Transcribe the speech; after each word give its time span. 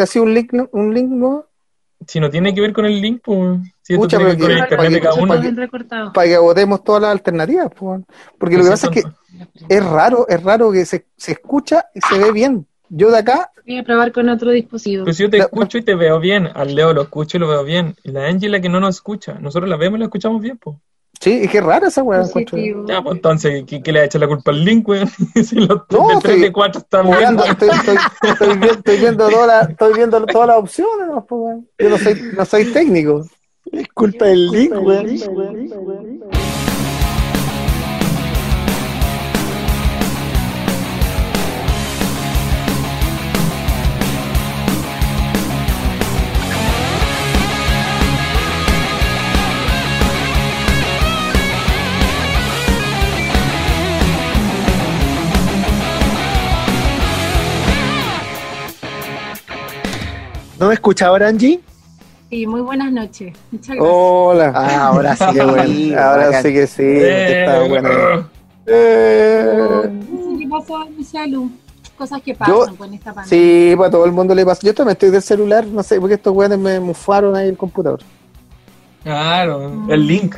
¿Te 0.00 0.04
ha 0.04 0.06
sido 0.06 0.24
un 0.24 0.32
link, 0.32 0.54
un 0.72 0.94
link 0.94 1.08
nuevo? 1.10 1.46
Si 2.06 2.20
no 2.20 2.30
tiene 2.30 2.54
que 2.54 2.62
ver 2.62 2.72
con 2.72 2.86
el 2.86 3.02
link, 3.02 3.20
pues. 3.22 3.58
Si 3.82 3.92
esto 3.92 4.04
Pucha, 4.04 4.16
tiene 4.16 4.34
que 4.34 4.46
ver 4.46 4.66
con 4.66 4.80
el 4.86 4.92
internet 4.92 4.92
de 4.92 5.00
cada 5.02 5.14
para 5.14 6.00
uno. 6.00 6.12
Para 6.14 6.26
que 6.26 6.34
agotemos 6.36 6.82
todas 6.82 7.02
las 7.02 7.10
alternativas. 7.10 7.68
pues. 7.76 8.00
Porque 8.38 8.56
lo 8.56 8.64
que 8.64 8.70
pasa 8.70 8.88
es 8.90 9.04
que 9.04 9.10
es 9.68 9.84
raro, 9.84 10.26
es 10.26 10.42
raro 10.42 10.72
que 10.72 10.86
se, 10.86 11.04
se 11.18 11.32
escucha 11.32 11.84
y 11.94 12.00
se 12.00 12.18
ve 12.18 12.32
bien. 12.32 12.66
Yo 12.88 13.10
de 13.10 13.18
acá, 13.18 13.50
Voy 13.66 13.76
a 13.76 13.82
probar 13.84 14.10
con 14.10 14.30
otro 14.30 14.52
dispositivo. 14.52 15.04
Pues 15.04 15.18
yo 15.18 15.28
te 15.28 15.36
La- 15.36 15.44
escucho 15.44 15.76
y 15.76 15.82
te 15.82 15.94
veo 15.94 16.18
bien. 16.18 16.48
Al 16.54 16.74
Leo 16.74 16.94
lo 16.94 17.02
escucho 17.02 17.36
y 17.36 17.40
lo 17.40 17.48
veo 17.48 17.62
bien. 17.62 17.94
Y 18.02 18.10
la 18.10 18.26
Angie 18.26 18.46
es 18.46 18.52
la 18.52 18.60
que 18.62 18.70
no 18.70 18.80
nos 18.80 18.94
escucha. 18.94 19.34
Nosotros 19.34 19.68
la 19.68 19.76
vemos 19.76 19.98
y 19.98 20.00
la 20.00 20.06
escuchamos 20.06 20.40
bien, 20.40 20.56
pues. 20.56 20.76
Sí, 21.20 21.40
es 21.44 21.50
que 21.50 21.58
es 21.58 21.64
rara 21.64 21.88
esa 21.88 22.02
weá. 22.02 22.22
Ya, 22.88 23.02
pues 23.02 23.16
entonces, 23.16 23.64
¿qué, 23.66 23.82
qué 23.82 23.92
le 23.92 24.00
ha 24.00 24.04
hecho 24.04 24.18
la 24.18 24.26
culpa 24.26 24.50
al 24.50 24.64
link, 24.64 24.88
weón? 24.88 25.08
si 25.44 25.56
los 25.56 25.82
No, 25.90 26.08
de 26.08 26.16
3 26.22 26.34
sí. 26.36 26.40
de 26.40 26.52
4 26.52 26.80
están 26.80 27.04
bien. 27.06 27.16
Jugando, 27.16 27.42
weón. 27.42 27.52
estoy, 27.52 27.68
estoy, 27.68 27.96
estoy 28.30 28.56
vi- 28.58 28.68
estoy 28.68 28.96
viendo 28.98 29.28
todas 29.28 29.46
las, 29.46 29.70
estoy 29.70 29.92
viendo 29.94 30.26
todas 30.26 30.48
las 30.48 30.56
opciones, 30.58 31.06
¿no? 31.06 31.24
pues, 31.26 31.40
weón. 31.40 31.68
Yo 31.78 31.88
no 31.90 31.98
soy, 31.98 32.22
no 32.36 32.44
soy 32.44 32.64
técnico. 32.72 33.24
Es 33.72 33.88
culpa 33.94 34.24
del 34.24 34.48
link, 34.50 34.72
weón. 34.82 36.39
¿No 60.60 60.68
me 60.68 60.74
escucha 60.74 61.06
ahora, 61.06 61.28
Angie? 61.28 61.58
Sí, 62.28 62.46
muy 62.46 62.60
buenas 62.60 62.92
noches. 62.92 63.32
Muchas 63.50 63.76
gracias. 63.76 63.90
Hola. 63.90 64.52
Ah, 64.54 64.86
ahora 64.88 65.16
sí 65.16 65.24
que 65.32 65.42
bueno. 65.42 65.98
Ahora 66.00 66.42
sí 66.42 66.52
que 66.52 66.66
sí. 66.66 66.82
Eh, 66.82 67.40
está 67.40 67.62
bueno. 67.62 67.88
eh, 68.66 69.90
¿Qué 70.38 70.46
pasó, 70.50 70.86
Michelu? 70.98 71.50
Cosas 71.96 72.20
que 72.20 72.34
pasan 72.34 72.54
Yo- 72.54 72.76
con 72.76 72.92
esta 72.92 73.14
pandemia. 73.14 73.70
Sí, 73.70 73.74
para 73.74 73.90
todo 73.90 74.04
el 74.04 74.12
mundo 74.12 74.34
le 74.34 74.44
pasa. 74.44 74.60
Yo 74.66 74.74
también 74.74 74.92
estoy 74.92 75.08
del 75.10 75.22
celular, 75.22 75.66
no 75.66 75.82
sé, 75.82 75.98
porque 75.98 76.16
estos 76.16 76.34
weones 76.36 76.58
me 76.58 76.78
mufaron 76.78 77.34
ahí 77.34 77.48
el 77.48 77.56
computador. 77.56 78.00
Claro, 79.02 79.86
el 79.88 80.06
link. 80.06 80.36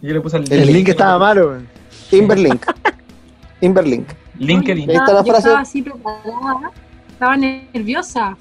Yo 0.00 0.14
le 0.14 0.20
puse 0.22 0.38
el 0.38 0.44
link. 0.44 0.52
El 0.52 0.72
link 0.72 0.88
estaba 0.88 1.18
malo, 1.18 1.48
weón. 1.50 1.68
Inverlink. 2.10 2.64
Inverlink. 3.60 4.08
LinkedIn. 4.38 4.88
Ahí 4.88 4.96
está 4.96 5.12
la 5.12 5.22
Yo 5.24 5.34
estaba 5.34 5.60
así 5.60 5.82
preparada, 5.82 6.70
estaba 7.10 7.36
nerviosa. 7.36 8.34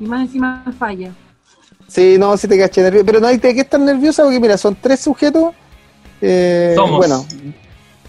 Y 0.00 0.04
más 0.06 0.22
encima 0.22 0.64
falla. 0.78 1.12
Sí, 1.86 2.16
no, 2.18 2.36
sí 2.36 2.48
te 2.48 2.58
caché 2.58 2.82
nervioso. 2.82 3.06
Pero 3.06 3.20
no 3.20 3.26
hay 3.28 3.38
que 3.38 3.50
estar 3.50 3.78
nerviosa 3.80 4.22
porque, 4.22 4.40
mira, 4.40 4.56
son 4.58 4.76
tres 4.80 5.00
sujetos. 5.00 5.54
eh, 6.20 6.72
Somos. 6.74 6.96
Bueno, 6.98 7.26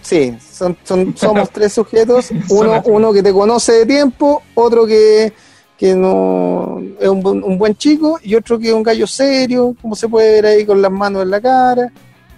sí, 0.02 0.36
son, 0.39 0.78
son, 0.83 1.16
somos 1.17 1.50
tres 1.52 1.73
sujetos. 1.73 2.31
Uno, 2.50 2.81
uno 2.86 3.13
que 3.13 3.22
te 3.22 3.31
conoce 3.33 3.73
de 3.73 3.86
tiempo, 3.86 4.41
otro 4.56 4.86
que, 4.88 5.33
que 5.78 5.94
no 5.94 6.80
es 7.00 7.08
un, 7.09 7.22
buen- 7.22 7.44
un 7.44 7.58
buen 7.58 7.75
chico 7.75 8.19
y 8.23 8.33
otro 8.36 8.58
que 8.58 8.69
es 8.69 8.73
un 8.73 8.83
gallo 8.83 9.06
serio, 9.08 9.75
como 9.81 9.95
se 9.95 10.08
puede 10.08 10.31
ver 10.41 10.45
ahí 10.45 10.66
con 10.66 10.81
las 10.81 10.91
manos 10.91 11.23
en 11.23 11.30
la 11.30 11.41
cara. 11.41 11.91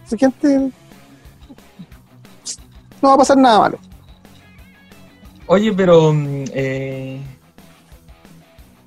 Esa 0.05 0.17
gente. 0.17 0.71
No 3.01 3.09
va 3.09 3.13
a 3.13 3.17
pasar 3.17 3.37
nada 3.37 3.59
malo. 3.59 3.79
Oye, 5.45 5.71
pero. 5.71 6.11
mm, 6.13 6.43
Eh, 6.53 7.21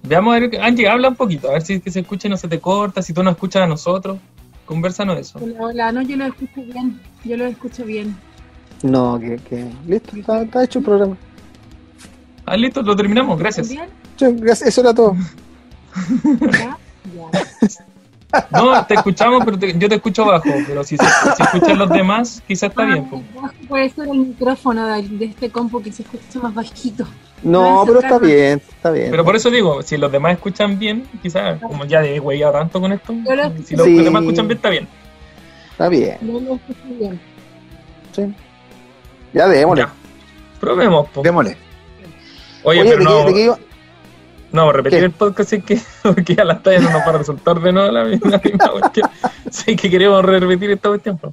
veamos 0.02 0.36
a 0.36 0.40
ver. 0.40 0.60
Angie, 0.60 0.88
habla 0.88 1.08
un 1.08 1.16
poquito, 1.16 1.48
a 1.48 1.52
ver 1.54 1.62
si 1.62 1.74
es 1.74 1.82
que 1.82 1.90
se 1.90 2.00
escucha 2.00 2.28
y 2.28 2.30
no 2.30 2.36
se 2.36 2.48
te 2.48 2.58
corta, 2.60 3.02
si 3.02 3.12
tú 3.12 3.22
no 3.22 3.30
escuchas 3.30 3.62
a 3.62 3.66
nosotros. 3.66 4.18
Conversanos 4.66 5.18
eso. 5.18 5.38
Hola, 5.42 5.56
hola, 5.60 5.92
no, 5.92 6.02
yo 6.02 6.16
lo 6.16 6.26
escucho 6.26 6.62
bien. 6.62 7.00
Yo 7.24 7.36
lo 7.36 7.46
escucho 7.46 7.84
bien. 7.84 8.16
No, 8.82 9.18
que, 9.18 9.36
que 9.36 9.68
listo, 9.86 10.16
está, 10.16 10.42
está 10.42 10.64
hecho 10.64 10.78
el 10.78 10.84
programa. 10.84 11.16
Ah, 12.46 12.56
listo, 12.56 12.80
lo 12.82 12.94
terminamos, 12.96 13.38
gracias. 13.38 13.68
¿Bien? 13.68 13.88
Sí, 14.16 14.26
gracias, 14.38 14.68
Eso 14.68 14.80
era 14.82 14.94
todo. 14.94 15.16
¿Ya? 16.52 16.76
Ya. 17.14 18.46
No, 18.52 18.86
te 18.86 18.94
escuchamos, 18.94 19.42
pero 19.44 19.58
te- 19.58 19.76
yo 19.76 19.88
te 19.88 19.96
escucho 19.96 20.24
bajo. 20.24 20.44
Pero 20.66 20.84
si, 20.84 20.96
se, 20.96 21.04
si 21.36 21.42
escuchan 21.42 21.78
los 21.78 21.88
demás, 21.88 22.40
quizás 22.46 22.70
está 22.70 22.84
bien. 22.84 23.04
pues. 23.10 23.22
Ah, 23.42 23.50
Puede 23.66 23.90
ser 23.90 24.06
el 24.08 24.18
micrófono 24.18 24.86
de, 24.86 25.02
de 25.08 25.24
este 25.24 25.50
compo 25.50 25.82
que 25.82 25.90
se 25.90 26.02
escucha 26.02 26.38
más 26.40 26.54
bajito. 26.54 27.06
No, 27.42 27.84
pero 27.86 28.00
está 28.00 28.18
bien, 28.18 28.60
está 28.68 28.90
bien. 28.90 29.10
Pero 29.10 29.24
por 29.24 29.34
eso 29.36 29.50
digo, 29.50 29.82
si 29.82 29.96
los 29.96 30.12
demás 30.12 30.32
escuchan 30.34 30.78
bien, 30.78 31.06
quizás, 31.22 31.60
como 31.60 31.84
ya 31.86 32.04
he 32.04 32.20
huellado 32.20 32.52
tanto 32.52 32.80
con 32.80 32.92
esto, 32.92 33.14
si 33.64 33.76
los 33.76 33.86
Sí. 33.86 33.96
demás 34.02 34.22
escuchan 34.22 34.46
bien, 34.48 34.56
está 34.58 34.68
bien. 34.70 34.88
Está 35.72 35.88
bien. 35.88 36.18
Bien. 36.98 37.20
Sí. 38.12 38.34
Ya 39.32 39.48
démosle. 39.48 39.84
Ya. 39.84 39.92
Probemos, 40.60 41.08
po. 41.08 41.22
Démosle. 41.22 41.56
Oye, 42.64 42.80
Oye, 42.82 42.90
pero 42.90 42.98
¿de, 42.98 43.04
no, 43.24 43.34
qué, 43.34 43.52
no 44.52 44.68
a 44.68 44.72
repetir 44.74 44.98
¿Qué? 44.98 45.04
el 45.06 45.10
podcast, 45.12 45.52
es 45.54 45.64
que, 45.64 45.78
porque 46.02 46.34
ya 46.34 46.44
las 46.44 46.62
tallas 46.62 46.82
no 46.82 46.90
nos 46.90 47.00
va 47.00 47.06
a 47.14 47.18
resultar 47.18 47.58
de 47.60 47.72
nuevo 47.72 47.90
la 47.90 48.04
misma, 48.04 48.38
cuestión. 48.80 49.08
Sí, 49.50 49.76
que 49.76 49.88
queremos 49.88 50.22
repetir 50.22 50.70
esta 50.72 50.90
cuestión. 50.90 51.16
po. 51.16 51.32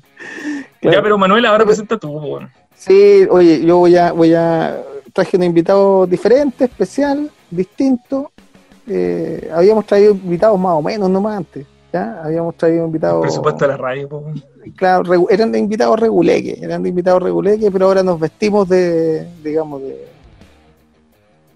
Claro. 0.80 0.98
Ya, 0.98 1.04
pero 1.04 1.18
Manuel, 1.18 1.46
ahora 1.46 1.66
presenta 1.66 1.98
tú, 1.98 2.18
bueno. 2.18 2.50
Sí, 2.76 3.26
oye, 3.30 3.66
yo 3.66 3.78
voy 3.78 3.98
a, 3.98 4.12
voy 4.14 4.34
a 4.36 4.78
traje 5.18 5.36
un 5.36 5.44
invitado 5.44 6.06
diferente, 6.06 6.66
especial, 6.66 7.32
distinto. 7.50 8.32
Eh, 8.86 9.50
habíamos 9.52 9.84
traído 9.88 10.12
invitados 10.12 10.60
más 10.60 10.74
o 10.74 10.82
menos, 10.84 11.10
no 11.10 11.20
más 11.20 11.38
antes. 11.38 11.66
¿ya? 11.92 12.22
Habíamos 12.24 12.56
traído 12.56 12.86
invitados. 12.86 13.22
presupuesto 13.22 13.66
de 13.66 13.72
la 13.72 13.78
radio, 13.78 14.08
po. 14.08 14.24
Claro, 14.76 15.28
eran 15.32 15.52
de 15.52 15.58
invitados 15.58 16.00
reguleques, 16.00 16.62
eran 16.62 16.84
de 16.84 16.90
invitados 16.90 17.24
reguleques, 17.24 17.72
pero 17.72 17.88
ahora 17.88 18.04
nos 18.04 18.20
vestimos 18.20 18.70
de, 18.70 19.28
digamos, 19.44 19.82
de, 19.82 20.08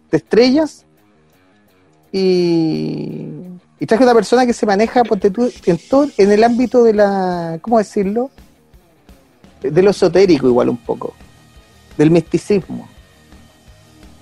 de 0.10 0.18
estrellas. 0.18 0.84
Y, 2.12 3.28
y 3.80 3.86
traje 3.86 4.04
una 4.04 4.16
persona 4.16 4.44
que 4.48 4.54
se 4.54 4.66
maneja, 4.66 5.04
en 5.66 5.78
todo, 5.88 6.08
en 6.18 6.32
el 6.32 6.44
ámbito 6.44 6.84
de 6.84 6.96
la, 6.96 7.60
¿cómo 7.62 7.78
decirlo? 7.78 8.32
De 9.62 9.84
lo 9.84 9.92
esotérico 9.92 10.48
igual 10.48 10.70
un 10.70 10.78
poco, 10.78 11.14
del 11.96 12.10
misticismo. 12.10 12.88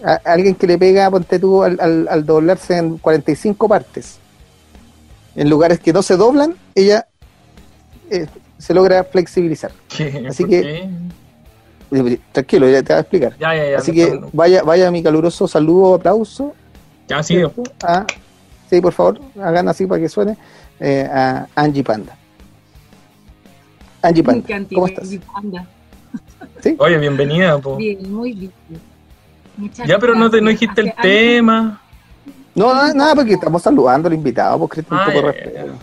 A- 0.03 0.21
alguien 0.25 0.55
que 0.55 0.65
le 0.67 0.77
pega, 0.77 1.09
ponte 1.11 1.39
tú, 1.39 1.63
al, 1.63 1.77
al- 1.81 2.07
al 2.09 2.25
doblarse 2.25 2.77
en 2.77 2.97
45 2.97 3.67
partes. 3.67 4.17
En 5.35 5.49
lugares 5.49 5.79
que 5.79 5.91
no 5.93 6.01
se 6.01 6.15
doblan, 6.17 6.55
ella 6.75 7.07
eh, 8.09 8.27
se 8.57 8.73
logra 8.73 9.03
flexibilizar. 9.03 9.71
¿Qué? 9.87 10.25
Así 10.29 10.43
¿Por 10.43 10.49
que- 10.49 10.61
qué? 10.61 10.89
Eh, 11.91 12.19
Tranquilo, 12.31 12.69
ya 12.69 12.83
te 12.83 12.93
voy 12.93 12.97
a 12.97 13.01
explicar. 13.01 13.37
Ya, 13.39 13.55
ya, 13.55 13.69
ya. 13.71 13.77
Así 13.79 13.91
no 13.91 13.95
que 13.95 14.19
vaya, 14.33 14.61
vaya 14.63 14.91
mi 14.91 15.01
caluroso 15.01 15.47
saludo, 15.47 15.95
aplauso. 15.95 16.53
Ya, 17.07 17.23
sí. 17.23 17.41
A- 17.83 18.05
sí, 18.69 18.79
por 18.79 18.93
favor, 18.93 19.19
hagan 19.41 19.67
así 19.69 19.85
para 19.87 19.99
que 20.01 20.07
suene. 20.09 20.37
eh, 20.79 21.09
a 21.11 21.47
Angie 21.55 21.83
Panda. 21.83 22.15
Angie 24.01 24.23
Panda, 24.23 24.47
¿cómo 24.73 24.87
estás? 24.87 25.09
Anda. 25.33 25.67
Oye, 26.77 26.97
bienvenida, 26.99 27.57
po. 27.57 27.75
Bien, 27.75 28.13
muy 28.13 28.33
bien. 28.33 28.51
Muchas 29.59 29.87
Ya, 29.87 29.99
pero 29.99 30.15
no, 30.15 30.29
te, 30.29 30.41
no 30.41 30.49
dijiste 30.49 30.81
el 30.81 30.93
tema. 31.01 31.81
No, 32.55 32.73
nada, 32.73 32.93
nada, 32.93 33.15
porque 33.15 33.33
estamos 33.33 33.61
saludando 33.61 34.07
al 34.07 34.13
invitado, 34.13 34.57
pues 34.59 34.71
Cristian, 34.71 34.95
un 34.99 35.01
Ah, 35.03 35.05
poco 35.13 35.21
ya, 35.25 35.31
respeto. 35.31 35.73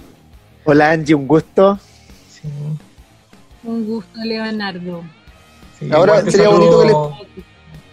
Hola, 0.64 0.90
Angie, 0.90 1.14
un 1.14 1.28
gusto. 1.28 1.78
Sí, 2.28 2.48
Un 3.62 3.86
gusto, 3.86 4.18
Leonardo. 4.24 5.02
sí, 5.78 5.90
Ahora 5.92 6.22
sería 6.22 6.48
bonito 6.48 7.16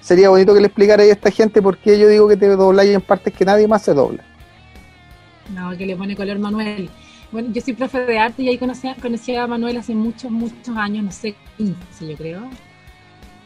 Sería 0.02 0.30
bonito 0.30 0.54
que 0.54 0.60
le 0.60 0.68
explicara 0.68 1.04
a 1.04 1.06
esta 1.06 1.32
gente 1.32 1.62
por 1.62 1.78
qué 1.78 1.98
yo 1.98 2.10
digo 2.10 2.28
que 2.28 2.36
te 2.36 2.48
dobláis 2.50 2.92
en 2.94 3.00
partes 3.02 3.34
que 3.34 3.46
nadie 3.46 3.68
más 3.70 3.84
se 3.84 3.94
dobla. 3.94 4.22
No, 5.54 5.78
que 5.78 5.86
le 5.86 5.96
pone 5.96 6.16
color 6.16 6.40
Manuel. 6.40 6.90
Bueno, 7.32 7.50
yo 7.54 7.62
soy 7.62 7.74
profe 7.74 8.00
de 8.06 8.20
arte 8.20 8.44
y 8.44 8.50
ahí 8.50 8.58
conocí, 8.58 8.88
a- 8.88 8.96
conocí 8.96 9.36
a 9.36 9.48
Manuel 9.48 9.78
hace 9.78 9.96
muchos, 9.96 10.30
muchos 10.30 10.76
años, 10.76 11.06
no 11.06 11.12
sé, 11.12 11.36
15 11.58 12.08
yo 12.08 12.16
creo. 12.18 12.42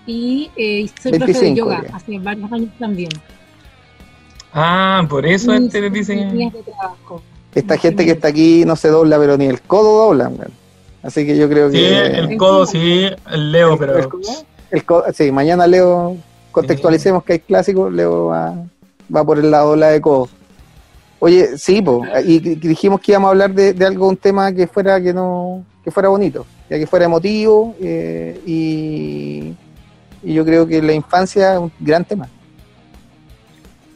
Y 0.08 0.50
eh, 0.56 0.90
soy 1.04 1.12
profe 1.20 1.34
de 1.34 1.40
25 1.40 1.56
yoga 1.58 1.84
ya. 1.88 1.96
hace 1.96 2.18
varios 2.20 2.52
años 2.52 2.70
también. 2.80 3.10
Ah, 4.54 5.06
por 5.10 5.26
eso 5.26 5.54
este 5.54 5.82
te 5.82 5.90
dicen. 5.90 6.38
de 6.38 6.52
trabajo. 6.64 7.22
Esta 7.54 7.78
gente 7.78 8.06
que 8.06 8.12
está 8.12 8.30
aquí 8.30 8.64
no 8.66 8.76
se 8.76 8.88
dobla, 8.88 9.18
pero 9.20 9.38
ni 9.38 9.46
el 9.46 9.62
codo 9.62 10.06
dobla. 10.08 10.32
Así 11.04 11.26
que 11.26 11.38
yo 11.38 11.48
creo 11.50 11.70
Sí, 11.70 11.78
que... 11.78 12.06
el 12.18 12.38
codo, 12.38 12.66
sí, 12.66 13.08
el 13.32 13.52
Leo, 13.52 13.74
El- 13.74 13.80
pero. 13.80 13.98
el- 14.00 14.08
El 14.72 14.84
co- 14.84 15.04
sí, 15.14 15.32
mañana 15.32 15.66
Leo, 15.68 16.18
contextualicemos 16.52 17.24
que 17.24 17.34
hay 17.34 17.40
clásico, 17.40 17.90
Leo 17.90 18.26
va, 18.28 18.54
va 19.16 19.24
por 19.24 19.40
el 19.40 19.50
lado 19.52 19.72
de 19.72 19.78
la 19.78 19.88
de 19.90 20.02
codo. 20.02 20.28
Oye, 21.20 21.58
sí, 21.58 21.82
po, 21.82 22.04
y, 22.26 22.36
y 22.36 22.56
dijimos 22.56 23.00
que 23.02 23.14
íbamos 23.14 23.30
a 23.30 23.32
hablar 23.32 23.54
de, 23.54 23.74
de 23.74 23.86
algo, 23.86 24.08
un 24.08 24.18
tema 24.18 24.52
que 24.54 24.68
fuera 24.68 25.02
que 25.02 25.14
no 25.14 25.64
que 25.84 25.90
fuera 25.90 26.10
bonito, 26.10 26.46
ya 26.70 26.78
que 26.78 26.86
fuera 26.86 27.06
emotivo, 27.06 27.74
eh, 27.82 28.40
y, 28.46 29.54
y 30.30 30.34
yo 30.34 30.44
creo 30.46 30.68
que 30.68 30.82
la 30.82 30.94
infancia 30.94 31.54
es 31.54 31.60
un 31.60 31.72
gran 31.80 32.04
tema. 32.04 32.28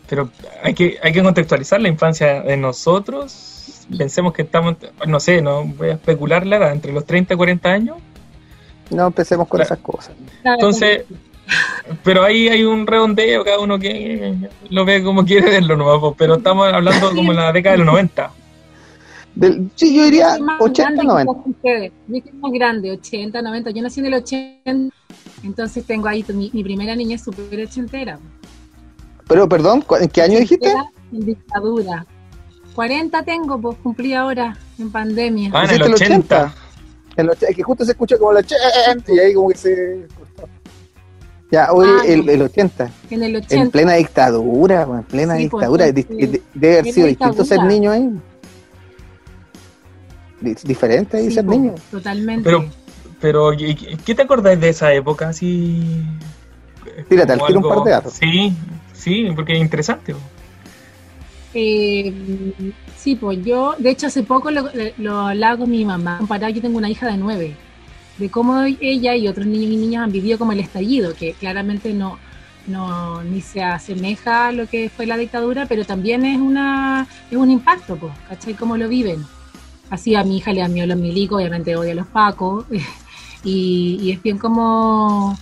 pero 0.07 0.29
hay 0.63 0.73
que, 0.73 0.97
hay 1.01 1.11
que 1.13 1.23
contextualizar 1.23 1.79
la 1.81 1.87
infancia 1.89 2.41
de 2.41 2.57
nosotros. 2.57 3.85
Pensemos 3.97 4.33
que 4.33 4.41
estamos, 4.43 4.75
no 5.07 5.19
sé, 5.19 5.41
no 5.41 5.63
voy 5.65 5.89
a 5.89 5.93
especular 5.93 6.45
la 6.45 6.57
edad, 6.57 6.71
entre 6.71 6.91
los 6.93 7.05
30 7.05 7.33
y 7.33 7.37
40 7.37 7.69
años. 7.69 7.97
No 8.89 9.07
empecemos 9.07 9.47
con 9.47 9.57
Claro. 9.59 9.73
esas 9.73 9.79
cosas. 9.79 10.13
Entonces, 10.43 11.03
pero 12.03 12.23
ahí 12.23 12.47
hay 12.49 12.63
un 12.63 12.85
redondeo, 12.87 13.43
cada 13.43 13.59
uno 13.59 13.79
que 13.79 14.33
lo 14.69 14.85
ve 14.85 15.01
como 15.03 15.25
quiere 15.25 15.49
verlo, 15.49 15.75
nomás, 15.77 16.13
pero 16.17 16.35
estamos 16.35 16.71
hablando 16.71 17.13
como 17.15 17.31
en 17.31 17.37
la 17.37 17.51
década 17.51 17.73
de 17.73 17.83
los 17.83 17.87
90. 17.87 18.31
Del, 19.33 19.69
sí, 19.75 19.95
yo 19.95 20.03
diría 20.05 20.31
soy 20.31 20.41
más 20.41 20.61
80, 20.61 20.83
grande 20.91 21.03
90. 21.05 21.33
que 21.43 21.49
ustedes. 21.49 21.91
Yo 22.07 22.19
soy 22.21 22.33
más 22.33 22.51
grande, 22.51 22.91
80, 22.91 23.41
90. 23.41 23.71
Yo 23.71 23.81
nací 23.81 23.99
en 24.01 24.05
el 24.07 24.13
80, 24.15 24.95
entonces 25.43 25.85
tengo 25.85 26.07
ahí 26.07 26.25
mi, 26.33 26.49
mi 26.53 26.63
primera 26.63 26.95
niña 26.95 27.15
es 27.15 27.23
súper 27.23 27.61
ochentera. 27.65 28.19
Pero, 29.27 29.47
perdón, 29.47 29.81
¿cu- 29.81 29.95
¿en 29.95 30.09
qué 30.09 30.21
año 30.21 30.39
dijiste? 30.39 30.73
En 31.13 31.25
dictadura. 31.25 32.05
40 32.75 33.23
tengo, 33.23 33.59
pues 33.59 33.77
cumplí 33.83 34.13
ahora 34.13 34.57
en 34.79 34.91
pandemia. 34.91 35.51
Ah, 35.53 35.65
en 35.65 35.71
el 35.71 35.77
Dijiste 35.83 36.05
80. 36.05 36.53
El 37.17 37.27
och- 37.29 37.43
es 37.49 37.55
que 37.55 37.63
justo 37.63 37.83
se 37.85 37.91
escucha 37.91 38.17
como 38.17 38.31
el 38.31 38.37
80 38.37 39.13
y 39.13 39.19
ahí 39.19 39.33
como 39.33 39.49
que 39.49 39.57
se... 39.57 40.07
Ya, 41.51 41.69
hoy 41.73 41.85
Ah, 41.89 42.03
el, 42.07 42.29
el 42.29 42.41
80, 42.43 42.89
En 43.09 43.23
el 43.23 43.35
en 43.35 43.43
80. 43.43 43.69
plena 43.71 43.93
dictadura, 43.95 44.83
en 44.83 45.03
plena 45.03 45.35
Sí, 45.35 45.49
pues, 45.49 45.59
dictadura. 45.61 45.91
Di- 45.91 46.03
sí. 46.03 46.41
Debe 46.53 46.79
haber 46.79 46.93
sido 46.93 47.07
distinto 47.07 47.43
ser 47.43 47.63
niño 47.65 47.91
ahí. 47.91 48.09
Di- 50.39 50.55
Diferente 50.63 51.17
ahí 51.17 51.27
Sí, 51.27 51.35
ser 51.35 51.45
pues, 51.45 51.57
niño. 51.59 51.75
Totalmente. 51.91 52.43
Pero, 52.43 52.65
pero, 53.21 53.53
¿y- 53.53 53.71
y- 53.71 53.97
¿qué 54.03 54.15
te 54.15 54.23
acordáis 54.23 54.59
de 54.59 54.69
esa 54.69 54.93
época? 54.93 55.29
Así. 55.29 56.03
Tírate, 57.07 57.33
al 57.33 57.39
como 57.39 57.47
tiro 57.47 57.59
un 57.59 57.69
par 57.69 57.83
de 57.83 57.91
datos. 57.91 58.13
Sí, 58.13 58.53
sí, 58.93 59.29
porque 59.35 59.53
es 59.53 59.59
interesante. 59.61 60.15
Eh, 61.53 62.13
sí, 62.97 63.15
pues 63.15 63.43
yo, 63.43 63.75
de 63.77 63.89
hecho, 63.91 64.07
hace 64.07 64.23
poco 64.23 64.51
lo, 64.51 64.69
lo 64.97 65.19
hablaba 65.27 65.57
con 65.57 65.69
mi 65.71 65.83
mamá. 65.85 66.17
Comparado, 66.19 66.51
yo 66.53 66.61
tengo 66.61 66.77
una 66.77 66.89
hija 66.89 67.07
de 67.07 67.17
nueve, 67.17 67.55
de 68.17 68.29
cómo 68.29 68.61
ella 68.63 69.15
y 69.15 69.27
otros 69.27 69.45
niños 69.45 69.71
y 69.71 69.75
niñas 69.77 70.03
han 70.03 70.11
vivido 70.11 70.37
como 70.37 70.53
el 70.53 70.59
estallido, 70.61 71.13
que 71.13 71.33
claramente 71.33 71.93
no, 71.93 72.17
no 72.67 73.21
ni 73.23 73.41
se 73.41 73.61
asemeja 73.63 74.47
a 74.47 74.51
lo 74.53 74.67
que 74.67 74.89
fue 74.89 75.05
la 75.05 75.17
dictadura, 75.17 75.65
pero 75.67 75.83
también 75.85 76.23
es 76.25 76.39
una 76.39 77.05
es 77.29 77.37
un 77.37 77.51
impacto, 77.51 77.97
pues, 77.97 78.13
¿cachai? 78.29 78.53
Cómo 78.53 78.77
lo 78.77 78.87
viven. 78.87 79.25
Así 79.89 80.15
a 80.15 80.23
mi 80.23 80.37
hija 80.37 80.53
le 80.53 80.61
da 80.61 80.69
miedo 80.69 80.87
los 80.87 80.97
milicos, 80.97 81.37
obviamente 81.37 81.75
odia 81.75 81.91
a 81.91 81.95
los 81.95 82.07
pacos, 82.07 82.65
y, 83.43 83.97
y 84.01 84.11
es 84.11 84.21
bien 84.21 84.37
como, 84.37 85.37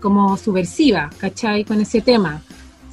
como 0.00 0.36
subversiva, 0.36 1.10
¿cachai? 1.18 1.64
Con 1.64 1.80
ese 1.80 2.00
tema. 2.00 2.42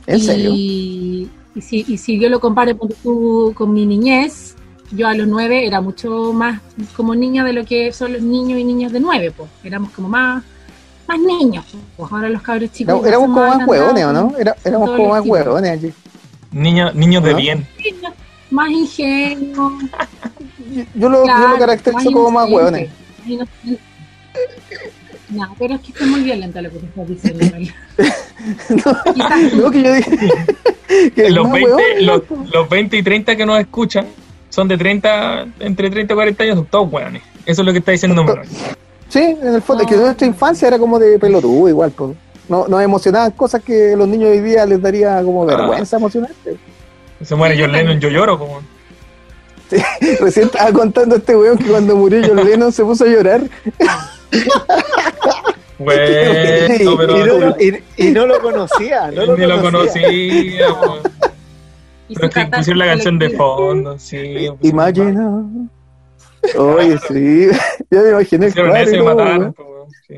¿En 0.07 0.19
serio? 0.19 0.51
Y, 0.53 1.29
y 1.55 1.61
si, 1.61 1.85
y 1.87 1.97
si 1.97 2.19
yo 2.19 2.29
lo 2.29 2.39
comparo 2.39 2.75
ponte 2.77 2.95
tú, 3.01 3.53
con 3.55 3.73
mi 3.73 3.85
niñez, 3.85 4.55
yo 4.91 5.07
a 5.07 5.13
los 5.15 5.27
nueve 5.27 5.65
era 5.65 5.81
mucho 5.81 6.31
más 6.33 6.61
como 6.95 7.15
niña 7.15 7.43
de 7.43 7.53
lo 7.53 7.65
que 7.65 7.91
son 7.91 8.13
los 8.13 8.21
niños 8.21 8.59
y 8.59 8.63
niñas 8.63 8.91
de 8.91 8.99
nueve, 8.99 9.31
pues. 9.35 9.49
Éramos 9.63 9.91
como 9.91 10.07
más, 10.09 10.43
más 11.07 11.19
niños. 11.19 11.65
Pues 11.97 12.11
ahora 12.11 12.29
los 12.29 12.41
cabros 12.41 12.71
chicos. 12.71 13.01
No, 13.01 13.05
éramos 13.07 13.27
como 13.27 13.47
más 13.47 13.67
¿o 13.67 14.13
no? 14.13 14.33
Era- 14.37 14.55
éramos 14.63 14.91
como 14.91 15.09
más 15.09 15.25
hueones 15.25 15.71
allí. 15.71 15.93
Niños, 16.51 16.93
niños 16.95 17.23
de 17.23 17.31
¿No? 17.31 17.37
bien. 17.37 17.67
niños 17.83 18.13
Más 18.51 18.69
ingenuos. 18.69 19.73
Yo, 20.71 20.83
yo 20.95 21.09
lo, 21.09 21.25
yo 21.25 21.47
lo 21.49 21.57
caracterizo 21.57 22.11
como 22.11 22.31
más 22.31 22.47
inocentes. 22.47 22.89
No, 25.29 25.55
pero 25.57 25.75
es 25.75 25.81
que 25.81 25.91
es 26.03 26.07
muy 26.09 26.21
violento 26.21 26.61
lo 26.61 26.69
que 26.69 26.77
te 26.79 26.85
estás 26.85 27.07
diciendo. 27.07 27.73
Quizás 29.13 29.53
No, 29.53 29.71
que 29.71 29.83
yo 29.83 29.93
dije. 29.93 30.17
que 31.15 31.29
Los 31.31 31.45
más 31.45 31.53
20, 31.53 31.71
hueones, 31.73 32.03
los, 32.03 32.17
loco. 32.17 32.45
los 32.53 32.69
20 32.69 32.97
y 32.97 33.03
30 33.03 33.35
que 33.35 33.45
nos 33.45 33.59
escuchan 33.59 34.05
son 34.49 34.67
de 34.67 34.77
30, 34.77 35.47
entre 35.59 35.89
30 35.89 36.13
y 36.13 36.15
40 36.15 36.43
años, 36.43 36.55
son 36.57 36.65
todos 36.67 36.91
hueones. 36.93 37.21
Eso 37.45 37.61
es 37.61 37.65
lo 37.65 37.71
que 37.73 37.79
está 37.79 37.91
diciendo 37.91 38.23
Manuel. 38.23 38.47
Sí, 39.09 39.19
en 39.19 39.55
el 39.55 39.61
fondo, 39.61 39.83
es 39.83 39.89
que 39.89 39.95
nuestra 39.97 40.27
infancia 40.27 40.67
era 40.67 40.79
como 40.79 40.97
de 40.99 41.17
pelotudo 41.19 41.67
igual. 41.69 41.91
pues. 41.91 42.11
No, 42.47 42.67
nos 42.67 42.81
emocionaban 42.81 43.31
cosas 43.31 43.63
que 43.63 43.93
a 43.93 43.97
los 43.97 44.07
niños 44.07 44.29
hoy 44.29 44.39
día 44.41 44.65
les 44.65 44.79
daría 44.81 45.21
como 45.23 45.43
Ah. 45.43 45.45
vergüenza 45.57 45.97
emocionarse. 45.97 46.55
Se 47.23 47.35
muere 47.35 47.59
John 47.59 47.71
Lennon, 47.71 47.99
yo 47.99 48.09
lloro. 48.09 48.37
Como... 48.37 48.61
Recién 50.21 50.45
estaba 50.45 50.71
contando 50.71 51.15
este 51.15 51.35
weón 51.35 51.57
que 51.57 51.65
cuando 51.65 51.95
murió 51.95 52.21
John 52.25 52.45
Lennon 52.45 52.71
se 52.71 52.83
puso 52.83 53.03
a 53.05 53.07
llorar. 53.07 53.41
Bueno, 55.77 56.03
y, 56.03 56.97
pero 56.97 57.37
no, 57.49 57.55
y- 57.59 57.83
y 57.97 58.11
no 58.11 58.25
lo 58.25 58.39
conocía, 58.41 59.11
no 59.11 59.25
lo 59.25 59.37
ni 59.37 59.45
lo 59.45 59.61
conocía. 59.61 60.03
conocía. 60.03 60.67
po. 60.69 60.99
y 62.07 62.15
Pero 62.15 62.27
es 62.27 62.33
que 62.33 62.45
pusieron 62.45 62.79
la 62.79 62.85
canción 62.85 63.19
de 63.19 63.29
fondo, 63.31 63.99
sí. 63.99 64.17
pusieron- 64.17 64.57
Imagina. 64.61 65.43
Oye, 66.57 66.97
sí. 67.09 67.47
Ya 67.91 68.01
me 68.01 68.09
imaginé 68.11 68.45
el 68.47 68.51
eso 68.53 68.95
y 68.95 68.99
y 68.99 69.01
mataron. 69.01 69.53
po, 69.53 69.87
sí. 70.07 70.15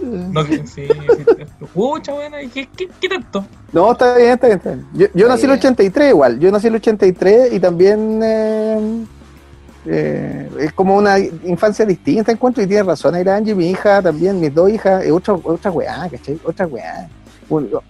No, 0.00 0.44
que- 0.44 0.66
sí, 0.66 0.86
sí. 0.86 1.24
Pucha, 1.72 2.12
bueno, 2.12 2.38
¿y 2.42 2.48
¿qué, 2.48 2.68
qué, 2.76 2.88
qué 3.00 3.08
tanto? 3.08 3.42
No, 3.72 3.92
está 3.92 4.16
bien, 4.18 4.30
está 4.32 4.48
bien. 4.48 4.58
Está 4.58 4.70
bien. 4.72 4.86
Yo, 4.92 5.06
yo 5.14 5.26
Está 5.26 5.28
nací 5.28 5.44
en 5.46 5.50
el 5.52 5.56
bien. 5.58 5.72
83 5.72 6.10
igual. 6.10 6.38
Yo 6.40 6.50
nací 6.52 6.66
en 6.66 6.74
el 6.74 6.80
83 6.80 7.52
y 7.54 7.60
también 7.60 8.20
eh, 8.22 9.04
eh, 9.86 10.48
es 10.60 10.72
como 10.72 10.96
una 10.96 11.18
infancia 11.18 11.84
distinta, 11.84 12.32
encuentro. 12.32 12.62
Y 12.62 12.66
tiene 12.66 12.82
razón, 12.82 13.14
ahí 13.14 13.24
la 13.24 13.36
Angie, 13.36 13.54
mi 13.54 13.70
hija 13.70 14.02
también, 14.02 14.40
mis 14.40 14.54
dos 14.54 14.70
hijas, 14.70 15.04
es 15.04 15.12
otra, 15.12 15.34
otra 15.34 15.70
weá, 15.70 16.08
¿cachai? 16.10 16.38
Otra 16.44 16.66
weá. 16.66 17.08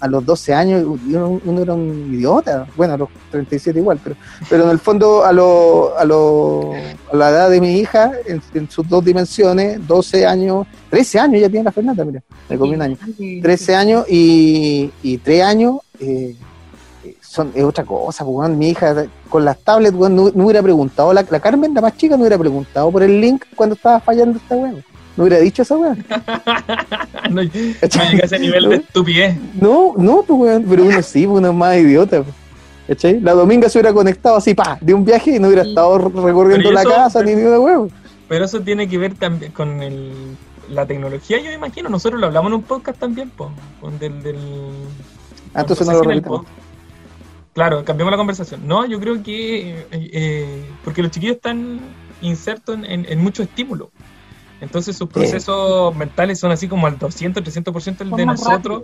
A 0.01 0.09
los 0.09 0.27
12 0.27 0.53
años 0.53 0.85
uno, 0.85 1.41
uno 1.45 1.63
era 1.63 1.75
un 1.75 2.13
idiota. 2.13 2.67
Bueno, 2.77 2.95
a 2.95 2.97
los 2.97 3.09
37 3.31 3.79
igual, 3.79 4.01
pero, 4.03 4.17
pero 4.51 4.65
en 4.65 4.71
el 4.71 4.81
fondo 4.81 5.25
a, 5.25 5.33
lo, 5.33 5.97
a, 5.97 6.05
lo, 6.05 6.73
a 7.13 7.17
la 7.17 7.31
edad 7.31 7.51
de 7.51 7.61
mi 7.61 7.79
hija, 7.79 8.13
en, 8.27 8.43
en 8.53 8.69
sus 8.69 8.87
dos 8.89 9.05
dimensiones, 9.05 9.87
12 9.87 10.27
años, 10.27 10.67
13 10.91 11.21
años 11.21 11.41
ya 11.41 11.49
tiene 11.49 11.65
la 11.65 11.73
Fernanda, 11.73 12.05
mira, 12.05 12.23
me 12.49 12.59
comí 12.59 12.75
un 12.75 12.83
año. 12.83 12.99
Sí. 13.17 13.41
13 13.41 13.77
años 13.77 14.05
y, 14.09 14.91
y 15.05 15.19
3 15.19 15.43
años 15.43 15.77
eh, 16.01 16.35
son, 17.35 17.51
es 17.55 17.65
otra 17.65 17.85
cosa, 17.85 18.25
pues, 18.25 18.37
weón. 18.37 18.57
mi 18.59 18.71
hija 18.71 19.07
con 19.29 19.45
las 19.45 19.59
tablets 19.59 19.95
weón, 19.97 20.15
no, 20.15 20.31
no 20.35 20.45
hubiera 20.45 20.63
preguntado, 20.63 21.13
la, 21.13 21.25
la 21.29 21.41
Carmen, 21.41 21.75
la 21.75 21.81
más 21.81 21.97
chica, 21.97 22.17
no 22.17 22.23
hubiera 22.23 22.39
preguntado 22.39 22.91
por 22.93 23.03
el 23.03 23.21
link 23.21 23.45
cuando 23.57 23.75
estaba 23.75 24.01
fallando 24.01 24.39
esta 24.39 24.55
weón. 24.55 24.85
No 25.17 25.25
hubiera 25.25 25.39
dicho 25.41 25.63
esa 25.63 25.77
weón. 25.77 26.05
No, 27.31 27.43
no 27.43 27.51
a 27.51 28.25
ese 28.25 28.39
nivel 28.39 28.69
de 28.69 28.77
estupidez. 28.77 29.37
No, 29.61 29.95
no, 29.97 30.23
pues 30.23 30.39
weón, 30.39 30.65
pero 30.69 30.85
uno 30.85 31.03
sí, 31.03 31.27
pues, 31.27 31.39
uno 31.39 31.49
es 31.49 31.55
más 31.55 31.77
idiota. 31.77 32.23
pues. 32.23 32.35
¿Cachai? 32.87 33.19
La 33.21 33.33
dominga 33.33 33.69
se 33.69 33.79
hubiera 33.79 33.95
conectado 33.95 34.37
así, 34.37 34.55
pa, 34.55 34.77
de 34.81 34.93
un 34.93 35.05
viaje 35.05 35.37
y 35.37 35.39
no 35.39 35.49
hubiera 35.49 35.63
estado 35.63 35.99
recorriendo 35.99 36.71
la 36.71 36.83
eso- 36.83 36.91
casa 36.91 37.23
ni 37.23 37.35
ni 37.35 37.43
una 37.43 37.59
huevo. 37.59 37.89
Pero 38.29 38.45
eso 38.45 38.61
tiene 38.61 38.89
que 38.89 38.99
ver 38.99 39.15
también 39.15 39.53
con 39.53 39.83
el, 39.83 40.13
la 40.71 40.87
tecnología, 40.87 41.39
yo 41.39 41.47
me 41.47 41.55
imagino. 41.55 41.89
Nosotros 41.89 42.21
lo 42.21 42.27
hablamos 42.27 42.51
en 42.51 42.55
un 42.57 42.63
podcast 42.63 42.99
también, 42.99 43.31
po, 43.31 43.51
con 43.81 43.99
del, 43.99 44.23
del 44.23 44.37
Ah, 45.55 45.61
entonces 45.61 45.87
no 45.87 46.03
lo 46.03 46.11
en. 46.11 46.23
Claro, 47.55 47.85
cambiamos 47.85 48.11
la 48.11 48.19
conversación. 48.19 48.67
No, 48.67 48.85
yo 48.85 48.99
creo 49.01 49.23
que 49.23 49.71
eh, 49.71 49.87
eh, 49.93 50.65
porque 50.85 51.03
los 51.03 51.11
chiquillos 51.13 51.37
están 51.37 51.81
insertos 52.21 52.75
en, 52.75 52.85
en, 52.85 53.07
en 53.09 53.23
mucho 53.23 53.45
estímulo. 53.45 53.91
Entonces 54.61 54.97
sus 54.97 55.09
procesos 55.09 55.95
mentales 55.95 56.41
son 56.41 56.51
así 56.51 56.69
como 56.69 56.87
al 56.87 56.99
200, 56.99 57.45
300% 57.45 58.01
el 58.01 58.09
Son 58.09 58.17
de 58.17 58.27
nosotros, 58.27 58.83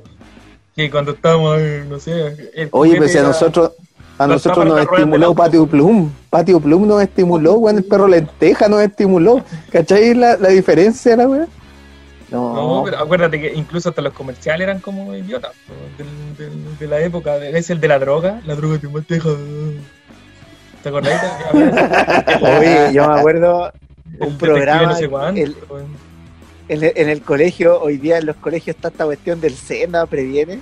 que 0.77 0.91
cuando 0.91 1.13
estamos, 1.13 1.59
eh, 1.59 1.85
no 1.89 1.99
sé, 1.99 2.53
el 2.55 2.69
Oye, 2.71 2.91
juguete 2.93 2.99
pues 2.99 3.13
si 3.13 3.19
a 3.19 3.23
nosotros, 3.23 3.73
a 4.19 4.27
nosotros 4.27 4.67
nos 4.67 4.81
estimuló. 4.81 5.35
Patio 5.35 5.67
Plum. 5.67 6.11
Patio 6.29 6.61
Plum 6.61 6.87
nos 6.87 7.03
estimuló, 7.03 7.55
weón. 7.55 7.79
El 7.79 7.85
perro 7.85 8.07
lenteja 8.07 8.69
nos 8.69 8.83
estimuló. 8.83 9.43
¿Cachai 9.73 10.15
la, 10.15 10.37
la 10.37 10.51
diferencia, 10.51 11.17
la 11.17 11.27
weón? 11.27 11.49
No, 12.31 12.55
No, 12.55 12.85
pero 12.85 12.99
acuérdate 12.99 13.41
que 13.41 13.53
incluso 13.55 13.89
hasta 13.89 14.03
los 14.03 14.13
comerciales 14.13 14.63
eran 14.65 14.79
como 14.81 15.15
idiotas 15.15 15.53
po, 15.67 15.75
del- 15.99 16.37
del- 16.37 16.79
de 16.79 16.87
la 16.87 17.01
época. 17.01 17.37
Es 17.37 17.71
el 17.71 17.81
de 17.81 17.89
la 17.89 17.99
droga, 17.99 18.41
la 18.47 18.55
droga 18.55 18.79
te 18.79 18.89
mateja. 18.89 19.29
¿Te 20.83 20.89
acordás? 20.89 21.23
Oye, 22.43 22.93
yo 22.93 23.07
me 23.09 23.19
acuerdo 23.19 23.73
un 24.21 24.39
programa, 24.39 24.83
no 24.93 24.97
sé 24.97 25.09
cuánto, 25.09 25.41
el- 25.41 25.57
weón. 25.69 25.87
en 26.69 26.85
el, 26.85 26.93
en 26.95 27.09
el 27.09 27.23
colegio, 27.23 27.81
hoy 27.81 27.97
día 27.99 28.19
en 28.19 28.27
los 28.27 28.37
colegios 28.37 28.77
está 28.77 28.89
esta 28.89 29.05
cuestión 29.05 29.41
del 29.41 29.55
SENA, 29.55 30.07
previene. 30.07 30.61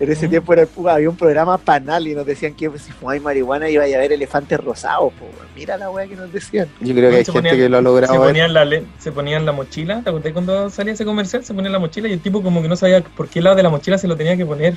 En 0.00 0.10
ese 0.10 0.28
tiempo 0.28 0.52
era, 0.54 0.66
había 0.88 1.10
un 1.10 1.16
programa 1.16 1.58
panal 1.58 2.08
y 2.08 2.14
nos 2.14 2.24
decían 2.24 2.54
que 2.54 2.70
si 2.78 2.90
fumáis 2.90 3.20
marihuana 3.22 3.68
iba 3.68 3.82
a 3.84 3.86
haber 3.86 4.12
elefantes 4.12 4.58
rosados. 4.58 5.12
po. 5.12 5.26
Mira 5.54 5.76
la 5.76 5.90
weá 5.90 6.06
que 6.06 6.16
nos 6.16 6.32
decían. 6.32 6.68
yo 6.80 6.94
creo 6.94 7.10
que 7.10 7.16
hay 7.18 7.24
Se 7.24 7.32
gente 7.32 7.50
ponían- 7.50 7.56
que 7.56 7.68
lo 7.68 7.76
ha 7.76 7.80
se 7.80 7.84
logrado. 7.84 8.12
ver. 8.14 8.28
ponían, 8.30 8.54
la, 8.54 8.66
se 8.98 9.12
ponían 9.12 9.44
la 9.44 9.52
mochila, 9.52 10.00
¿te 10.02 10.08
acordás 10.08 10.32
cuando 10.32 10.70
salía 10.70 10.94
ese 10.94 11.04
comercial? 11.04 11.44
Se 11.44 11.52
ponía 11.52 11.70
la 11.70 11.78
mochila 11.78 12.08
y 12.08 12.12
el 12.14 12.20
tipo 12.20 12.42
como 12.42 12.62
que 12.62 12.68
no 12.68 12.76
sabía 12.76 13.02
por 13.02 13.28
qué 13.28 13.42
lado 13.42 13.56
de 13.56 13.62
la 13.62 13.68
mochila 13.68 13.98
se 13.98 14.08
lo 14.08 14.16
tenía 14.16 14.36
que 14.38 14.46
poner. 14.46 14.74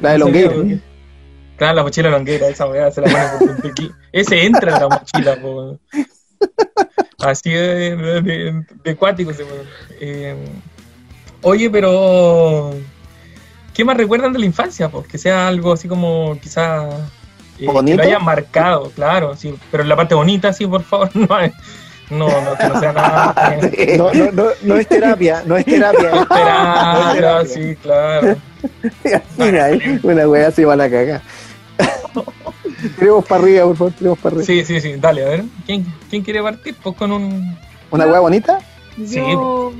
La 0.00 0.12
de 0.12 0.18
No 0.18 0.26
Longueira. 0.26 0.80
Claro, 1.56 1.74
la 1.76 1.82
mochila 1.82 2.10
longuera, 2.10 2.48
esa 2.48 2.66
weá 2.68 2.90
se 2.92 3.00
la 3.00 3.08
pone 3.38 3.54
por 3.56 3.70
aquí. 3.70 3.90
Ese 4.12 4.44
entra 4.44 4.74
en 4.76 4.80
la 4.82 4.88
mochila, 4.88 5.40
po. 5.40 5.78
Así 7.18 7.50
de, 7.50 7.96
de, 7.96 8.20
de- 8.22 8.64
de 8.84 8.94
cuático 8.96 9.30
weón. 9.30 9.66
Eh, 10.00 10.36
oye, 11.42 11.70
pero 11.70 12.72
¿qué 13.76 13.84
más 13.84 13.96
recuerdan 13.96 14.32
de 14.32 14.38
la 14.38 14.46
infancia? 14.46 14.88
Pues 14.88 15.06
que 15.06 15.18
sea 15.18 15.46
algo 15.48 15.72
así 15.72 15.86
como 15.86 16.36
quizá 16.40 16.88
eh, 17.58 17.66
que 17.86 17.94
lo 17.96 18.02
hayan 18.02 18.24
marcado, 18.24 18.90
claro, 18.90 19.36
sí, 19.36 19.54
pero 19.70 19.82
en 19.82 19.88
la 19.90 19.96
parte 19.96 20.14
bonita, 20.14 20.52
sí, 20.52 20.66
por 20.66 20.82
favor, 20.82 21.10
no, 21.14 21.38
es- 21.40 21.52
no, 22.08 22.28
no, 22.28 22.56
que 22.56 22.68
no 22.68 22.80
sea 22.80 22.92
nada. 22.92 23.34
eh, 23.72 23.94
No, 23.98 24.12
no, 24.14 24.30
no, 24.32 24.44
no 24.62 24.76
es 24.76 24.86
terapia, 24.88 25.42
no 25.44 25.56
es 25.56 25.64
terapia. 25.64 26.10
terapia, 26.28 27.44
sí, 27.46 27.76
claro. 27.82 28.36
Mira, 29.38 29.64
ahí, 29.66 30.00
una 30.02 30.28
wea 30.28 30.48
así 30.48 30.64
va 30.64 30.72
a 30.74 30.76
la 30.76 30.88
caga. 30.90 31.20
Tiremos 32.98 33.24
para 33.24 33.42
arriba, 33.42 33.64
por 33.66 33.76
favor, 33.76 33.92
tiremos 33.94 34.18
para 34.18 34.36
arriba. 34.36 34.46
Sí, 34.46 34.64
sí, 34.64 34.80
sí, 34.80 34.94
dale, 34.98 35.24
a 35.24 35.28
ver, 35.28 35.44
¿quién, 35.66 35.84
quién 36.08 36.22
quiere 36.22 36.42
partir? 36.42 36.76
Pues 36.82 36.96
con 36.96 37.10
un 37.12 37.56
¿Una 37.90 38.06
wea 38.06 38.20
bonita? 38.20 38.58
Sí. 38.96 39.16
Yo, 39.16 39.72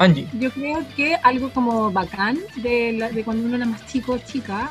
Angie. 0.00 0.26
yo 0.38 0.50
creo 0.50 0.78
que 0.96 1.14
algo 1.22 1.50
como 1.50 1.92
bacán 1.92 2.38
de, 2.56 2.92
la- 2.94 3.10
de 3.10 3.22
cuando 3.22 3.44
uno 3.44 3.56
era 3.56 3.66
más 3.66 3.84
chico 3.86 4.16
chica 4.18 4.70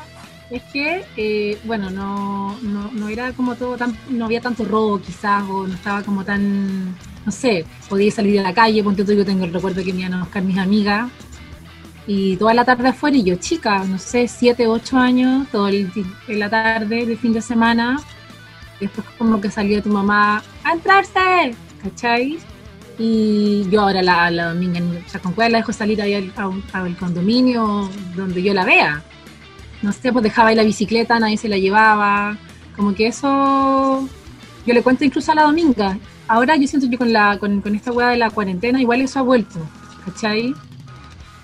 es 0.50 0.60
que, 0.72 1.04
eh, 1.16 1.56
bueno, 1.62 1.88
no, 1.90 2.58
no, 2.62 2.90
no 2.92 3.08
era 3.08 3.32
como 3.32 3.54
todo 3.54 3.76
tan, 3.76 3.96
no 4.10 4.24
había 4.24 4.40
tanto 4.40 4.64
robo 4.64 5.00
quizás, 5.00 5.44
o 5.48 5.64
no 5.68 5.74
estaba 5.74 6.02
como 6.02 6.24
tan, 6.24 6.96
no 7.24 7.30
sé, 7.30 7.64
podía 7.88 8.10
salir 8.10 8.40
a 8.40 8.42
la 8.42 8.52
calle, 8.52 8.82
tú, 8.82 9.04
yo 9.12 9.24
tengo 9.24 9.44
el 9.44 9.52
recuerdo 9.52 9.84
que 9.84 9.92
me 9.92 10.00
iban 10.00 10.14
a 10.14 10.20
buscar 10.24 10.42
mis 10.42 10.58
amigas, 10.58 11.08
y 12.04 12.34
toda 12.36 12.52
la 12.52 12.64
tarde 12.64 12.88
afuera, 12.88 13.16
y 13.16 13.22
yo 13.22 13.36
chica, 13.36 13.84
no 13.84 13.96
sé, 13.98 14.26
siete, 14.26 14.66
ocho 14.66 14.98
años, 14.98 15.46
en 15.54 16.38
la 16.40 16.50
tarde 16.50 17.06
de 17.06 17.16
fin 17.16 17.32
de 17.32 17.40
semana, 17.42 18.00
después 18.80 19.06
como 19.18 19.40
que 19.40 19.52
salía 19.52 19.80
tu 19.80 19.90
mamá 19.90 20.42
a 20.64 20.72
entrarse, 20.72 21.54
¿cachai? 21.80 22.38
Y 23.02 23.66
yo 23.70 23.80
ahora 23.80 24.02
la, 24.02 24.30
la 24.30 24.52
dominga, 24.52 24.78
con 25.22 25.32
cuál 25.32 25.52
la 25.52 25.58
dejo 25.58 25.72
salir 25.72 26.02
ahí 26.02 26.12
al, 26.12 26.32
a 26.36 26.78
al 26.78 26.96
condominio 26.98 27.88
donde 28.14 28.42
yo 28.42 28.52
la 28.52 28.66
vea. 28.66 29.02
No 29.80 29.90
sé, 29.90 30.12
pues 30.12 30.22
dejaba 30.22 30.50
ahí 30.50 30.54
la 30.54 30.64
bicicleta, 30.64 31.18
nadie 31.18 31.38
se 31.38 31.48
la 31.48 31.56
llevaba. 31.56 32.36
Como 32.76 32.94
que 32.94 33.06
eso 33.06 34.06
yo 34.66 34.74
le 34.74 34.82
cuento 34.82 35.06
incluso 35.06 35.32
a 35.32 35.34
la 35.34 35.44
dominga. 35.44 35.98
Ahora 36.28 36.56
yo 36.56 36.68
siento 36.68 36.90
que 36.90 36.98
con, 36.98 37.10
la, 37.10 37.38
con, 37.38 37.62
con 37.62 37.74
esta 37.74 37.90
hueá 37.90 38.10
de 38.10 38.18
la 38.18 38.28
cuarentena 38.28 38.82
igual 38.82 39.00
eso 39.00 39.18
ha 39.18 39.22
vuelto, 39.22 39.60
¿cachai? 40.04 40.54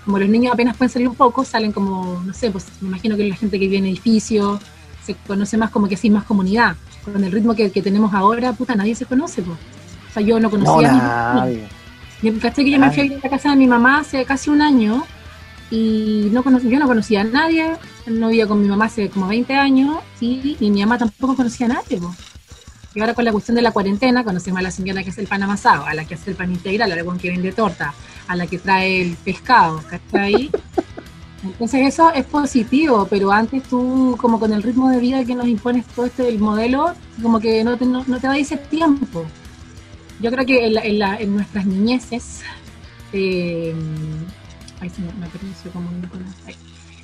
Como 0.05 0.19
los 0.19 0.29
niños 0.29 0.53
apenas 0.53 0.77
pueden 0.77 0.91
salir 0.91 1.07
un 1.07 1.15
poco, 1.15 1.43
salen 1.43 1.71
como, 1.71 2.21
no 2.23 2.35
sé, 2.35 2.51
pues 2.51 2.67
me 2.81 2.89
imagino 2.89 3.17
que 3.17 3.27
la 3.27 3.35
gente 3.35 3.57
que 3.57 3.65
vive 3.65 3.77
en 3.77 3.87
edificios 3.87 4.61
se 5.03 5.15
conoce 5.15 5.57
más 5.57 5.71
como 5.71 5.87
que 5.87 5.95
así 5.95 6.11
más 6.11 6.23
comunidad. 6.23 6.75
Con 7.03 7.23
el 7.23 7.31
ritmo 7.31 7.55
que, 7.55 7.71
que 7.71 7.81
tenemos 7.81 8.13
ahora, 8.13 8.53
puta, 8.53 8.75
nadie 8.75 8.93
se 8.93 9.07
conoce, 9.07 9.41
pues. 9.41 9.57
Sea, 10.17 10.25
yo 10.25 10.39
no 10.39 10.49
No, 10.49 10.49
conocía 10.49 10.89
a 10.89 10.93
mi- 10.93 11.39
nadie. 11.39 11.67
yo, 12.23 12.39
¿cachai? 12.39 12.65
que 12.65 12.71
yo 12.71 12.79
me 12.79 12.91
fui 12.91 13.13
a 13.13 13.19
la 13.23 13.29
casa 13.29 13.49
de 13.51 13.55
mi 13.55 13.67
mamá 13.67 13.99
hace 13.99 14.25
casi 14.25 14.49
un 14.49 14.61
año 14.61 15.03
y 15.69 16.29
no 16.31 16.43
cono- 16.43 16.59
yo 16.59 16.79
no 16.79 16.87
conocía 16.87 17.21
a 17.21 17.23
nadie, 17.23 17.73
no 18.07 18.29
vivía 18.29 18.47
con 18.47 18.61
mi 18.61 18.67
mamá 18.67 18.85
hace 18.85 19.09
como 19.09 19.27
20 19.27 19.53
años 19.55 19.97
y, 20.19 20.57
y 20.59 20.71
mi 20.71 20.79
mamá 20.81 20.97
tampoco 20.97 21.35
conocía 21.35 21.67
a 21.67 21.69
nadie. 21.69 21.97
po. 21.99 22.13
Y 22.95 22.99
ahora 23.01 23.13
con 23.13 23.25
la 23.25 23.31
cuestión 23.31 23.55
de 23.55 23.61
la 23.61 23.71
cuarentena 23.71 24.23
conocemos 24.23 24.59
a 24.59 24.63
la 24.63 24.71
señora 24.71 25.03
que 25.03 25.11
hace 25.11 25.21
el 25.21 25.27
pan 25.27 25.43
amasado, 25.43 25.85
a 25.85 25.93
la 25.93 26.05
que 26.05 26.15
hace 26.15 26.31
el 26.31 26.35
pan 26.35 26.51
integral, 26.51 26.91
a 26.91 26.95
la 26.95 27.17
que 27.17 27.29
vende 27.29 27.51
torta, 27.51 27.93
a 28.27 28.35
la 28.35 28.47
que 28.47 28.57
trae 28.57 29.01
el 29.01 29.15
pescado, 29.17 29.83
¿cachai? 29.87 30.49
Entonces 31.43 31.85
eso 31.93 32.11
es 32.11 32.25
positivo, 32.25 33.05
pero 33.07 33.31
antes 33.31 33.61
tú, 33.63 34.17
como 34.19 34.39
con 34.39 34.51
el 34.51 34.63
ritmo 34.63 34.89
de 34.89 34.97
vida 34.99 35.23
que 35.25 35.35
nos 35.35 35.47
impones 35.47 35.85
todo 35.85 36.07
este 36.07 36.27
el 36.27 36.39
modelo, 36.39 36.93
como 37.21 37.39
que 37.39 37.63
no 37.63 37.77
te, 37.77 37.85
no, 37.85 38.03
no 38.07 38.19
te 38.19 38.27
va 38.27 38.33
a 38.33 38.37
ese 38.37 38.57
tiempo. 38.57 39.23
Yo 40.21 40.31
creo 40.31 40.45
que 40.45 40.65
en, 40.67 40.73
la- 40.73 40.81
en 40.81 40.99
la- 40.99 41.17
en 41.17 41.33
nuestras 41.35 41.65
niñeces, 41.65 42.41
eh, 43.13 43.73
ay, 44.79 44.89
se 44.89 45.01
me, 45.01 45.13
me 45.13 45.27
pronunció 45.27 45.71
como 45.71 45.89
un 45.89 46.03
icono, 46.03 46.25
ay. 46.45 46.55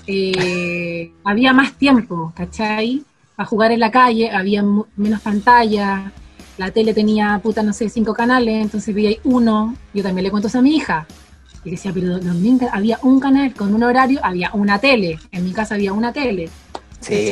Eh, 0.08 1.12
había 1.24 1.53
más 1.53 1.74
tiempo, 1.74 2.34
¿cachai? 2.36 3.03
Para 3.36 3.48
jugar 3.48 3.72
en 3.72 3.79
la 3.79 3.91
calle, 3.91 4.32
había 4.32 4.63
menos 4.98 5.22
pantalla, 5.22 6.12
la 6.58 6.72
tele 6.72 6.93
tenía, 6.93 7.39
puta, 7.41 7.63
no 7.63 7.72
sé, 7.74 7.89
cinco 7.89 8.13
canales, 8.13 8.62
entonces 8.62 8.93
veía 8.93 9.10
ahí 9.10 9.20
uno, 9.24 9.75
yo 9.93 10.03
también 10.03 10.24
le 10.25 10.32
cuento 10.32 10.48
eso 10.50 10.60
a 10.60 10.62
mi 10.62 10.75
hija, 10.75 11.05
y 11.63 11.72
decía, 11.72 11.91
pero 11.93 12.20
domingo 12.20 12.67
había 12.72 13.00
un 13.01 13.20
canal 13.20 13.53
con 13.53 13.74
un 13.74 13.82
horario, 13.84 14.20
había 14.24 14.51
una 14.53 14.77
tele, 14.79 15.20
en 15.32 15.46
mi 15.46 15.51
casa 15.53 15.75
había 15.75 15.93
una 15.93 16.12
tele, 16.12 16.50
Sí, 17.00 17.32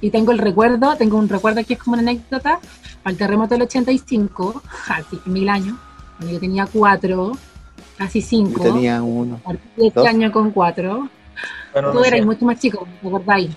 y 0.00 0.10
tengo 0.10 0.32
el 0.32 0.38
recuerdo, 0.38 0.96
tengo 0.96 1.16
un 1.16 1.28
recuerdo 1.28 1.64
que 1.64 1.74
es 1.74 1.78
como 1.78 1.94
una 1.94 2.02
anécdota, 2.02 2.58
para 3.04 3.12
el 3.12 3.18
terremoto 3.18 3.54
del 3.54 3.62
85, 3.62 4.62
así 4.88 5.20
mil 5.26 5.48
años, 5.50 5.76
cuando 6.16 6.32
yo 6.32 6.40
tenía 6.40 6.66
cuatro, 6.66 7.32
casi 7.98 8.22
yo 8.22 8.26
cinco, 8.26 8.62
tenía 8.62 9.02
uno. 9.02 9.38
partí 9.44 9.68
de 9.76 9.86
este 9.88 10.00
dos. 10.00 10.08
año 10.08 10.32
con 10.32 10.50
cuatro, 10.50 11.10
Bueno, 11.72 11.92
tú 11.92 11.98
no 11.98 12.04
eras 12.04 12.24
mucho 12.24 12.46
más 12.46 12.58
chico, 12.58 12.88
¿te 13.02 13.06
acordáis? 13.06 13.50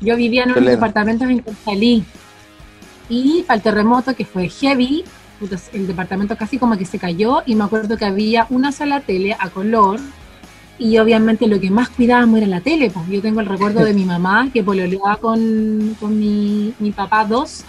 Yo 0.00 0.16
vivía 0.16 0.42
en 0.42 0.58
un 0.58 0.64
departamento 0.64 1.24
en 1.24 1.38
Conchalí, 1.38 2.04
y 3.08 3.42
para 3.42 3.56
el 3.58 3.62
terremoto, 3.62 4.14
que 4.16 4.24
fue 4.24 4.48
heavy, 4.48 5.04
el 5.72 5.86
departamento 5.86 6.36
casi 6.36 6.58
como 6.58 6.76
que 6.76 6.84
se 6.84 6.98
cayó, 6.98 7.42
y 7.46 7.54
me 7.54 7.64
acuerdo 7.64 7.96
que 7.96 8.06
había 8.06 8.46
una 8.50 8.72
sola 8.72 9.00
tele 9.00 9.36
a 9.38 9.50
color, 9.50 10.00
y 10.80 10.98
obviamente 10.98 11.46
lo 11.46 11.60
que 11.60 11.70
más 11.70 11.90
cuidábamos 11.90 12.38
era 12.38 12.46
la 12.46 12.60
tele. 12.60 12.90
Pues. 12.90 13.06
Yo 13.08 13.20
tengo 13.20 13.40
el 13.40 13.46
recuerdo 13.46 13.84
de 13.84 13.92
mi 13.92 14.04
mamá 14.06 14.48
que 14.52 14.64
pololeaba 14.64 15.16
con, 15.18 15.94
con 16.00 16.18
mi, 16.18 16.72
mi 16.80 16.90
papá 16.90 17.24
dos 17.24 17.64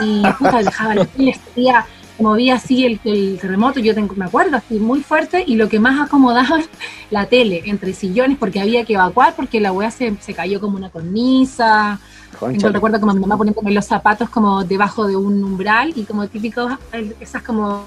y 0.00 0.22
puta, 0.38 0.58
dejaba 0.62 0.94
la 0.94 1.04
tele, 1.06 1.38
salía, 1.54 1.86
movía 2.18 2.56
así 2.56 2.84
el, 2.84 3.00
el 3.04 3.38
terremoto, 3.40 3.80
yo 3.80 3.94
tengo, 3.94 4.14
me 4.14 4.26
acuerdo, 4.26 4.56
así 4.56 4.78
muy 4.78 5.00
fuerte 5.00 5.42
y 5.46 5.56
lo 5.56 5.68
que 5.68 5.80
más 5.80 6.00
acomodaba 6.00 6.60
la 7.10 7.26
tele 7.26 7.62
entre 7.66 7.92
sillones 7.92 8.38
porque 8.38 8.60
había 8.60 8.84
que 8.84 8.94
evacuar 8.94 9.34
porque 9.34 9.60
la 9.60 9.72
weá 9.72 9.90
se, 9.90 10.14
se 10.20 10.34
cayó 10.34 10.60
como 10.60 10.76
una 10.76 10.90
cornisa. 10.90 11.98
Concha. 12.38 12.68
el 12.68 12.74
recuerdo 12.74 13.00
como 13.00 13.12
mi 13.12 13.20
mamá 13.20 13.36
poniéndome 13.36 13.72
los 13.72 13.86
zapatos 13.86 14.30
como 14.30 14.62
debajo 14.64 15.06
de 15.06 15.16
un 15.16 15.42
umbral 15.42 15.92
y 15.96 16.04
como 16.04 16.28
típicos, 16.28 16.72
esas 17.18 17.42
como 17.42 17.84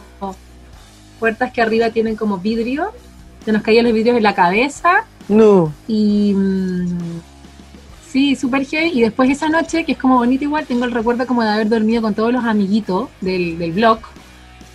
puertas 1.19 1.53
que 1.53 1.61
arriba 1.61 1.89
tienen 1.91 2.15
como 2.17 2.37
vidrio, 2.37 2.91
se 3.45 3.51
nos 3.53 3.61
caían 3.61 3.85
los 3.85 3.93
vidrios 3.93 4.17
en 4.17 4.23
la 4.23 4.35
cabeza 4.35 5.05
No. 5.29 5.71
y 5.87 6.33
mm, 6.35 7.19
sí, 8.13 8.35
súper 8.35 8.65
heavy. 8.65 8.91
Y 8.93 9.01
después 9.01 9.29
esa 9.29 9.49
noche, 9.49 9.83
que 9.83 9.93
es 9.93 9.97
como 9.97 10.17
bonito 10.17 10.43
igual, 10.43 10.65
tengo 10.67 10.85
el 10.85 10.91
recuerdo 10.91 11.25
como 11.25 11.41
de 11.41 11.49
haber 11.49 11.67
dormido 11.67 12.01
con 12.03 12.13
todos 12.13 12.31
los 12.31 12.45
amiguitos 12.45 13.09
del, 13.19 13.57
del 13.57 13.71
blog 13.73 13.99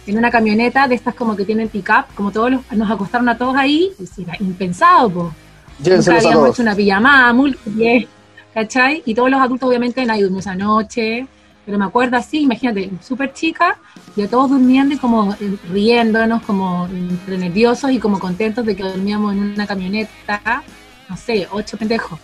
en 0.08 0.18
una 0.18 0.30
camioneta 0.30 0.88
de 0.88 0.94
estas 0.94 1.14
como 1.14 1.36
que 1.36 1.44
tienen 1.44 1.68
pick-up, 1.68 2.06
como 2.14 2.32
todos 2.32 2.50
los, 2.50 2.72
nos 2.72 2.90
acostaron 2.90 3.28
a 3.28 3.38
todos 3.38 3.54
ahí, 3.56 3.92
y 3.98 4.22
era 4.22 4.34
impensado, 4.40 5.10
po. 5.10 5.34
Nunca 5.78 6.14
a 6.14 6.16
habíamos 6.16 6.32
todos. 6.32 6.54
hecho 6.54 6.62
una 6.62 6.74
pijamada 6.74 7.32
múltiple, 7.32 8.08
¿cachai? 8.52 9.02
Y 9.04 9.14
todos 9.14 9.30
los 9.30 9.40
adultos 9.40 9.68
obviamente 9.68 10.04
nadie 10.04 10.22
durmió 10.22 10.40
esa 10.40 10.56
noche, 10.56 11.26
pero 11.64 11.78
me 11.78 11.84
acuerdo 11.84 12.16
así, 12.16 12.40
imagínate, 12.40 12.90
súper 13.02 13.34
chica, 13.34 13.78
y 14.16 14.22
a 14.22 14.28
todos 14.28 14.50
durmiendo 14.50 14.94
y 14.94 14.98
como 14.98 15.36
riéndonos, 15.70 16.42
como 16.42 16.86
entre 16.86 17.38
nerviosos 17.38 17.92
y 17.92 17.98
como 17.98 18.18
contentos 18.18 18.64
de 18.64 18.74
que 18.74 18.82
dormíamos 18.82 19.34
en 19.34 19.40
una 19.40 19.66
camioneta, 19.66 20.64
no 21.08 21.16
sé, 21.16 21.46
ocho 21.52 21.76
pendejos. 21.76 22.18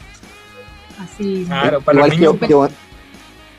Así. 1.03 1.45
Claro, 1.47 1.81
para 1.81 1.99
los 1.99 2.07
Igual 2.09 2.21
niños. 2.21 2.35
que, 2.41 2.47
qué, 2.49 2.55
bon- 2.55 2.71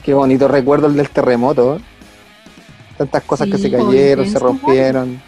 qué 0.04 0.14
bonito 0.14 0.48
recuerdo 0.48 0.88
el 0.88 0.96
del 0.96 1.10
terremoto. 1.10 1.78
¿eh? 1.78 1.80
Tantas 2.98 3.24
cosas 3.24 3.48
que 3.50 3.58
se 3.58 3.70
cayeron, 3.72 4.28
se 4.28 4.40
rompieron. 4.40 5.22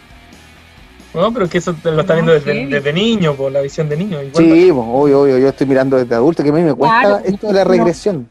No, 1.14 1.32
pero 1.32 1.46
es 1.46 1.50
que 1.50 1.58
eso 1.58 1.74
te 1.74 1.90
lo 1.90 2.00
está 2.02 2.14
No, 2.14 2.22
viendo 2.22 2.32
desde, 2.32 2.92
niño, 2.92 3.34
por 3.34 3.50
la 3.50 3.60
visión 3.60 3.88
de 3.88 3.96
niño. 3.96 4.22
Igual 4.22 4.44
Sí, 4.44 4.70
obvio, 4.70 5.20
obvio. 5.22 5.38
Yo 5.38 5.48
estoy 5.48 5.66
mirando 5.66 5.96
desde 5.96 6.14
adulto, 6.14 6.42
que 6.42 6.50
a 6.50 6.52
mí 6.52 6.62
me 6.62 6.74
cuesta 6.74 7.00
Claro, 7.00 7.20
esto 7.24 7.46
de 7.48 7.52
la 7.54 7.64
no. 7.64 7.70
regresión. 7.70 8.30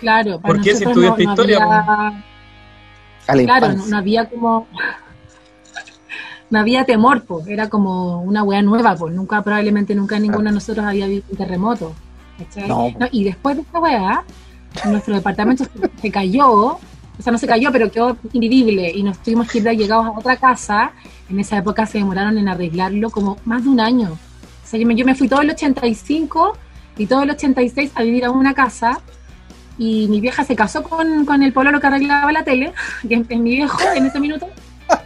Claro, 0.00 0.40
para 0.40 0.54
¿Por 0.54 0.62
qué 0.62 0.74
si 0.76 0.84
estudiaste 0.84 1.22
historia, 1.24 1.56
había- 1.62 2.22
A 3.26 3.34
la 3.36 3.42
claro, 3.44 3.72
no, 3.72 3.86
no 3.86 3.96
había 3.96 4.28
como. 4.28 4.66
No 6.50 6.58
había 6.60 6.84
temor, 6.84 7.24
pues. 7.24 7.46
Era 7.48 7.68
como 7.70 8.20
una 8.22 8.42
wea 8.42 8.60
nueva, 8.62 8.94
pues. 8.94 9.14
Nunca, 9.14 9.42
probablemente 9.42 9.94
nunca 9.94 10.18
ninguno 10.18 10.50
de 10.50 10.54
nosotros 10.54 10.84
había 10.84 11.06
vivido 11.06 11.24
un 11.30 11.36
terremoto. 11.38 11.94
No. 12.66 12.90
No, 12.98 13.06
y 13.10 13.24
después 13.24 13.56
de 13.56 13.62
esta 13.62 13.78
wea, 13.80 14.24
nuestro 14.86 15.14
departamento 15.14 15.64
se- 16.00 16.10
cayó. 16.10 16.48
O 17.16 17.22
sea, 17.22 17.30
no 17.32 17.38
se 17.38 17.46
cayó, 17.46 17.70
pero 17.70 17.90
quedó 17.90 18.16
invivible. 18.32 18.90
Y 18.90 19.02
nos 19.02 19.18
tuvimos 19.18 19.48
que 19.48 19.58
ir 19.58 19.64
llegados 19.70 20.06
a 20.06 20.10
otra 20.10 20.36
casa. 20.36 20.92
En 21.30 21.38
esa 21.38 21.58
época 21.58 21.86
se 21.86 21.98
demoraron 21.98 22.36
en 22.38 22.48
arreglarlo 22.48 23.10
como 23.10 23.38
más 23.44 23.62
de 23.64 23.70
un 23.70 23.80
año. 23.80 24.10
O 24.12 24.66
sea, 24.66 24.80
yo 24.80 24.86
me, 24.86 24.94
yo 24.96 25.04
me 25.04 25.14
fui 25.14 25.28
todo 25.28 25.42
el 25.42 25.50
85 25.50 26.56
y 26.98 27.06
todo 27.06 27.22
el 27.22 27.30
86 27.30 27.92
a 27.94 28.02
vivir 28.02 28.24
a 28.24 28.30
una 28.30 28.52
casa. 28.54 29.00
Y 29.78 30.06
mi 30.08 30.20
vieja 30.20 30.44
se 30.44 30.54
casó 30.56 30.82
con, 30.82 31.24
con 31.24 31.42
el 31.42 31.52
pololo 31.52 31.80
que 31.80 31.86
arreglaba 31.86 32.30
la 32.32 32.44
tele, 32.44 32.72
que 33.08 33.14
es, 33.14 33.28
mi 33.38 33.56
viejo 33.56 33.78
en 33.94 34.06
ese 34.06 34.18
minuto, 34.20 34.48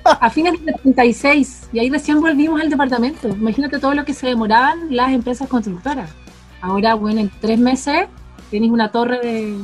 a 0.04 0.30
fines 0.30 0.52
del 0.64 0.75
76. 0.76 1.68
Y 1.73 1.78
ahí 1.78 1.90
recién 1.90 2.20
volvimos 2.20 2.61
al 2.61 2.70
departamento. 2.70 3.28
Imagínate 3.28 3.78
todo 3.78 3.94
lo 3.94 4.04
que 4.04 4.14
se 4.14 4.26
demoraban 4.28 4.94
las 4.94 5.11
empresas 5.12 5.49
constructoras. 5.49 6.11
Ahora, 6.60 6.94
bueno, 6.94 7.20
en 7.20 7.30
tres 7.40 7.58
meses 7.58 8.06
tenéis 8.50 8.72
una 8.72 8.90
torre 8.90 9.18
de, 9.20 9.58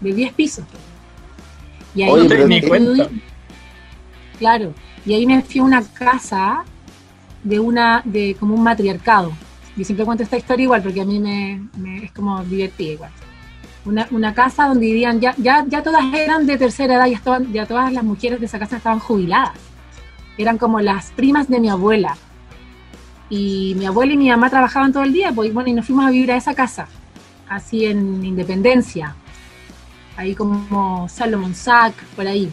de 0.00 0.12
10 0.14 0.32
pisos. 0.34 0.64
Y 1.94 2.02
ahí 2.02 2.10
Oye, 2.10 2.28
cuenta. 2.68 3.08
Claro, 4.38 4.74
y 5.04 5.14
ahí 5.14 5.26
me 5.26 5.42
fui 5.42 5.60
a 5.60 5.64
una 5.64 5.82
casa 5.82 6.64
de 7.42 7.58
una, 7.58 8.02
de 8.04 8.36
como 8.38 8.54
un 8.54 8.62
matriarcado. 8.62 9.32
Yo 9.76 9.84
siempre 9.84 10.04
cuento 10.04 10.22
esta 10.24 10.36
historia 10.36 10.64
igual 10.64 10.82
porque 10.82 11.00
a 11.00 11.04
mí 11.04 11.18
me, 11.18 11.62
me- 11.76 12.04
es 12.04 12.12
como 12.12 12.42
divertida 12.44 12.92
igual. 12.92 13.10
Una, 13.84 14.06
una 14.10 14.34
casa 14.34 14.66
donde 14.68 14.86
vivían, 14.86 15.20
ya, 15.20 15.34
ya, 15.38 15.64
ya 15.66 15.82
todas 15.82 16.04
eran 16.12 16.46
de 16.46 16.58
tercera 16.58 16.96
edad, 16.96 17.06
ya, 17.06 17.16
estaban, 17.16 17.52
ya 17.52 17.66
todas 17.66 17.90
las 17.92 18.04
mujeres 18.04 18.38
de 18.40 18.46
esa 18.46 18.58
casa 18.58 18.76
estaban 18.76 18.98
jubiladas. 18.98 19.52
Eran 20.36 20.58
como 20.58 20.80
las 20.80 21.10
primas 21.12 21.48
de 21.48 21.60
mi 21.60 21.68
abuela. 21.70 22.16
Y 23.30 23.74
mi 23.78 23.86
abuela 23.86 24.12
y 24.12 24.16
mi 24.16 24.28
mamá 24.28 24.50
trabajaban 24.50 24.92
todo 24.92 25.04
el 25.04 25.12
día, 25.12 25.30
pues 25.32 25.48
y 25.48 25.52
bueno, 25.52 25.70
y 25.70 25.72
nos 25.72 25.86
fuimos 25.86 26.04
a 26.04 26.10
vivir 26.10 26.32
a 26.32 26.36
esa 26.36 26.52
casa, 26.52 26.88
así 27.48 27.84
en 27.86 28.24
Independencia, 28.24 29.14
ahí 30.16 30.34
como 30.34 31.08
Salomon 31.08 31.54
Sack, 31.54 31.94
por 32.16 32.26
ahí. 32.26 32.50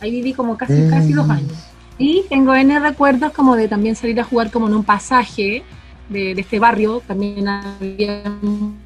Ahí 0.00 0.10
viví 0.10 0.32
como 0.32 0.56
casi, 0.56 0.72
Mm. 0.72 0.90
casi 0.90 1.12
dos 1.12 1.28
años. 1.30 1.52
Y 1.98 2.24
tengo 2.28 2.54
N 2.54 2.78
recuerdos 2.80 3.32
como 3.32 3.54
de 3.54 3.68
también 3.68 3.94
salir 3.96 4.18
a 4.18 4.24
jugar 4.24 4.50
como 4.50 4.66
en 4.66 4.74
un 4.74 4.82
pasaje 4.84 5.62
de, 6.08 6.34
de 6.34 6.40
este 6.40 6.58
barrio, 6.58 7.02
también 7.06 7.46
había 7.46 8.22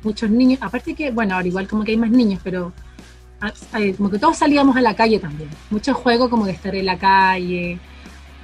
muchos 0.03 0.29
niños, 0.31 0.59
aparte 0.61 0.95
que, 0.95 1.11
bueno, 1.11 1.35
ahora 1.35 1.49
igual 1.49 1.67
como 1.69 1.85
que 1.85 1.93
hay 1.93 1.97
más 1.97 2.11
niños, 2.11 2.41
pero 2.45 2.73
ah, 3.41 3.53
eh, 3.79 3.95
como 3.95 4.11
que 4.11 4.19
todos 4.19 4.37
salíamos 4.37 4.77
a 4.77 4.81
la 4.81 4.95
calle 4.95 5.19
también. 5.19 5.49
Mucho 5.71 5.95
juego 5.95 6.29
como 6.29 6.47
de 6.47 6.53
estar 6.53 6.75
en 6.75 6.87
la 6.87 6.99
calle, 6.99 7.79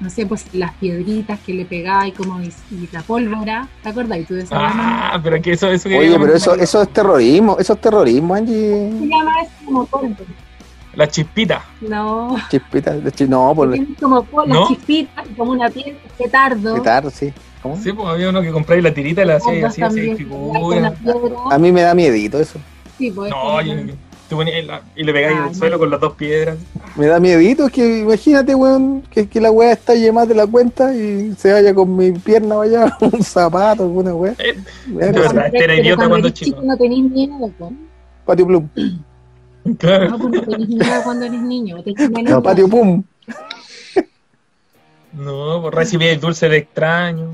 no 0.00 0.10
sé, 0.10 0.26
pues 0.26 0.46
las 0.54 0.72
piedritas 0.74 1.38
que 1.40 1.54
le 1.54 1.64
pegáis 1.64 2.14
como 2.14 2.40
y, 2.42 2.52
y 2.70 2.88
la 2.92 3.02
pólvora, 3.02 3.68
¿te 3.82 3.88
acuerdas? 3.88 4.18
Y 4.18 4.24
tú 4.24 4.34
de 4.34 4.42
esa 4.42 4.56
Ah, 4.58 5.20
pero 5.22 5.40
que 5.40 5.52
eso, 5.52 5.70
eso 5.70 5.88
que 5.88 5.98
Oye, 5.98 6.18
pero 6.18 6.34
eso, 6.34 6.54
eso 6.54 6.82
es 6.82 6.88
terrorismo, 6.92 7.56
eso 7.58 7.72
es 7.74 7.80
terrorismo, 7.80 8.34
Angie. 8.34 8.90
se 8.98 9.06
llama 9.06 9.32
eso 9.42 9.52
como 9.64 9.86
polvo. 9.86 10.16
La 10.94 11.08
chispita. 11.08 11.64
No, 11.80 12.36
Chispita, 12.50 12.92
de 12.92 13.10
chi- 13.10 13.26
no, 13.26 13.52
por 13.54 13.74
como 14.00 14.22
po- 14.24 14.46
¿No? 14.46 14.60
las 14.60 14.68
chispitas 14.68 15.24
y 15.28 15.34
como 15.34 15.50
una 15.52 15.68
piel 15.68 15.96
petardo. 16.16 16.74
petar, 16.76 17.10
sí. 17.10 17.32
¿Cómo? 17.62 17.76
Sí, 17.78 17.92
pues 17.92 18.06
había 18.06 18.28
uno 18.28 18.42
que 18.42 18.52
compráis 18.52 18.82
la 18.82 18.92
tirita 18.94 19.22
y 19.22 19.26
la 19.26 19.36
hacía 19.36 19.52
así, 19.54 19.64
así, 19.66 19.80
también, 19.80 20.16
figura. 20.16 20.92
piedra. 20.92 21.38
A 21.50 21.58
mí 21.58 21.72
me 21.72 21.82
da 21.82 21.94
miedito 21.94 22.38
eso. 22.38 22.58
Sí, 22.98 23.10
pues, 23.10 23.30
No, 23.30 23.40
como- 23.40 23.60
tú 24.28 24.36
ponías 24.36 24.64
la- 24.64 24.82
y 24.96 25.04
le 25.04 25.12
pegáis 25.12 25.36
Ah, 25.40 25.44
al 25.46 25.54
suelo 25.54 25.78
con 25.78 25.90
las 25.90 26.00
dos 26.00 26.14
piedras. 26.14 26.56
Me 26.96 27.06
da 27.06 27.18
miedito, 27.20 27.66
es 27.66 27.72
que 27.72 28.00
imagínate, 28.00 28.54
weón, 28.54 29.02
que, 29.10 29.28
que 29.28 29.40
la 29.40 29.50
weá 29.50 29.72
estalle 29.72 30.10
más 30.12 30.26
de 30.28 30.34
la 30.34 30.46
cuenta 30.46 30.94
y 30.94 31.34
se 31.36 31.52
vaya 31.52 31.74
con 31.74 31.96
mi 31.96 32.12
pierna 32.12 32.56
vaya 32.56 32.96
un 33.00 33.22
zapato, 33.22 33.82
alguna 33.84 34.14
weá. 34.14 34.34
Eh, 34.38 34.54
de 34.86 34.94
verdad, 35.12 35.46
este 35.46 35.58
era 35.58 35.66
pero 35.74 35.74
idiota 35.82 36.08
cuando 36.08 36.28
eres 36.28 36.40
chico. 36.40 36.60
No 36.62 36.76
tenés 36.76 36.98
miedo, 37.10 37.50
pues. 37.58 37.72
Patio 38.24 38.46
Plum. 38.46 38.68
Claro. 39.78 40.10
No, 40.10 40.18
pues 40.18 40.32
no 40.34 40.42
tenés 40.42 40.68
miedo 40.68 41.02
cuando 41.04 41.24
eres 41.26 41.40
niño. 41.42 41.82
Tenés 41.82 42.10
menos 42.10 42.30
No, 42.32 42.42
Patio 42.42 42.68
Pum. 42.68 43.02
No, 45.12 45.60
pues 45.62 45.74
recibí 45.74 46.06
el 46.06 46.20
dulce 46.20 46.48
de 46.48 46.58
extraño. 46.58 47.32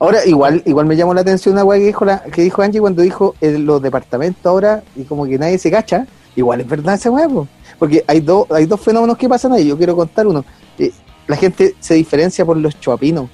Ahora, 0.00 0.24
igual, 0.26 0.62
igual 0.64 0.86
me 0.86 0.96
llamó 0.96 1.12
la 1.14 1.20
atención 1.20 1.52
una 1.54 1.62
weá 1.62 1.78
que 1.78 1.86
dijo, 1.86 2.04
la, 2.04 2.22
que 2.22 2.42
dijo 2.42 2.62
Angie 2.62 2.80
cuando 2.80 3.02
dijo 3.02 3.34
eh, 3.40 3.58
los 3.58 3.80
departamentos 3.82 4.44
ahora 4.46 4.82
y 4.96 5.04
como 5.04 5.26
que 5.26 5.38
nadie 5.38 5.58
se 5.58 5.70
cacha. 5.70 6.06
Igual 6.34 6.62
es 6.62 6.68
verdad 6.68 6.94
esa 6.94 7.10
weá, 7.10 7.28
po. 7.28 7.46
porque 7.78 8.02
hay, 8.06 8.20
dos 8.20 8.46
hay 8.50 8.64
dos 8.66 8.80
fenómenos 8.80 9.18
que 9.18 9.28
pasan 9.28 9.52
ahí. 9.52 9.66
Yo 9.68 9.76
quiero 9.76 9.94
contar 9.94 10.26
uno. 10.26 10.44
Eh, 10.78 10.90
la 11.26 11.36
gente 11.36 11.74
se 11.80 11.94
diferencia 11.94 12.44
por 12.46 12.56
los 12.56 12.80
chuapinos. 12.80 13.28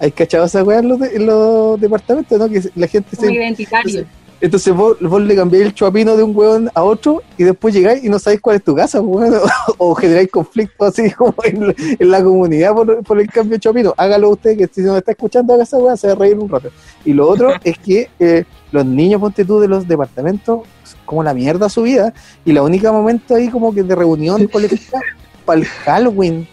¿Hay 0.00 0.10
cachado 0.12 0.46
esa 0.46 0.62
weá 0.64 0.78
en 0.78 0.88
los, 0.88 0.98
de- 1.00 1.14
en 1.16 1.26
los 1.26 1.78
departamentos? 1.80 2.38
¿no? 2.38 2.48
Que 2.48 2.62
la 2.74 2.86
gente 2.86 3.14
como 3.16 3.28
se, 3.28 3.34
identitario. 3.34 4.06
Entonces 4.40 4.72
vos, 4.72 4.96
vos 5.00 5.20
le 5.20 5.34
cambiáis 5.34 5.66
el 5.66 5.74
chuapino 5.74 6.16
de 6.16 6.22
un 6.22 6.36
hueón 6.36 6.70
a 6.72 6.84
otro 6.84 7.22
y 7.36 7.42
después 7.42 7.74
llegáis 7.74 8.04
y 8.04 8.08
no 8.08 8.20
sabéis 8.20 8.40
cuál 8.40 8.56
es 8.56 8.62
tu 8.62 8.74
casa, 8.74 9.02
pues, 9.02 9.30
weón, 9.30 9.42
o, 9.78 9.94
generáis 9.96 10.30
conflictos 10.30 10.88
así 10.88 11.10
como 11.10 11.34
en, 11.42 11.74
en 11.98 12.10
la 12.10 12.22
comunidad 12.22 12.72
por, 12.72 13.02
por 13.02 13.20
el 13.20 13.28
cambio 13.28 13.54
de 13.54 13.60
chuapino. 13.60 13.94
Hágalo 13.96 14.30
usted, 14.30 14.56
que 14.56 14.68
si 14.72 14.82
no 14.82 14.96
está 14.96 15.10
escuchando, 15.10 15.54
haga 15.54 15.64
esa 15.64 15.78
weá, 15.78 15.96
se 15.96 16.06
va 16.06 16.12
a 16.12 16.16
reír 16.16 16.38
un 16.38 16.48
rato. 16.48 16.70
Y 17.04 17.12
lo 17.14 17.28
otro 17.28 17.50
es 17.64 17.78
que 17.78 18.10
eh, 18.20 18.44
los 18.70 18.86
niños, 18.86 19.20
ponte 19.20 19.44
tú, 19.44 19.58
de 19.58 19.66
los 19.66 19.88
departamentos, 19.88 20.60
como 21.04 21.24
la 21.24 21.34
mierda 21.34 21.68
su 21.68 21.82
vida, 21.82 22.12
y 22.44 22.52
la 22.52 22.62
única 22.62 22.92
momento 22.92 23.34
ahí 23.34 23.48
como 23.48 23.74
que 23.74 23.82
de 23.82 23.94
reunión 23.94 24.46
colectiva 24.52 25.00
para 25.44 25.60
el 25.60 25.66
Halloween. 25.66 26.46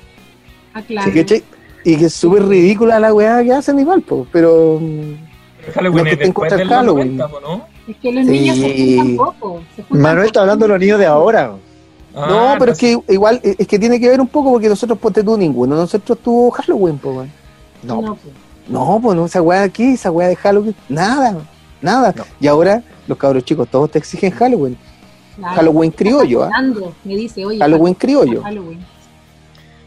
Ah, 0.73 0.81
claro. 0.81 1.11
Y 1.87 1.97
que 1.97 2.05
es 2.05 2.13
súper 2.15 2.47
ridícula 2.47 2.99
la 2.99 3.13
weá 3.13 3.43
que 3.43 3.53
hacen 3.53 3.79
igual, 3.79 4.01
pues, 4.01 4.27
pero... 4.31 4.81
Halloween 5.73 6.07
es 6.07 6.19
después 6.19 6.51
del 6.51 6.61
el 6.61 6.67
Halloween. 6.69 7.17
90, 7.17 7.27
po, 7.27 7.39
¿no? 7.41 7.65
Es 7.87 7.95
que 7.97 8.11
los 8.11 8.25
Sí. 8.25 8.31
niños 8.31 8.57
se 8.57 8.97
juntan 8.97 9.17
poco. 9.17 9.61
se 9.75 9.83
juntan 9.83 10.01
Manuel 10.01 10.25
está 10.27 10.41
hablando 10.41 10.65
de 10.65 10.69
los 10.69 10.79
niños 10.79 10.99
de 10.99 11.05
ahora. 11.05 11.53
Ah, 12.15 12.27
No, 12.29 12.55
pero 12.59 12.71
es 12.71 12.77
que 12.77 12.97
igual, 13.09 13.41
eh, 13.43 13.55
es 13.57 13.67
que 13.67 13.77
tiene 13.77 13.99
que 13.99 14.07
ver 14.09 14.21
un 14.21 14.27
poco 14.27 14.51
porque 14.51 14.69
nosotros, 14.69 14.97
ponte 14.99 15.23
tú, 15.23 15.37
ninguno 15.37 15.75
nosotros 15.75 16.17
tuvo 16.23 16.49
Halloween, 16.51 16.97
pues, 16.97 17.15
weón. 17.15 17.31
No, 17.83 18.01
No, 18.01 18.15
pues. 18.15 18.35
No, 18.67 18.99
pues 19.01 19.15
no, 19.15 19.25
esa 19.25 19.41
weá 19.41 19.61
aquí, 19.63 19.93
esa 19.93 20.09
weá 20.11 20.27
de 20.27 20.35
Halloween, 20.35 20.75
nada, 20.89 21.35
nada. 21.81 22.13
No. 22.17 22.23
Y 22.39 22.47
ahora 22.47 22.81
los 23.07 23.17
cabros 23.17 23.43
chicos 23.45 23.67
todos 23.69 23.91
te 23.91 23.99
exigen 23.99 24.31
Halloween. 24.31 24.77
Claro. 25.35 25.55
Halloween 25.55 25.91
criollo, 25.91 26.43
¿ah? 26.43 26.45
Hablando, 26.47 26.93
Me 27.03 27.15
dice, 27.15 27.45
oye, 27.45 27.59
Halloween 27.59 27.93
criollo. 27.93 28.41
Halloween. 28.41 28.79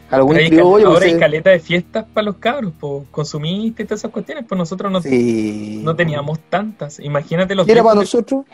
Halloween 0.09 0.37
Hay 0.39 0.43
cal- 0.45 0.51
criollo. 0.51 0.87
ahora 0.87 0.99
pues, 0.99 1.09
hay 1.11 1.15
eh, 1.15 1.19
caleta 1.19 1.49
de 1.51 1.59
fiestas 1.59 2.05
para 2.13 2.25
los 2.25 2.35
cabros, 2.37 2.73
pues 2.79 3.03
consumiste 3.11 3.83
y 3.83 3.85
todas 3.85 4.01
esas 4.01 4.11
cuestiones, 4.11 4.45
pues 4.47 4.57
nosotros 4.57 4.91
no, 4.91 5.01
sí. 5.01 5.81
no 5.83 5.95
teníamos 5.95 6.39
tantas. 6.49 6.99
Imagínate 6.99 7.53
los 7.55 7.65
¿Qué 7.65 7.73
era 7.73 7.83
para 7.83 7.95
nosotros? 7.95 8.45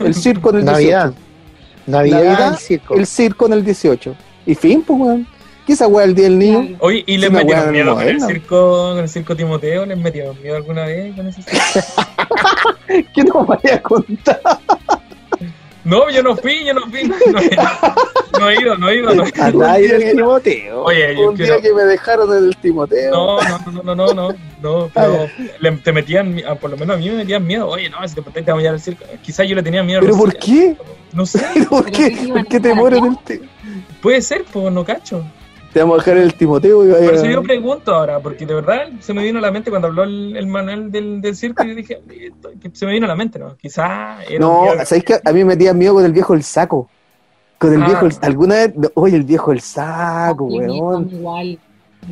El 0.00 0.14
circo 0.14 0.50
en 0.50 0.56
el 0.58 0.64
Navidad. 0.64 1.12
18. 1.12 1.24
Navidad, 1.86 2.24
Navidad, 2.24 2.52
el 2.52 2.58
circo. 2.58 2.94
El 2.94 3.06
circo 3.06 3.46
en 3.46 3.52
el 3.52 3.64
18. 3.64 4.14
Y 4.46 4.54
fin, 4.54 4.82
pues, 4.82 4.98
weón. 5.00 5.26
¿Qué 5.66 5.72
esa 5.72 5.86
weá 5.86 6.04
el 6.04 6.14
día 6.14 6.24
del 6.24 6.38
niño? 6.38 6.76
Oye, 6.80 7.02
¿y 7.06 7.14
Es 7.14 7.20
les 7.22 7.30
metieron 7.32 7.72
miedo 7.72 7.94
con 7.94 8.06
el 8.06 8.20
circo, 8.20 8.90
con 8.92 8.98
el 8.98 9.08
circo 9.08 9.34
Timoteo? 9.34 9.86
¿Les 9.86 9.96
metieron 9.96 10.40
miedo 10.42 10.56
alguna 10.56 10.84
vez 10.84 11.16
con 11.16 11.26
ese 11.26 11.42
circo? 11.42 12.02
¿Qué 13.14 13.24
nos 13.24 13.46
vaya 13.46 13.76
a 13.76 13.82
contar? 13.82 14.40
No, 15.84 16.08
yo 16.10 16.22
no 16.22 16.34
fui, 16.36 16.64
yo 16.64 16.72
no 16.74 16.82
fui. 16.88 17.04
No, 17.04 17.16
he- 17.40 17.56
no 18.40 18.48
he 18.50 18.54
ido, 18.60 18.76
no 18.78 18.88
he 18.88 18.96
ido. 18.96 19.14
No, 19.14 19.24
he 19.24 19.82
ido. 19.84 19.98
Del 19.98 20.16
Timoteo. 20.16 20.82
Oye, 20.84 21.14
yo 21.14 21.28
Un 21.30 21.36
día 21.36 21.60
que 21.60 21.72
me 21.74 21.82
dejaron 21.84 22.36
en 22.36 22.44
el 22.44 22.56
Timoteo. 22.56 23.10
No, 23.12 23.38
no, 23.40 23.58
no, 23.72 23.82
no, 23.82 23.94
no, 23.94 24.14
no, 24.14 24.28
no, 24.62 24.90
pero 24.94 25.28
le- 25.60 25.72
te 25.72 25.92
metían, 25.92 26.40
ah, 26.48 26.54
por 26.54 26.70
lo 26.70 26.76
menos 26.76 26.96
a 26.96 26.98
mí 26.98 27.08
me 27.10 27.16
metían 27.16 27.46
miedo. 27.46 27.68
Oye, 27.68 27.88
no, 27.90 27.96
si 28.08 28.14
te 28.14 28.22
portaste 28.22 28.42
te 28.46 28.50
vamos 28.50 28.66
a 28.66 28.70
al 28.70 28.80
circo. 28.80 29.04
Quizás 29.22 29.46
yo 29.46 29.54
le 29.54 29.62
tenía 29.62 29.82
miedo 29.82 29.98
a 30.00 30.02
¿Pero 30.02 30.16
por 30.16 30.34
qué? 30.36 30.76
No 31.12 31.26
sé, 31.26 31.40
¿Por 31.68 31.90
qué? 31.90 32.28
¿Por 32.28 32.46
qué 32.46 32.60
te 32.60 32.70
el 32.70 32.78
Timoteo? 32.90 33.40
puede 34.00 34.20
ser, 34.22 34.44
pues 34.52 34.72
no 34.72 34.84
cacho. 34.84 35.22
Te 35.74 35.80
vamos 35.80 35.94
a 35.94 36.04
dejar 36.04 36.16
el 36.22 36.32
Timoteo 36.34 36.84
y 36.84 36.92
vaya- 36.92 37.04
Por 37.06 37.14
eso 37.14 37.26
yo 37.26 37.42
pregunto 37.42 37.92
ahora, 37.92 38.20
porque 38.20 38.46
de 38.46 38.54
verdad 38.54 38.88
se 39.00 39.12
me 39.12 39.24
vino 39.24 39.40
a 39.40 39.42
la 39.42 39.50
mente 39.50 39.70
cuando 39.70 39.88
habló 39.88 40.04
el, 40.04 40.36
el 40.36 40.46
Manuel 40.46 40.90
del, 40.92 41.20
del 41.20 41.34
circo 41.34 41.64
y 41.64 41.70
yo 41.70 41.74
dije, 41.74 42.00
"Oye, 42.08 42.26
esto- 42.28 42.50
que 42.62 42.70
se 42.72 42.86
me 42.86 42.92
vino 42.92 43.06
a 43.06 43.08
la 43.08 43.16
mente, 43.16 43.40
¿no? 43.40 43.56
Quizás 43.56 44.20
era 44.30 44.38
No, 44.38 44.66
¿sabéis 44.84 45.04
que 45.04 45.14
A 45.24 45.32
mí 45.32 45.40
me 45.40 45.46
metía 45.46 45.74
miedo 45.74 45.94
con 45.94 46.04
el 46.04 46.12
viejo 46.12 46.32
el 46.32 46.44
saco. 46.44 46.88
Con 47.58 47.72
el 47.74 47.82
Ah. 47.82 47.86
viejo 47.86 48.06
el- 48.06 48.12
alguna 48.22 48.54
vez, 48.54 48.72
oye, 48.94 49.16
el 49.16 49.24
viejo 49.24 49.50
el 49.52 49.60
saco, 49.60 50.44
weón. 50.44 51.08
igual. 51.10 51.58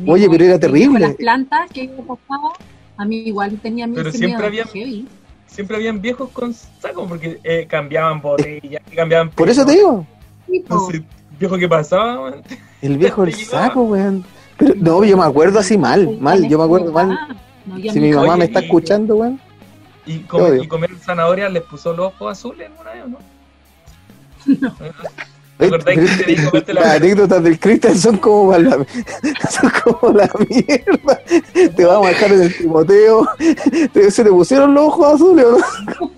Oye, 0.07 0.27
pero 0.29 0.43
era 0.43 0.53
Con 0.55 0.59
terrible. 0.61 0.99
las 0.99 1.15
plantas 1.15 1.71
que 1.71 1.87
yo 1.87 1.97
pasaba, 2.03 2.49
a 2.97 3.05
mí 3.05 3.17
igual 3.19 3.57
tenía 3.61 3.87
miedo. 3.87 4.01
Pero 4.03 4.11
siempre 4.11 4.49
miedo, 4.49 4.63
había- 4.65 4.65
heavy. 4.83 5.07
siempre 5.47 5.77
habían 5.77 6.01
viejos 6.01 6.29
con 6.31 6.53
saco 6.53 7.07
porque 7.07 7.39
eh, 7.45 7.65
cambiaban 7.69 8.21
botellas, 8.21 8.81
cambiaban 8.93 9.29
Por 9.29 9.49
eso 9.49 9.65
te 9.65 9.71
digo. 9.73 10.05
Entonces, 10.51 11.01
viejo 11.39 11.57
que 11.57 11.69
pasaba, 11.69 12.29
man. 12.31 12.41
El 12.83 12.97
viejo 12.97 13.23
el 13.23 13.31
Te 13.35 13.43
llevaba. 13.43 13.67
saco, 13.67 13.81
weón. 13.83 14.23
Pero 14.57 14.73
no, 14.77 15.03
yo 15.03 15.17
me 15.17 15.23
acuerdo 15.25 15.59
así 15.59 15.77
mal, 15.77 16.17
mal, 16.19 16.47
yo 16.47 16.57
me 16.59 16.63
acuerdo 16.65 16.91
mal. 16.91 17.11
Ah, 17.11 17.35
no, 17.65 17.77
Si 17.91 17.99
mi 17.99 18.11
mamá 18.11 18.29
Oye, 18.33 18.37
me 18.39 18.45
está 18.45 18.61
y- 18.61 18.65
escuchando, 18.65 19.15
weón. 19.15 19.39
y, 20.05 20.19
comer, 20.19 20.51
odio. 20.51 20.63
y 20.63 20.67
comer 20.67 20.89
zanahoria 21.03 21.49
les 21.49 21.63
puso 21.63 21.93
los 21.93 22.07
ojos 22.13 22.31
azules 22.31 22.67
en 22.69 22.73
una 22.79 22.91
vez, 22.91 23.03
¿o 23.03 23.07
¿no? 23.07 23.17
¿Te 25.57 25.65
acordáis 25.67 25.99
que 26.17 26.61
te 26.61 26.73
la- 26.73 26.81
Las 26.81 26.95
anécdotas 26.95 27.43
del 27.43 27.59
Cristian 27.59 27.95
son 27.97 28.17
como 28.17 28.49
para 28.51 28.63
la, 28.63 28.71
son 29.49 29.71
como 29.83 30.13
la 30.13 30.29
mierda. 30.49 31.21
Te 31.75 31.85
vamos 31.85 32.07
a 32.07 32.09
dejar 32.09 32.31
en 32.33 32.41
el 32.41 32.57
Timoteo. 32.57 33.27
Te- 33.93 34.11
¿Se 34.11 34.23
te 34.23 34.29
pusieron 34.31 34.73
los 34.73 34.85
ojos 34.87 35.13
azules 35.15 35.45
o 35.45 35.57
no? 35.57 36.11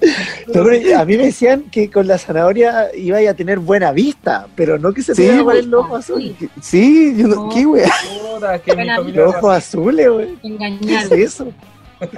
A 0.96 1.04
mí 1.04 1.16
me 1.16 1.24
decían 1.26 1.62
que 1.70 1.90
con 1.90 2.06
la 2.06 2.18
zanahoria 2.18 2.94
iba 2.94 3.18
a 3.18 3.34
tener 3.34 3.58
buena 3.58 3.90
vista, 3.92 4.46
pero 4.54 4.78
no 4.78 4.92
que 4.92 5.02
se 5.02 5.12
te 5.14 5.22
Sí, 5.22 5.24
iban 5.24 5.40
a 5.40 5.44
poner 5.44 5.60
pues, 5.60 5.66
los 5.66 5.84
ojos 5.84 5.98
azules. 6.00 6.32
sí, 6.62 7.14
yo 7.16 7.28
no, 7.28 7.34
No. 7.34 7.48
¿qué, 7.48 8.72
familia 8.74 9.24
Los 9.24 9.34
ojos 9.34 9.56
azules, 9.56 10.08
güey. 10.10 10.36
¿Qué 10.40 10.46
engañar. 10.48 11.04
es 11.04 11.12
eso? 11.12 11.52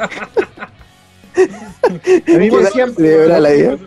A 1.37 2.39
mí 2.39 2.51
me 2.51 2.59
decían, 2.59 2.95
De 2.95 3.17
verdad, 3.17 3.41
la 3.41 3.55
idea. 3.55 3.79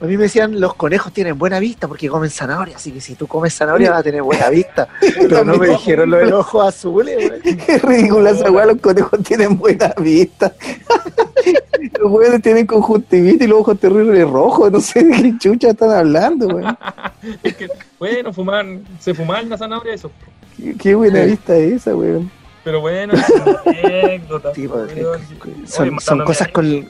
A 0.00 0.04
mí 0.06 0.16
me 0.16 0.24
decían 0.24 0.60
los 0.60 0.74
conejos 0.74 1.12
tienen 1.12 1.38
buena 1.38 1.58
vista 1.58 1.88
porque 1.88 2.08
comen 2.08 2.30
zanahoria, 2.30 2.76
así 2.76 2.92
que 2.92 3.00
si 3.00 3.14
tú 3.14 3.26
comes 3.26 3.54
zanahoria 3.54 3.90
vas 3.90 4.00
a 4.00 4.02
tener 4.02 4.22
buena 4.22 4.48
vista. 4.50 4.88
Pero 5.00 5.44
no 5.44 5.56
me 5.56 5.68
dijeron 5.68 6.10
lo 6.10 6.16
de 6.18 6.26
los 6.26 6.40
ojos 6.40 6.68
azules, 6.68 7.16
güey. 7.16 7.56
Qué 7.66 7.78
ridícula 7.78 8.30
esa 8.30 8.50
weá, 8.50 8.66
los 8.66 8.80
conejos 8.80 9.22
tienen 9.22 9.56
buena 9.56 9.92
vista. 9.98 10.52
Los 12.00 12.10
weones 12.10 12.40
tienen 12.40 12.66
conjuntivitis 12.66 13.42
y 13.42 13.46
los 13.46 13.60
ojos 13.60 13.78
terribles 13.78 14.28
rojos, 14.28 14.72
no 14.72 14.80
sé 14.80 15.04
de 15.04 15.22
qué 15.22 15.34
chucha 15.38 15.70
están 15.70 15.90
hablando, 15.90 16.46
weón. 16.46 16.76
Es 17.42 17.54
que, 17.56 17.68
bueno, 17.98 18.32
fumaban, 18.32 18.82
se 18.98 19.12
fumaban 19.12 19.50
la 19.50 19.58
zanahoria 19.58 19.92
eso. 19.92 20.10
Qué, 20.56 20.74
qué 20.76 20.94
buena 20.94 21.22
vista 21.22 21.54
es 21.56 21.74
esa, 21.74 21.94
weón. 21.94 22.30
Pero 22.64 22.80
bueno, 22.80 23.12
es 23.12 23.28
una 23.28 23.60
anécdota. 23.66 24.54
Sí, 24.54 24.68
son, 26.00 26.24
cosas 26.24 26.48
con. 26.48 26.88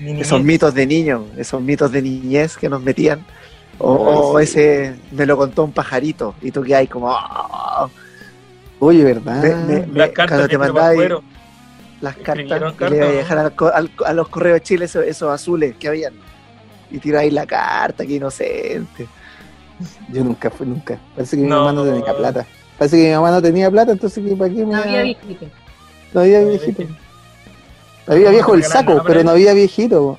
Esos 0.00 0.42
mitos 0.42 0.74
de 0.74 0.86
niños, 0.86 1.22
esos 1.36 1.60
mitos 1.62 1.90
de 1.92 2.02
niñez 2.02 2.56
que 2.56 2.68
nos 2.68 2.82
metían. 2.82 3.24
O, 3.78 3.92
Oh, 3.94 4.32
o 4.34 4.38
sí. 4.38 4.44
ese 4.44 4.94
me 5.10 5.24
lo 5.26 5.36
contó 5.36 5.64
un 5.64 5.72
pajarito 5.72 6.34
y 6.42 6.50
tú 6.50 6.62
que 6.62 6.74
hay 6.74 6.86
como. 6.86 7.16
Oye, 8.78 9.04
¿verdad? 9.04 9.42
Me- 9.66 9.86
me- 9.86 9.98
Las 9.98 10.10
cartas 10.10 10.28
cuando 10.38 10.48
te 10.48 10.58
mandaba 10.58 10.92
las 12.00 12.16
cartas 12.16 12.46
y 12.46 12.48
le 12.48 12.56
iba 12.56 12.68
a 12.68 12.72
cartas, 12.76 13.12
dejar 13.12 13.38
al 13.38 13.54
co- 13.54 13.72
al- 13.72 13.90
a 14.06 14.12
los 14.14 14.28
correos 14.28 14.54
de 14.54 14.62
Chile 14.62 14.84
esos, 14.86 15.04
esos 15.04 15.30
azules 15.30 15.76
que 15.76 15.88
habían. 15.88 16.14
Y 16.90 16.98
tiráis 16.98 17.32
la 17.32 17.46
carta, 17.46 18.06
que 18.06 18.14
inocente. 18.14 19.06
Yo 20.08 20.24
nunca 20.24 20.50
fui, 20.50 20.66
nunca. 20.66 20.98
Parece 21.14 21.36
que 21.36 21.42
mi 21.42 21.48
No. 21.48 21.58
mamá 21.64 21.72
no 21.72 21.84
tenía 21.84 22.16
plata. 22.16 22.46
Parece 22.78 22.96
que 22.96 23.08
mi 23.08 23.14
mamá 23.14 23.30
no 23.30 23.42
tenía 23.42 23.70
plata, 23.70 23.92
entonces 23.92 24.24
¿qué- 24.26 24.34
¿para 24.36 24.50
qué 24.50 24.64
me 24.64 24.72
No 24.72 24.76
había 24.82 24.98
no 24.98 25.04
viejito. 25.04 25.46
había 26.14 26.40
viejito? 26.44 26.82
Había 28.10 28.30
viejo 28.30 28.54
el 28.54 28.64
saco, 28.64 29.02
pero 29.06 29.22
no 29.24 29.30
había 29.30 29.52
viejito. 29.54 29.98
po. 30.00 30.18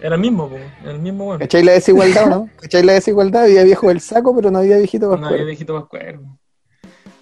Era 0.00 0.16
el 0.16 0.20
mismo, 0.20 0.48
po, 0.48 0.56
era 0.82 0.92
el 0.92 0.98
mismo 0.98 1.24
bueno. 1.26 1.38
¿Cachai 1.40 1.62
la 1.62 1.72
desigualdad 1.72 2.26
no? 2.26 2.48
¿Cachai 2.60 2.82
la 2.82 2.92
desigualdad? 2.94 3.44
Había 3.44 3.62
viejo 3.64 3.90
el 3.90 4.00
saco, 4.00 4.34
pero 4.34 4.50
no 4.50 4.58
había 4.58 4.76
viejito 4.78 5.06
No 5.06 5.12
había 5.14 5.20
Pascuero. 5.22 5.46
viejito 5.46 5.74
Pascuero. 5.80 6.20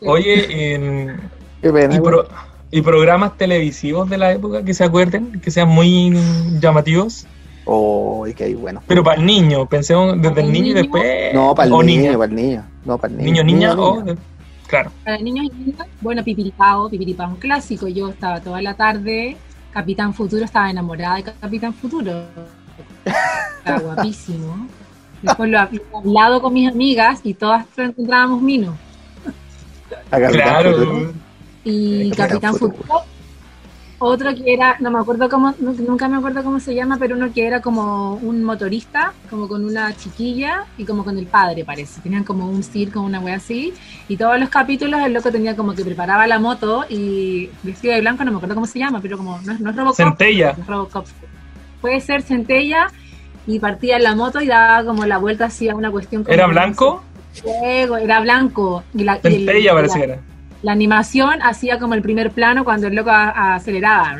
Oye, 0.02 0.74
en- 0.74 1.20
Qué 1.60 1.70
pena. 1.72 1.94
y, 1.94 2.00
pro- 2.00 2.26
y 2.70 2.80
programas 2.82 3.36
televisivos 3.36 4.08
de 4.08 4.16
la 4.18 4.32
época 4.32 4.64
que 4.64 4.72
se 4.74 4.84
acuerden, 4.84 5.40
que 5.40 5.50
sean 5.50 5.68
muy 5.68 6.16
llamativos, 6.60 7.26
Oh, 7.66 8.26
y 8.26 8.32
que 8.34 8.44
hay 8.44 8.54
bueno. 8.54 8.82
pero 8.86 9.04
para 9.04 9.20
el 9.20 9.26
niño, 9.26 9.66
pensemos 9.68 10.16
desde 10.16 10.30
¿Para 10.30 10.46
el 10.46 10.52
niño 10.52 10.70
y 10.70 10.74
después. 10.74 11.34
No, 11.34 11.54
para 11.54 11.66
el 11.66 11.72
o 11.74 11.82
niño, 11.82 12.00
niña. 12.02 12.18
para 12.18 12.30
el 12.30 12.34
niño. 12.34 12.64
No, 12.86 12.98
para 12.98 13.12
el 13.12 13.18
niño. 13.18 13.32
Niño, 13.32 13.44
niña, 13.44 13.68
Niño, 13.74 13.82
o. 13.86 14.02
niña. 14.02 14.16
Claro. 14.66 14.90
Para 15.04 15.18
niños 15.18 15.46
y 15.52 15.64
niñas, 15.64 15.86
bueno, 16.00 16.24
Pipiripao, 16.24 16.88
Pipiripao 16.88 17.28
un 17.28 17.36
clásico. 17.36 17.86
Yo 17.86 18.08
estaba 18.08 18.40
toda 18.40 18.62
la 18.62 18.74
tarde, 18.74 19.36
Capitán 19.72 20.12
Futuro, 20.12 20.44
estaba 20.44 20.70
enamorada 20.70 21.16
de 21.16 21.24
Capitán 21.24 21.72
Futuro. 21.74 22.24
Estaba 23.58 23.78
guapísimo. 23.78 24.66
Después 25.22 25.50
lo 25.50 25.58
he 25.58 25.60
hablado 25.94 26.40
con 26.40 26.52
mis 26.52 26.70
amigas 26.70 27.20
y 27.24 27.34
todas 27.34 27.66
encontrábamos 27.76 28.42
Mino. 28.42 28.76
Claro. 30.08 31.12
Y 31.62 32.10
Capitán 32.10 32.28
Capitán 32.28 32.54
Futuro. 32.54 32.82
Futuro. 32.82 33.19
Otro 34.02 34.34
que 34.34 34.54
era, 34.54 34.76
no 34.80 34.90
me 34.90 34.98
acuerdo 34.98 35.28
cómo, 35.28 35.54
nu- 35.58 35.74
nunca 35.86 36.08
me 36.08 36.16
acuerdo 36.16 36.42
cómo 36.42 36.58
se 36.58 36.74
llama, 36.74 36.96
pero 36.98 37.16
uno 37.16 37.30
que 37.34 37.46
era 37.46 37.60
como 37.60 38.14
un 38.14 38.42
motorista, 38.42 39.12
como 39.28 39.46
con 39.46 39.62
una 39.62 39.94
chiquilla 39.94 40.64
y 40.78 40.86
como 40.86 41.04
con 41.04 41.18
el 41.18 41.26
padre, 41.26 41.66
parece. 41.66 42.00
Tenían 42.00 42.24
como 42.24 42.48
un 42.48 42.62
circo, 42.62 43.02
una 43.02 43.20
wea 43.20 43.36
así. 43.36 43.74
Y 44.08 44.16
todos 44.16 44.40
los 44.40 44.48
capítulos 44.48 45.00
el 45.04 45.12
loco 45.12 45.30
tenía 45.30 45.54
como 45.54 45.74
que 45.74 45.84
preparaba 45.84 46.26
la 46.26 46.38
moto 46.38 46.86
y 46.88 47.50
vestido 47.62 47.92
de 47.94 48.00
blanco, 48.00 48.24
no 48.24 48.30
me 48.30 48.38
acuerdo 48.38 48.54
cómo 48.54 48.66
se 48.66 48.78
llama, 48.78 49.00
pero 49.02 49.18
como 49.18 49.38
no, 49.44 49.52
es- 49.52 49.60
no 49.60 49.68
es 49.68 49.76
Robocop. 49.76 49.96
Centella. 49.96 50.54
no 50.56 50.62
es 50.62 50.66
Robocop. 50.66 51.06
Puede 51.82 52.00
ser 52.00 52.22
centella 52.22 52.86
y 53.46 53.58
partía 53.58 53.96
en 53.98 54.04
la 54.04 54.14
moto 54.14 54.40
y 54.40 54.46
daba 54.46 54.82
como 54.82 55.04
la 55.04 55.18
vuelta 55.18 55.44
hacia 55.46 55.74
una 55.74 55.90
cuestión 55.90 56.24
como 56.24 56.32
¿Era 56.32 56.46
blanco? 56.46 57.02
fuego, 57.34 57.98
era 57.98 58.20
blanco. 58.20 58.82
Y 58.94 59.04
la, 59.04 59.16
y 59.22 59.26
el- 59.26 59.32
Centella 59.34 59.74
parece 59.74 59.98
la- 59.98 60.06
que 60.06 60.12
era. 60.12 60.20
La 60.62 60.72
animación 60.72 61.40
hacía 61.42 61.78
como 61.78 61.94
el 61.94 62.02
primer 62.02 62.30
plano 62.32 62.64
cuando 62.64 62.86
el 62.86 62.94
loco 62.94 63.10
a- 63.10 63.54
aceleraba 63.54 64.16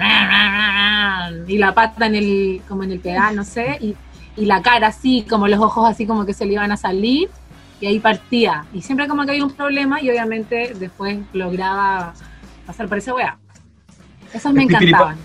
y 1.47 1.59
la 1.59 1.75
pata 1.75 2.07
en 2.07 2.15
el 2.15 2.63
como 2.69 2.83
en 2.85 2.93
el 2.93 3.01
pedal 3.01 3.37
no 3.37 3.45
sé 3.45 3.77
y, 3.81 3.95
y 4.37 4.47
la 4.47 4.63
cara 4.63 4.89
así 4.89 5.27
como 5.29 5.49
los 5.49 5.61
ojos 5.61 5.89
así 5.91 6.07
como 6.07 6.25
que 6.25 6.33
se 6.33 6.47
le 6.47 6.55
iban 6.55 6.73
a 6.73 6.77
salir 6.77 7.29
y 7.81 7.87
ahí 7.87 7.99
partía 7.99 8.65
y 8.73 8.83
siempre 8.83 9.07
como 9.09 9.25
que 9.25 9.33
había 9.33 9.45
un 9.45 9.53
problema 9.53 10.01
y 10.01 10.09
obviamente 10.11 10.73
después 10.79 11.19
lograba 11.33 12.15
pasar 12.67 12.89
por 12.89 12.99
esa 12.99 13.15
wea 13.15 13.37
esos 14.33 14.53
me 14.53 14.63
encantaban 14.63 15.17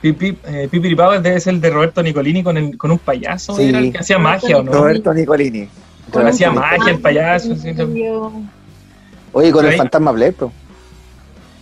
Pipi, 0.00 0.36
eh, 0.44 0.68
Pipiripao 0.70 1.20
debe 1.20 1.40
ser 1.40 1.54
el 1.54 1.60
de 1.60 1.70
Roberto 1.70 2.02
Nicolini 2.02 2.42
con, 2.42 2.56
el, 2.58 2.76
con 2.76 2.90
un 2.90 2.98
payaso. 2.98 3.56
Sí. 3.56 3.70
Era 3.70 3.78
el 3.78 3.90
que 3.90 3.98
hacía 3.98 4.18
magia, 4.18 4.58
¿o 4.58 4.62
no? 4.62 4.70
Roberto 4.70 5.12
Nicolini. 5.12 5.68
Hacía 6.12 6.52
magia 6.52 6.92
el 6.92 7.00
payaso. 7.00 7.56
Oye, 9.32 9.52
con 9.52 9.64
el 9.64 9.72
Ahí. 9.72 9.78
fantasma 9.78 10.12
Blair, 10.12 10.34
po. 10.34 10.52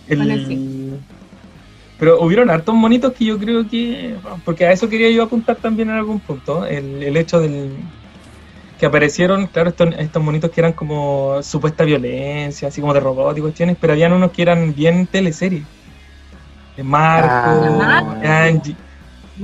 El- 0.07 0.31
el 0.31 0.99
Pero 1.99 2.21
hubieron 2.21 2.49
hartos 2.49 2.75
monitos 2.75 3.13
que 3.13 3.25
yo 3.25 3.37
creo 3.39 3.67
que. 3.67 4.15
Porque 4.43 4.65
a 4.65 4.71
eso 4.71 4.87
quería 4.89 5.09
yo 5.11 5.23
apuntar 5.23 5.55
también 5.57 5.89
en 5.89 5.95
algún 5.95 6.19
punto. 6.19 6.65
El, 6.65 7.01
el 7.03 7.17
hecho 7.17 7.39
del. 7.39 7.71
Que 8.79 8.85
aparecieron, 8.85 9.47
claro, 9.47 9.69
estos, 9.69 9.89
estos 9.97 10.21
monitos 10.21 10.51
que 10.51 10.59
eran 10.59 10.73
como 10.73 11.41
supuesta 11.41 11.85
violencia, 11.85 12.67
así 12.67 12.81
como 12.81 12.93
de 12.93 12.99
robot 12.99 13.37
y 13.37 13.41
cuestiones, 13.41 13.77
pero 13.79 13.93
habían 13.93 14.11
unos 14.11 14.31
que 14.31 14.41
eran 14.41 14.75
bien 14.75 15.07
teleseries. 15.07 15.63
De 16.75 16.83
Marco, 16.83 17.27
Ah. 17.81 18.43
Angie. 18.43 18.75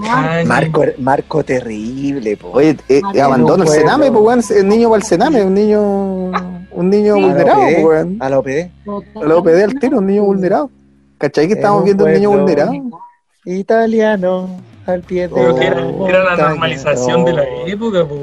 Angie. 0.05 0.45
Marco, 0.45 0.83
Marco 0.97 1.43
terrible, 1.45 2.35
po. 2.35 2.51
Oye, 2.51 2.75
eh, 2.89 3.01
abandona 3.21 3.63
el 3.63 3.67
pues, 3.69 4.11
weón. 4.11 4.41
El 4.53 4.67
niño 4.67 4.89
va 4.89 4.97
al 4.97 5.03
cename, 5.03 5.41
un 5.43 5.53
niño. 5.53 6.31
Un 6.81 6.89
niño 6.89 7.15
Sí. 7.15 7.19
a 7.23 7.27
la 7.27 7.33
vulnerado, 7.33 7.61
OPD, 7.61 7.73
pues, 7.73 7.85
weón. 7.85 8.17
a 8.19 8.29
la 8.29 8.39
OPD. 8.39 8.71
Lo 9.23 9.37
OPD 9.39 9.63
al 9.63 9.79
tiro, 9.79 9.97
un 9.99 10.07
niño 10.07 10.23
vulnerado. 10.23 10.69
¿Cachai 11.17 11.47
que 11.47 11.53
estamos 11.53 11.79
un 11.79 11.85
viendo 11.85 12.05
un 12.05 12.13
niño 12.13 12.29
vulnerado? 12.31 12.73
Italiano, 13.45 14.49
al 14.85 15.01
pie 15.01 15.27
de 15.27 15.33
Creo 15.33 15.55
que 15.57 15.65
era, 15.67 15.81
la 15.81 16.09
era 16.09 16.23
la 16.35 16.49
normalización 16.49 17.25
de 17.25 17.33
la 17.33 17.43
No. 17.43 17.67
época, 17.67 18.05
pues. 18.07 18.21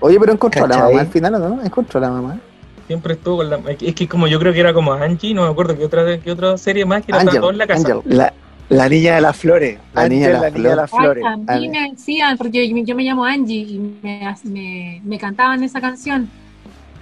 Oye, 0.00 0.18
pero 0.20 0.32
encontró 0.32 0.64
a 0.64 0.68
la 0.68 0.78
mamá 0.78 1.00
al 1.00 1.06
final, 1.08 1.34
¿o 1.34 1.38
no? 1.38 1.62
Encontró 1.62 1.98
a 1.98 2.02
la 2.02 2.10
mamá. 2.10 2.40
Siempre 2.86 3.14
estuvo 3.14 3.38
con 3.38 3.48
la. 3.50 3.58
Es 3.80 3.94
que 3.94 4.06
como 4.08 4.26
yo 4.26 4.38
creo 4.38 4.52
que 4.52 4.60
era 4.60 4.74
como 4.74 4.92
Angie, 4.92 5.32
no 5.34 5.42
me 5.44 5.48
acuerdo 5.50 5.76
qué 5.76 5.84
otra, 5.84 6.18
qué 6.20 6.30
otra 6.30 6.56
serie 6.58 6.84
más 6.84 7.04
que 7.04 7.12
era 7.12 7.24
todo 7.24 7.50
en 7.50 7.58
la 7.58 7.66
casa. 7.66 7.80
Ángel. 7.94 8.00
La, 8.04 8.32
la 8.68 8.88
niña 8.88 9.14
de 9.14 9.20
las 9.22 9.36
flores. 9.36 9.78
La 9.94 10.08
niña 10.08 10.28
de 10.28 10.32
la 10.34 10.50
niña 10.50 10.70
de 10.70 10.76
las 10.76 10.90
flores. 10.90 11.24
a 11.24 11.36
mí 11.58 11.68
me 11.68 11.90
decían, 11.90 12.36
porque 12.36 12.68
yo, 12.68 12.76
yo 12.84 12.94
me 12.94 13.02
llamo 13.02 13.24
Angie 13.24 13.60
y 13.62 13.78
me, 14.02 14.34
me, 14.44 15.00
me 15.04 15.18
cantaban 15.18 15.62
esa 15.62 15.80
canción, 15.80 16.28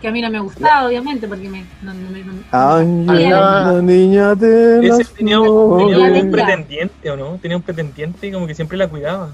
que 0.03 0.09
a 0.09 0.13
mí 0.13 0.21
no 0.21 0.29
me 0.31 0.41
gustaba, 0.41 0.87
obviamente, 0.87 1.27
porque 1.29 1.49
me... 1.49 1.65
No, 1.81 1.95
no, 1.95 2.11
me- 2.11 2.25
no- 2.25 2.33
Ángel, 2.51 3.31
la 3.31 3.81
niña 3.83 4.35
de 4.35 4.81
Ese 4.81 4.89
las 4.99 5.11
tenía, 5.15 5.41
un- 5.41 5.79
tenía 5.79 5.95
flores. 5.97 6.23
un 6.25 6.31
pretendiente, 6.33 7.11
¿o 7.11 7.17
no? 7.17 7.39
Tenía 7.41 7.57
un 7.57 7.63
pretendiente 7.63 8.27
y 8.27 8.33
como 8.33 8.47
que 8.47 8.55
siempre 8.55 8.77
la 8.77 8.89
cuidaba. 8.89 9.31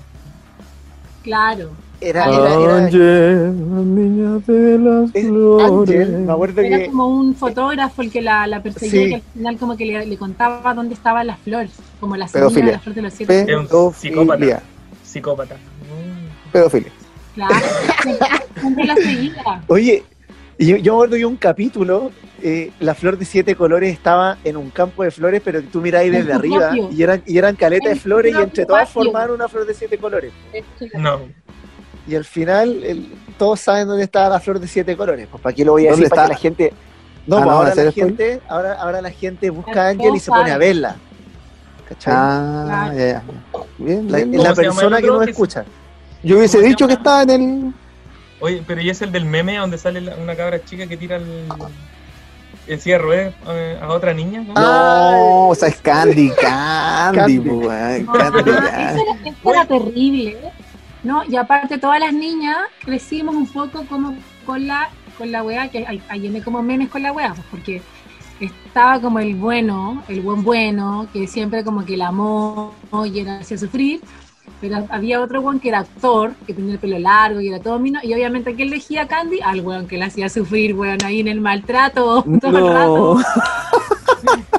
claro. 1.24 1.70
Era, 2.00 2.26
era, 2.26 2.54
era, 2.88 3.50
niña 3.50 4.38
de 4.46 4.78
las 4.78 5.10
es 5.16 5.26
flores. 5.26 6.08
Era 6.08 6.78
que 6.78 6.86
como 6.86 7.08
un 7.08 7.34
fotógrafo 7.34 8.02
el 8.02 8.12
que 8.12 8.22
la, 8.22 8.46
la 8.46 8.62
perseguía 8.62 9.02
Sí. 9.02 9.10
y 9.10 9.14
al 9.14 9.22
final 9.34 9.58
como 9.58 9.76
que 9.76 9.84
le, 9.84 10.06
le 10.06 10.16
contaba 10.16 10.74
dónde 10.74 10.94
estaban 10.94 11.26
las 11.26 11.40
flores, 11.40 11.72
como 11.98 12.14
la 12.16 12.28
semilla 12.28 12.44
de 12.46 12.50
Pedofilia. 12.54 12.72
la 12.74 12.78
flor 12.78 12.94
de 12.94 13.02
los 13.02 13.12
siete. 13.14 13.40
Era 13.48 13.58
un. 13.58 13.94
Psicópata. 15.04 15.56
Mm. 15.56 16.52
Pedofilia. 16.52 16.92
Claro, 17.34 17.54
siempre 18.60 18.84
la 18.84 18.94
seguía. 18.94 19.62
Oye, 19.66 20.04
yo, 20.66 20.76
yo 20.76 20.92
me 20.92 20.96
acuerdo 20.96 21.16
que 21.16 21.26
un 21.26 21.36
capítulo, 21.36 22.10
eh, 22.42 22.72
la 22.80 22.94
flor 22.94 23.16
de 23.18 23.24
siete 23.24 23.54
colores 23.54 23.92
estaba 23.92 24.38
en 24.44 24.56
un 24.56 24.70
campo 24.70 25.02
de 25.04 25.10
flores, 25.10 25.40
pero 25.44 25.62
tú 25.62 25.80
miráis 25.80 26.10
desde 26.12 26.32
arriba 26.32 26.72
y 26.90 27.02
eran, 27.02 27.22
y 27.26 27.38
eran 27.38 27.54
caletas 27.56 27.94
de 27.94 28.00
flores 28.00 28.34
y 28.34 28.42
entre 28.42 28.66
todas 28.66 28.88
formaban 28.90 29.30
una 29.30 29.48
flor 29.48 29.66
de 29.66 29.74
siete 29.74 29.98
colores. 29.98 30.32
No. 30.94 31.20
Y 32.06 32.14
al 32.14 32.24
final 32.24 32.82
el- 32.84 33.12
todos 33.36 33.60
saben 33.60 33.86
dónde 33.86 34.04
estaba 34.04 34.28
la 34.30 34.40
flor 34.40 34.58
de 34.58 34.66
siete 34.66 34.96
colores. 34.96 35.28
Pues 35.30 35.42
para 35.42 35.54
qué 35.54 35.64
lo 35.64 35.72
voy 35.72 35.86
a 35.86 35.90
¿Dónde 35.90 36.04
decir 36.04 36.10
para 36.14 36.26
que 36.28 36.32
la 36.32 36.38
gente. 36.38 36.72
No, 37.26 37.36
Ah, 37.36 37.40
pues 37.40 37.46
¿no 37.46 37.52
ahora 37.58 37.74
la 37.74 37.92
gente, 37.92 38.40
ahora, 38.48 38.72
ahora 38.74 39.02
la 39.02 39.10
gente 39.10 39.50
busca 39.50 39.84
a 39.84 39.88
Ángel 39.88 40.14
y 40.14 40.18
se 40.18 40.30
pone 40.30 40.50
a 40.50 40.56
verla. 40.58 40.96
¿Cachai? 41.88 42.14
Ah, 42.16 42.92
ya, 42.96 43.06
ya. 43.06 43.22
Bien, 43.78 44.10
la 44.10 44.18
bien. 44.18 44.32
la 44.42 44.54
¿Cómo 44.54 44.54
se 44.54 44.62
llama 44.62 44.74
persona 44.74 44.96
que 45.02 45.24
Que- 45.26 45.30
escucha. 45.30 45.64
Yo 46.22 46.36
hubiese 46.38 46.56
¿Cómo 46.56 46.62
se 46.64 46.68
dicho 46.70 46.86
que 46.86 46.92
estaba 46.94 47.22
en 47.22 47.30
el. 47.30 47.72
Oye, 48.40 48.62
pero 48.66 48.80
¿y 48.80 48.90
es 48.90 49.02
el 49.02 49.10
del 49.12 49.24
meme 49.24 49.56
donde 49.56 49.78
sale 49.78 50.00
la- 50.00 50.16
una 50.16 50.36
cabra 50.36 50.64
chica 50.64 50.86
que 50.86 50.96
tira 50.96 51.16
el, 51.16 51.48
el 52.66 53.00
ruedas 53.00 53.34
eh, 53.48 53.78
a 53.82 53.88
otra 53.88 54.14
niña? 54.14 54.42
¿no? 54.46 54.54
No, 54.54 55.48
o 55.48 55.54
sea, 55.54 55.68
es 55.68 55.76
Candy, 55.80 56.30
Candy, 56.40 57.38
Candy. 57.38 57.40
Candy, 57.40 58.00
eso 58.00 58.12
Candy. 58.12 58.50
era, 58.50 58.92
eso 58.92 59.50
era 59.50 59.64
terrible, 59.66 60.30
¿eh? 60.30 60.50
¿no? 61.02 61.24
Y 61.24 61.36
aparte 61.36 61.78
todas 61.78 62.00
las 62.00 62.12
niñas 62.12 62.58
crecimos 62.84 63.34
un 63.34 63.46
poco 63.46 63.84
como 63.86 64.14
con 64.46 64.66
la 64.66 64.88
con 65.16 65.32
la 65.32 65.42
weá, 65.42 65.68
que 65.68 65.84
hay, 65.84 66.00
hay 66.08 66.20
viene 66.20 66.42
como 66.42 66.62
memes 66.62 66.88
con 66.90 67.02
la 67.02 67.10
weá, 67.12 67.34
pues 67.34 67.46
porque 67.50 67.82
estaba 68.38 69.00
como 69.00 69.18
el 69.18 69.34
bueno, 69.34 70.04
el 70.06 70.20
buen 70.20 70.44
bueno, 70.44 71.08
que 71.12 71.26
siempre 71.26 71.64
como 71.64 71.84
que 71.84 71.96
la 71.96 72.08
amó 72.08 72.72
y 73.04 73.18
era 73.18 73.40
hacía 73.40 73.58
sufrir, 73.58 74.00
pero 74.60 74.86
había 74.90 75.20
otro 75.20 75.40
weón 75.40 75.60
que 75.60 75.68
era 75.68 75.80
actor, 75.80 76.32
que 76.46 76.54
tenía 76.54 76.74
el 76.74 76.78
pelo 76.78 76.98
largo 76.98 77.40
y 77.40 77.48
era 77.48 77.60
todo 77.60 77.78
mino, 77.78 78.00
y 78.02 78.12
obviamente 78.14 78.54
que 78.54 78.62
elegía 78.64 79.02
a 79.02 79.06
Candy 79.08 79.40
al 79.42 79.60
weón 79.60 79.86
que 79.86 79.98
la 79.98 80.06
hacía 80.06 80.28
sufrir, 80.28 80.74
weón, 80.74 80.98
ahí 81.04 81.20
en 81.20 81.28
el 81.28 81.40
maltrato 81.40 82.22
todo 82.40 82.58
el 82.58 82.72
rato. 82.72 83.14
No. 83.14 84.58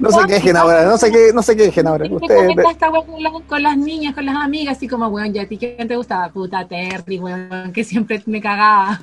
No 0.00 0.10
se 0.10 0.26
quejen 0.26 0.56
ahora, 0.56 0.84
no 0.84 0.98
se, 0.98 1.12
que, 1.12 1.32
no 1.32 1.40
se 1.40 1.56
quejen 1.56 1.86
ahora. 1.86 2.06
Ustedes, 2.10 2.50
esta 2.68 2.90
con, 2.90 3.22
la- 3.22 3.30
con 3.46 3.62
las 3.62 3.76
niñas, 3.76 4.12
con 4.12 4.26
las 4.26 4.34
amigas, 4.34 4.76
así 4.76 4.88
como, 4.88 5.06
weón, 5.06 5.32
ya 5.32 5.42
a 5.42 5.46
ti 5.46 5.56
quién 5.56 5.86
te 5.86 5.94
gustaba, 5.96 6.28
puta 6.30 6.66
Terry, 6.66 7.20
weón, 7.20 7.72
que 7.72 7.84
siempre 7.84 8.20
me 8.26 8.40
cagaba. 8.40 9.00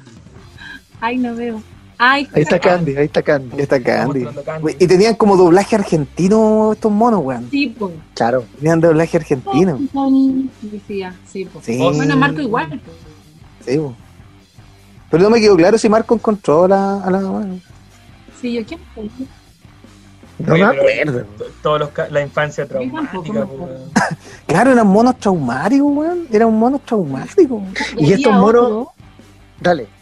Ay, 1.00 1.18
no 1.18 1.34
veo. 1.34 1.62
Ay, 2.02 2.30
Ahí 2.34 2.44
está 2.44 2.58
Candy, 2.60 2.96
ahí 2.96 3.06
está 3.08 3.22
Candy. 3.22 3.58
Ya 3.58 3.64
está 3.64 3.84
Candy. 3.84 4.26
Y 4.80 4.88
tenían 4.88 5.16
como 5.16 5.36
doblaje 5.36 5.76
argentino 5.76 6.72
estos 6.72 6.90
monos, 6.90 7.20
weón. 7.22 7.50
Sí, 7.52 7.76
pues. 7.78 7.92
Claro. 8.14 8.46
Tenían 8.58 8.80
doblaje 8.80 9.18
argentino. 9.18 9.78
Decía, 10.62 11.14
sí, 11.28 11.44
pues. 11.52 11.66
Sí. 11.66 11.78
Bueno, 11.78 12.16
Marco 12.16 12.40
igual. 12.40 12.70
pues. 12.70 12.82
Sí, 13.68 13.78
po. 13.78 13.94
Pero 15.12 15.24
no 15.24 15.30
me 15.30 15.42
quedó 15.42 15.58
claro 15.58 15.78
si 15.78 15.90
Marco 15.90 16.16
encontró 16.16 16.64
a 16.64 16.68
la, 16.70 17.04
a 17.04 17.12
la 17.12 17.20
mamá. 17.20 17.46
Sí, 18.40 18.54
yo 18.54 18.66
quién 18.66 18.80
fue? 18.96 19.10
No 20.38 20.54
Oye, 20.54 20.64
me 20.66 20.70
acuerdo. 20.78 21.26
Todos 21.62 21.80
los 21.82 21.90
la 22.12 22.22
infancia 22.22 22.66
traumática, 22.66 23.44
weón. 23.44 23.92
Claro, 24.48 24.72
eran 24.72 24.88
monos 24.88 25.18
traumáticos, 25.20 25.92
weón. 25.94 26.28
Eran 26.32 26.54
monos 26.54 26.82
traumáticos. 26.86 27.62
Y 27.98 28.04
había 28.06 28.16
estos 28.16 28.34
monos- 28.34 28.64
otro- 28.64 28.92
Dale. 29.60 29.99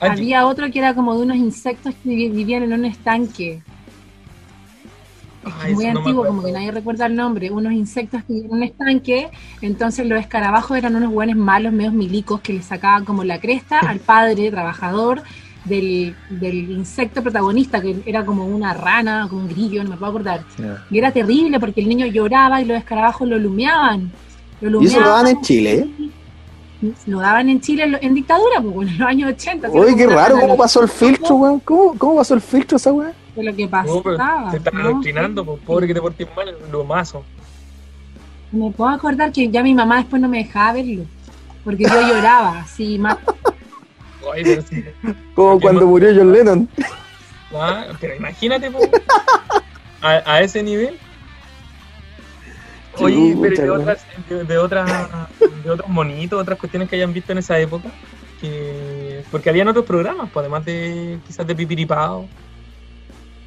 Había 0.00 0.46
otro 0.46 0.70
que 0.70 0.78
era 0.78 0.94
como 0.94 1.14
de 1.16 1.22
unos 1.22 1.36
insectos 1.36 1.94
que 2.02 2.08
vi- 2.10 2.28
vivían 2.28 2.62
en 2.64 2.72
un 2.72 2.84
estanque. 2.84 3.60
muy 5.44 5.84
eso 5.84 5.92
no 5.92 6.00
me 6.00 6.00
antiguo, 6.00 6.26
como 6.26 6.42
que 6.42 6.52
nadie 6.52 6.70
recuerda 6.70 7.06
el 7.06 7.16
nombre. 7.16 7.50
Unos 7.50 7.72
insectos 7.72 8.22
que 8.24 8.32
vivían 8.32 8.50
en 8.52 8.56
un 8.56 8.62
estanque. 8.62 9.28
Entonces 9.60 10.06
los 10.06 10.18
escarabajos 10.20 10.76
eran 10.76 10.96
unos 10.96 11.12
buenos 11.12 11.36
malos, 11.36 11.72
medios 11.72 11.92
milicos, 11.94 12.40
que 12.40 12.52
le 12.54 12.62
sacaban 12.62 13.04
como 13.04 13.24
la 13.24 13.38
cresta 13.40 13.78
al 13.80 13.98
padre 14.12 14.50
trabajador 14.50 15.22
del, 15.64 16.14
del 16.28 16.70
insecto 16.70 17.22
protagonista, 17.22 17.80
que 17.80 17.96
era 18.06 18.24
como 18.24 18.46
una 18.46 18.74
rana, 18.74 19.26
como 19.28 19.42
un 19.42 19.48
grillo, 19.48 19.82
no 19.84 19.90
me 19.90 19.96
puedo 19.96 20.10
acordar. 20.10 20.44
Y 20.90 20.98
era 20.98 21.10
terrible 21.12 21.58
porque 21.60 21.80
el 21.80 21.88
niño 21.88 22.06
lloraba 22.06 22.60
y 22.60 22.64
los 22.64 22.76
escarabajos 22.78 23.28
lo 23.28 23.38
lumeaban. 23.38 24.10
Lo 24.60 24.82
Y 24.82 24.86
eso 24.86 25.00
lo 25.00 25.08
daban 25.08 25.26
en 25.28 25.32
lumeaban. 25.32 25.44
Chile, 25.44 25.72
¿eh? 25.74 26.10
Lo 27.06 27.20
daban 27.20 27.48
en 27.48 27.60
Chile 27.60 27.84
en, 27.84 27.92
lo- 27.92 27.98
en 28.00 28.14
dictadura, 28.14 28.60
pues, 28.60 28.88
en 28.88 28.98
los 28.98 29.08
años 29.08 29.32
80. 29.32 29.68
así 29.68 29.76
Oye, 29.78 29.92
como 29.92 29.96
qué 29.96 30.06
raro, 30.08 30.38
¿cómo 30.40 30.56
pasó 30.56 30.82
el 30.82 30.88
filtro, 30.88 31.34
weón? 31.36 31.60
¿Cómo, 31.60 31.98
cómo 31.98 32.16
pasó 32.16 32.34
el 32.34 32.40
filtro 32.40 32.76
esa 32.76 32.92
weón? 32.92 33.12
De 33.34 33.42
lo 33.42 33.54
que 33.56 33.64
No, 33.64 33.70
pasaba. 33.70 34.50
te 34.50 34.56
están 34.58 34.74
¿no? 34.74 34.80
adoctrinando, 34.88 35.44
po, 35.44 35.56
pobre 35.58 35.86
que 35.86 35.94
te 35.94 36.00
portes 36.00 36.28
mal, 36.36 36.54
lo 36.70 36.84
mazo. 36.84 37.24
Me 38.52 38.70
puedo 38.70 38.90
acordar 38.90 39.32
que 39.32 39.48
ya 39.48 39.62
mi 39.62 39.74
mamá 39.74 39.96
después 39.98 40.20
no 40.22 40.28
me 40.28 40.38
dejaba 40.38 40.74
verlo. 40.74 41.04
Porque 41.64 41.84
yo 41.84 42.00
lloraba, 42.08 42.60
así, 42.60 42.98
más. 42.98 43.16
Ay, 44.34 44.42
pero 44.44 44.62
sí. 44.62 44.84
Como 45.34 45.60
cuando 45.60 45.86
murió 45.86 46.10
John 46.14 46.32
Lennon. 46.32 46.68
Ah, 47.54 47.86
pero 48.00 48.16
imagínate, 48.16 48.70
po. 48.70 48.78
A, 50.02 50.22
a 50.26 50.40
ese 50.42 50.62
nivel. 50.62 50.98
Oye, 53.00 53.36
pero 53.40 53.62
de 53.62 53.70
otras, 53.70 54.04
de, 54.28 54.44
de 54.44 54.58
otras, 54.58 54.90
de 55.64 55.70
otros 55.70 55.88
monitos, 55.88 56.40
otras 56.40 56.58
cuestiones 56.58 56.88
que 56.88 56.96
hayan 56.96 57.12
visto 57.12 57.32
en 57.32 57.38
esa 57.38 57.58
época, 57.58 57.88
que 58.40 59.22
porque 59.30 59.50
habían 59.50 59.68
otros 59.68 59.84
programas, 59.84 60.28
pues 60.32 60.42
además 60.42 60.64
de 60.64 61.18
quizás 61.26 61.46
de 61.46 61.54
Pipiripao. 61.54 62.26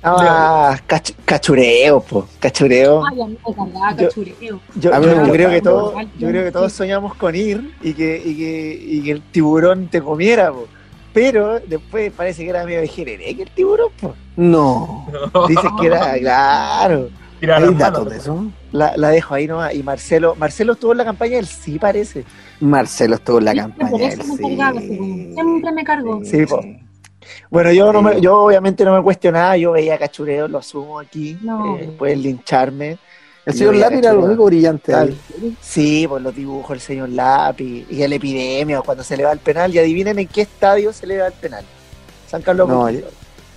Ah, 0.03 0.77
cach- 0.88 1.15
cachureo, 1.25 1.99
po. 2.01 2.27
Cachureo. 2.39 3.03
Ay, 3.05 3.19
a 3.21 3.95
Yo- 3.95 4.07
cachureo. 4.07 4.60
Yo, 4.75 4.93
A 4.93 4.99
mí 4.99 5.07
creo 5.31 5.49
que 5.49 5.62
todos, 5.62 5.93
yo 6.17 6.27
creo 6.29 6.43
que 6.43 6.51
todos 6.51 6.71
soñamos 6.71 7.15
con 7.15 7.36
ir 7.36 7.73
y 7.81 7.93
que, 7.93 8.21
y 8.23 8.38
que, 8.38 8.79
y 8.79 9.03
que 9.03 9.12
el 9.12 9.21
tiburón 9.23 9.88
te 9.88 10.01
comiera, 10.01 10.51
po. 10.51 10.67
Pero 11.13 11.60
después 11.60 12.12
parece 12.15 12.43
que 12.43 12.49
era 12.51 12.63
medio 12.63 12.81
de 12.81 12.88
jereré 12.88 13.36
que 13.36 13.43
el 13.43 13.49
tiburón, 13.49 13.89
po. 13.99 14.13
No. 14.36 15.07
Dices 15.47 15.71
que 15.81 15.88
era, 15.88 16.13
claro. 16.19 17.10
Tirar 17.39 17.63
¿Hay 17.63 17.73
datos 17.73 18.10
de 18.10 18.17
eso? 18.17 18.45
La, 18.78 18.96
la 18.96 19.10
dejo 19.10 19.34
ahí 19.34 19.48
nomás. 19.48 19.74
Y 19.74 19.84
Marcelo, 19.84 20.36
Marcelo 20.36 20.74
estuvo 20.74 20.92
en 20.92 21.00
la 21.00 21.06
campaña 21.06 21.36
del 21.38 21.48
sí, 21.48 21.80
parece. 21.80 22.24
Marcelo 22.60 23.16
estuvo 23.16 23.40
en 23.40 23.46
la 23.46 23.52
Siempre 23.54 23.86
campaña. 23.86 24.10
del 24.10 24.22
sí. 24.22 24.58
cargaba. 24.58 24.82
Siempre 24.82 25.72
me 25.72 25.84
cargó. 25.84 26.22
Sí, 26.24 26.46
po. 26.46 26.62
Bueno, 27.50 27.72
yo 27.74 27.92
no 27.92 28.02
me, 28.02 28.22
yo 28.22 28.38
obviamente 28.44 28.86
no 28.86 28.96
me 28.96 29.04
cuestionaba, 29.04 29.58
yo 29.58 29.72
veía 29.74 29.98
cachureo, 29.98 30.48
lo 30.48 30.60
asumo 30.60 31.00
aquí, 31.00 31.38
No. 31.42 31.78
eh, 31.78 31.90
pueden 31.98 32.22
lincharme. 32.22 32.98
El 33.46 33.54
señor 33.54 33.76
Lápiz 33.76 33.98
era 34.00 34.13
lo 34.13 34.26
único 34.26 34.46
brillante 34.46 34.92
Tal. 34.92 35.16
Sí, 35.62 36.06
por 36.08 36.22
los 36.22 36.36
dibujos, 36.36 36.72
el 36.76 36.82
señor 36.82 37.10
Lápiz 37.10 37.86
y 37.90 38.02
el 38.02 38.12
epidemia, 38.13 38.82
cuando 38.82 39.04
se 39.04 39.16
le 39.16 39.24
va 39.24 39.32
el 39.32 39.40
penal, 39.40 39.74
y 39.74 39.80
adivinen 39.80 40.20
en 40.20 40.28
qué 40.28 40.42
estadio 40.42 40.92
se 40.94 41.08
le 41.08 41.18
va 41.18 41.28
el 41.28 41.34
penal. 41.34 41.63
San 42.28 42.42
Carlos 42.42 42.68
No. 42.68 42.88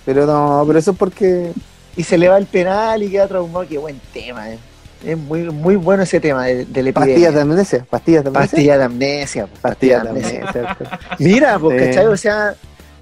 Pero 0.05 0.25
no, 0.25 0.63
pero 0.65 0.79
eso 0.79 0.91
es 0.91 0.97
porque. 0.97 1.51
Y 1.95 2.03
se 2.03 2.17
le 2.17 2.29
va 2.29 2.37
el 2.37 2.45
penal 2.45 3.03
y 3.03 3.09
queda 3.11 3.27
traumado, 3.27 3.67
qué 3.67 3.77
buen 3.77 3.99
tema, 4.13 4.49
eh. 4.49 4.57
Es 5.05 5.17
muy, 5.17 5.43
muy 5.49 5.75
bueno 5.75 6.03
ese 6.03 6.19
tema 6.19 6.45
de, 6.45 6.65
del 6.65 6.87
epidemia. 6.87 7.15
Pastillas 7.15 7.33
de 7.33 7.41
amnesia. 7.41 7.85
Pastillas 7.89 8.23
de 8.23 8.27
amnesia. 8.29 8.47
Pastilla 8.49 8.77
de 8.77 8.83
amnesia. 8.83 9.47
Pastillas 9.61 10.03
de 10.03 10.09
amnesia. 10.09 10.39
amnesia. 10.47 10.99
Mira, 11.19 11.59
pues, 11.59 11.79
Sí. 11.81 11.87
¿cachai? 11.87 12.05
O 12.07 12.17
sea, 12.17 12.53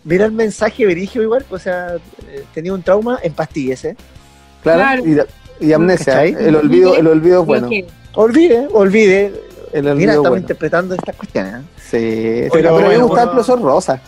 mira 0.06 0.26
el 0.26 0.32
mensaje 0.32 0.86
verigio 0.86 1.22
igual, 1.22 1.46
o 1.50 1.60
sea, 1.60 1.96
eh, 2.30 2.46
tenía 2.54 2.74
un 2.74 2.82
trauma 2.84 3.20
en 3.22 3.34
pastillas, 3.34 3.84
¿eh? 3.86 3.96
Claro. 4.64 5.04
Claro. 5.04 5.26
Y, 5.60 5.66
y 5.68 5.74
amnesia. 5.74 6.14
¿Cachai? 6.14 6.36
El 6.40 6.56
olvido, 6.56 6.96
el 6.96 7.08
olvido 7.08 7.42
es 7.42 7.46
bueno. 7.48 7.70
Olvide, 8.14 8.68
olvide. 8.72 9.34
El 9.74 9.84
Mira, 9.96 10.14
estamos 10.14 10.30
bueno. 10.30 10.38
interpretando 10.42 10.96
estas 10.96 11.16
cuestiones, 11.16 11.54
¿eh? 11.56 11.64
Sí, 11.78 12.50
pero, 12.52 12.70
a 12.70 12.72
mí 12.74 12.78
me 12.80 12.86
bueno, 12.90 13.08
gustaba 13.08 13.24
el 13.24 13.30
profesor 13.32 13.62
Rosa. 13.62 14.02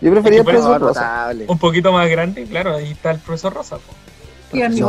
Yo 0.00 0.10
prefería 0.12 0.40
el 0.40 0.42
Es 0.42 0.46
que 0.46 0.52
profesor 0.52 0.80
Rosa. 0.80 1.30
Un 1.48 1.58
poquito 1.58 1.92
más 1.92 2.08
grande, 2.08 2.44
claro, 2.44 2.76
ahí 2.76 2.92
está 2.92 3.10
el 3.12 3.18
profesor 3.18 3.52
Rosa. 3.54 3.76
po. 3.78 3.94
Sí, 4.52 4.62
a 4.62 4.68
mí 4.68 4.80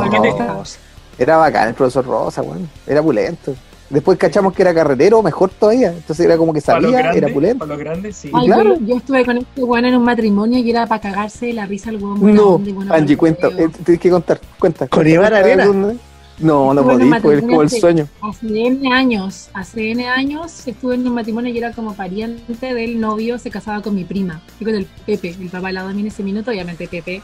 Era 1.20 1.38
bacán 1.38 1.68
el 1.68 1.74
profesor 1.76 2.06
Rosa, 2.06 2.42
weón. 2.42 2.70
Era 2.88 3.04
pulento. 3.04 3.54
Después 3.90 4.18
cachamos 4.20 4.54
que 4.54 4.62
era 4.62 4.74
carretero, 4.74 5.22
mejor 5.24 5.50
todavía. 5.50 5.90
Entonces 5.92 6.26
era 6.26 6.38
como 6.38 6.54
que 6.54 6.62
sabía, 6.62 6.90
grandes, 6.92 7.18
era 7.24 7.34
pulento. 7.34 7.60
para 7.60 7.70
los 7.70 7.80
grandes, 7.80 8.16
sí. 8.16 8.30
Ay, 8.34 8.46
claro. 8.46 8.76
yo, 8.76 8.86
yo 8.86 8.98
estuve 8.98 9.26
con 9.26 9.38
este 9.38 9.64
weón 9.64 9.86
en 9.86 9.96
un 9.96 10.04
matrimonio 10.04 10.60
y 10.60 10.70
era 10.70 10.86
para 10.86 11.02
cagarse 11.02 11.48
de 11.48 11.54
la 11.54 11.66
risa 11.66 11.90
el 11.90 11.98
weón. 11.98 12.34
No, 12.36 12.60
bueno 12.60 12.94
Angie, 12.94 13.18
cuenta. 13.18 13.48
eh, 13.48 13.68
tienes 13.84 14.00
que 14.00 14.10
contar. 14.12 14.40
Cuenta. 14.60 14.88
¿Con 14.88 15.08
Iván 15.08 15.34
Arena? 15.34 15.64
alguna- 15.64 15.94
No, 16.38 16.74
no 16.74 16.82
Estuve 16.82 16.94
en 16.94 17.02
un 17.02 17.10
podí, 17.10 17.22
pues 17.22 17.38
es 17.40 17.42
como 17.42 17.62
el 17.64 17.70
sueño. 17.70 18.08
Hace 18.22 18.66
N 18.68 18.94
años, 18.94 19.50
hace 19.54 19.92
N 19.92 20.08
años 20.08 20.68
estuve 20.68 20.96
en 20.96 21.08
un 21.08 21.16
matrimonio 21.16 21.52
y 21.52 21.58
era 21.58 21.74
como 21.74 21.94
pariente 21.96 22.74
del 22.74 23.00
novio, 23.00 23.38
se 23.40 23.50
casaba 23.50 23.82
con 23.82 23.94
mi 23.96 24.06
prima, 24.06 24.40
y 24.60 24.64
con 24.66 24.76
el 24.76 24.86
Pepe, 25.06 25.36
el 25.38 25.50
papá 25.50 25.68
de 25.68 25.74
la 25.74 25.90
en 25.92 26.08
ese 26.08 26.24
minuto, 26.24 26.52
obviamente 26.52 26.88
Pepe, 26.88 27.22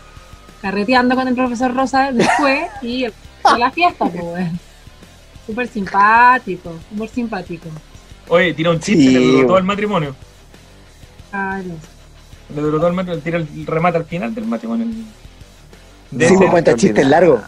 carreteando 0.61 1.15
con 1.15 1.27
el 1.27 1.35
profesor 1.35 1.73
Rosa 1.73 2.11
después 2.11 2.63
y 2.81 3.05
a 3.47 3.57
la 3.57 3.71
fiesta, 3.71 4.05
pues. 4.05 4.47
Súper 5.45 5.67
simpático, 5.67 6.73
súper 6.89 7.09
simpático. 7.09 7.69
Oye, 8.29 8.53
tira 8.53 8.71
un 8.71 8.79
chiste, 8.79 9.03
Sí, 9.03 9.09
le 9.11 9.19
duró 9.19 9.47
todo 9.47 9.57
el 9.59 9.63
matrimonio. 9.63 10.15
Claro. 11.29 11.63
Le 12.55 12.61
duró 12.61 12.77
todo 12.77 12.87
el 12.87 12.93
matrimonio, 12.93 13.23
tira 13.23 13.37
el 13.37 13.65
remate 13.67 13.97
al 13.97 14.05
final 14.05 14.33
del 14.33 14.45
matrimonio. 14.45 14.87
De 16.11 16.27
Sí, 16.29 16.35
pues, 16.37 16.49
cuenta 16.49 16.75
chistes 16.75 17.07
largos. 17.07 17.41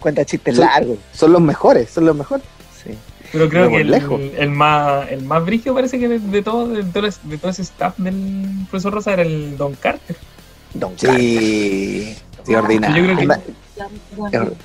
Cuenta 0.00 0.24
chistes 0.24 0.54
Sí. 0.56 0.60
largos. 0.60 0.98
Son 1.12 1.32
los 1.32 1.40
mejores, 1.40 1.90
son 1.90 2.06
los 2.06 2.16
mejores. 2.16 2.44
Sí. 2.82 2.90
Pero 3.32 3.48
creo 3.48 3.68
que 3.68 3.80
el, 3.80 3.90
lejos. 3.90 4.20
el 4.38 4.50
más 4.50 5.08
el 5.10 5.22
más 5.24 5.44
brígido 5.44 5.74
parece 5.74 5.98
que 5.98 6.08
de, 6.08 6.18
de 6.20 6.42
todo, 6.42 6.68
de, 6.68 6.84
todo 6.84 7.06
ese- 7.06 7.20
de 7.24 7.38
todo 7.38 7.50
ese 7.50 7.62
staff 7.62 7.96
del 7.98 8.48
profesor 8.70 8.92
Rosa 8.94 9.12
era 9.12 9.22
el 9.22 9.56
Don 9.56 9.74
Carter. 9.74 10.16
Don 10.74 10.94
Carter. 10.94 11.20
Sí, 11.20 12.16
sí, 12.44 12.54
ordinario. 12.54 13.04
Yo 13.04 13.14
creo 14.30 14.50
que- 14.50 14.56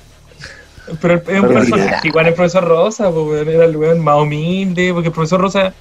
Pero 1.00 1.14
es 1.14 1.40
un 1.40 1.48
personaje 1.48 2.08
igual 2.08 2.26
el 2.26 2.34
profesor 2.34 2.64
Rosa, 2.64 3.10
pues, 3.10 3.46
era 3.46 3.64
el 3.64 3.76
weón 3.76 4.00
más 4.00 4.20
humilde, 4.20 4.92
porque 4.92 5.08
el 5.08 5.14
profesor 5.14 5.40
Rosa 5.40 5.72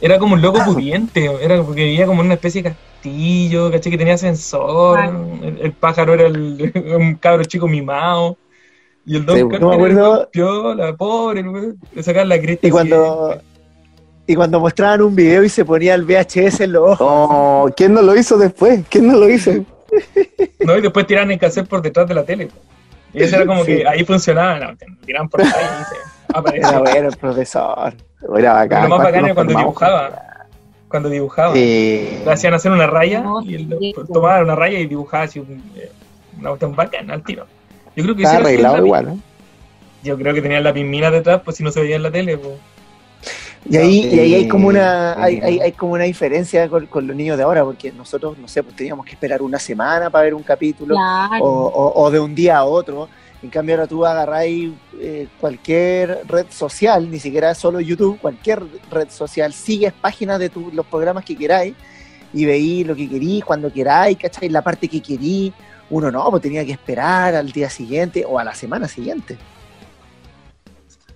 era 0.00 0.18
como 0.18 0.34
un 0.34 0.42
loco 0.42 0.64
pudiente, 0.64 1.30
era 1.40 1.62
porque 1.62 1.84
vivía 1.84 2.06
como 2.06 2.20
en 2.22 2.26
una 2.26 2.34
especie 2.34 2.62
de 2.62 2.70
castillo, 2.70 3.70
caché 3.70 3.90
que 3.90 3.98
tenía 3.98 4.14
ascensor, 4.14 5.00
el, 5.42 5.58
el 5.60 5.72
pájaro 5.72 6.14
era 6.14 6.26
el, 6.26 6.72
un 6.98 7.14
cabro 7.16 7.44
chico 7.44 7.68
mimado. 7.68 8.36
Y 9.04 9.16
el 9.16 9.24
Don 9.24 9.36
Sí, 9.38 9.44
no 9.58 9.68
me 9.70 9.74
acuerdo. 9.74 10.28
piola, 10.30 10.94
pobre, 10.94 11.42
weón, 11.42 11.78
le 11.94 12.02
sacaban 12.02 12.28
la 12.28 12.38
cresta. 12.40 12.66
Y 12.66 12.70
cuando, 12.70 13.40
y 14.26 14.34
cuando 14.34 14.60
mostraban 14.60 15.00
un 15.00 15.16
video 15.16 15.42
y 15.44 15.48
se 15.48 15.64
ponía 15.64 15.94
el 15.94 16.04
VHS 16.04 16.60
en 16.60 16.72
los 16.72 16.82
ojos. 16.82 16.98
Oh, 17.00 17.70
¿quién 17.74 17.94
no 17.94 18.02
lo 18.02 18.14
hizo 18.14 18.36
después? 18.36 18.84
¿Quién 18.90 19.06
no 19.08 19.16
lo 19.18 19.28
hizo? 19.28 19.52
No, 20.60 20.76
y 20.76 20.82
después 20.82 21.06
tiraban 21.06 21.30
el 21.30 21.38
cassette 21.38 21.66
por 21.66 21.80
detrás 21.80 22.06
de 22.06 22.14
la 22.14 22.24
tele. 22.24 22.46
pues. 22.48 22.77
Y 23.14 23.22
eso 23.22 23.36
era 23.36 23.46
como 23.46 23.64
Sí. 23.64 23.76
que 23.78 23.88
ahí 23.88 24.04
funcionaba, 24.04 24.58
no, 24.58 24.76
tiraban 25.04 25.28
por 25.28 25.40
ahí 25.42 25.48
y 25.80 25.84
se 25.84 25.94
Era 26.30 26.38
aparecía. 26.38 26.78
bueno 26.78 27.08
el 27.08 27.16
profesor. 27.16 27.94
Era 28.36 28.52
bacán. 28.54 28.82
Lo 28.84 28.88
más 28.96 28.98
bacán 29.06 29.24
era 29.24 29.34
cuando 29.34 29.56
dibujaba. 29.58 30.22
Cuando 30.88 31.08
dibujaba. 31.08 31.54
Sí. 31.54 32.20
Le 32.24 32.32
hacían 32.32 32.54
hacer 32.54 32.72
una 32.72 32.86
raya 32.86 33.24
y 33.44 33.54
él 33.54 33.94
tomaba 34.12 34.40
una 34.42 34.54
raya 34.54 34.78
y 34.78 34.86
dibujaba 34.86 35.24
así 35.24 35.38
un, 35.38 35.62
eh, 35.76 35.90
una 36.38 36.50
cuestión 36.50 36.74
bacana 36.74 37.14
al 37.14 37.22
tiro. 37.22 37.46
Yo 37.96 38.04
creo 38.04 38.16
que 38.16 38.22
Está 38.22 38.36
era 38.38 38.44
arreglado 38.46 38.84
igual, 38.86 39.08
¿eh? 39.08 39.16
Yo 40.02 40.16
creo 40.16 40.32
que 40.32 40.40
tenía 40.42 40.60
la 40.60 40.72
pismina 40.72 41.10
detrás, 41.10 41.40
pues 41.44 41.56
si 41.56 41.64
no 41.64 41.70
se 41.72 41.80
veía 41.80 41.96
en 41.96 42.02
la 42.04 42.10
tele. 42.10 42.38
Pues. 42.38 42.54
Y 43.70 43.76
ahí, 43.76 44.06
y 44.12 44.18
ahí 44.18 44.34
hay 44.34 44.48
como 44.48 44.68
una, 44.68 45.12
hay, 45.22 45.40
hay, 45.42 45.60
hay 45.60 45.72
como 45.72 45.92
una 45.92 46.04
diferencia 46.04 46.68
con, 46.68 46.86
con 46.86 47.06
los 47.06 47.14
niños 47.14 47.36
de 47.36 47.42
ahora, 47.42 47.64
porque 47.64 47.92
nosotros, 47.92 48.38
no 48.38 48.48
sé, 48.48 48.62
pues 48.62 48.74
teníamos 48.74 49.04
que 49.04 49.12
esperar 49.12 49.42
una 49.42 49.58
semana 49.58 50.08
para 50.08 50.24
ver 50.24 50.34
un 50.34 50.42
capítulo, 50.42 50.94
Claro. 50.94 51.44
o, 51.44 51.66
o- 51.68 52.02
o 52.04 52.10
de 52.10 52.18
un 52.20 52.34
día 52.34 52.58
a 52.58 52.64
otro. 52.64 53.08
En 53.42 53.50
cambio, 53.50 53.74
ahora 53.76 53.86
tú 53.86 54.04
agarráis 54.06 54.70
eh, 54.98 55.28
cualquier 55.40 56.22
red 56.26 56.46
social, 56.50 57.10
ni 57.10 57.20
siquiera 57.20 57.54
solo 57.54 57.78
YouTube, 57.80 58.18
cualquier 58.18 58.62
red 58.90 59.08
social, 59.10 59.52
sigues 59.52 59.92
páginas 59.92 60.38
de 60.40 60.48
tu- 60.48 60.70
los 60.72 60.86
programas 60.86 61.24
que 61.24 61.36
queráis 61.36 61.74
y 62.32 62.44
veí 62.46 62.84
lo 62.84 62.96
que 62.96 63.08
querí, 63.08 63.40
cuando 63.42 63.72
queráis, 63.72 64.16
¿cachai? 64.18 64.48
La 64.48 64.62
parte 64.62 64.88
que 64.88 65.00
querí. 65.00 65.52
Uno 65.90 66.10
no, 66.10 66.28
pues 66.30 66.42
tenía 66.42 66.64
que 66.66 66.72
esperar 66.72 67.34
al 67.34 67.50
día 67.50 67.70
siguiente 67.70 68.24
o 68.26 68.38
a 68.38 68.44
la 68.44 68.54
semana 68.54 68.88
siguiente. 68.88 69.38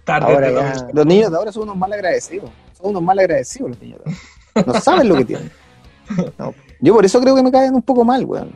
Tarde 0.04 0.32
Ahora 0.32 0.50
ya-. 0.50 0.88
Los 0.92 1.06
niños 1.06 1.30
de 1.30 1.36
ahora 1.36 1.52
son 1.52 1.64
unos 1.64 1.76
mal 1.76 1.92
agradecidos. 1.92 2.50
Son 2.76 2.90
unos 2.90 3.02
mal 3.02 3.18
agradecidos 3.18 3.70
los 3.70 3.80
niños 3.80 4.00
de 4.04 4.10
ahora. 4.10 4.72
No 4.72 4.80
saben 4.80 5.08
lo 5.08 5.16
que 5.16 5.24
tienen. 5.24 5.50
No. 6.38 6.54
Yo 6.80 6.94
por 6.94 7.04
eso 7.04 7.20
creo 7.20 7.34
que 7.34 7.42
me 7.42 7.52
caen 7.52 7.74
un 7.74 7.82
poco 7.82 8.04
mal, 8.04 8.24
weón. 8.24 8.52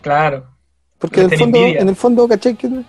Claro. 0.00 0.46
Porque 0.98 1.20
en 1.20 1.32
el 1.32 1.38
fondo, 1.38 1.58
en 1.58 1.88
el 1.88 1.96
fondo, 1.96 2.28
¿cachai? 2.28 2.54
Que 2.54 2.68
no, 2.68 2.84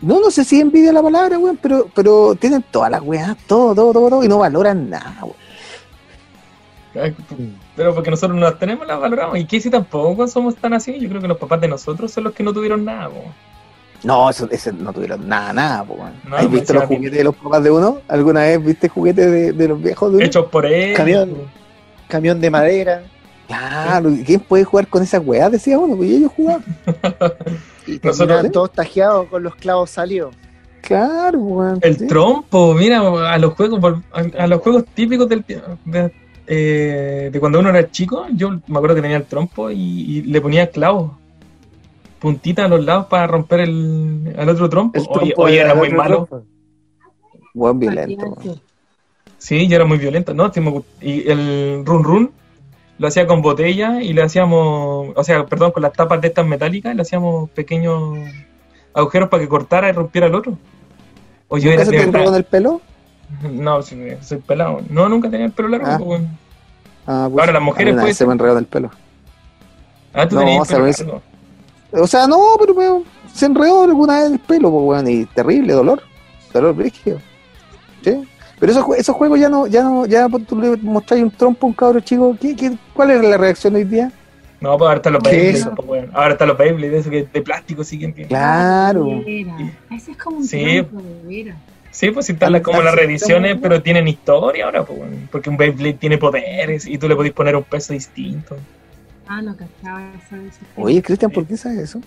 no 0.00 0.30
sé 0.30 0.44
si 0.44 0.60
envidia 0.60 0.92
la 0.92 1.02
palabra, 1.02 1.38
weón, 1.38 1.58
pero, 1.62 1.88
pero 1.94 2.34
tienen 2.34 2.64
todas 2.70 2.90
las 2.90 3.00
weas, 3.00 3.36
todo, 3.46 3.74
todo, 3.74 3.92
todo, 3.92 4.08
todo, 4.10 4.24
y 4.24 4.28
no 4.28 4.38
valoran 4.38 4.90
nada, 4.90 5.18
weón. 5.22 5.36
Pero 7.76 7.94
porque 7.94 8.10
nosotros 8.10 8.36
no 8.38 8.44
las 8.44 8.58
tenemos, 8.58 8.86
las 8.86 9.00
valoramos. 9.00 9.38
Y 9.38 9.44
que 9.44 9.60
si 9.60 9.70
tampoco 9.70 10.26
somos 10.26 10.56
tan 10.56 10.72
así, 10.72 10.98
yo 10.98 11.08
creo 11.08 11.20
que 11.20 11.28
los 11.28 11.38
papás 11.38 11.60
de 11.60 11.68
nosotros 11.68 12.10
son 12.10 12.24
los 12.24 12.32
que 12.32 12.42
no 12.42 12.52
tuvieron 12.52 12.84
nada. 12.84 13.08
po. 13.08 13.22
No, 14.04 14.30
eso, 14.30 14.48
ese 14.50 14.72
no 14.72 14.92
tuvieron 14.92 15.28
nada, 15.28 15.52
nada. 15.52 15.84
No, 15.84 16.36
¿Has 16.36 16.46
pues, 16.46 16.50
visto 16.50 16.74
los 16.74 16.84
juguetes 16.84 17.18
de 17.18 17.24
los 17.24 17.34
papás 17.34 17.64
de 17.64 17.70
uno? 17.70 18.00
¿Alguna 18.08 18.40
vez 18.42 18.64
viste 18.64 18.88
juguetes 18.88 19.30
de, 19.30 19.52
de 19.52 19.68
los 19.68 19.82
viejos 19.82 20.10
de 20.10 20.16
uno? 20.18 20.24
Hechos 20.26 20.46
por 20.46 20.66
él. 20.66 20.94
Camión. 20.94 21.32
Camión 22.08 22.40
de 22.40 22.50
madera. 22.50 23.02
Claro, 23.48 24.10
¿y 24.10 24.22
¿quién 24.24 24.40
puede 24.40 24.64
jugar 24.64 24.86
con 24.88 25.02
esas 25.02 25.22
weas? 25.24 25.50
Decía 25.50 25.78
uno, 25.78 25.96
pues 25.96 26.10
ellos 26.10 26.32
jugaban. 26.36 26.64
Y 27.86 27.98
Nosotros- 28.02 28.52
todos 28.52 28.70
tajeados 28.72 29.28
con 29.28 29.42
los 29.42 29.54
clavos 29.54 29.88
salidos. 29.88 30.34
Claro, 30.82 31.38
weón. 31.38 31.78
El 31.80 31.96
sí. 31.98 32.06
trompo, 32.06 32.74
mira, 32.74 33.00
a 33.32 33.38
los 33.38 33.54
juegos, 33.54 33.80
a, 34.12 34.42
a 34.42 34.46
los 34.46 34.60
juegos 34.60 34.84
típicos 34.94 35.26
del 35.28 35.42
de, 35.86 36.12
eh, 36.46 37.30
de 37.32 37.40
cuando 37.40 37.58
uno 37.60 37.70
era 37.70 37.90
chico, 37.90 38.26
yo 38.34 38.50
me 38.66 38.76
acuerdo 38.76 38.94
que 38.96 39.02
tenía 39.02 39.16
el 39.16 39.24
trompo 39.24 39.70
y, 39.70 39.76
y 39.76 40.22
le 40.22 40.40
ponía 40.42 40.70
clavos, 40.70 41.12
puntitas 42.20 42.64
a 42.66 42.68
los 42.68 42.84
lados 42.84 43.06
para 43.06 43.26
romper 43.26 43.60
el, 43.60 44.34
al 44.38 44.48
otro 44.48 44.68
trompo. 44.68 44.98
El 44.98 45.06
Oye, 45.08 45.18
trompo 45.32 45.42
oye, 45.42 45.60
era 45.60 45.74
muy 45.74 45.90
malo. 45.90 46.26
trompo. 46.26 46.46
Weón 47.54 47.78
violento. 47.78 48.36
Sí, 49.38 49.68
yo 49.68 49.76
era 49.76 49.84
muy 49.84 49.98
violento, 49.98 50.34
¿no? 50.34 50.50
Y 51.00 51.28
el 51.28 51.82
run 51.86 52.04
run 52.04 52.30
lo 52.98 53.06
hacía 53.08 53.26
con 53.26 53.40
botella 53.42 54.02
y 54.02 54.12
le 54.12 54.22
hacíamos, 54.22 55.10
o 55.14 55.24
sea, 55.24 55.46
perdón, 55.46 55.70
con 55.70 55.82
las 55.82 55.92
tapas 55.92 56.20
de 56.20 56.28
estas 56.28 56.46
metálicas, 56.46 56.94
le 56.94 57.02
hacíamos 57.02 57.48
pequeños 57.50 58.18
agujeros 58.92 59.28
para 59.28 59.42
que 59.42 59.48
cortara 59.48 59.88
y 59.88 59.92
rompiera 59.92 60.26
el 60.26 60.34
otro. 60.34 60.58
O 61.46 61.56
yo 61.58 61.70
¿Nunca 61.70 61.82
era 61.82 61.84
se 61.84 61.90
te 61.92 62.10
verdad- 62.10 62.36
el 62.36 62.44
pelo? 62.44 62.80
No, 63.52 63.82
sí, 63.82 63.96
soy 64.22 64.38
pelado. 64.38 64.80
No, 64.90 65.08
nunca 65.08 65.30
tenía 65.30 65.46
el 65.46 65.52
pelo 65.52 65.68
largo. 65.68 65.86
Ah. 65.88 65.98
pues. 66.04 66.22
Ah, 67.06 67.28
pues, 67.30 67.40
Ahora, 67.40 67.52
las 67.52 67.62
mujeres, 67.62 67.92
a 67.92 67.94
mí 67.94 67.98
una 67.98 68.02
pues- 68.06 68.16
se 68.16 68.26
me 68.26 68.32
enredó 68.32 68.52
en 68.52 68.58
el 68.58 68.66
pelo. 68.66 68.90
Ah, 70.12 70.26
tú 70.28 70.34
No, 70.34 70.40
tenías 70.42 70.62
o 70.62 70.64
sea, 70.64 70.76
pelo 70.78 70.86
largo. 70.90 71.22
O 71.92 72.06
sea, 72.06 72.26
no, 72.26 72.38
pero 72.58 72.74
weón, 72.74 73.04
se 73.32 73.46
enredó 73.46 73.84
alguna 73.84 74.20
vez 74.22 74.32
el 74.32 74.38
pelo, 74.38 74.70
pues, 74.70 74.84
weón, 74.84 75.08
y 75.08 75.24
terrible 75.26 75.72
dolor. 75.72 76.02
Dolor 76.52 76.74
brígido. 76.74 77.18
¿Sí? 78.02 78.22
Pero 78.58 78.72
esos, 78.72 78.84
esos 78.96 79.14
juegos 79.14 79.38
ya 79.38 79.48
no, 79.48 79.66
ya 79.66 79.82
no, 79.82 80.04
ya 80.06 80.28
pues, 80.28 80.46
tú 80.46 80.58
le 80.60 80.76
mostráis 80.78 81.22
un 81.22 81.30
trompo 81.30 81.66
a 81.66 81.68
un 81.68 81.74
cabro 81.74 82.00
chico. 82.00 82.36
¿qué, 82.40 82.56
qué, 82.56 82.76
cuál 82.94 83.10
es 83.12 83.22
la 83.22 83.36
reacción 83.36 83.74
hoy 83.76 83.84
día? 83.84 84.10
No, 84.60 84.76
pues 84.76 84.86
ahora 84.88 84.96
están 84.96 85.12
los 85.12 85.22
¿Qué 85.22 85.30
Beyblade. 85.30 85.58
es? 85.58 85.68
pues, 85.76 85.86
bueno. 85.86 86.08
Ahora 86.14 86.32
están 86.32 86.48
los 86.48 86.58
Beyblade, 86.58 86.90
de 86.90 86.98
eso 86.98 87.10
que 87.10 87.28
de 87.32 87.42
plástico, 87.42 87.84
sí 87.84 87.98
que 87.98 88.12
Claro. 88.26 89.06
Ese 89.90 90.10
es 90.10 90.16
como 90.16 90.38
un 90.38 90.44
Sí. 90.44 90.82
trompo, 90.82 91.00
de. 91.28 91.54
Sí, 91.92 92.10
pues 92.10 92.26
si 92.26 92.32
están 92.32 92.52
las- 92.52 92.62
como 92.62 92.78
las 92.82 92.86
Fantástico. 92.94 93.06
reediciones, 93.06 93.58
pero 93.62 93.82
tienen 93.82 94.08
historia 94.08 94.64
ahora, 94.66 94.84
pues, 94.84 94.98
porque 95.30 95.48
un 95.50 95.56
Beyblade 95.56 95.94
tiene 95.94 96.18
poderes 96.18 96.86
y 96.86 96.98
tú 96.98 97.08
le 97.08 97.14
podés 97.16 97.32
poner 97.32 97.54
un 97.56 97.62
peso 97.62 97.92
distinto. 97.92 98.56
Ah, 99.28 99.42
no 99.42 99.54
cachaba 99.56 100.00
esos 100.14 100.58
Oye, 100.76 101.02
Cristian, 101.02 101.30
¿por 101.30 101.46
qué 101.46 101.56
sabes 101.56 101.78
eso? 101.78 102.00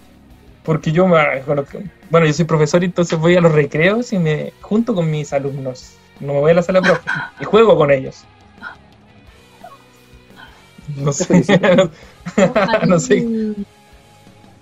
Porque 0.64 0.92
yo, 0.92 1.08
me- 1.08 1.42
bueno, 2.10 2.26
yo 2.28 2.34
soy 2.34 2.46
profesor 2.46 2.84
y 2.84 2.88
entonces 2.88 3.18
voy 3.20 3.36
a 3.36 3.42
los 3.42 3.52
recreos 3.52 4.12
y 4.14 4.20
me 4.20 4.54
junto 4.62 4.94
con 4.94 5.10
mis 5.10 5.34
alumnos. 5.34 5.94
No 6.20 6.34
me 6.34 6.40
voy 6.40 6.52
a 6.52 6.56
la 6.56 6.62
sala 6.62 6.82
de 6.82 6.88
profe 6.88 7.10
y 7.40 7.44
juego 7.46 7.76
con 7.78 7.92
ellos. 7.92 8.24
No 10.98 11.12
sé. 11.14 11.44
no 12.88 13.00
sé. 13.00 13.26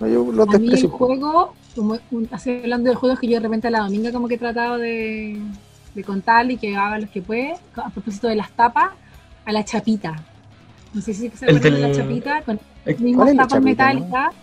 No, 0.00 0.06
yo 0.06 0.32
los 0.32 0.48
mí 0.58 0.70
el 0.72 0.86
juego, 0.88 1.54
como 1.74 1.98
un- 2.10 2.28
así 2.30 2.50
hablando 2.62 2.88
de 2.90 2.96
juegos 2.96 3.18
que 3.20 3.26
yo 3.28 3.34
de 3.34 3.40
repente 3.40 3.68
a 3.68 3.70
la 3.70 3.80
dominga 3.80 4.12
como 4.12 4.28
que 4.28 4.34
he 4.34 4.38
tratado 4.38 4.78
de, 4.78 5.38
de 5.94 6.04
contarle 6.04 6.54
y 6.54 6.56
que 6.56 6.76
haga 6.76 6.98
los 6.98 7.10
que 7.10 7.20
puede, 7.20 7.54
a 7.76 7.90
propósito 7.90 8.28
de 8.28 8.36
las 8.36 8.50
tapas, 8.52 8.90
a 9.44 9.52
la 9.52 9.64
chapita. 9.64 10.24
No 10.92 11.00
sé 11.00 11.14
si 11.14 11.30
se 11.30 11.46
El 11.46 11.56
acuerdan 11.56 11.80
de 11.80 11.88
la 11.88 11.94
chapita, 11.94 12.42
con 12.42 12.56
Eh, 12.56 12.94
¿Cuál 12.94 12.98
mismas 13.04 13.28
es 13.28 13.34
la 13.36 13.42
tapas 13.42 13.52
chapita, 13.58 13.86
metálicas. 13.94 14.34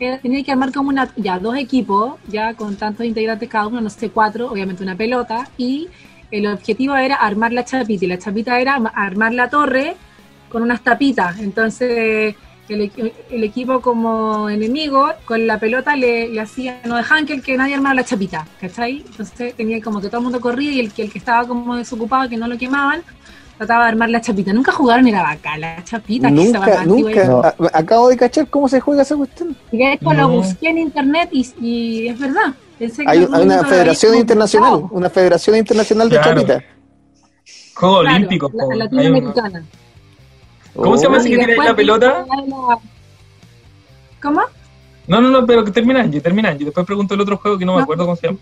Eh, 0.00 0.18
Tenía 0.22 0.44
que 0.44 0.52
armar 0.52 0.72
como 0.72 0.88
una, 0.90 1.08
ya 1.16 1.38
dos 1.38 1.56
equipos, 1.56 2.14
ya 2.28 2.54
con 2.54 2.76
tantos 2.76 3.06
integrantes 3.06 3.48
cada 3.48 3.66
uno, 3.68 3.80
no 3.80 3.90
sé, 3.90 4.10
cuatro, 4.10 4.50
obviamente 4.50 4.82
una 4.82 4.96
pelota, 4.96 5.48
y 5.56 5.88
el 6.30 6.46
objetivo 6.46 6.96
era 6.96 7.16
armar 7.16 7.52
la 7.52 7.64
chapita, 7.64 8.04
y 8.04 8.08
la 8.08 8.18
chapita 8.18 8.60
era 8.60 8.78
ma- 8.78 8.92
armar 8.94 9.32
la 9.34 9.48
torre 9.48 9.96
con 10.48 10.62
unas 10.62 10.82
tapitas. 10.82 11.38
Entonces, 11.40 12.34
el, 12.68 12.90
el 13.30 13.44
equipo 13.44 13.80
como 13.80 14.48
enemigo, 14.48 15.10
con 15.24 15.46
la 15.46 15.58
pelota 15.58 15.96
le, 15.96 16.28
le 16.28 16.40
hacía, 16.40 16.80
no 16.86 16.96
dejaban 16.96 17.26
que, 17.26 17.34
el, 17.34 17.42
que 17.42 17.56
nadie 17.56 17.74
armara 17.74 17.94
la 17.96 18.04
chapita, 18.04 18.46
¿cachai? 18.60 19.04
Entonces 19.06 19.54
tenía 19.54 19.80
como 19.80 20.00
que 20.00 20.08
todo 20.08 20.18
el 20.18 20.24
mundo 20.24 20.40
corría 20.40 20.72
y 20.72 20.80
el, 20.80 20.92
que 20.92 21.02
el 21.02 21.12
que 21.12 21.18
estaba 21.18 21.46
como 21.46 21.76
desocupado, 21.76 22.28
que 22.28 22.36
no 22.36 22.48
lo 22.48 22.56
quemaban, 22.58 23.02
trataba 23.58 23.84
de 23.84 23.90
armar 23.90 24.08
la 24.10 24.20
chapita. 24.20 24.52
Nunca 24.52 24.72
jugaron, 24.72 25.06
era 25.06 25.22
bacán, 25.22 25.60
la 25.60 25.82
chapita. 25.84 26.30
Nunca, 26.30 26.84
nunca. 26.84 27.48
A- 27.48 27.78
acabo 27.78 28.08
de 28.08 28.16
cachar 28.16 28.48
cómo 28.48 28.68
se 28.68 28.80
juega 28.80 29.02
esa 29.02 29.16
cuestión. 29.16 29.56
Y 29.72 29.78
de 29.78 29.92
hecho 29.94 30.12
lo 30.12 30.22
No. 30.22 30.28
busqué 30.30 30.68
en 30.70 30.78
internet 30.78 31.28
y, 31.32 31.46
y 31.60 32.08
es 32.08 32.18
verdad. 32.18 32.54
Pensé 32.78 33.04
que 33.04 33.10
Hay, 33.10 33.18
una 33.24 33.64
federación 33.64 34.16
internacional, 34.16 34.84
una 34.90 35.08
federación 35.10 35.56
internacional 35.56 36.08
de 36.10 36.16
Claro. 36.20 36.40
chapita. 36.42 36.64
Juegos 37.76 38.00
Claro, 38.02 38.16
olímpicos. 38.16 38.52
la- 38.54 38.76
latinoamericana. 38.76 39.64
¿Cómo 40.74 40.96
se 40.96 41.04
llama 41.04 41.16
Oh. 41.16 41.20
ese 41.20 41.28
Y 41.28 41.32
que 41.32 41.36
tiene 41.38 41.52
después 41.52 41.68
la 41.68 41.76
pelota? 41.76 42.26
la- 42.26 42.78
¿Cómo? 44.20 44.40
No, 45.06 45.20
no, 45.20 45.28
no, 45.30 45.46
pero 45.46 45.64
que 45.64 45.70
termina, 45.70 46.04
yo 46.06 46.20
termina. 46.22 46.52
Yo 46.54 46.64
después 46.66 46.86
pregunto 46.86 47.14
el 47.14 47.20
otro 47.20 47.36
juego 47.36 47.58
que 47.58 47.64
no 47.64 47.72
me 47.74 47.78
No. 47.78 47.84
acuerdo 47.84 48.04
cómo 48.06 48.16
se 48.16 48.26
llama. 48.28 48.38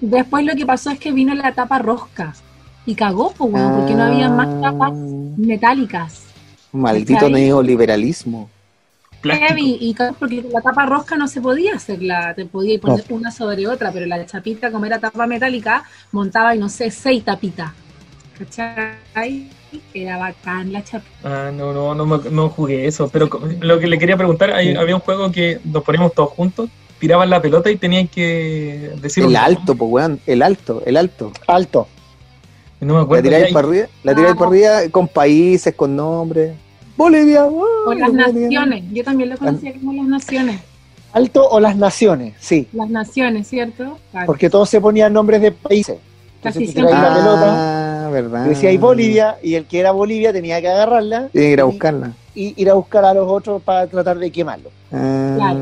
Después 0.00 0.44
lo 0.44 0.54
que 0.56 0.66
pasó 0.66 0.90
es 0.90 0.98
que 0.98 1.12
vino 1.12 1.34
la 1.34 1.52
tapa 1.52 1.78
rosca 1.78 2.34
y 2.88 2.94
cagó, 2.94 3.32
pues, 3.36 3.52
weón, 3.52 3.76
porque 3.76 3.94
no 3.94 4.04
había 4.04 4.30
más 4.30 4.48
tapas 4.62 4.92
Ah, 4.92 5.34
metálicas. 5.36 6.22
Maldito 6.72 7.28
neoliberalismo. 7.28 8.48
Heavy, 9.22 9.76
y 9.80 9.92
cagó 9.94 10.14
porque 10.18 10.42
la 10.50 10.62
tapa 10.62 10.86
rosca 10.86 11.16
no 11.16 11.28
se 11.28 11.40
podía 11.42 11.74
hacerla, 11.74 12.32
te 12.34 12.46
podía 12.46 12.80
poner 12.80 13.04
una 13.10 13.30
sobre 13.30 13.66
otra, 13.66 13.92
pero 13.92 14.06
la 14.06 14.24
chapita, 14.24 14.70
como 14.70 14.86
era 14.86 14.98
tapa 14.98 15.26
metálica, 15.26 15.84
montaba, 16.12 16.54
y 16.54 16.58
no 16.58 16.68
sé, 16.70 16.90
seis 16.90 17.22
tapitas. 17.24 17.72
¿Cachai? 18.38 19.48
Era 19.92 20.16
bacán 20.16 20.72
la 20.72 20.82
chapita. 20.82 21.10
Ah, 21.24 21.50
no, 21.52 21.74
no, 21.74 21.94
no, 21.94 22.06
me- 22.06 22.30
no 22.30 22.48
jugué 22.48 22.86
eso. 22.86 23.08
Pero 23.12 23.28
lo 23.60 23.78
que 23.78 23.86
le 23.86 23.98
quería 23.98 24.16
preguntar, 24.16 24.52
hay- 24.52 24.74
había 24.76 24.94
un 24.94 25.00
juego 25.02 25.30
que 25.30 25.60
nos 25.64 25.82
poníamos 25.82 26.14
todos 26.14 26.30
juntos, 26.30 26.70
tiraban 26.98 27.28
la 27.28 27.42
pelota 27.42 27.70
y 27.70 27.76
tenían 27.76 28.08
que 28.08 28.92
decir 29.02 29.24
El 29.24 29.36
alto, 29.36 29.74
pues, 29.74 29.90
weón. 29.90 30.20
El 30.26 30.42
alto, 30.42 30.82
el 30.86 30.96
alto. 30.96 31.32
Alto. 31.46 31.86
No 32.80 32.94
me 32.94 32.98
La 33.00 33.04
acuerdo. 33.04 33.22
tiráis 33.24 33.48
ya, 33.48 33.52
para 33.54 33.68
arriba, 33.68 33.86
la 34.04 34.14
tiráis 34.14 34.34
Ah. 34.34 34.38
para 34.38 34.50
arriba 34.50 34.70
con 34.90 35.08
países, 35.08 35.74
con 35.74 35.96
nombres. 35.96 36.54
Bolivia, 36.96 37.44
O 37.44 37.50
weón, 37.50 37.98
las 37.98 38.08
Bolivia. 38.12 38.60
naciones, 38.60 38.84
yo 38.92 39.04
también 39.04 39.30
lo 39.30 39.36
conocía 39.38 39.72
como 39.74 39.92
las 39.92 40.06
naciones. 40.06 40.60
Alto 41.12 41.48
o 41.48 41.58
las 41.60 41.76
naciones, 41.76 42.34
sí. 42.38 42.68
Las 42.72 42.90
naciones, 42.90 43.48
¿cierto? 43.48 43.98
Claro. 44.10 44.26
Porque 44.26 44.50
todos 44.50 44.68
se 44.68 44.80
ponían 44.80 45.12
nombres 45.12 45.40
de 45.40 45.52
países. 45.52 45.96
Casi 46.42 46.58
Entonces 46.58 46.72
siempre. 46.74 46.94
tiráis 46.94 47.08
la 47.10 47.16
pelota, 47.18 48.06
Ah, 48.06 48.10
verdad. 48.10 48.46
y 48.46 48.48
decíais 48.50 48.78
Bolivia, 48.80 49.36
y 49.42 49.54
el 49.54 49.64
que 49.64 49.80
era 49.80 49.90
Bolivia 49.90 50.32
tenía 50.32 50.60
que 50.60 50.68
agarrarla 50.68 51.28
Tiene 51.32 51.46
que 51.48 51.52
ir 51.54 51.60
a 51.60 51.64
y- 51.64 51.66
buscarla. 51.66 52.12
y 52.34 52.54
ir 52.62 52.70
a 52.70 52.74
buscar 52.74 53.04
a 53.04 53.14
los 53.14 53.28
otros 53.28 53.60
para 53.62 53.86
tratar 53.86 54.18
de 54.18 54.30
quemarlo. 54.30 54.70
Ah, 54.92 55.34
Claro. 55.36 55.58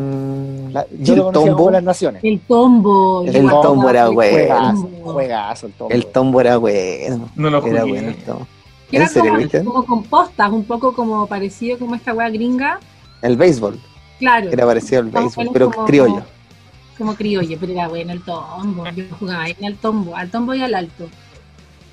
La- 0.76 0.86
¿Y 0.90 1.02
yo 1.04 1.14
el 1.14 1.18
lo 1.20 1.30
tombo? 1.32 1.56
como 1.56 1.70
las 1.70 1.82
naciones. 1.82 2.22
El 2.22 2.40
tombo. 2.40 3.24
El 3.26 3.48
tombo 3.48 3.88
era 3.88 4.08
bueno. 4.08 4.88
Juegazo, 5.02 5.66
el 5.68 5.72
tombo. 5.72 5.94
El 5.94 6.06
tombo 6.06 6.40
era 6.40 6.56
bueno. 6.58 7.30
No 7.34 7.48
lo 7.50 7.60
jugué. 7.62 7.72
Era 7.74 7.84
bueno 7.84 8.08
el 8.08 8.16
tombo. 8.16 8.46
Era 8.92 9.04
¿En 9.04 9.10
serio, 9.10 9.30
como, 9.30 9.38
Cristian? 9.40 9.64
como 9.64 9.84
compostas, 9.86 10.52
un 10.52 10.64
poco 10.64 10.94
como 10.94 11.26
parecido 11.26 11.78
como 11.78 11.94
esta 11.94 12.12
wea 12.12 12.28
gringa. 12.28 12.78
El 13.22 13.36
béisbol. 13.38 13.80
Claro. 14.18 14.50
Era 14.50 14.66
parecido 14.66 15.00
al 15.00 15.08
béisbol, 15.10 15.48
pero 15.52 15.70
como- 15.70 15.86
criollo. 15.86 16.22
Como 16.98 17.14
criollo, 17.14 17.56
pero 17.58 17.72
era 17.72 17.88
bueno 17.88 18.12
el 18.12 18.22
tombo. 18.22 18.84
Yo 18.94 19.04
jugaba 19.18 19.44
ahí 19.44 19.56
en 19.58 19.64
el 19.66 19.76
tombo, 19.76 20.14
al 20.14 20.30
tombo 20.30 20.54
y 20.54 20.62
al 20.62 20.74
alto. 20.74 21.08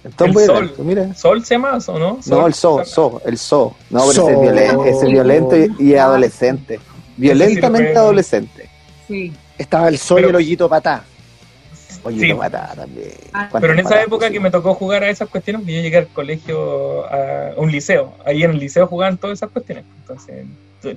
El 0.03 0.13
tombo 0.13 0.39
El 0.39 0.45
era 0.45 0.53
sol. 0.55 0.63
alto, 0.65 0.83
mira. 0.83 1.13
¿Sol 1.15 1.45
se 1.45 1.55
llama 1.55 1.77
o 1.87 1.99
no? 1.99 2.19
No, 2.25 2.47
el 2.47 2.53
so, 2.53 2.83
so, 2.83 3.21
el 3.25 3.37
so. 3.37 3.73
No, 3.89 4.01
pero 4.07 4.11
ese 4.27 4.33
es 4.33 4.41
violento, 4.41 4.85
ese 4.85 5.05
es 5.05 5.11
violento 5.11 5.55
y, 5.57 5.75
y 5.79 5.95
adolescente. 5.95 6.79
Violentamente 7.15 7.95
adolescente. 7.97 8.69
Sí. 9.07 9.33
Estaba 9.57 9.87
el 9.89 9.97
sol 9.97 10.21
y 10.21 10.29
el 10.29 10.35
hoyito 10.35 10.67
patá. 10.69 11.03
Oye, 12.05 12.19
Sí. 12.19 12.33
mataba 12.33 12.73
también. 12.75 13.11
Ah, 13.31 13.47
¿Cuántas 13.49 13.61
Pero 13.61 13.73
en 13.73 13.79
esa 13.79 14.01
época 14.01 14.29
que 14.29 14.39
me 14.39 14.51
tocó 14.51 14.73
jugar 14.73 15.03
a 15.03 15.09
esas 15.09 15.29
cuestiones, 15.29 15.65
yo 15.65 15.71
llegué 15.81 15.97
al 15.97 16.07
colegio, 16.07 17.05
a 17.05 17.53
un 17.57 17.71
liceo. 17.71 18.13
Ahí 18.25 18.43
en 18.43 18.51
el 18.51 18.59
liceo 18.59 18.87
jugaban 18.87 19.17
todas 19.17 19.39
esas 19.39 19.51
cuestiones. 19.51 19.85
Entonces, 19.99 20.45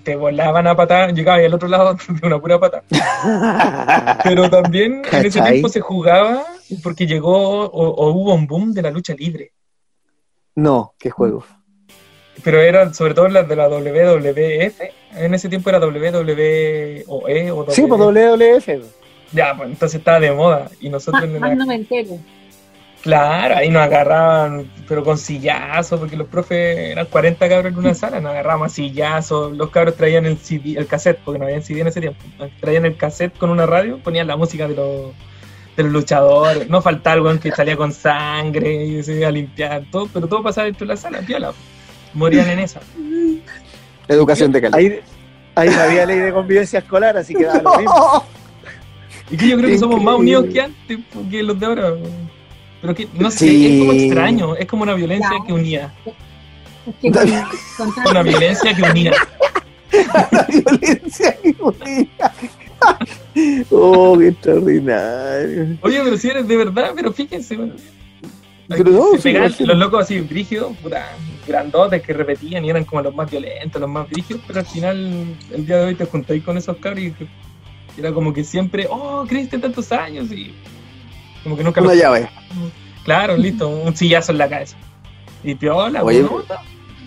te- 0.03 0.17
volaban 0.17 0.67
a 0.67 0.75
patar, 0.75 1.15
llegaba 1.15 1.39
ahí 1.39 1.45
al 1.45 1.55
otro 1.55 1.69
lado 1.69 1.95
de 2.09 2.27
una 2.27 2.41
pura 2.41 2.59
patada. 2.59 2.83
Pero 4.25 4.51
también 4.51 5.03
en 5.13 5.27
ese 5.27 5.41
tiempo 5.41 5.69
se 5.69 5.81
jugaba 5.81 6.45
porque 6.83 7.07
llegó 7.07 7.67
o, 7.67 7.89
o 7.91 8.11
hubo 8.13 8.35
un 8.35 8.47
boom 8.49 8.73
de 8.73 8.83
la 8.83 8.91
lucha 8.91 9.15
libre. 9.15 9.53
No, 10.57 10.95
qué 10.99 11.11
juego. 11.11 11.45
Pero 12.43 12.61
eran 12.61 12.95
sobre 12.95 13.15
todo 13.15 13.29
las 13.29 13.47
de 13.49 13.55
la 13.57 13.69
WWF. 13.69 14.81
En 15.17 15.35
ese 15.35 15.49
tiempo 15.49 15.69
era 15.71 15.79
WWE 15.81 17.05
o 17.09 17.29
E 17.29 17.51
o 17.51 17.67
Sí, 17.71 17.83
pues. 17.87 18.01
WWF. 18.01 18.69
Ya, 19.33 19.55
pues 19.57 19.71
entonces 19.71 19.99
estaba 19.99 20.21
de 20.21 20.33
moda. 20.33 20.71
Y 20.81 20.89
nosotros 20.89 21.25
en 21.25 21.41
la- 21.41 21.55
no 21.55 21.67
me 21.67 21.75
entero. 21.77 22.19
Claro, 23.03 23.57
ahí 23.57 23.69
nos 23.71 23.83
agarraban, 23.83 24.69
pero 24.89 25.05
con 25.05 25.17
sillazos, 25.17 26.01
porque 26.01 26.17
los 26.17 26.27
profes 26.27 26.91
eran 26.91 27.07
40 27.07 27.49
cabros 27.49 27.73
en 27.73 27.79
una 27.79 27.95
sala, 27.95 28.21
nos 28.21 28.33
agarrábamos 28.33 28.73
a 28.73 28.75
sillazos, 28.75 29.57
los 29.57 29.71
cabros 29.71 29.95
traían 29.95 30.27
el 30.27 30.37
CD, 30.39 30.75
el 30.77 30.89
cassette, 30.89 31.21
porque 31.25 31.39
no 31.39 31.45
había 31.45 31.63
CD 31.63 31.83
en 31.83 31.87
ese 31.87 32.01
tiempo, 32.01 32.21
traían 32.61 32.85
el 32.85 32.97
cassette 32.97 33.37
con 33.39 33.51
una 33.51 33.65
radio, 33.65 33.99
ponían 34.03 34.27
la 34.27 34.37
música 34.37 34.67
de 34.67 34.75
los, 34.75 35.13
de 35.77 35.83
los 35.85 35.93
luchadores, 35.93 36.69
no 36.69 36.83
faltaba 36.83 37.15
algo 37.15 37.39
que 37.39 37.53
salía 37.53 37.77
con 37.77 37.93
sangre 37.93 38.75
y 38.75 39.03
se 39.05 39.15
iba 39.19 39.29
a 39.29 39.31
limpiar, 39.31 39.85
todo, 39.93 40.09
pero 40.13 40.27
todo 40.27 40.43
pasaba 40.43 40.65
dentro 40.65 40.85
de 40.85 40.95
la 40.95 40.97
sala, 40.97 41.21
piola, 41.21 41.53
morían 42.13 42.49
en 42.51 42.59
esa. 42.59 42.81
Educación 44.09 44.53
de 44.53 44.61
calidad. 44.61 44.79
Ahí, 44.79 45.01
ahí 45.55 45.69
no 45.75 45.81
había 45.83 46.07
ley 46.07 46.19
de 46.19 46.33
convivencia 46.33 46.79
escolar, 46.81 47.17
así 47.17 47.35
que 47.35 47.45
da 47.45 47.61
lo 47.63 47.77
mismo. 47.79 48.25
Y 49.31 49.37
que 49.37 49.49
yo 49.49 49.57
creo 49.59 49.71
que 49.71 49.79
somos 49.79 50.03
más 50.03 50.15
unidos 50.17 50.47
que 50.53 50.61
antes, 50.61 50.99
que 51.31 51.43
los 51.43 51.59
de 51.59 51.67
ahora. 51.67 51.95
Pero 52.81 52.95
que, 52.95 53.09
no 53.19 53.31
sé, 53.31 53.39
Sí. 53.49 53.67
es 53.75 53.81
como 53.81 53.93
extraño, 53.93 54.55
es 54.57 54.67
como 54.67 54.83
una 54.85 54.95
violencia 54.95 55.29
Claro. 55.31 55.45
que 55.47 55.53
unía, 55.53 55.93
Es 56.87 56.95
que 57.03 57.11
con, 57.11 57.29
con 57.77 57.95
tanto- 57.95 58.11
una 58.11 58.23
violencia 58.23 58.75
que 58.75 58.83
unía. 58.83 59.13
La 60.33 60.47
violencia 60.49 61.37
que 61.43 61.57
unía. 61.61 62.33
Oh, 63.71 64.17
qué 64.19 64.29
extraordinario. 64.29 65.77
Oye, 65.81 66.01
pero 66.05 66.17
si 66.17 66.29
eres 66.29 66.47
de 66.47 66.57
verdad, 66.57 66.93
pero 66.95 67.13
fíjense, 67.13 67.57
bueno. 67.57 67.75
Pero 68.69 68.91
no, 68.91 69.17
se 69.19 69.51
sí, 69.51 69.65
los 69.65 69.77
locos 69.79 70.03
así 70.05 70.21
brígidos, 70.21 70.77
puta, 70.79 71.09
grandotes 71.47 72.03
que 72.03 72.13
repetían 72.13 72.65
y 72.65 72.71
eran 72.71 72.85
como 72.85 73.03
los 73.03 73.15
más 73.15 73.31
violentos, 73.31 73.81
los 73.81 73.89
más 73.91 74.09
brígidos, 74.11 74.43
pero 74.47 74.61
al 74.61 74.67
final, 74.67 75.25
el 75.53 75.67
día 75.67 75.77
de 75.79 75.85
hoy 75.87 75.95
te 75.95 76.05
juntáis 76.05 76.43
con 76.43 76.57
esos 76.59 76.77
cabros 76.79 77.01
y 77.05 77.15
era 77.99 78.13
como 78.13 78.33
que 78.33 78.43
siempre, 78.45 78.87
oh, 78.91 79.25
creíste 79.29 79.59
tantos 79.59 79.91
años 79.93 80.31
y 80.33 80.53
como 81.43 81.57
que 81.57 81.63
nunca 81.65 81.81
Una 81.81 81.91
los- 81.93 81.99
llave. 82.03 82.29
Claro, 83.05 83.37
listo, 83.37 83.69
un 83.69 83.97
sillazo 83.97 84.33
en 84.33 84.39
la 84.39 84.49
cabeza. 84.49 84.77
Y 85.45 85.55
piola, 85.55 86.03
Oye. 86.03 86.27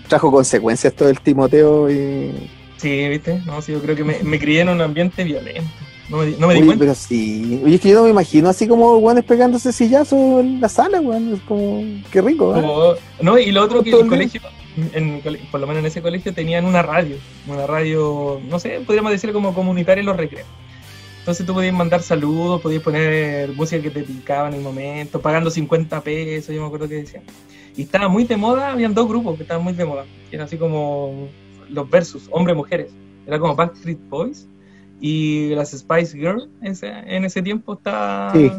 Trajo 0.07 0.31
consecuencias 0.31 0.93
todo 0.93 1.09
el 1.09 1.19
Timoteo 1.19 1.89
y. 1.91 2.49
Sí, 2.77 3.09
viste, 3.09 3.41
no, 3.45 3.61
sí, 3.61 3.73
yo 3.73 3.81
creo 3.81 3.95
que 3.95 4.03
me, 4.05 4.17
me 4.23 4.39
crié 4.39 4.61
en 4.61 4.69
un 4.69 4.79
ambiente 4.81 5.23
violento. 5.25 5.69
No 6.09 6.17
me, 6.17 6.25
di- 6.25 6.35
no 6.39 6.47
me 6.47 6.55
di 6.55 6.61
cuenta. 6.61 6.79
pero 6.79 6.95
sí. 6.95 7.61
Oye, 7.63 7.75
es 7.75 7.81
que 7.81 7.89
yo 7.89 7.97
no 7.97 8.03
me 8.05 8.09
imagino 8.09 8.49
así 8.49 8.67
como 8.67 8.97
weones 8.97 9.23
pegándose 9.23 9.71
sillazo 9.71 10.39
en 10.39 10.59
la 10.59 10.67
sala, 10.69 10.99
weón. 11.01 11.33
Es 11.35 11.41
como. 11.41 11.83
Qué 12.11 12.21
rico, 12.21 12.55
¿eh? 12.57 12.61
Como- 12.61 12.93
no, 13.21 13.37
y 13.37 13.51
lo 13.51 13.63
otro 13.63 13.83
que 13.83 13.91
el 13.91 14.07
colegio, 14.07 14.41
en, 14.93 15.15
el 15.15 15.21
cole- 15.21 15.39
por 15.51 15.59
lo 15.59 15.67
menos 15.67 15.81
en 15.81 15.85
ese 15.85 16.01
colegio, 16.01 16.33
tenían 16.33 16.65
una 16.65 16.81
radio. 16.81 17.17
Una 17.47 17.67
radio, 17.67 18.41
no 18.49 18.59
sé, 18.59 18.81
podríamos 18.85 19.11
decir 19.11 19.31
como 19.33 19.53
comunitaria 19.53 19.99
en 19.99 20.07
los 20.07 20.17
recreos. 20.17 20.47
Entonces 21.19 21.45
tú 21.45 21.53
podías 21.53 21.73
mandar 21.75 22.01
saludos, 22.01 22.59
podías 22.61 22.81
poner 22.81 23.49
música 23.53 23.81
que 23.83 23.91
te 23.91 24.01
picaba 24.01 24.47
en 24.47 24.55
el 24.55 24.61
momento, 24.61 25.21
pagando 25.21 25.51
50 25.51 26.01
pesos, 26.01 26.55
yo 26.55 26.61
me 26.61 26.67
acuerdo 26.67 26.87
que 26.87 26.95
decían. 26.95 27.23
Y 27.77 27.83
estaba 27.83 28.07
muy 28.07 28.23
de 28.23 28.35
moda, 28.35 28.71
habían 28.71 28.95
dos 28.95 29.07
grupos 29.07 29.35
que 29.37 29.43
estaban 29.43 29.63
muy 29.63 29.73
de 29.73 29.85
moda. 29.85 30.05
Eran 30.31 30.47
así 30.47 30.57
como 30.57 31.27
los 31.69 31.87
versus, 31.87 32.23
hombres-mujeres. 32.31 32.91
Era 33.27 33.37
como 33.37 33.55
Backstreet 33.55 33.99
Boys 34.09 34.47
y 34.99 35.49
las 35.55 35.71
Spice 35.71 36.17
Girls 36.17 36.47
en 36.61 37.25
ese 37.25 37.41
tiempo 37.41 37.73
estaba... 37.73 38.31
Sí. 38.33 38.51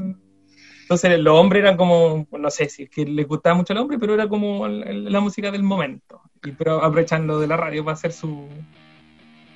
Entonces 0.82 1.20
los 1.20 1.38
hombres 1.38 1.62
eran 1.62 1.76
como, 1.76 2.26
no 2.36 2.50
sé 2.50 2.68
si 2.68 2.82
es 2.82 2.90
que 2.90 3.04
les 3.04 3.28
gustaba 3.28 3.54
mucho 3.54 3.72
al 3.72 3.78
hombre, 3.78 3.96
pero 3.98 4.12
era 4.14 4.28
como 4.28 4.66
el- 4.66 4.82
el- 4.82 5.12
la 5.12 5.20
música 5.20 5.50
del 5.52 5.62
momento. 5.62 6.20
Y 6.44 6.50
pero 6.50 6.82
aprovechando 6.82 7.38
de 7.38 7.46
la 7.46 7.56
radio 7.56 7.84
para 7.84 7.94
hacer 7.94 8.10
su, 8.12 8.48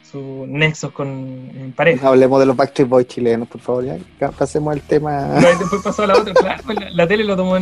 su 0.09 0.45
nexos 0.47 0.93
con 0.93 1.73
pareja. 1.75 2.05
No 2.05 2.11
hablemos 2.11 2.39
de 2.39 2.47
los 2.47 2.57
Backstreet 2.57 2.89
Boys 2.89 3.09
chilenos, 3.09 3.49
por 3.49 3.61
favor. 3.61 3.85
Ya 4.21 4.31
pasemos 4.31 4.73
al 4.75 4.81
tema. 4.83 5.33
Pero 5.35 5.49
ahí 5.49 5.55
después 5.59 5.83
pasó 5.83 6.05
a 6.05 6.07
la 6.07 6.19
otra, 6.19 6.35
claro, 6.41 6.63
pues 6.67 6.79
la, 6.79 6.91
la 6.91 7.07
tele 7.09 7.25
lo 7.25 7.35
tomó 7.37 7.57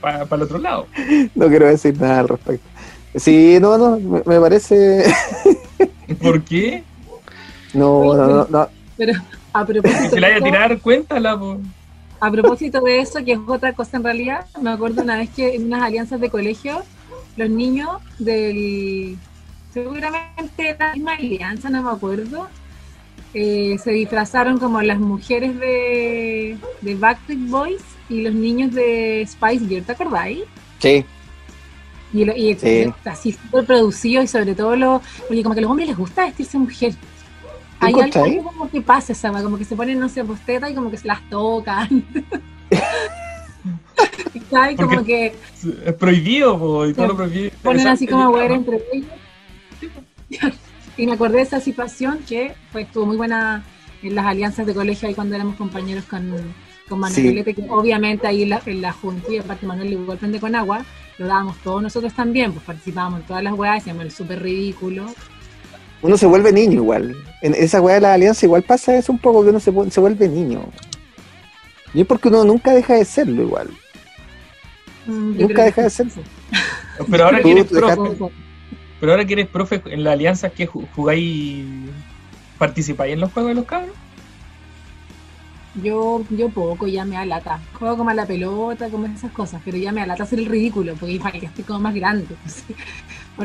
para 0.00 0.22
el 0.30 0.42
otro 0.42 0.58
lado. 0.58 0.86
No 1.34 1.48
quiero 1.48 1.66
decir 1.66 2.00
nada 2.00 2.20
al 2.20 2.28
respecto. 2.28 2.68
Sí, 3.16 3.58
no, 3.60 3.76
no, 3.78 3.98
me, 3.98 4.22
me 4.24 4.40
parece. 4.40 5.04
¿Por 6.22 6.42
qué? 6.44 6.84
No, 7.74 8.14
no, 8.14 8.26
no. 8.26 8.46
no. 8.50 8.68
Pero 8.96 9.14
a 9.52 9.66
Si 9.66 9.72
propósito, 9.72 10.10
se 10.10 10.20
la 10.20 10.28
vaya 10.28 10.36
a 10.36 10.40
de 10.40 10.44
eso- 10.44 10.44
tirar, 10.44 10.80
cuéntala. 10.80 11.38
po. 11.38 11.58
a 12.20 12.30
propósito 12.30 12.80
de 12.82 13.00
eso, 13.00 13.24
que 13.24 13.32
es 13.32 13.38
otra 13.48 13.72
cosa 13.72 13.96
en 13.96 14.04
realidad, 14.04 14.46
me 14.60 14.70
acuerdo 14.70 15.02
una 15.02 15.16
vez 15.16 15.30
que 15.30 15.56
en 15.56 15.64
unas 15.66 15.82
alianzas 15.82 16.20
de 16.20 16.30
colegio, 16.30 16.82
los 17.36 17.50
niños 17.50 17.88
del. 18.18 19.16
Seguramente 19.74 20.76
la 20.78 20.92
misma 20.94 21.14
alianza, 21.14 21.70
no 21.70 21.82
me 21.82 21.90
acuerdo. 21.90 22.48
eh, 23.34 23.78
se 23.82 23.92
disfrazaron 23.92 24.58
como 24.58 24.82
las 24.82 24.98
mujeres 25.00 25.58
de, 25.58 26.58
de 26.82 26.94
Backstreet 26.96 27.48
Boys 27.48 27.80
y 28.10 28.20
los 28.20 28.34
niños 28.34 28.72
de 28.74 29.26
Spice 29.26 29.66
Girl, 29.66 29.82
¿te 29.84 29.92
acordáis? 29.92 30.40
Sí, 30.80 31.02
Y, 32.12 32.26
lo- 32.26 32.36
y 32.36 32.54
Sí. 32.56 32.92
así 33.06 33.32
súper 33.32 33.64
producido 33.64 34.22
y 34.22 34.26
sobre 34.26 34.54
todo 34.54 34.76
lo, 34.76 35.00
porque 35.26 35.42
como 35.42 35.54
que 35.54 35.60
a 35.60 35.62
los 35.62 35.70
hombres 35.70 35.88
les 35.88 35.96
gusta 35.96 36.26
vestirse 36.26 36.58
mujer. 36.58 36.92
¿Tú 37.82 37.88
Hay 37.88 38.00
algo, 38.00 38.24
algo 38.24 38.42
como 38.44 38.70
que 38.70 38.80
pasa 38.80 39.12
esa 39.12 39.32
como 39.42 39.58
que 39.58 39.64
se 39.64 39.74
ponen, 39.74 39.98
no 39.98 40.08
sé, 40.08 40.22
posteta 40.24 40.70
y 40.70 40.74
como 40.74 40.88
que 40.88 40.96
se 40.96 41.08
las 41.08 41.28
tocan. 41.28 41.88
¿Sabes? 44.50 44.76
Como 44.76 45.04
que 45.04 45.34
Es 45.84 45.94
prohibido, 45.94 46.56
po, 46.58 46.86
y 46.86 46.94
todo 46.94 47.08
lo 47.08 47.16
prohibido. 47.16 47.50
ponen 47.62 47.88
así 47.88 48.06
como 48.06 48.30
huear 48.30 48.52
entre 48.52 48.80
ellos. 48.92 50.54
y 50.96 51.06
me 51.06 51.14
acordé 51.14 51.38
de 51.38 51.42
esa 51.42 51.58
situación 51.58 52.20
que 52.28 52.54
pues, 52.70 52.86
estuvo 52.86 53.04
muy 53.06 53.16
buena 53.16 53.64
en 54.02 54.14
las 54.14 54.26
alianzas 54.26 54.64
de 54.64 54.74
colegio 54.74 55.08
ahí 55.08 55.14
cuando 55.14 55.34
éramos 55.34 55.56
compañeros 55.56 56.04
con, 56.04 56.32
con 56.88 57.00
Manuel 57.00 57.44
Sí. 57.44 57.54
Que 57.54 57.66
obviamente 57.68 58.28
ahí 58.28 58.44
en 58.44 58.50
la, 58.50 58.62
en 58.64 58.80
la 58.80 58.94
y 59.28 59.38
aparte 59.38 59.66
Manuel 59.66 59.88
le 59.88 59.94
igual 59.94 60.18
prende 60.18 60.38
con 60.38 60.54
agua, 60.54 60.84
lo 61.18 61.26
dábamos 61.26 61.56
todos 61.64 61.82
nosotros 61.82 62.14
también, 62.14 62.52
pues 62.52 62.64
participábamos 62.64 63.20
en 63.20 63.26
todas 63.26 63.42
las 63.42 63.54
weas, 63.54 63.78
hacíamos 63.78 64.04
el 64.04 64.12
súper 64.12 64.40
ridículo. 64.40 65.06
Uno 66.02 66.16
se 66.16 66.26
vuelve 66.26 66.52
niño 66.52 66.74
igual. 66.74 67.16
En 67.42 67.54
esa 67.54 67.80
weá 67.80 67.94
de 67.96 68.00
la 68.02 68.14
alianza 68.14 68.44
igual 68.46 68.62
pasa 68.62 68.96
eso 68.96 69.12
un 69.12 69.18
poco, 69.18 69.42
que 69.42 69.50
uno 69.50 69.60
se, 69.60 69.70
vuelve 69.70 70.28
niño. 70.28 70.64
Y 71.94 72.00
es 72.02 72.06
porque 72.06 72.28
uno 72.28 72.44
nunca 72.44 72.72
deja 72.72 72.94
de 72.94 73.04
serlo 73.04 73.42
igual. 73.42 73.68
Mm, 75.06 75.38
Nunca 75.40 75.64
deja 75.64 75.74
que 75.76 75.82
de 75.82 75.90
sí. 75.90 75.96
ser. 76.10 76.22
Pero 77.10 77.24
ahora 77.24 77.42
que 77.42 77.50
eres 77.52 77.64
profe, 77.66 78.30
pero 79.00 79.12
ahora 79.12 79.24
que 79.24 79.32
eres 79.32 79.48
profe 79.48 79.82
en 79.86 80.04
la 80.04 80.12
alianza 80.12 80.50
que 80.50 80.68
ju- 80.68 80.86
jugáis, 80.94 81.64
participáis 82.58 83.14
en 83.14 83.20
los 83.20 83.32
juegos 83.32 83.50
de 83.50 83.54
los 83.56 83.64
cabros. 83.64 83.94
Yo, 85.82 86.22
yo 86.30 86.50
poco, 86.50 86.86
ya 86.86 87.04
me 87.04 87.16
da 87.16 87.24
lata. 87.24 87.60
Juego 87.78 87.96
como 87.96 88.10
a 88.10 88.14
la 88.14 88.26
pelota, 88.26 88.88
como 88.90 89.06
esas 89.06 89.32
cosas, 89.32 89.60
pero 89.64 89.76
ya 89.78 89.90
me 89.90 90.02
da 90.02 90.06
lata 90.08 90.22
hacer 90.24 90.38
el 90.38 90.46
ridículo, 90.46 90.94
porque 90.94 91.14
igual 91.14 91.32
ya 91.40 91.48
estoy 91.48 91.64
como 91.64 91.80
más 91.80 91.94
grande. 91.94 92.26
pues, 92.42 92.64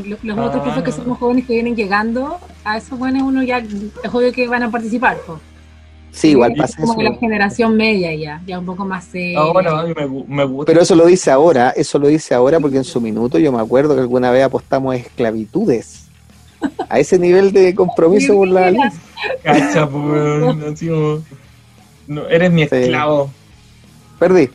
sí. 0.04 0.16
Los 0.24 0.38
otros 0.38 0.56
Ah. 0.62 0.64
profes 0.64 0.84
que 0.84 0.92
somos 0.92 1.18
jóvenes 1.18 1.46
que 1.46 1.54
vienen 1.54 1.76
llegando, 1.76 2.40
a 2.64 2.78
esos 2.78 2.98
jóvenes 2.98 3.24
uno 3.24 3.42
ya 3.44 3.60
es 3.60 4.14
obvio 4.14 4.32
que 4.32 4.48
van 4.48 4.64
a 4.64 4.72
participar. 4.72 5.18
pues. 5.26 5.40
Sí, 6.12 6.30
igual 6.30 6.54
Es 6.54 6.58
pasa 6.58 6.78
como 6.82 6.94
eso. 6.94 7.02
de 7.02 7.10
la 7.10 7.16
generación 7.18 7.78
media 7.78 8.14
ya, 8.16 8.42
ya 8.48 8.58
un 8.58 8.66
poco 8.66 8.86
más 8.86 9.06
seria. 9.06 9.40
Ah, 9.40 9.52
bueno, 9.54 9.70
a 9.78 9.84
mí 9.84 9.94
me, 9.96 10.08
me 10.36 10.46
gusta. 10.46 10.72
Pero 10.72 10.82
eso 10.82 10.96
lo 10.96 11.06
dice 11.06 11.30
ahora, 11.30 11.70
eso 11.72 12.00
lo 12.00 12.08
dice 12.08 12.34
ahora 12.34 12.60
porque 12.60 12.78
en 12.78 12.84
su 12.86 13.00
minuto 13.00 13.38
yo 13.38 13.52
me 13.52 13.60
acuerdo 13.62 13.94
que 13.94 14.02
alguna 14.02 14.32
vez 14.32 14.44
apostamos 14.44 14.94
a 14.94 14.98
esclavitudes. 14.98 16.06
A 16.90 16.98
ese 16.98 17.20
nivel 17.20 17.52
de 17.52 17.76
compromiso 17.76 18.34
por 18.34 18.48
la 18.48 18.68
alianza. 18.68 19.00
Cacha, 19.44 19.88
pues, 19.88 20.80
como, 20.80 21.22
no, 22.08 22.28
eres 22.30 22.52
mi 22.52 22.62
Sí. 22.68 22.76
esclavo. 22.76 23.30
Perdí. 24.18 24.50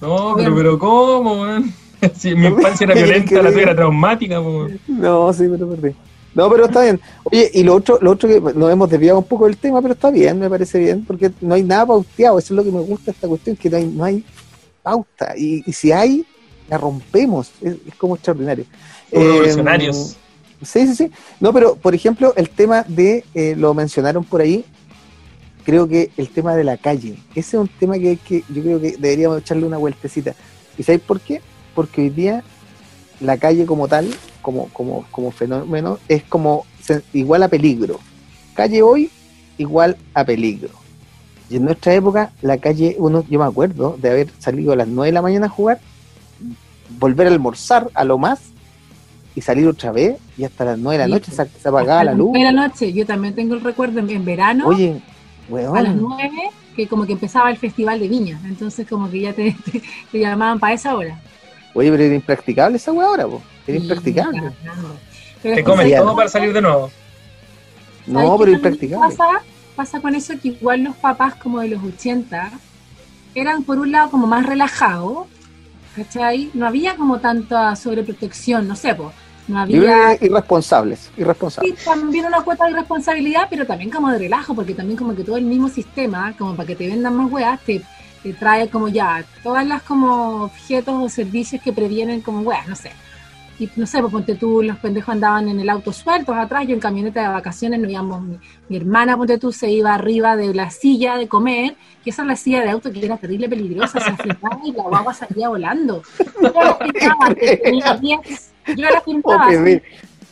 No, 0.00 0.34
pero, 0.36 0.56
pero 0.56 0.78
¿cómo, 0.78 1.42
weón? 1.42 1.72
Si 2.16 2.34
mi 2.34 2.46
infancia 2.46 2.84
era 2.84 2.94
¿Qué 2.94 3.02
violenta, 3.02 3.42
la 3.42 3.50
tuya 3.50 3.62
era 3.62 3.76
traumática. 3.76 4.40
No, 4.88 5.32
sí, 5.32 5.46
pero 5.50 5.68
perdí. 5.68 5.94
No, 6.34 6.48
pero 6.48 6.66
está 6.66 6.82
bien. 6.82 7.00
Oye, 7.24 7.50
y 7.54 7.62
lo 7.62 7.74
otro, 7.74 7.98
lo 8.00 8.12
otro 8.12 8.28
que 8.28 8.40
nos 8.40 8.70
hemos 8.70 8.88
desviado 8.88 9.18
un 9.18 9.24
poco 9.24 9.46
del 9.46 9.56
tema, 9.56 9.82
pero 9.82 9.94
está 9.94 10.10
bien, 10.10 10.38
me 10.38 10.48
parece 10.48 10.78
bien, 10.78 11.04
porque 11.04 11.30
no 11.40 11.54
hay 11.54 11.62
nada 11.62 11.86
pauteado. 11.86 12.38
Eso 12.38 12.54
es 12.54 12.56
lo 12.56 12.64
que 12.64 12.70
me 12.70 12.80
gusta 12.80 13.06
de 13.06 13.12
esta 13.12 13.28
cuestión, 13.28 13.56
que 13.56 13.68
no 13.68 13.76
hay, 13.76 13.86
no 13.86 14.04
hay 14.04 14.24
pauta. 14.82 15.34
Y, 15.36 15.62
y 15.66 15.72
si 15.72 15.90
hay, 15.90 16.24
la 16.68 16.78
rompemos. 16.78 17.50
Es, 17.60 17.74
es 17.86 17.94
como 17.96 18.14
extraordinario. 18.14 18.64
Como 19.10 19.24
Eh, 19.24 19.28
revolucionarios. 19.28 20.16
Sí, 20.62 20.86
sí, 20.86 20.94
sí. 20.94 21.10
No, 21.40 21.52
pero 21.52 21.74
por 21.74 21.94
ejemplo, 21.94 22.32
el 22.36 22.50
tema 22.50 22.84
de, 22.86 23.24
eh, 23.34 23.54
lo 23.56 23.74
mencionaron 23.74 24.24
por 24.24 24.40
ahí, 24.40 24.64
creo 25.64 25.88
que 25.88 26.10
el 26.16 26.28
tema 26.28 26.54
de 26.54 26.64
la 26.64 26.76
calle, 26.76 27.16
ese 27.34 27.56
es 27.56 27.60
un 27.60 27.68
tema 27.68 27.94
que, 27.98 28.16
que 28.16 28.44
yo 28.48 28.62
creo 28.62 28.80
que 28.80 28.92
deberíamos 28.98 29.38
echarle 29.40 29.66
una 29.66 29.78
vueltecita. 29.78 30.34
¿Y 30.78 30.82
sabéis 30.82 31.02
por 31.02 31.20
qué? 31.20 31.40
Porque 31.74 32.02
hoy 32.02 32.10
día 32.10 32.42
la 33.20 33.36
calle 33.38 33.66
como 33.66 33.86
tal, 33.88 34.08
como, 34.42 34.68
como, 34.68 35.04
como 35.10 35.30
fenómeno, 35.30 35.98
es 36.08 36.22
como 36.24 36.64
igual 37.12 37.42
a 37.42 37.48
peligro. 37.48 38.00
Calle 38.54 38.82
hoy 38.82 39.10
igual 39.58 39.96
a 40.14 40.24
peligro. 40.24 40.70
Y 41.50 41.56
en 41.56 41.64
nuestra 41.64 41.94
época, 41.94 42.30
la 42.42 42.58
calle, 42.58 42.96
uno, 42.98 43.24
yo 43.28 43.38
me 43.38 43.44
acuerdo 43.44 43.96
de 44.00 44.10
haber 44.10 44.28
salido 44.38 44.72
a 44.72 44.76
las 44.76 44.88
9 44.88 45.06
de 45.08 45.12
la 45.12 45.22
mañana 45.22 45.46
a 45.46 45.50
jugar, 45.50 45.80
volver 46.98 47.26
a 47.26 47.30
almorzar 47.30 47.88
a 47.94 48.04
lo 48.04 48.18
más 48.18 48.40
y 49.34 49.40
salir 49.40 49.66
otra 49.68 49.92
vez 49.92 50.16
y 50.36 50.44
hasta 50.44 50.64
las 50.64 50.78
9 50.78 50.98
de 51.02 51.08
la 51.08 51.16
Sí, 51.16 51.20
noche 51.20 51.32
se, 51.32 51.60
se 51.60 51.68
apagaba 51.68 52.04
la 52.04 52.14
luz. 52.14 52.32
De 52.32 52.42
la 52.44 52.52
noche, 52.52 52.92
yo 52.92 53.06
también 53.06 53.34
tengo 53.34 53.54
el 53.54 53.60
recuerdo 53.62 54.00
en, 54.00 54.10
en 54.10 54.24
verano, 54.24 54.66
Oye, 54.66 55.00
a 55.74 55.82
las 55.82 55.94
weón, 55.96 55.98
9, 56.00 56.30
que 56.76 56.86
como 56.88 57.04
que 57.06 57.12
empezaba 57.12 57.50
el 57.50 57.56
festival 57.56 58.00
de 58.00 58.08
viña, 58.08 58.40
entonces 58.44 58.86
como 58.88 59.10
que 59.10 59.20
ya 59.20 59.32
te, 59.32 59.54
te- 59.70 59.82
te 60.10 60.18
llamaban 60.18 60.58
para 60.58 60.74
esa 60.74 60.94
hora. 60.96 61.20
Oye, 61.74 61.90
pero 61.90 62.02
era 62.02 62.14
impracticable 62.14 62.76
esa 62.76 62.92
weá 62.92 63.06
ahora, 63.06 63.26
po. 63.26 63.42
Era 63.66 63.78
Sí, 63.78 63.82
impracticable. 63.84 64.52
Te 65.42 65.64
comen 65.64 65.88
¿sabes 65.88 66.02
todo 66.02 66.16
para 66.16 66.28
salir 66.28 66.52
de 66.52 66.62
nuevo. 66.62 66.90
No, 68.06 68.20
¿Sabes 68.20 68.36
pero 68.40 68.52
impracticable. 68.52 69.16
Pasa, 69.16 69.42
pasa 69.76 70.00
con 70.00 70.14
eso 70.14 70.34
que 70.40 70.48
igual 70.48 70.82
los 70.84 70.96
papás 70.96 71.34
como 71.36 71.60
de 71.60 71.68
los 71.68 71.82
80 71.82 72.50
eran 73.34 73.62
por 73.62 73.78
un 73.78 73.92
lado 73.92 74.10
como 74.10 74.26
más 74.26 74.44
relajados, 74.46 75.26
¿cachai? 75.94 76.50
No 76.54 76.66
había 76.66 76.96
como 76.96 77.20
tanta 77.20 77.76
sobreprotección, 77.76 78.66
no 78.66 78.74
sé, 78.76 78.94
pues, 78.94 79.10
no 79.48 79.60
había 79.60 80.16
que 80.18 80.26
irresponsables, 80.26 80.98
sí, 81.00 81.20
irresponsables. 81.22 81.84
también 81.84 82.26
una 82.26 82.42
cuota 82.42 82.66
de 82.66 82.72
responsabilidad, 82.74 83.46
pero 83.48 83.66
también 83.66 83.90
como 83.90 84.10
de 84.10 84.18
relajo, 84.18 84.54
porque 84.54 84.74
también 84.74 84.96
como 84.98 85.14
que 85.14 85.24
todo 85.24 85.36
el 85.36 85.44
mismo 85.44 85.68
sistema, 85.68 86.34
como 86.36 86.54
para 86.54 86.66
que 86.66 86.76
te 86.76 86.88
vendan 86.88 87.14
más 87.16 87.30
weas, 87.30 87.60
te, 87.60 87.80
te 88.22 88.32
trae 88.32 88.68
como 88.68 88.88
ya 88.88 89.24
todas 89.42 89.66
las 89.66 89.82
como 89.82 90.44
objetos 90.44 90.94
o 90.94 91.08
servicios 91.08 91.62
que 91.62 91.72
previenen 91.72 92.20
como 92.20 92.40
weas, 92.40 92.68
no 92.68 92.76
sé. 92.76 92.90
Y 93.58 93.68
no 93.76 93.86
sé, 93.86 94.00
pues 94.00 94.10
ponte 94.10 94.34
tú, 94.36 94.62
los 94.62 94.78
pendejos 94.78 95.10
andaban 95.10 95.46
en 95.50 95.60
el 95.60 95.68
auto 95.68 95.92
sueltos 95.92 96.34
atrás, 96.34 96.66
yo 96.66 96.72
en 96.72 96.80
camioneta 96.80 97.20
de 97.20 97.28
vacaciones, 97.28 97.78
no 97.78 97.90
íbamos, 97.90 98.22
mi, 98.22 98.38
mi 98.70 98.76
hermana, 98.78 99.18
ponte 99.18 99.36
tú, 99.36 99.52
se 99.52 99.70
iba 99.70 99.94
arriba 99.94 100.34
de 100.34 100.54
la 100.54 100.70
silla 100.70 101.18
de 101.18 101.28
comer, 101.28 101.76
que 102.02 102.08
esa 102.08 102.22
es 102.22 102.28
la 102.28 102.36
silla 102.36 102.62
de 102.62 102.70
auto 102.70 102.90
que 102.90 103.04
era 103.04 103.18
terrible 103.18 103.50
peligrosa, 103.50 104.00
se 104.00 104.10
afirmaba 104.10 104.60
y 104.64 104.72
la 104.72 104.84
guagua 104.84 105.12
salía 105.12 105.50
volando. 105.50 106.02
Yo 106.40 106.52
la 106.54 106.74
firmaba, 106.92 107.34
tenía 107.34 107.96
10, 107.98 108.52
yo 108.76 108.90
la 108.90 109.00
firmaba, 109.02 109.44
así, 109.44 109.56
bebé. 109.56 109.82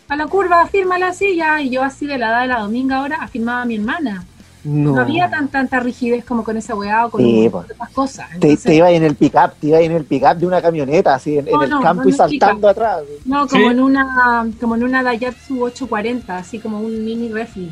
a 0.09 0.17
la 0.17 0.27
curva, 0.27 0.63
afirma 0.63 0.99
la 0.99 1.13
silla, 1.13 1.61
y 1.61 1.69
yo 1.69 1.83
así 1.83 2.07
de 2.07 2.17
la 2.17 2.31
edad 2.31 2.41
de 2.41 2.49
la 2.49 2.61
dominga 2.61 2.97
ahora 2.97 3.19
afirmaba 3.21 3.61
a 3.61 3.67
mi 3.67 3.75
hermana. 3.75 4.25
No. 4.65 4.95
No, 4.97 5.01
había 5.01 5.31
tan, 5.31 5.49
tanta 5.49 5.79
rigidez 5.81 6.25
como 6.25 6.43
con 6.45 6.57
esa 6.57 6.75
weá 6.75 7.07
o 7.07 7.11
con 7.11 7.21
Sí, 7.23 7.49
pues. 7.51 7.71
otras 7.71 7.91
cosas. 7.91 8.29
Te, 8.29 8.35
Entonces, 8.35 8.63
te 8.65 8.75
ibas 8.75 8.91
en 8.91 9.05
el 9.05 9.15
pick-up, 9.15 9.53
te 9.61 9.69
ibas 9.69 9.81
en 9.83 9.93
el 9.93 10.05
pick-up 10.05 10.37
de 10.37 10.47
una 10.47 10.61
camioneta, 10.61 11.15
así 11.15 11.39
en, 11.39 11.47
en 11.49 11.55
No, 11.55 11.63
el 11.63 11.71
no, 11.71 11.81
campo 11.81 12.03
no 12.03 12.09
y 12.09 12.13
en 12.13 12.17
saltando 12.19 12.69
atrás. 12.69 13.03
no, 13.25 13.47
como 13.47 13.65
Sí. 13.65 13.71
en 13.71 13.81
una 13.81 14.49
como 14.61 14.75
en 14.75 14.83
una 14.85 15.03
Daihatsu 15.03 15.63
840, 15.63 16.37
así 16.37 16.59
como 16.59 16.81
un 16.81 17.05
mini 17.05 17.29
refri. 17.29 17.71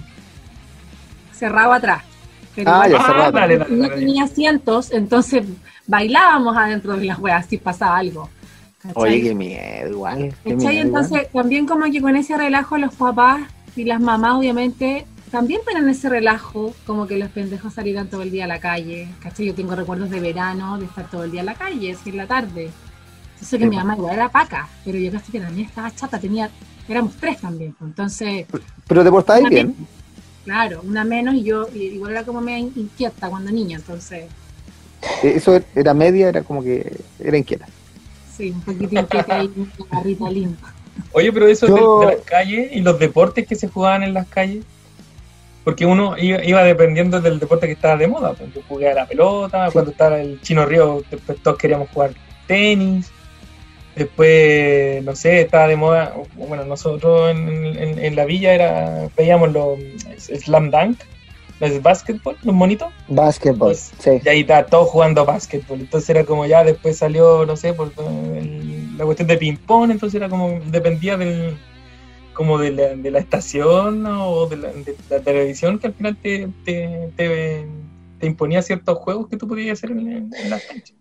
Cerrado 1.32 1.72
atrás. 1.72 2.02
Pero 2.54 2.70
Ah, 2.70 2.86
igual 2.86 2.92
ya, 2.92 3.06
cerrado. 3.06 3.32
Dale, 3.32 3.58
dale, 3.58 3.76
no 3.76 3.82
dale. 3.88 3.94
tenía 4.00 4.24
asientos, 4.24 4.90
entonces 4.92 5.44
bailábamos 5.86 6.56
adentro 6.56 6.96
de 6.96 7.04
las 7.04 7.18
weas 7.18 7.46
si 7.46 7.58
pasaba 7.58 7.98
algo. 7.98 8.30
¿cachai? 8.80 9.02
Oye, 9.02 9.22
qué 9.22 9.34
miedo, 9.34 9.90
igual. 9.90 10.18
qué 10.44 10.54
¿Cachai? 10.54 10.56
miedo, 10.56 10.70
igual. 10.72 10.86
Entonces, 10.86 11.32
también 11.32 11.66
como 11.66 11.84
que 11.90 12.00
con 12.00 12.16
ese 12.16 12.36
relajo 12.36 12.78
los 12.78 12.94
papás 12.94 13.40
y 13.74 13.84
las 13.84 14.00
mamás, 14.00 14.34
obviamente, 14.36 15.04
también 15.30 15.60
ponen 15.64 15.88
ese 15.88 16.08
relajo, 16.08 16.74
como 16.86 17.06
que 17.06 17.18
los 17.18 17.30
pendejos 17.30 17.74
salieran 17.74 18.08
todo 18.08 18.22
el 18.22 18.30
día 18.30 18.44
a 18.44 18.48
la 18.48 18.60
calle. 18.60 19.08
¿Cachai? 19.20 19.46
Yo 19.46 19.54
tengo 19.54 19.74
recuerdos 19.74 20.10
de 20.10 20.20
verano, 20.20 20.78
de 20.78 20.86
estar 20.86 21.08
todo 21.10 21.24
el 21.24 21.30
día 21.30 21.40
en 21.40 21.46
la 21.46 21.54
calle, 21.54 21.92
así 21.92 22.10
en 22.10 22.16
la 22.18 22.26
tarde. 22.26 22.70
Yo 23.40 23.46
sé 23.46 23.58
que 23.58 23.64
Sí, 23.64 23.70
mi 23.70 23.76
mamá 23.76 23.94
igual 23.96 24.14
era 24.14 24.28
paca, 24.28 24.68
pero 24.84 24.98
yo 24.98 25.10
casi 25.12 25.30
que 25.32 25.40
también 25.40 25.66
estaba 25.66 25.94
chata, 25.94 26.18
tenía, 26.18 26.48
éramos 26.88 27.14
tres 27.16 27.38
también. 27.40 27.72
pues. 27.78 27.88
Entonces, 27.90 28.46
Pero 28.86 29.04
te 29.04 29.10
portabas 29.10 29.48
bien. 29.50 29.66
menos, 29.68 29.88
claro, 30.44 30.80
una 30.84 31.04
menos 31.04 31.34
y 31.34 31.42
yo 31.42 31.68
y 31.74 31.78
igual 31.86 32.12
era 32.12 32.24
como 32.24 32.40
media 32.40 32.58
inquieta 32.60 33.28
cuando 33.28 33.50
niña, 33.50 33.76
entonces, 33.76 34.26
Eh, 35.22 35.34
Eso 35.36 35.60
era 35.74 35.92
media, 35.92 36.28
era 36.28 36.42
como 36.42 36.62
que 36.62 36.96
era 37.18 37.36
inquieta. 37.36 37.66
sí, 38.34 38.50
un 38.50 38.60
poquito 38.62 39.00
inquieta 39.00 39.44
y 39.44 39.50
una 39.56 39.70
garrita 39.90 40.30
linda. 40.30 40.58
Oye, 41.12 41.30
pero 41.32 41.46
eso 41.46 41.66
Yo- 41.68 42.00
de, 42.00 42.06
de 42.06 42.16
las 42.16 42.24
calles 42.24 42.70
y 42.72 42.80
los 42.80 42.98
deportes 42.98 43.46
que 43.46 43.54
se 43.54 43.68
jugaban 43.68 44.02
en 44.02 44.14
las 44.14 44.26
calles. 44.28 44.64
Porque 45.66 45.84
uno 45.84 46.16
iba, 46.16 46.44
iba 46.44 46.62
dependiendo 46.62 47.20
del 47.20 47.40
deporte 47.40 47.66
que 47.66 47.72
estaba 47.72 47.96
de 47.96 48.06
moda. 48.06 48.34
pues. 48.34 48.54
Yo 48.54 48.60
jugué 48.68 48.88
a 48.88 48.94
la 48.94 49.04
pelota, 49.06 49.68
cuando 49.72 49.90
estaba 49.90 50.20
el 50.20 50.40
Chino 50.40 50.64
Río, 50.64 51.02
después 51.10 51.42
todos 51.42 51.58
queríamos 51.58 51.88
jugar 51.90 52.12
tenis. 52.46 53.10
Después, 53.96 55.02
no 55.04 55.16
sé, 55.16 55.40
estaba 55.40 55.66
de 55.66 55.74
moda. 55.76 56.14
Bueno, 56.36 56.64
nosotros 56.64 57.30
en, 57.30 57.48
en- 57.76 57.98
en 57.98 58.14
la 58.16 58.24
villa 58.26 58.54
era 58.54 59.08
veíamos 59.16 59.52
los 59.52 59.78
slam 60.18 60.70
dunk, 60.70 60.98
los 61.58 61.82
básquetbol, 61.82 62.36
los 62.42 62.54
monitos. 62.54 62.92
Básquetbol, 63.08 63.58
Pues, 63.70 63.90
sí. 63.98 64.20
Y 64.24 64.28
ahí 64.28 64.40
estaba 64.42 64.66
todos 64.66 64.88
jugando 64.90 65.24
básquetbol. 65.24 65.80
Entonces 65.80 66.10
era 66.10 66.24
como 66.24 66.46
ya 66.46 66.62
después 66.62 66.98
salió, 66.98 67.44
no 67.44 67.56
sé, 67.56 67.72
por 67.72 67.90
el- 68.38 68.96
la 68.98 69.04
cuestión 69.04 69.26
de 69.26 69.36
ping-pong. 69.38 69.90
Entonces 69.90 70.14
era 70.16 70.28
como, 70.28 70.60
dependía 70.66 71.16
del 71.16 71.56
como 72.36 72.58
de 72.58 72.70
la, 72.70 72.94
de 72.94 73.10
la 73.10 73.18
estación 73.18 74.02
¿no? 74.02 74.28
o 74.28 74.46
de 74.46 74.58
la, 74.58 74.68
de 74.68 74.94
la 75.08 75.20
televisión 75.20 75.78
que 75.78 75.86
al 75.86 75.94
final 75.94 76.16
te, 76.18 76.48
te, 76.66 77.10
te, 77.16 77.66
te 78.20 78.26
imponía 78.26 78.60
ciertos 78.60 78.98
juegos 78.98 79.28
que 79.28 79.38
tú 79.38 79.48
podías 79.48 79.78
hacer 79.78 79.92
en, 79.92 80.30
en 80.34 80.50
las 80.50 80.62
canchas. 80.64 80.94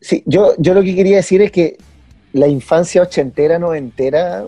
Sí, 0.00 0.22
yo, 0.24 0.54
yo 0.56 0.72
lo 0.72 0.82
que 0.82 0.94
quería 0.94 1.16
decir 1.16 1.42
es 1.42 1.52
que 1.52 1.76
la 2.32 2.48
infancia 2.48 3.02
ochentera, 3.02 3.58
noventera, 3.58 4.46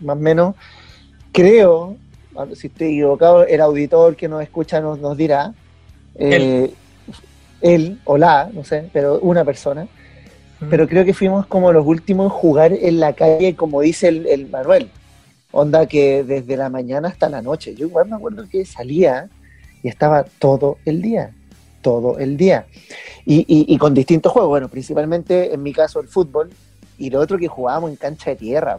más 0.00 0.16
o 0.16 0.20
menos, 0.20 0.54
creo, 1.30 1.96
si 2.54 2.68
estoy 2.68 2.88
equivocado, 2.88 3.44
el 3.44 3.60
auditor 3.60 4.16
que 4.16 4.28
nos 4.28 4.42
escucha 4.42 4.80
nos, 4.80 4.98
nos 4.98 5.14
dirá, 5.14 5.52
eh, 6.14 6.72
él 7.60 8.00
o 8.04 8.16
la, 8.16 8.50
no 8.52 8.64
sé, 8.64 8.88
pero 8.94 9.18
una 9.20 9.44
persona, 9.44 9.88
pero 10.70 10.88
creo 10.88 11.04
que 11.04 11.12
fuimos 11.12 11.46
como 11.46 11.70
los 11.70 11.86
últimos 11.86 12.24
en 12.24 12.30
jugar 12.30 12.72
en 12.72 12.98
la 12.98 13.12
calle, 13.12 13.54
como 13.54 13.82
dice 13.82 14.08
el, 14.08 14.26
el 14.26 14.48
Manuel. 14.48 14.90
Onda 15.52 15.86
que 15.86 16.24
desde 16.24 16.56
la 16.56 16.68
mañana 16.68 17.08
hasta 17.08 17.28
la 17.28 17.40
noche. 17.42 17.74
Yo 17.74 17.86
igual 17.86 18.08
me 18.08 18.16
acuerdo 18.16 18.46
que 18.50 18.64
salía 18.66 19.28
y 19.82 19.88
estaba 19.88 20.24
todo 20.24 20.78
el 20.84 21.00
día, 21.00 21.30
todo 21.82 22.18
el 22.18 22.36
día. 22.36 22.66
Y, 23.24 23.40
y- 23.48 23.72
y 23.72 23.78
con 23.78 23.94
distintos 23.94 24.32
juegos, 24.32 24.48
bueno, 24.50 24.68
principalmente 24.68 25.52
en 25.54 25.62
mi 25.62 25.72
caso 25.72 26.00
el 26.00 26.08
fútbol 26.08 26.50
y 26.98 27.10
lo 27.10 27.20
otro 27.20 27.38
que 27.38 27.48
jugábamos 27.48 27.90
en 27.90 27.96
cancha 27.96 28.30
de 28.30 28.36
tierra. 28.36 28.78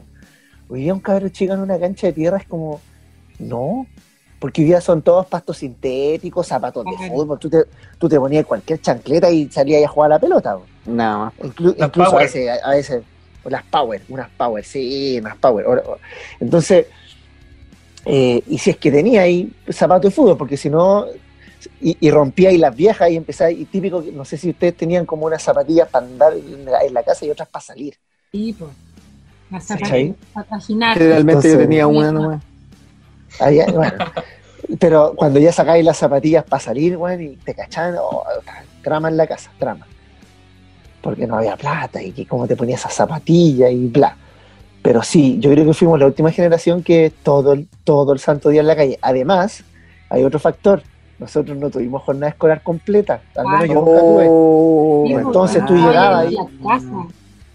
Hoy 0.70 0.82
día 0.82 0.94
un 0.94 1.00
cabrón 1.00 1.32
chico 1.32 1.54
en 1.54 1.62
una 1.62 1.80
cancha 1.80 2.08
de 2.08 2.14
tierra 2.14 2.38
es 2.38 2.46
como, 2.48 2.80
no, 3.40 3.88
porque 4.40 4.62
hoy 4.62 4.68
día 4.68 4.82
son 4.82 5.02
todos 5.02 5.26
pastos 5.26 5.58
sintéticos, 5.58 6.46
zapatos 6.48 6.86
de 6.86 6.92
fútbol, 7.10 7.40
tú 7.40 7.50
te, 7.50 7.64
tú 7.98 8.08
te 8.08 8.20
ponías 8.20 8.46
cualquier 8.46 8.80
chancleta 8.80 9.32
y 9.32 9.50
salías 9.50 9.84
a 9.84 9.88
jugar 9.88 10.12
a 10.12 10.16
la 10.16 10.20
pelota. 10.20 10.58
Nada. 10.86 11.34
Inclu- 11.40 11.76
Las 11.78 11.88
incluso 11.88 12.16
a 12.16 12.20
veces, 12.20 12.50
a, 12.64 12.70
a 12.70 12.72
veces, 12.76 13.04
o 13.44 13.50
las 13.50 13.64
power, 13.64 14.02
unas 14.10 14.30
power, 14.32 14.64
sí, 14.64 15.18
unas 15.20 15.38
power. 15.38 15.66
Ahora- 15.66 15.84
Entonces, 16.40 16.88
eh, 18.06 18.42
y 18.48 18.58
si 18.58 18.70
es 18.72 18.78
que 18.78 18.92
tenía 18.92 19.22
ahí 19.22 19.52
zapatos 19.70 20.12
de 20.12 20.16
fútbol, 20.16 20.38
porque 20.38 20.58
si 20.58 20.70
no, 20.70 21.06
y, 21.82 21.98
y 22.00 22.12
rompía 22.12 22.50
ahí 22.50 22.58
las 22.58 22.76
viejas 22.76 23.10
y 23.12 23.16
empezaba, 23.18 23.52
y 23.52 23.66
típico, 23.66 24.04
que- 24.04 24.12
no 24.12 24.26
sé 24.26 24.38
si 24.38 24.50
ustedes 24.50 24.76
tenían 24.78 25.06
como 25.06 25.26
unas 25.26 25.44
zapatillas 25.44 25.88
para 25.90 26.06
andar 26.06 26.34
en 26.34 26.66
la, 26.66 26.82
en 26.84 26.94
la 26.94 27.04
casa 27.04 27.26
y 27.26 27.30
otras 27.32 27.50
para 27.50 27.64
salir. 27.64 27.96
Y 28.32 28.54
pues, 28.54 28.72
la 29.52 29.60
¿Cachai? 29.60 30.16
para 30.34 30.48
trajinar. 30.48 30.98
Generalmente 30.98 31.52
yo 31.52 31.58
tenía 31.58 31.88
una 31.88 32.12
nomás. 32.12 32.44
Ahí, 33.40 33.60
bueno, 33.74 33.94
pero 34.80 35.14
cuando 35.16 35.40
ya 35.40 35.52
sacáis 35.52 35.84
las 35.86 35.98
zapatillas 35.98 36.44
para 36.44 36.60
salir, 36.60 36.98
bueno, 36.98 37.22
y 37.24 37.36
te 37.38 37.54
cachaban, 37.54 37.96
oh, 38.00 38.24
trama 38.84 39.10
en 39.10 39.18
la 39.18 39.28
casa, 39.28 39.52
trama. 39.60 39.86
Porque 41.02 41.28
no 41.28 41.38
había 41.38 41.56
plata 41.56 42.02
y 42.02 42.12
que 42.12 42.26
cómo 42.26 42.48
te 42.48 42.56
ponías 42.56 42.82
esas 42.82 42.94
zapatillas 42.94 43.72
y 43.72 43.88
bla. 43.88 44.18
Pero 44.82 45.04
sí, 45.04 45.38
yo 45.40 45.52
creo 45.52 45.66
que 45.66 45.74
fuimos 45.74 46.00
la 46.00 46.06
última 46.06 46.32
generación 46.32 46.84
que 46.84 47.12
todo 47.24 47.54
el, 47.54 47.68
todo 47.84 48.14
el 48.14 48.20
santo 48.20 48.50
día 48.50 48.62
en 48.62 48.68
la 48.68 48.76
calle. 48.76 48.98
Además, 49.02 49.64
hay 50.10 50.24
otro 50.24 50.40
factor. 50.40 50.82
Nosotros 51.20 51.58
no 51.58 51.70
tuvimos 51.70 52.02
jornada 52.04 52.30
escolar 52.30 52.64
completa. 52.64 53.22
Al 53.36 53.46
menos 53.46 53.68
yo 53.68 53.74
nunca 53.74 54.00
tuve. 54.00 54.28
Oh, 54.30 55.06
entonces 55.08 55.66
tú 55.66 55.76
llegabas 55.76 56.28
ahí. 56.28 56.38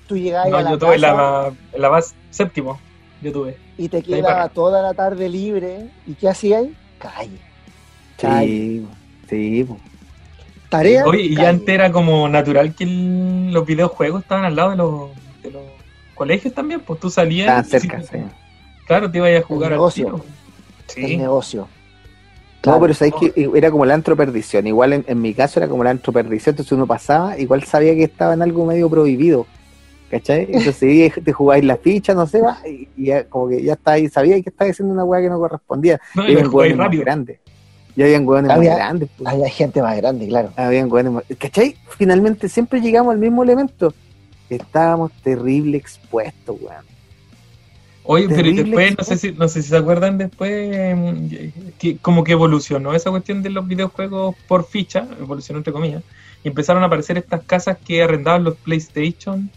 Tú 0.07 0.17
llegabas 0.19 0.51
No, 0.51 0.57
a 0.59 0.63
la 0.63 0.71
yo 0.73 0.79
tuve 0.79 1.01
casa 1.01 1.15
la, 1.15 1.53
la 1.79 1.91
más 1.91 2.15
séptimo. 2.31 2.79
Yo 3.23 3.33
tuve. 3.33 3.57
y 3.79 3.89
te 3.89 4.03
quedaba 4.03 4.49
toda 4.51 4.83
la 4.83 4.93
tarde 4.93 5.31
libre. 5.31 5.89
¿Y 6.07 6.13
qué 6.13 6.29
hacías? 6.29 6.67
Calle. 6.99 7.39
Calle. 8.19 8.47
Sí, 8.47 8.87
sí. 9.31 9.67
Tarea. 10.79 11.05
Oye, 11.07 11.23
y 11.23 11.37
antes 11.37 11.69
era 11.69 11.91
como 11.93 12.29
natural 12.29 12.75
que 12.75 12.85
el- 12.85 13.53
los 13.53 13.65
videojuegos 13.67 14.23
estaban 14.23 14.45
al 14.45 14.57
lado 14.57 14.71
de 14.71 14.77
los, 14.77 15.11
de 15.43 15.51
los 15.51 15.63
colegios 16.15 16.53
también. 16.55 16.81
Pues 16.81 17.01
tú 17.01 17.11
salías. 17.11 17.65
Estaban 17.65 17.65
cerca, 17.65 18.01
y- 18.01 18.07
sí. 18.07 18.25
Claro, 18.87 19.11
te 19.11 19.19
ibas 19.19 19.31
a 19.37 19.43
jugar 19.47 19.69
El 19.69 19.75
al 19.75 19.79
negocio. 19.79 20.25
el 20.97 21.07
Sí. 21.07 21.17
negocio. 21.17 21.69
No, 22.67 22.81
pero 22.81 22.95
sabéis 22.95 23.15
que 23.35 23.51
era 23.55 23.71
como 23.71 23.85
la 23.85 23.93
antroperdición. 23.95 24.67
Igual 24.67 24.95
en, 24.95 25.05
en, 25.07 25.21
mi 25.21 25.35
caso 25.35 25.61
era 25.61 25.69
como 25.69 25.85
la 25.85 25.91
antroperdición. 25.91 26.53
Entonces 26.55 26.73
uno 26.73 26.87
pasaba, 26.87 27.39
igual 27.39 27.63
sabía 27.65 27.95
que 27.95 28.05
estaba 28.05 28.33
en 28.35 28.41
algo 28.43 28.65
medio 28.65 28.89
prohibido. 28.89 29.47
¿Cachai? 30.11 30.47
Entonces 30.51 31.13
te 31.25 31.33
jugáis 31.33 31.65
la 31.65 31.77
ficha, 31.77 32.15
no 32.15 32.27
sé, 32.27 32.41
va, 32.41 32.59
y, 32.67 32.89
ya, 33.05 33.25
como 33.25 33.49
que 33.49 33.63
ya 33.63 33.73
estáis, 33.73 34.13
sabía 34.13 34.41
que 34.43 34.49
estabas 34.51 34.73
haciendo 34.73 34.95
una 34.95 35.05
weá 35.05 35.21
que 35.21 35.29
no 35.29 35.39
correspondía. 35.39 36.01
No, 36.15 36.29
y 36.29 36.37
jugáis 36.43 36.77
rápido. 36.77 37.01
Más 37.01 37.07
grandes. 37.07 37.39
Ya 37.97 38.07
habían 38.07 38.27
hueones 38.27 38.49
más 38.49 38.61
grandes. 38.61 39.09
Pues. 39.17 39.33
Había 39.33 39.49
gente 39.49 39.81
más 39.83 39.97
grande, 39.97 40.27
claro. 40.27 40.53
Habían 40.57 40.91
hueones 40.91 41.13
más... 41.13 41.25
¿Cachai? 41.39 41.77
Finalmente 41.97 42.49
siempre 42.49 42.81
llegamos 42.81 43.13
al 43.13 43.19
mismo 43.19 43.43
elemento. 43.43 43.95
Estábamos 44.51 45.13
terrible 45.23 45.77
expuestos, 45.77 46.57
weón. 46.61 46.85
Oye, 48.07 48.29
pero 48.29 48.53
después, 48.53 48.99
no 48.99 49.05
sé, 49.05 49.17
si, 49.17 49.33
no 49.33 49.49
sé 49.49 49.63
si 49.63 49.71
se 49.71 49.77
acuerdan 49.79 50.19
después, 50.19 50.95
mm, 50.95 51.27
que 51.79 51.97
como 51.97 52.23
que 52.23 52.33
evolucionó 52.33 52.93
esa 52.95 53.11
cuestión 53.11 53.43
de 53.43 53.49
los 53.49 53.67
videojuegos 53.67 54.37
por 54.47 54.67
ficha, 54.67 55.07
evolucionó 55.19 55.59
entre 55.59 55.73
comillas, 55.73 56.03
y 56.43 56.49
empezaron 56.49 56.83
a 56.83 56.87
aparecer 56.87 57.17
estas 57.17 57.43
casas 57.45 57.79
que 57.79 58.03
arrendaban 58.03 58.45
los 58.45 58.57
PlayStation, 58.57 59.51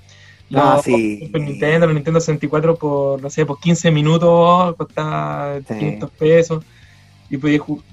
los 0.49 0.63
Ah, 0.63 0.79
sí. 0.81 1.25
Super 1.25 1.41
Nintendo, 1.41 1.88
los 1.88 1.95
Nintendo 1.95 2.21
64 2.21 2.77
por, 2.77 3.21
no 3.21 3.29
sé, 3.29 3.45
por 3.45 3.59
15 3.59 3.91
minutos, 3.91 4.75
costaba 4.77 5.57
Sí. 5.67 5.73
500 5.73 6.09
pesos, 6.11 6.63
y 7.29 7.35
podía 7.35 7.59
jugar. 7.59 7.83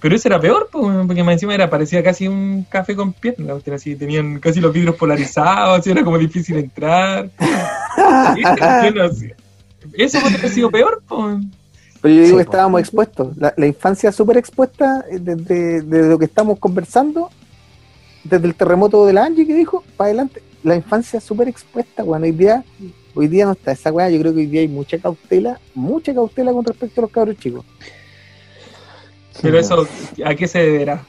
Pero 0.00 0.16
eso 0.16 0.28
era 0.28 0.40
peor, 0.40 0.68
porque 0.72 1.22
más 1.22 1.34
encima 1.34 1.54
era, 1.54 1.68
parecía 1.68 2.02
casi 2.02 2.26
un 2.26 2.64
café 2.68 2.96
con 2.96 3.12
piernas, 3.12 3.62
así, 3.68 3.96
tenían 3.96 4.40
casi 4.40 4.60
los 4.60 4.72
vidrios 4.72 4.96
polarizados, 4.96 5.78
así 5.78 5.90
era 5.90 6.02
como 6.02 6.16
difícil 6.18 6.56
entrar. 6.56 7.28
Eso 9.92 10.20
podría 10.20 10.38
haber 10.38 10.50
sido 10.50 10.70
peor, 10.70 11.02
pues. 11.06 11.36
Pero 12.00 12.14
yo 12.14 12.22
digo 12.22 12.38
Sí, 12.38 12.38
que 12.38 12.44
po. 12.44 12.50
estábamos 12.50 12.80
expuestos. 12.80 13.36
La, 13.36 13.52
la 13.56 13.66
infancia 13.66 14.10
súper 14.12 14.38
expuesta 14.38 15.04
eh, 15.10 15.18
desde, 15.20 15.82
desde 15.82 16.08
lo 16.08 16.18
que 16.18 16.24
estamos 16.24 16.58
conversando, 16.58 17.30
desde 18.24 18.46
el 18.46 18.54
terremoto 18.54 19.04
de 19.06 19.12
la 19.12 19.24
Angie 19.24 19.46
que 19.46 19.54
dijo, 19.54 19.84
para 19.96 20.08
adelante. 20.08 20.42
La 20.62 20.76
infancia 20.76 21.20
súper 21.20 21.48
expuesta, 21.48 22.02
bueno, 22.02 22.24
hoy 22.24 22.32
día, 22.32 22.64
hoy 23.14 23.28
día 23.28 23.46
no 23.46 23.52
está 23.52 23.72
esa 23.72 23.92
weá. 23.92 24.08
Yo 24.10 24.20
creo 24.20 24.32
que 24.32 24.40
hoy 24.40 24.46
día 24.46 24.60
hay 24.62 24.68
mucha 24.68 24.98
cautela, 24.98 25.60
mucha 25.74 26.14
cautela 26.14 26.52
con 26.52 26.64
respecto 26.64 27.00
a 27.00 27.02
los 27.02 27.10
cabros 27.10 27.36
chicos. 27.38 27.64
Pero 29.42 29.58
eso, 29.58 29.86
¿a 30.24 30.34
qué 30.34 30.46
se 30.46 30.58
deberá? 30.60 31.04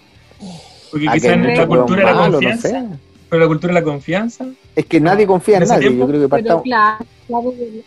Porque 0.92 1.06
quizás 1.06 1.22
que 1.22 1.28
en 1.30 1.56
la 1.58 1.68
cultura 1.68 2.00
de 2.00 2.06
la 2.06 2.14
malo, 2.14 2.42
no 2.42 2.50
confianza, 2.50 2.68
sé. 2.70 2.86
pero 3.30 3.42
la 3.42 3.48
cultura 3.48 3.74
de 3.74 3.80
la 3.80 3.86
confianza, 3.86 4.46
Es 4.76 4.86
que 4.86 5.00
nadie 5.00 5.26
confía 5.28 5.58
en 5.58 5.64
¿En 5.64 5.64
ese 5.64 5.74
nadie. 5.74 5.88
tiempo? 5.90 6.06
Yo 6.06 6.10
creo 6.10 6.22
que 6.22 6.30
Pero 6.30 6.44
partamos. 6.44 6.64
claro, 6.64 7.06
devel- 7.30 7.84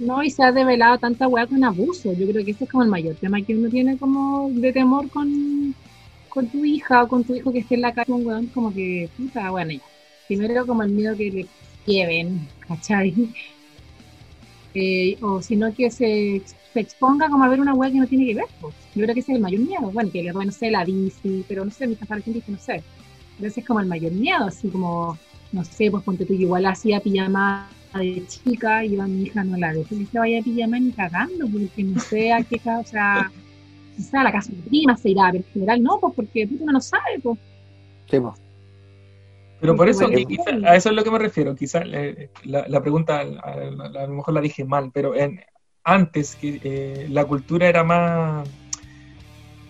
no, 0.00 0.22
y 0.22 0.30
se 0.30 0.42
ha 0.42 0.50
develado 0.52 0.98
tanta 0.98 1.28
weá 1.28 1.46
con 1.46 1.62
abuso. 1.64 2.12
Yo 2.14 2.26
creo 2.28 2.44
que 2.44 2.50
ese 2.50 2.64
es 2.64 2.70
como 2.70 2.82
el 2.82 2.90
mayor 2.90 3.14
tema 3.16 3.40
que 3.42 3.54
uno 3.54 3.70
tiene 3.70 3.96
como 3.96 4.50
de 4.52 4.72
temor 4.72 5.08
con, 5.08 5.74
con 6.28 6.46
tu 6.48 6.64
hija 6.64 7.04
o 7.04 7.08
con 7.08 7.22
tu 7.24 7.34
hijo 7.34 7.52
que 7.52 7.60
esté 7.60 7.76
en 7.76 7.82
la 7.82 7.94
calle, 7.94 8.12
un 8.12 8.26
weón 8.26 8.46
como 8.48 8.74
que, 8.74 9.08
puta, 9.16 9.50
bueno, 9.50 9.70
ya. 9.72 9.80
Primero 10.26 10.66
como 10.66 10.82
el 10.82 10.90
miedo 10.90 11.16
que 11.16 11.30
le 11.30 11.46
lleven, 11.86 12.48
¿cachai? 12.66 13.14
Eh, 14.76 15.16
o 15.22 15.40
sino 15.40 15.72
que 15.72 15.88
se, 15.88 16.42
se 16.74 16.80
exponga 16.80 17.30
como 17.30 17.44
a 17.44 17.48
ver 17.48 17.60
una 17.60 17.72
weá 17.72 17.90
que 17.90 17.98
no 17.98 18.06
tiene 18.06 18.26
que 18.26 18.34
ver. 18.34 18.44
Pues. 18.60 18.74
Yo 18.94 19.02
creo 19.04 19.14
que 19.14 19.20
ese 19.20 19.32
es 19.32 19.36
el 19.36 19.42
mayor 19.42 19.60
miedo. 19.60 19.90
Bueno, 19.90 20.10
que 20.12 20.22
le 20.22 20.32
roben, 20.32 20.48
no 20.48 20.52
sé, 20.52 20.70
la 20.70 20.84
bici, 20.84 21.44
pero 21.48 21.64
no 21.64 21.70
sé, 21.70 21.86
mi 21.86 21.94
papá 21.94 22.16
dice, 22.16 22.42
no 22.52 22.58
sé. 22.58 22.82
Pero 23.38 23.48
ese 23.48 23.60
es 23.60 23.66
como 23.66 23.80
el 23.80 23.86
mayor 23.86 24.12
miedo, 24.12 24.44
así 24.44 24.68
como 24.68 25.16
no 25.52 25.64
sé, 25.64 25.88
pues 25.90 26.02
ponte 26.02 26.26
tú, 26.26 26.32
igual 26.32 26.66
hacía 26.66 26.98
pijama 27.00 27.70
de 27.94 28.24
chica 28.26 28.84
y 28.84 28.96
yo 28.96 29.02
a 29.02 29.06
mi 29.06 29.22
hija 29.22 29.44
no 29.44 29.56
la 29.56 29.72
dejo 29.72 29.88
que 29.88 30.04
se 30.04 30.18
vaya 30.18 30.40
a 30.40 30.42
pijama 30.42 30.80
ni 30.80 30.90
cagando, 30.90 31.46
porque 31.46 31.84
no 31.84 32.00
sé 32.00 32.32
a 32.32 32.42
qué 32.42 32.58
casa, 32.58 32.80
o 32.80 32.84
sea, 32.84 33.30
o 33.96 34.02
sea, 34.02 34.20
a 34.22 34.24
la 34.24 34.32
casa 34.32 34.50
de 34.52 34.58
prima 34.68 34.96
se 34.96 35.10
irá, 35.10 35.30
pero 35.30 35.44
en 35.46 35.52
general 35.52 35.82
no, 35.82 36.00
pues 36.00 36.12
porque 36.16 36.48
uno 36.60 36.72
no 36.72 36.80
sabe, 36.80 37.20
pues. 37.22 37.38
Sí, 38.10 38.18
po. 38.18 38.34
pero 39.60 39.76
por 39.76 39.88
eso, 39.88 40.08
que 40.08 40.24
quizá- 40.26 40.50
a 40.68 40.74
eso 40.74 40.90
es 40.90 40.96
lo 40.96 41.04
que 41.04 41.10
me 41.12 41.18
refiero. 41.20 41.54
Quizás 41.54 41.84
la, 42.44 42.66
la 42.68 42.80
pregunta, 42.82 43.20
a, 43.20 43.22
a- 43.22 44.02
a 44.02 44.06
lo 44.08 44.14
mejor 44.14 44.34
la 44.34 44.40
dije 44.40 44.64
mal, 44.64 44.90
pero 44.92 45.14
en, 45.14 45.40
antes 45.84 46.34
que 46.36 46.60
eh, 46.64 47.06
la 47.10 47.24
cultura 47.24 47.68
era 47.68 47.84
más. 47.84 48.48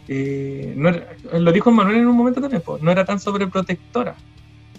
eh, 0.06 0.74
no 0.76 0.90
era- 0.90 1.08
lo 1.38 1.50
dijo 1.50 1.70
Manuel 1.70 1.96
en 1.98 2.06
un 2.06 2.16
momento 2.16 2.40
también, 2.40 2.62
pues, 2.64 2.82
no 2.82 2.90
era 2.90 3.04
tan 3.06 3.18
sobreprotectora. 3.18 4.14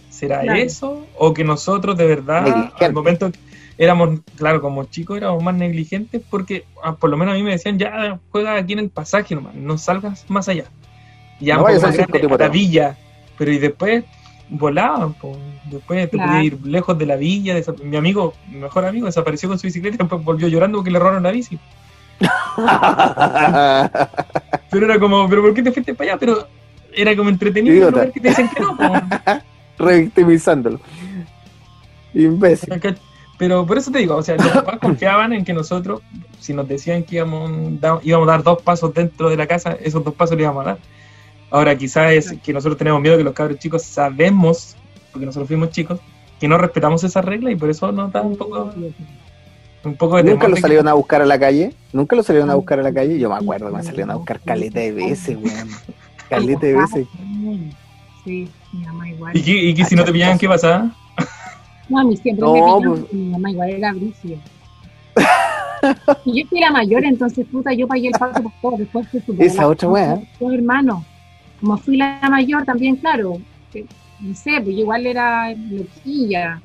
¿Será 0.09 0.41
Claro. 0.41 0.59
eso? 0.59 1.05
¿O 1.17 1.33
que 1.33 1.43
nosotros 1.43 1.97
de 1.97 2.05
verdad, 2.05 2.43
Negligente. 2.43 2.85
al 2.85 2.93
momento 2.93 3.31
que 3.31 3.39
éramos, 3.77 4.19
claro, 4.35 4.61
como 4.61 4.83
chicos 4.85 5.17
éramos 5.17 5.43
más 5.43 5.55
negligentes? 5.55 6.21
Porque 6.29 6.65
ah, 6.83 6.95
por 6.95 7.09
lo 7.09 7.17
menos 7.17 7.33
a 7.33 7.37
mí 7.37 7.43
me 7.43 7.51
decían, 7.51 7.77
ya 7.79 8.19
juega 8.31 8.55
aquí 8.55 8.73
en 8.73 8.79
el 8.79 8.89
pasaje 8.89 9.33
nomás, 9.35 9.55
no 9.55 9.77
salgas 9.79 10.25
más 10.29 10.47
allá. 10.47 10.65
Ya 11.41 11.57
No 11.57 11.63
vayas 11.63 11.83
a 11.83 12.37
la 12.37 12.47
villa. 12.47 12.95
Pero 13.37 13.51
y 13.51 13.57
después 13.57 14.05
volaban, 14.49 15.13
po. 15.13 15.37
después 15.65 16.09
te 16.09 16.17
Claro. 16.17 16.31
podías 16.31 16.45
ir 16.45 16.59
lejos 16.65 16.97
de 16.97 17.05
la 17.05 17.15
villa. 17.15 17.55
Mi 17.83 17.97
amigo, 17.97 18.33
mi 18.49 18.57
mejor 18.59 18.85
amigo, 18.85 19.05
desapareció 19.07 19.49
con 19.49 19.57
su 19.59 19.67
bicicleta 19.67 19.95
y 19.95 19.97
después 19.99 20.23
volvió 20.23 20.47
llorando 20.47 20.77
porque 20.79 20.91
le 20.91 20.99
robaron 20.99 21.23
la 21.23 21.31
bici. 21.31 21.57
Pero 24.71 24.85
era 24.85 24.99
como, 24.99 25.27
¿pero 25.29 25.41
por 25.41 25.53
qué 25.53 25.63
te 25.63 25.71
fuiste 25.71 25.93
para 25.93 26.11
allá? 26.11 26.19
Pero 26.19 26.47
era 26.93 27.15
como 27.15 27.29
entretenido 27.29 27.89
lugar 27.91 28.11
que 28.11 28.19
te 28.19 28.29
dicen 28.29 28.49
que 28.49 28.59
no. 28.61 28.77
Revictimizándolo. 29.77 30.79
Imbécil. 32.13 32.73
Pero 33.37 33.65
por 33.65 33.77
eso 33.77 33.91
te 33.91 33.99
digo, 33.99 34.15
o 34.15 34.23
sea, 34.23 34.35
los 34.37 34.47
papás 34.47 34.79
confiaban 34.79 35.33
en 35.33 35.43
que 35.43 35.53
nosotros, 35.53 36.01
si 36.39 36.53
nos 36.53 36.65
decían 36.67 37.03
que 37.03 37.17
íbamos, 37.17 37.51
da- 37.81 37.99
íbamos 38.01 38.29
a 38.29 38.31
dar 38.31 38.43
dos 38.43 38.61
pasos 38.61 38.93
dentro 38.93 39.29
de 39.29 39.35
la 39.35 39.45
casa, 39.45 39.73
esos 39.83 40.01
dos 40.05 40.13
pasos 40.13 40.37
le 40.37 40.43
íbamos 40.43 40.61
a 40.65 40.69
dar. 40.69 40.77
Ahora, 41.51 41.77
quizás 41.77 42.11
es 42.11 42.33
que 42.43 42.51
nosotros 42.53 42.77
tenemos 42.77 43.01
miedo 43.01 43.17
que 43.17 43.23
los 43.23 43.33
cabros 43.33 43.59
chicos 43.59 43.83
sabemos, 43.83 44.75
porque 45.11 45.25
nosotros 45.25 45.47
fuimos 45.47 45.69
chicos, 45.69 45.99
que 46.39 46.47
no 46.47 46.57
respetamos 46.57 47.03
esa 47.03 47.21
regla 47.21 47.51
y 47.51 47.55
por 47.55 47.69
eso 47.69 47.91
nos 47.91 48.11
da 48.11 48.21
un 48.21 48.35
poco, 48.35 48.71
un 49.85 49.95
poco 49.95 50.17
de 50.17 50.23
¿Nunca 50.23 50.47
lo 50.47 50.55
que- 50.55 50.61
salieron 50.61 50.87
a 50.87 50.93
buscar 50.93 51.21
a 51.21 51.25
la 51.25 51.39
calle? 51.39 51.73
¿Nunca 51.93 52.15
lo 52.15 52.23
salieron 52.23 52.49
a 52.49 52.55
buscar 52.55 52.79
a 52.79 52.83
la 52.83 52.93
calle? 52.93 53.17
Yo 53.19 53.29
me 53.29 53.35
acuerdo 53.35 53.69
que 53.69 53.77
me 53.77 53.83
salieron 53.83 54.11
a 54.11 54.15
buscar 54.15 54.39
caleta 54.41 54.79
de 54.79 54.91
veces, 54.91 55.37
weón. 55.37 55.69
Caleta 56.29 56.65
de 56.65 56.73
veces. 56.75 57.07
Sí, 58.25 58.49
mi 58.73 58.79
mamá 58.85 59.09
igual. 59.09 59.37
¿Y, 59.37 59.41
que, 59.43 59.51
y 59.51 59.73
que 59.75 59.85
si 59.85 59.95
no 59.95 60.03
te 60.03 60.11
pillaban, 60.11 60.37
¿qué 60.39 60.47
pasaba? 60.47 60.91
No, 61.87 61.99
a 61.99 62.03
mí 62.03 62.17
siempre 62.17 62.43
No, 62.43 62.53
me 62.53 62.59
pillaron, 62.59 62.99
pues. 63.01 63.13
mi 63.13 63.29
mamá 63.29 63.51
igual 63.51 63.69
era 63.69 63.93
brígida. 63.93 64.37
y 66.25 66.41
yo 66.41 66.49
fui 66.49 66.59
la 66.59 66.71
mayor, 66.71 67.05
entonces, 67.05 67.45
puta, 67.51 67.71
yo 67.73 67.87
pagué 67.87 68.07
el 68.07 68.13
paso 68.13 68.41
por 68.41 68.51
todo. 68.61 68.77
Después 68.79 69.07
fui 69.09 69.21
Esa 69.39 69.67
otra 69.67 69.87
weá. 69.87 70.19
Dos 70.39 70.53
hermanos. 70.53 71.03
Como 71.65 71.79
fui 71.79 71.97
la 71.97 72.19
mayor 72.29 72.63
también, 72.63 72.95
claro. 72.97 73.39
no 74.19 74.35
sé, 74.35 74.61
pues 74.63 74.77
igual 74.77 75.07
era 75.07 75.51
loquilla. 75.51 76.61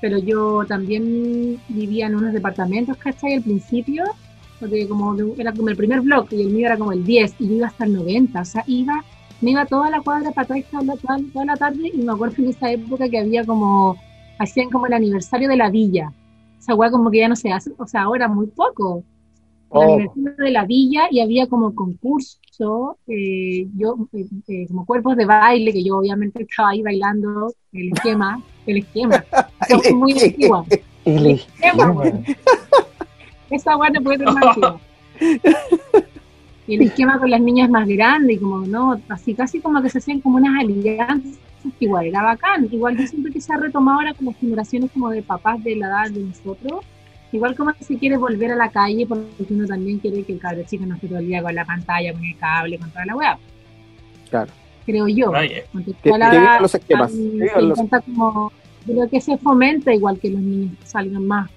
Pero 0.00 0.18
yo 0.18 0.64
también 0.68 1.60
vivía 1.68 2.06
en 2.06 2.14
unos 2.14 2.32
departamentos, 2.32 2.96
¿cachai? 2.96 3.34
Al 3.34 3.42
principio, 3.42 4.04
porque 4.60 4.86
como 4.86 5.16
era 5.36 5.52
como 5.52 5.68
el 5.68 5.76
primer 5.76 6.00
bloque 6.02 6.36
y 6.36 6.42
el 6.42 6.50
mío 6.50 6.66
era 6.66 6.76
como 6.76 6.92
el 6.92 7.04
10 7.04 7.34
y 7.40 7.48
yo 7.48 7.54
iba 7.56 7.66
hasta 7.66 7.86
el 7.86 7.94
90. 7.94 8.40
O 8.40 8.44
sea, 8.44 8.62
iba, 8.68 9.04
me 9.40 9.50
iba 9.50 9.66
toda 9.66 9.90
la 9.90 10.00
cuadra 10.00 10.30
para 10.30 10.44
atrás 10.44 10.64
toda, 10.70 10.94
toda, 11.32 11.44
la 11.44 11.56
tarde 11.56 11.90
y 11.92 11.98
me 11.98 12.12
acuerdo 12.12 12.36
en 12.38 12.50
esa 12.50 12.70
época 12.70 13.08
que 13.08 13.18
había 13.18 13.44
como, 13.44 13.96
hacían 14.38 14.70
como 14.70 14.86
el 14.86 14.92
aniversario 14.92 15.48
de 15.48 15.56
la 15.56 15.70
villa. 15.70 16.12
Esa 16.56 16.76
weá 16.76 16.88
como 16.92 17.10
que 17.10 17.18
ya 17.18 17.28
no 17.28 17.34
se 17.34 17.50
hace, 17.50 17.72
o 17.76 17.86
sea, 17.88 18.02
ahora 18.02 18.28
muy 18.28 18.46
poco. 18.46 19.02
Oh. 19.72 19.94
aniversario 19.94 20.34
de 20.36 20.50
la 20.50 20.64
villa 20.64 21.02
y 21.10 21.20
había 21.20 21.46
como 21.46 21.74
concurso, 21.74 22.98
eh, 23.06 23.68
yo, 23.76 24.08
eh, 24.12 24.26
eh, 24.48 24.66
como 24.66 24.84
cuerpos 24.84 25.16
de 25.16 25.24
baile, 25.24 25.72
que 25.72 25.84
yo 25.84 25.98
obviamente 25.98 26.42
estaba 26.42 26.70
ahí 26.70 26.82
bailando 26.82 27.54
el 27.72 27.92
esquema, 27.92 28.42
el 28.66 28.78
esquema. 28.78 29.24
Fue 29.68 29.92
muy 29.92 30.12
antigua. 30.12 30.64
El 31.04 31.26
esquema. 31.26 32.02
Esa 33.50 33.76
no 33.76 34.02
puede 34.02 34.18
ser 34.18 34.26
más 34.26 34.44
antigua. 34.44 34.80
Y 36.66 36.74
el 36.74 36.82
esquema 36.82 37.18
con 37.18 37.30
las 37.30 37.40
niñas 37.40 37.70
más 37.70 37.86
grandes, 37.86 38.36
y 38.36 38.40
como, 38.40 38.58
no, 38.66 39.00
así 39.08 39.34
casi 39.34 39.60
como 39.60 39.82
que 39.82 39.90
se 39.90 39.98
hacían 39.98 40.20
como 40.20 40.36
unas 40.36 40.60
alianzas, 40.60 41.38
igual 41.78 42.06
era 42.06 42.22
bacán. 42.22 42.68
Igual 42.70 42.96
yo 42.96 43.06
siento 43.06 43.30
que 43.32 43.40
se 43.40 43.52
ha 43.52 43.56
retomado 43.56 43.98
ahora 43.98 44.14
con 44.14 44.26
las 44.26 44.36
generaciones 44.36 44.90
como 44.92 45.10
de 45.10 45.22
papás 45.22 45.62
de 45.62 45.76
la 45.76 45.86
edad 45.86 46.10
de 46.10 46.24
nosotros. 46.24 46.84
Igual 47.32 47.54
como 47.56 47.72
que 47.72 47.84
se 47.84 47.96
quiere 47.96 48.16
volver 48.16 48.50
a 48.52 48.56
la 48.56 48.70
calle 48.70 49.06
porque 49.06 49.24
uno 49.50 49.66
también 49.66 49.98
quiere 49.98 50.24
que 50.24 50.32
el 50.32 50.66
chico 50.66 50.84
no 50.86 50.96
esté 50.96 51.06
todo 51.08 51.18
el 51.18 51.26
día 51.28 51.42
con 51.42 51.54
la 51.54 51.64
pantalla, 51.64 52.12
con 52.12 52.24
el 52.24 52.36
cable, 52.36 52.78
con 52.78 52.90
toda 52.90 53.06
la 53.06 53.16
weá. 53.16 53.38
Claro. 54.28 54.50
Creo 54.84 55.06
yo. 55.08 55.32
Eh. 55.36 55.64
Que, 56.02 56.10
los 56.60 56.74
esquemas. 56.74 57.12
se 57.12 57.62
los- 57.62 57.78
como, 58.04 58.52
creo 58.84 59.08
que 59.08 59.20
se 59.20 59.36
fomenta 59.38 59.94
igual 59.94 60.18
que 60.18 60.30
los 60.30 60.40
niños 60.40 60.72
salgan 60.84 61.26
más. 61.26 61.48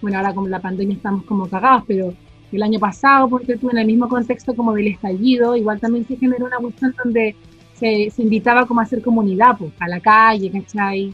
Bueno, 0.00 0.18
ahora 0.18 0.34
como 0.34 0.46
la 0.48 0.60
pandemia 0.60 0.94
estamos 0.96 1.24
como 1.24 1.48
cagados, 1.48 1.82
pero 1.88 2.12
el 2.52 2.62
año 2.62 2.78
pasado, 2.78 3.28
porque 3.28 3.56
tú 3.56 3.70
en 3.70 3.78
el 3.78 3.86
mismo 3.86 4.08
contexto 4.08 4.54
como 4.54 4.72
del 4.74 4.88
estallido, 4.88 5.56
igual 5.56 5.80
también 5.80 6.06
se 6.06 6.16
generó 6.16 6.46
una 6.46 6.58
cuestión 6.58 6.94
donde 7.02 7.34
se, 7.74 8.10
se 8.10 8.22
invitaba 8.22 8.66
como 8.66 8.80
a 8.80 8.84
hacer 8.84 9.02
comunidad, 9.02 9.56
pues, 9.58 9.72
a 9.80 9.88
la 9.88 9.98
calle, 10.00 10.50
¿cachai? 10.52 11.12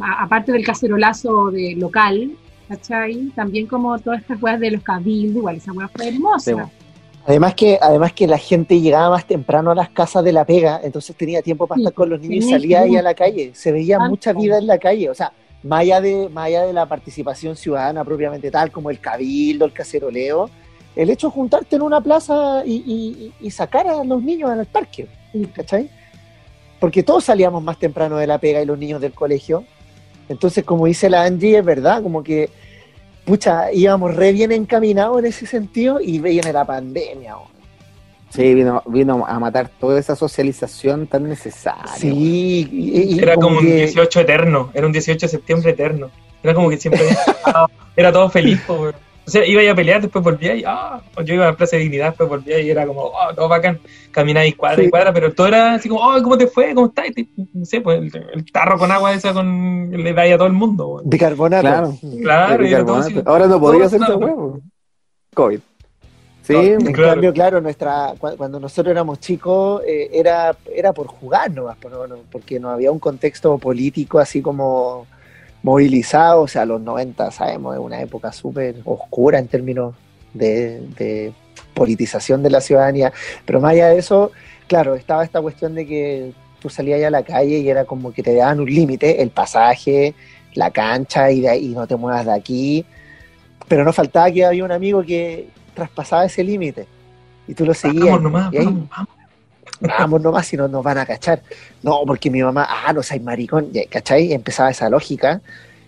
A- 0.00 0.24
aparte 0.24 0.50
del 0.50 0.64
cacerolazo 0.64 1.50
de 1.50 1.76
local, 1.76 2.32
¿cachai? 2.76 3.30
También 3.34 3.66
como 3.66 3.98
todas 3.98 4.20
estas 4.20 4.42
weas 4.42 4.58
de 4.60 4.70
los 4.70 4.82
cabildos, 4.82 5.36
igual 5.36 5.56
esa 5.56 5.72
wea 5.72 5.88
fue 5.88 6.08
hermosa. 6.08 6.44
Sí, 6.44 6.52
bueno. 6.52 6.70
Además 7.24 7.54
que, 7.54 7.78
además 7.80 8.12
que 8.12 8.26
la 8.26 8.38
gente 8.38 8.80
llegaba 8.80 9.10
más 9.10 9.26
temprano 9.26 9.70
a 9.70 9.74
las 9.76 9.90
casas 9.90 10.24
de 10.24 10.32
la 10.32 10.44
pega, 10.44 10.80
entonces 10.82 11.14
tenía 11.14 11.40
tiempo 11.42 11.66
para 11.68 11.76
Sí, 11.78 11.82
estar 11.82 11.94
con 11.94 12.10
los 12.10 12.20
niños 12.20 12.46
y 12.46 12.50
salía 12.50 12.80
ahí 12.80 12.96
a 12.96 13.02
la 13.02 13.14
calle. 13.14 13.52
Se 13.54 13.70
veía 13.70 13.98
Tanto. 13.98 14.10
mucha 14.10 14.32
vida 14.32 14.58
en 14.58 14.66
la 14.66 14.78
calle. 14.78 15.08
O 15.08 15.14
sea, 15.14 15.32
más 15.62 15.80
allá, 15.82 16.00
de, 16.00 16.28
más 16.30 16.46
allá 16.46 16.62
de 16.66 16.72
la 16.72 16.86
participación 16.86 17.54
ciudadana 17.54 18.04
propiamente 18.04 18.50
tal, 18.50 18.72
como 18.72 18.90
el 18.90 18.98
cabildo, 18.98 19.64
el 19.66 19.72
caceroleo, 19.72 20.50
el 20.96 21.10
hecho 21.10 21.28
de 21.28 21.32
juntarte 21.34 21.76
en 21.76 21.82
una 21.82 22.00
plaza 22.00 22.64
y, 22.66 22.82
y- 22.84 23.32
y 23.46 23.50
sacar 23.52 23.86
a 23.86 24.02
los 24.02 24.20
niños 24.20 24.50
al 24.50 24.66
parque, 24.66 25.06
¿cachai? 25.54 25.88
Porque 26.80 27.04
todos 27.04 27.22
salíamos 27.22 27.62
más 27.62 27.78
temprano 27.78 28.16
de 28.16 28.26
la 28.26 28.38
pega 28.38 28.60
y 28.60 28.66
los 28.66 28.76
niños 28.78 29.00
del 29.00 29.12
colegio. 29.12 29.62
Entonces, 30.32 30.64
como 30.64 30.86
dice 30.86 31.08
la 31.08 31.22
Angie, 31.22 31.58
es 31.58 31.64
verdad, 31.64 32.02
como 32.02 32.22
que, 32.22 32.50
pucha, 33.24 33.72
íbamos 33.72 34.14
re 34.14 34.32
bien 34.32 34.50
encaminados 34.52 35.18
en 35.20 35.26
ese 35.26 35.46
sentido 35.46 36.00
y 36.00 36.18
viene 36.18 36.52
la 36.52 36.64
pandemia. 36.64 37.34
Sí, 38.30 38.54
vino, 38.54 38.82
vino 38.86 39.24
a 39.26 39.38
matar 39.38 39.70
toda 39.78 40.00
esa 40.00 40.16
socialización 40.16 41.06
tan 41.06 41.28
necesaria. 41.28 41.86
Sí, 41.98 42.66
y- 42.72 43.14
y 43.14 43.18
Era 43.18 43.34
como 43.36 43.58
un 43.58 43.64
que- 43.66 43.76
18 43.84 44.20
eterno, 44.20 44.70
era 44.72 44.86
un 44.86 44.92
18 44.92 45.26
de 45.26 45.30
septiembre 45.30 45.70
eterno. 45.72 46.10
Era 46.42 46.54
como 46.54 46.70
que 46.70 46.78
siempre 46.78 47.02
era 47.96 48.10
todo 48.10 48.28
feliz, 48.30 48.60
po, 48.66 48.74
weón. 48.74 48.94
O 49.24 49.30
sea, 49.30 49.46
iba 49.46 49.70
a 49.70 49.74
pelear, 49.74 50.02
después 50.02 50.24
volvía 50.24 50.54
y 50.56 50.64
ah, 50.66 51.00
o 51.16 51.22
yo 51.22 51.34
iba 51.34 51.46
a 51.48 51.56
Plaza 51.56 51.76
de 51.76 51.82
Dignidad, 51.84 52.08
después 52.08 52.28
volvía 52.28 52.58
y 52.58 52.70
era 52.70 52.84
como, 52.86 53.02
oh, 53.02 53.34
todo 53.36 53.48
bacán, 53.48 53.78
caminaba 54.10 54.44
y 54.44 54.52
cuadra 54.52 54.82
y 54.82 54.86
Sí. 54.86 54.90
cuadra, 54.90 55.12
pero 55.12 55.32
todo 55.32 55.46
era 55.46 55.74
así 55.74 55.88
como, 55.88 56.00
oh, 56.04 56.20
¿cómo 56.22 56.36
te 56.36 56.48
fue? 56.48 56.74
¿Cómo 56.74 56.88
estás? 56.88 57.06
No 57.54 57.64
sé, 57.64 57.80
pues 57.80 58.00
el, 58.00 58.26
el 58.34 58.50
tarro 58.52 58.76
con 58.78 58.90
agua 58.90 59.12
esa 59.14 59.32
con, 59.32 59.90
le 59.92 60.12
da 60.12 60.22
ahí 60.22 60.32
a 60.32 60.36
todo 60.38 60.48
el 60.48 60.52
mundo, 60.54 60.88
weón. 60.88 61.08
De 61.08 61.18
carbonato. 61.18 61.62
Claro. 61.62 61.94
Claro, 62.20 62.64
bicarbonato. 62.64 63.06
así. 63.06 63.22
Ahora 63.24 63.46
no 63.46 63.60
podría 63.60 63.78
todo 63.84 63.86
hacer 63.86 63.98
claro. 64.00 64.18
huevo. 64.18 64.60
COVID. 65.34 65.60
Sí, 66.42 66.52
No, 66.54 66.60
En 66.60 66.78
Claro. 66.92 67.10
cambio, 67.12 67.32
claro, 67.32 67.60
nuestra, 67.60 68.14
cu- 68.18 68.36
cuando 68.36 68.58
nosotros 68.58 68.90
éramos 68.90 69.20
chicos 69.20 69.82
eh, 69.86 70.10
era, 70.12 70.56
era 70.74 70.92
por 70.92 71.06
jugar 71.06 71.52
nomás, 71.52 71.76
por- 71.76 72.08
no- 72.08 72.16
porque 72.32 72.58
no 72.58 72.70
había 72.70 72.90
un 72.90 72.98
contexto 72.98 73.56
político 73.58 74.18
así 74.18 74.42
como 74.42 75.06
movilizado, 75.62 76.42
o 76.42 76.48
sea, 76.48 76.64
los 76.64 76.80
90 76.80 77.30
sabemos 77.30 77.74
es 77.74 77.80
una 77.80 78.00
época 78.00 78.32
súper 78.32 78.76
oscura 78.84 79.38
en 79.38 79.48
términos 79.48 79.94
de, 80.34 80.80
de 80.98 81.32
politización 81.74 82.42
de 82.42 82.50
la 82.50 82.60
ciudadanía, 82.60 83.12
pero 83.44 83.60
más 83.60 83.72
allá 83.72 83.88
de 83.88 83.98
eso, 83.98 84.32
claro, 84.66 84.94
estaba 84.94 85.24
esta 85.24 85.40
cuestión 85.40 85.74
de 85.74 85.86
que 85.86 86.32
tú 86.60 86.68
salías 86.68 87.00
ya 87.00 87.08
a 87.08 87.10
la 87.10 87.22
calle 87.22 87.58
y 87.58 87.68
era 87.68 87.84
como 87.84 88.12
que 88.12 88.22
te 88.22 88.34
daban 88.34 88.60
un 88.60 88.72
límite, 88.72 89.22
el 89.22 89.30
pasaje, 89.30 90.14
la 90.54 90.70
cancha 90.70 91.30
y, 91.30 91.40
de 91.40 91.48
ahí, 91.48 91.66
y 91.66 91.74
no 91.74 91.86
te 91.86 91.96
muevas 91.96 92.26
de 92.26 92.32
aquí, 92.32 92.84
pero 93.68 93.84
no 93.84 93.92
faltaba 93.92 94.30
que 94.30 94.44
había 94.44 94.64
un 94.64 94.72
amigo 94.72 95.02
que 95.02 95.48
traspasaba 95.74 96.24
ese 96.24 96.44
límite 96.44 96.86
y 97.48 97.54
tú 97.54 97.64
lo 97.64 97.74
seguías. 97.74 98.04
Vamos 98.04 98.22
nomás, 98.22 98.52
y 98.52 98.58
ahí, 98.58 98.64
vamos, 98.64 98.88
vamos. 98.90 99.21
Vamos 99.82 100.20
nomás 100.22 100.46
si 100.46 100.56
no 100.56 100.68
nos 100.68 100.82
van 100.84 100.98
a 100.98 101.06
cachar. 101.06 101.42
No, 101.82 102.00
porque 102.06 102.30
mi 102.30 102.42
mamá, 102.42 102.66
ah, 102.68 102.92
no 102.92 103.02
seas 103.02 103.22
maricón, 103.22 103.68
¿cachai? 103.90 104.26
Y 104.26 104.32
empezaba 104.32 104.70
esa 104.70 104.88
lógica 104.88 105.40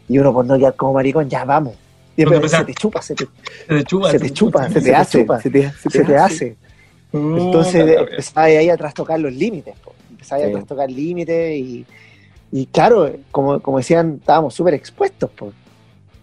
y 0.09 0.18
uno 0.18 0.32
por 0.32 0.45
no 0.45 0.57
quedar 0.59 0.74
como 0.74 0.95
maricón, 0.95 1.28
ya 1.28 1.45
vamos. 1.45 1.74
Y 2.16 2.24
después 2.24 2.38
se 2.51 2.57
empezaba- 2.59 2.66
te 2.66 2.74
chupa, 2.74 3.03
se 3.03 3.14
te, 3.14 3.24
Se 3.24 3.74
te 3.76 3.84
chupa, 3.84 4.11
se 4.11 4.18
te 4.18 4.30
chupa, 4.30 4.68
se 4.68 4.80
te 4.80 4.95
hace. 4.95 5.26
Se 5.42 5.51
te, 5.51 5.70
se 5.72 5.90
se 5.90 6.05
te 6.05 6.16
hace. 6.16 6.57
Entonces 7.12 7.82
Puta, 7.84 8.01
empezaba 8.11 8.47
ahí 8.47 8.68
a 8.68 8.76
trastocar 8.76 9.20
los 9.20 9.32
límites, 9.32 9.74
po. 9.84 9.92
empezaba 10.11 10.42
ahí 10.42 10.49
Sí. 10.49 10.53
a 10.53 10.57
trastocar 10.57 10.90
límites 10.90 11.57
y, 11.57 11.86
y 12.53 12.66
claro, 12.66 13.11
como, 13.30 13.61
como 13.61 13.78
decían, 13.78 14.18
estábamos 14.20 14.55
súper 14.55 14.74
expuestos. 14.74 15.30
Po. 15.30 15.53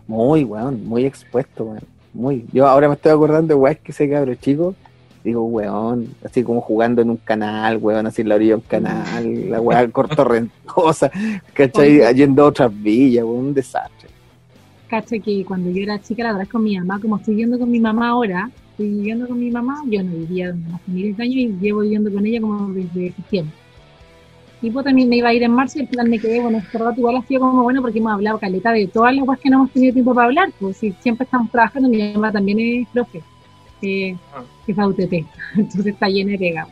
Muy, 0.07 0.43
weón, 0.43 0.85
muy 0.85 1.05
expuesto, 1.05 1.63
weón. 1.65 1.83
Muy. 2.13 2.45
Yo 2.51 2.67
ahora 2.67 2.89
me 2.89 2.95
estoy 2.95 3.11
acordando 3.13 3.47
de 3.53 3.55
weón 3.55 3.77
que 3.83 3.91
ese 3.93 4.09
cabro 4.09 4.33
chico. 4.35 4.75
Digo, 5.23 5.43
weón, 5.43 6.07
así 6.25 6.43
como 6.43 6.61
jugando 6.61 7.01
en 7.01 7.11
un 7.11 7.17
canal, 7.17 7.77
weón, 7.77 8.07
así 8.07 8.23
en 8.23 8.29
la 8.29 8.35
orilla 8.35 8.51
de 8.51 8.55
un 8.55 8.61
canal, 8.61 9.49
la 9.49 9.61
weá 9.61 9.87
cortorrentosa, 9.91 11.11
¿cachai? 11.53 12.13
Yendo 12.15 12.43
a 12.43 12.47
otras 12.47 12.71
villas, 12.81 13.23
weón, 13.23 13.45
un 13.45 13.53
desastre. 13.53 14.09
Cacha 14.89 15.19
que 15.19 15.45
cuando 15.45 15.69
yo 15.69 15.83
era 15.83 16.01
chica, 16.01 16.23
la 16.23 16.29
verdad 16.29 16.43
es 16.43 16.49
con 16.49 16.63
mi 16.63 16.77
mamá, 16.77 16.99
como 16.99 17.17
estoy 17.17 17.35
viviendo 17.35 17.59
con 17.59 17.69
mi 17.69 17.79
mamá 17.79 18.09
ahora, 18.09 18.49
estoy 18.71 18.89
viviendo 18.89 19.27
con 19.27 19.39
mi 19.39 19.51
mamá, 19.51 19.81
yo 19.87 20.03
no 20.03 20.11
vivía 20.11 20.49
hace 20.49 20.91
miles 20.91 21.15
de 21.17 21.23
años 21.23 21.35
y 21.35 21.47
llevo 21.61 21.81
viviendo 21.81 22.11
con 22.11 22.25
ella 22.25 22.41
como 22.41 22.73
desde 22.73 23.13
septiembre. 23.13 23.55
Y 24.63 24.69
pues 24.69 24.85
también 24.85 25.09
me 25.09 25.17
iba 25.17 25.29
a 25.29 25.33
ir 25.33 25.43
en 25.43 25.51
marzo 25.51 25.79
y 25.79 25.81
al 25.81 25.87
final 25.87 26.09
me 26.09 26.19
quedé, 26.19 26.39
bueno, 26.39 26.59
este 26.59 26.77
rato 26.77 26.99
igual 26.99 27.15
ha 27.15 27.21
sido 27.23 27.41
como 27.41 27.63
bueno 27.63 27.81
porque 27.81 27.99
hemos 27.99 28.11
hablado 28.11 28.37
caleta 28.37 28.71
de 28.71 28.87
todas 28.87 29.15
las 29.15 29.25
cosas 29.25 29.41
que 29.41 29.49
no 29.49 29.57
hemos 29.57 29.71
tenido 29.71 29.93
tiempo 29.93 30.13
para 30.13 30.27
hablar, 30.27 30.49
pues 30.59 30.77
si 30.77 30.91
siempre 30.99 31.25
estamos 31.25 31.49
trabajando, 31.51 31.89
mi 31.89 32.13
mamá 32.13 32.31
también 32.31 32.59
es 32.59 32.87
profe, 32.89 33.23
eh, 33.81 34.15
Ah. 34.33 34.43
de 34.65 34.87
UTP, 34.87 35.25
entonces 35.55 35.87
está 35.87 36.07
llena 36.07 36.31
de 36.31 36.37
pues. 36.37 36.67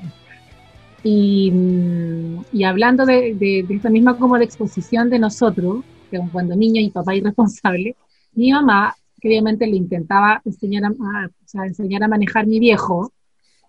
Y, 1.03 1.51
mm, 1.51 2.41
y 2.51 2.63
hablando 2.63 3.05
de, 3.05 3.33
de- 3.35 3.63
de 3.67 3.75
esta 3.75 3.89
misma 3.89 4.17
como 4.17 4.37
de 4.37 4.43
exposición 4.45 5.09
de 5.09 5.19
nosotros, 5.19 5.83
que 6.11 6.19
cuando 6.31 6.55
niños 6.55 6.83
y 6.83 6.89
papá 6.89 7.15
irresponsable, 7.15 7.95
mi 8.33 8.51
mamá, 8.51 8.93
que 9.21 9.27
obviamente 9.29 9.65
le 9.67 9.77
intentaba 9.77 10.41
enseñar 10.45 10.83
a, 10.85 10.87
a- 10.87 11.27
o 11.27 11.47
sea, 11.47 11.65
enseñar 11.65 12.03
a 12.03 12.07
manejar 12.07 12.47
mi 12.47 12.59
viejo, 12.59 13.11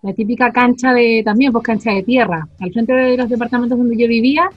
la 0.01 0.13
típica 0.13 0.51
cancha 0.51 0.93
de, 0.93 1.21
también 1.23 1.51
pues 1.51 1.63
cancha 1.63 1.91
de 1.93 2.03
tierra, 2.03 2.47
al 2.59 2.71
frente 2.73 2.91
de 2.93 3.15
los 3.17 3.29
departamentos 3.29 3.77
donde 3.77 3.95
yo 3.97 4.07
vivía, 4.07 4.49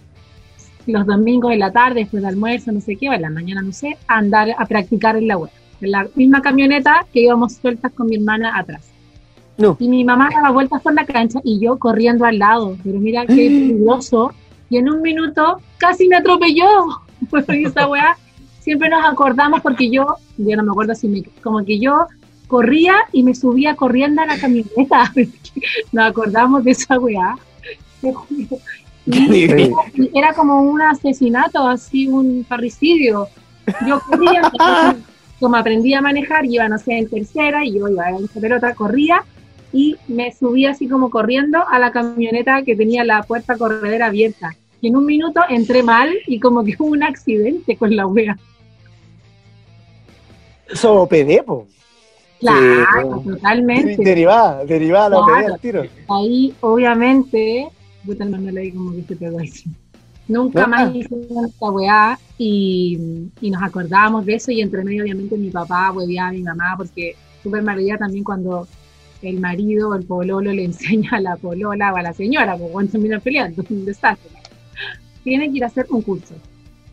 los 0.87 1.07
domingos 1.07 1.53
en 1.53 1.61
la 1.61 1.71
tarde, 1.73 2.01
después 2.01 2.23
de 2.23 2.29
almuerzo, 2.29 2.73
no 2.73 2.81
sé 2.81 2.97
qué, 2.97 3.09
o 3.09 3.13
en 3.13 3.23
la 3.23 3.31
mañana, 3.31 3.63
no 3.63 3.73
sé, 3.73 3.97
a 4.09 4.19
andar 4.19 4.49
a 4.59 4.67
practicar 4.67 5.17
en 5.17 5.29
la 5.29 5.37
web, 5.39 5.51
en 5.85 5.91
la 5.93 6.09
misma 6.15 6.43
camioneta 6.43 7.07
que 7.13 7.21
íbamos 7.21 7.55
sueltas 7.55 7.93
con 7.93 8.09
mi 8.09 8.17
hermana 8.17 8.59
atrás. 8.59 8.87
No. 9.57 9.77
Y 9.79 9.89
mi 9.89 10.05
mamá 10.05 10.31
daba 10.33 10.51
vueltas 10.51 10.83
por 10.83 10.95
la 10.95 11.05
cancha 11.05 11.41
y 11.45 11.61
yo 11.61 11.79
corriendo 11.79 12.25
al 12.25 12.39
lado, 12.39 12.77
pero 12.83 12.99
mira 12.99 13.25
qué 13.27 13.35
peligroso, 13.35 14.33
y 14.69 14.79
en 14.79 14.91
un 14.91 15.03
minuto 15.03 15.61
casi 15.79 16.09
me 16.09 16.17
atropelló. 16.17 16.67
Pues 17.31 17.47
esa 17.49 17.87
weá 17.89 18.19
siempre 18.61 18.91
nos 18.91 19.03
acordamos 19.03 19.63
porque 19.63 19.89
yo, 19.89 20.05
yo 20.37 20.57
no 20.57 20.63
me 20.63 20.73
acuerdo 20.73 20.95
si 20.95 21.09
me, 21.09 21.23
como 21.43 21.65
que 21.65 21.79
yo 21.79 22.07
corría 22.49 22.97
y 23.13 23.23
me 23.23 23.35
subía 23.35 23.77
corriendo 23.77 24.21
a 24.21 24.27
la 24.27 24.39
camioneta. 24.39 25.11
nos 25.93 26.05
acordamos 26.05 26.65
de 26.65 26.73
esa 26.73 26.99
weá. 26.99 27.37
Y 29.07 29.45
y 29.45 30.11
era 30.15 30.33
como 30.33 30.63
un 30.63 30.81
asesinato, 30.81 31.67
así 31.69 32.09
un 32.09 32.43
parricidio. 32.49 33.29
Yo 33.87 34.01
corría, 34.01 34.51
como 35.45 35.57
aprendí 35.57 35.93
a 35.93 36.01
manejar, 36.01 36.47
iba, 36.47 36.67
no 36.71 36.79
sé, 36.79 36.97
en 36.97 37.07
tercera 37.07 37.67
y 37.67 37.75
yo 37.79 37.87
iba 37.87 38.09
en 38.09 38.25
esa 38.25 38.41
pelota, 38.41 38.75
corría 38.75 39.23
y 39.75 39.95
me 40.09 40.33
subí 40.33 40.65
así 40.65 40.89
como 40.89 41.11
corriendo 41.11 41.69
a 41.69 41.79
la 41.79 41.93
camioneta 41.93 42.63
que 42.63 42.75
tenía 42.75 43.05
la 43.05 43.23
puerta 43.25 43.59
corredera 43.59 44.07
abierta. 44.07 44.57
Y 44.81 44.89
en 44.89 44.97
un 44.97 45.05
minuto 45.05 45.43
entré 45.51 45.83
mal 45.83 46.09
y 46.27 46.41
como 46.41 46.65
que 46.65 46.75
hubo 46.79 46.93
un 46.93 47.03
accidente 47.03 47.77
con 47.77 47.95
la 47.95 48.07
wea. 48.07 48.39
Eso 50.67 51.03
OPD, 51.03 51.45
po. 51.45 51.67
Claro, 52.41 53.23
Sí, 53.23 53.31
totalmente. 53.31 54.03
Derivada, 54.03 54.65
derivada 54.65 55.11
la 55.11 55.19
OPD 55.19 55.29
Claro. 55.29 55.53
al 55.53 55.61
tiro. 55.61 55.83
Ahí, 56.09 56.55
obviamente, 56.63 57.69
puta, 58.07 58.25
no 58.25 58.39
me 58.39 58.51
leí 58.51 58.73
como 58.73 58.93
que 58.95 59.03
se 59.03 59.17
pegó 59.17 59.39
así. 59.41 59.65
Nunca 60.27 60.67
más 60.67 60.95
hicimos 60.95 61.47
esta 61.49 61.71
weá 61.71 62.19
y, 62.39 62.99
y 63.41 63.51
nos 63.51 63.63
acordábamos 63.63 64.25
de 64.25 64.35
eso 64.37 64.51
y 64.51 64.63
entre 64.63 64.83
medio 64.83 65.03
obviamente 65.03 65.37
mi 65.37 65.51
papá 65.51 65.93
hueveaba 65.93 66.29
a 66.31 66.33
mi 66.33 66.43
mamá 66.43 66.75
porque 66.77 67.15
súper 67.43 67.63
maravilla 67.63 67.99
también 67.99 68.25
cuando 68.25 68.67
el 69.21 69.39
marido 69.41 69.91
o 69.91 69.95
el 69.95 70.05
pololo 70.05 70.53
le 70.53 70.65
enseña 70.71 71.11
a 71.13 71.21
la 71.21 71.37
polola 71.37 71.93
o 71.93 71.97
a 71.97 72.03
la 72.03 72.13
señora, 72.15 72.57
porque 72.57 72.73
cuando 72.73 72.93
terminan 72.93 73.21
peleando, 73.21 73.63
es 73.63 73.71
un 73.71 73.85
desastre. 73.85 74.31
Tiene 75.23 75.51
que 75.51 75.57
ir 75.59 75.65
a 75.65 75.69
hacer 75.69 75.87
un 75.91 76.03
curso. 76.03 76.35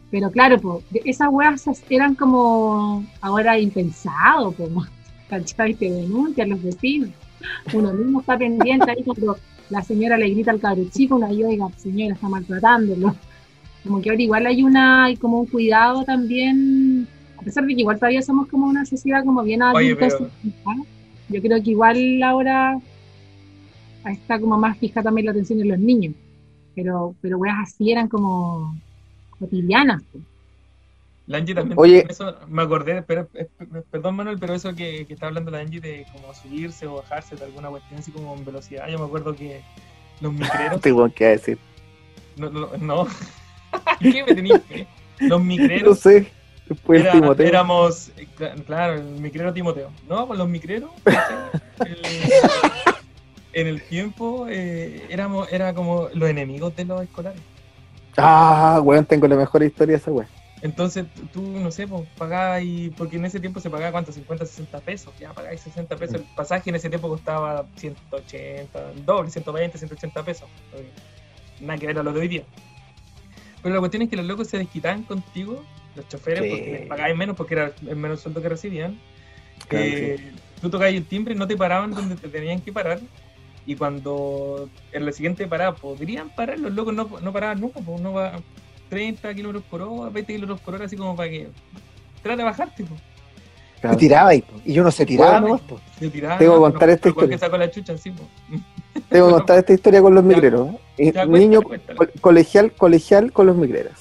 Pero 0.09 0.29
claro, 0.29 0.59
po, 0.59 0.83
de- 0.89 1.01
esas 1.05 1.29
weas 1.31 1.63
eran 1.89 2.15
como 2.15 3.05
ahora 3.21 3.57
impensado, 3.59 4.51
como, 4.53 4.85
¿cachai? 5.29 5.73
Te 5.73 5.89
denuncian 5.89 6.49
los 6.49 6.61
vecinos. 6.61 7.09
Uno 7.73 7.93
mismo 7.93 8.19
está 8.21 8.37
pendiente 8.37 8.91
ahí 8.91 9.03
cuando 9.03 9.37
la 9.71 9.81
señora 9.81 10.17
le 10.17 10.29
grita 10.29 10.51
al 10.51 10.59
cabro 10.59 10.83
chico, 10.91 11.15
una 11.15 11.31
y 11.31 11.43
oiga, 11.43 11.67
señora, 11.77 12.13
está 12.13 12.27
maltratándolo. 12.27 13.15
Como 13.83 14.01
que 14.01 14.09
ahora 14.09 14.21
igual 14.21 14.45
hay 14.45 14.61
una, 14.61 15.05
hay 15.05 15.15
como 15.15 15.39
un 15.39 15.47
cuidado 15.47 16.03
también, 16.03 17.07
a 17.39 17.41
pesar 17.41 17.65
de 17.65 17.73
que 17.73 17.81
igual 17.81 17.97
todavía 17.97 18.21
somos 18.21 18.47
como 18.47 18.67
una 18.67 18.85
sociedad 18.85 19.23
como 19.23 19.41
bien 19.43 19.63
adulta, 19.63 20.07
¿ah? 20.65 20.75
yo 21.29 21.41
creo 21.41 21.63
que 21.63 21.71
igual 21.71 22.21
ahora 22.21 22.77
está 24.05 24.39
como 24.39 24.57
más 24.57 24.77
fija 24.77 25.01
también 25.01 25.25
la 25.25 25.31
atención 25.31 25.61
en 25.61 25.69
los 25.69 25.79
niños. 25.79 26.13
Pero, 26.75 27.15
pero 27.21 27.37
weas 27.37 27.57
así 27.63 27.91
eran 27.91 28.07
como 28.07 28.75
cotidianas. 29.39 30.03
pues. 30.11 30.23
La 31.31 31.37
Angie 31.37 31.55
también. 31.55 31.79
Oye. 31.79 32.05
Eso 32.09 32.35
me 32.49 32.61
acordé, 32.61 33.01
pero, 33.03 33.27
eh, 33.35 33.47
perdón 33.89 34.15
Manuel, 34.15 34.37
pero 34.39 34.53
eso 34.53 34.75
que, 34.75 35.05
que 35.05 35.13
está 35.13 35.27
hablando 35.27 35.49
la 35.49 35.59
Angie 35.59 35.79
de 35.79 36.05
como 36.11 36.33
subirse 36.33 36.85
o 36.87 36.95
bajarse 36.95 37.35
de 37.35 37.45
alguna 37.45 37.69
cuestión 37.69 37.99
así 37.99 38.11
como 38.11 38.35
en 38.35 38.43
velocidad. 38.43 38.87
Yo 38.89 38.99
me 38.99 39.05
acuerdo 39.05 39.33
que 39.35 39.61
los 40.19 40.33
micreros. 40.33 40.81
Tengo 40.81 41.09
que 41.13 41.25
decir. 41.25 41.57
no, 42.35 42.49
no, 42.49 42.69
no. 42.79 43.07
¿Qué 44.01 44.23
me 44.25 44.35
tenías 44.35 44.61
que? 44.63 44.85
Los 45.19 45.29
No 45.29 45.39
micreros. 45.39 45.99
sé. 45.99 46.31
Después 46.67 47.03
el 47.05 47.11
Timoteo. 47.11 47.47
éramos, 47.47 48.09
eh, 48.17 48.27
cla- 48.37 48.63
claro, 48.65 48.93
el 48.95 49.03
micrero 49.03 49.53
Timoteo. 49.53 49.89
No, 50.09 50.25
pues 50.27 50.37
los 50.37 50.47
micreros. 50.49 50.89
El- 51.85 51.97
en 53.53 53.67
el 53.67 53.81
tiempo 53.81 54.47
eh, 54.49 55.05
éramos, 55.09 55.51
era 55.51 55.73
como 55.73 56.07
los 56.13 56.29
enemigos 56.29 56.73
de 56.75 56.85
los 56.85 57.01
escolares. 57.03 57.41
Ah, 58.17 58.79
weón, 58.83 59.05
tengo 59.05 59.27
la 59.27 59.35
mejor 59.35 59.63
historia 59.63 59.93
de 59.95 60.01
esa 60.01 60.11
weón. 60.11 60.27
Entonces 60.61 61.05
tú, 61.33 61.41
no 61.41 61.71
sé, 61.71 61.87
pues 61.87 62.07
pagabas 62.17 62.61
y, 62.63 62.91
porque 62.91 63.15
en 63.17 63.25
ese 63.25 63.39
tiempo 63.39 63.59
se 63.59 63.69
pagaba 63.69 63.91
cuánto, 63.91 64.11
50, 64.11 64.45
60 64.45 64.79
pesos, 64.81 65.13
ya 65.19 65.33
pagáis 65.33 65.61
60 65.61 65.95
pesos, 65.95 66.15
el 66.17 66.23
pasaje 66.35 66.69
en 66.69 66.75
ese 66.75 66.87
tiempo 66.89 67.09
costaba 67.09 67.65
180, 67.77 68.91
el 68.91 69.05
doble, 69.05 69.31
120, 69.31 69.77
180 69.77 70.23
pesos. 70.23 70.47
Nada 71.59 71.79
que 71.79 71.87
ver 71.87 71.97
a 71.97 72.03
lo 72.03 72.13
de 72.13 72.19
hoy 72.19 72.27
día. 72.27 72.43
Pero 73.63 73.73
la 73.73 73.79
cuestión 73.79 74.03
es 74.03 74.09
que 74.09 74.15
los 74.17 74.25
locos 74.25 74.47
se 74.47 74.57
desquitaban 74.57 75.03
contigo, 75.03 75.63
los 75.95 76.07
choferes, 76.09 76.43
Sí. 76.43 76.49
porque 76.49 76.71
les 76.71 76.87
pagabais 76.87 77.17
menos 77.17 77.35
porque 77.35 77.53
era 77.55 77.71
el 77.87 77.95
menos 77.95 78.21
sueldo 78.21 78.41
que 78.41 78.49
recibían. 78.49 78.99
Claro, 79.67 79.85
Eh, 79.85 80.31
Tú 80.61 80.69
tocabas 80.69 80.93
el 80.93 81.05
timbre 81.05 81.33
y 81.33 81.37
no 81.37 81.47
te 81.47 81.57
paraban 81.57 81.89
donde 81.91 82.15
te 82.15 82.27
tenían 82.29 82.61
que 82.61 82.71
parar. 82.71 82.99
Y 83.65 83.75
cuando 83.75 84.69
en 84.91 85.05
la 85.05 85.11
siguiente 85.11 85.47
parada 85.47 85.73
podrían 85.73 86.29
parar, 86.35 86.59
los 86.59 86.71
locos 86.73 86.93
no, 86.93 87.09
no 87.19 87.33
paraban 87.33 87.59
nunca, 87.59 87.79
pues 87.79 87.99
uno 87.99 88.13
va 88.13 88.39
30 88.91 89.33
kilómetros 89.33 89.63
por 89.69 89.81
hora, 89.81 90.09
20 90.09 90.33
kilómetros 90.33 90.59
por 90.59 90.75
hora, 90.75 90.83
así 90.85 90.97
como 90.97 91.15
para 91.15 91.29
que 91.29 91.47
trata 92.21 92.37
de 92.37 92.43
bajarte. 92.43 92.83
Pues. 92.83 93.01
Me 93.83 93.95
tiraba 93.97 94.29
ahí, 94.29 94.41
po, 94.41 94.53
y 94.65 94.73
yo 94.73 94.83
no 94.83 94.91
se 94.91 95.05
tiraba 95.05 95.31
Bueno, 95.31 95.47
nomás, 95.47 95.61
po. 95.61 95.79
Se 95.97 96.09
tiraba, 96.09 96.37
Tengo 96.37 96.51
que 96.53 96.59
no, 96.59 96.61
contar 96.71 96.89
no, 96.89 96.93
esta 96.95 97.09
historia. 97.09 97.37
sacó 97.37 97.57
la 97.57 97.71
chucha 97.71 97.93
así, 97.93 98.11
pues. 98.11 98.61
Tengo 99.09 99.27
que 99.27 99.33
contar 99.37 99.57
esta 99.59 99.73
historia 99.73 100.01
con 100.01 100.13
los 100.13 100.23
migreros. 100.25 100.69
¿eh? 100.97 101.13
Niño 101.25 101.61
co- 101.61 101.71
colegial, 102.19 102.73
colegial 102.73 103.31
con 103.31 103.47
los 103.47 103.55
migreros. 103.55 103.93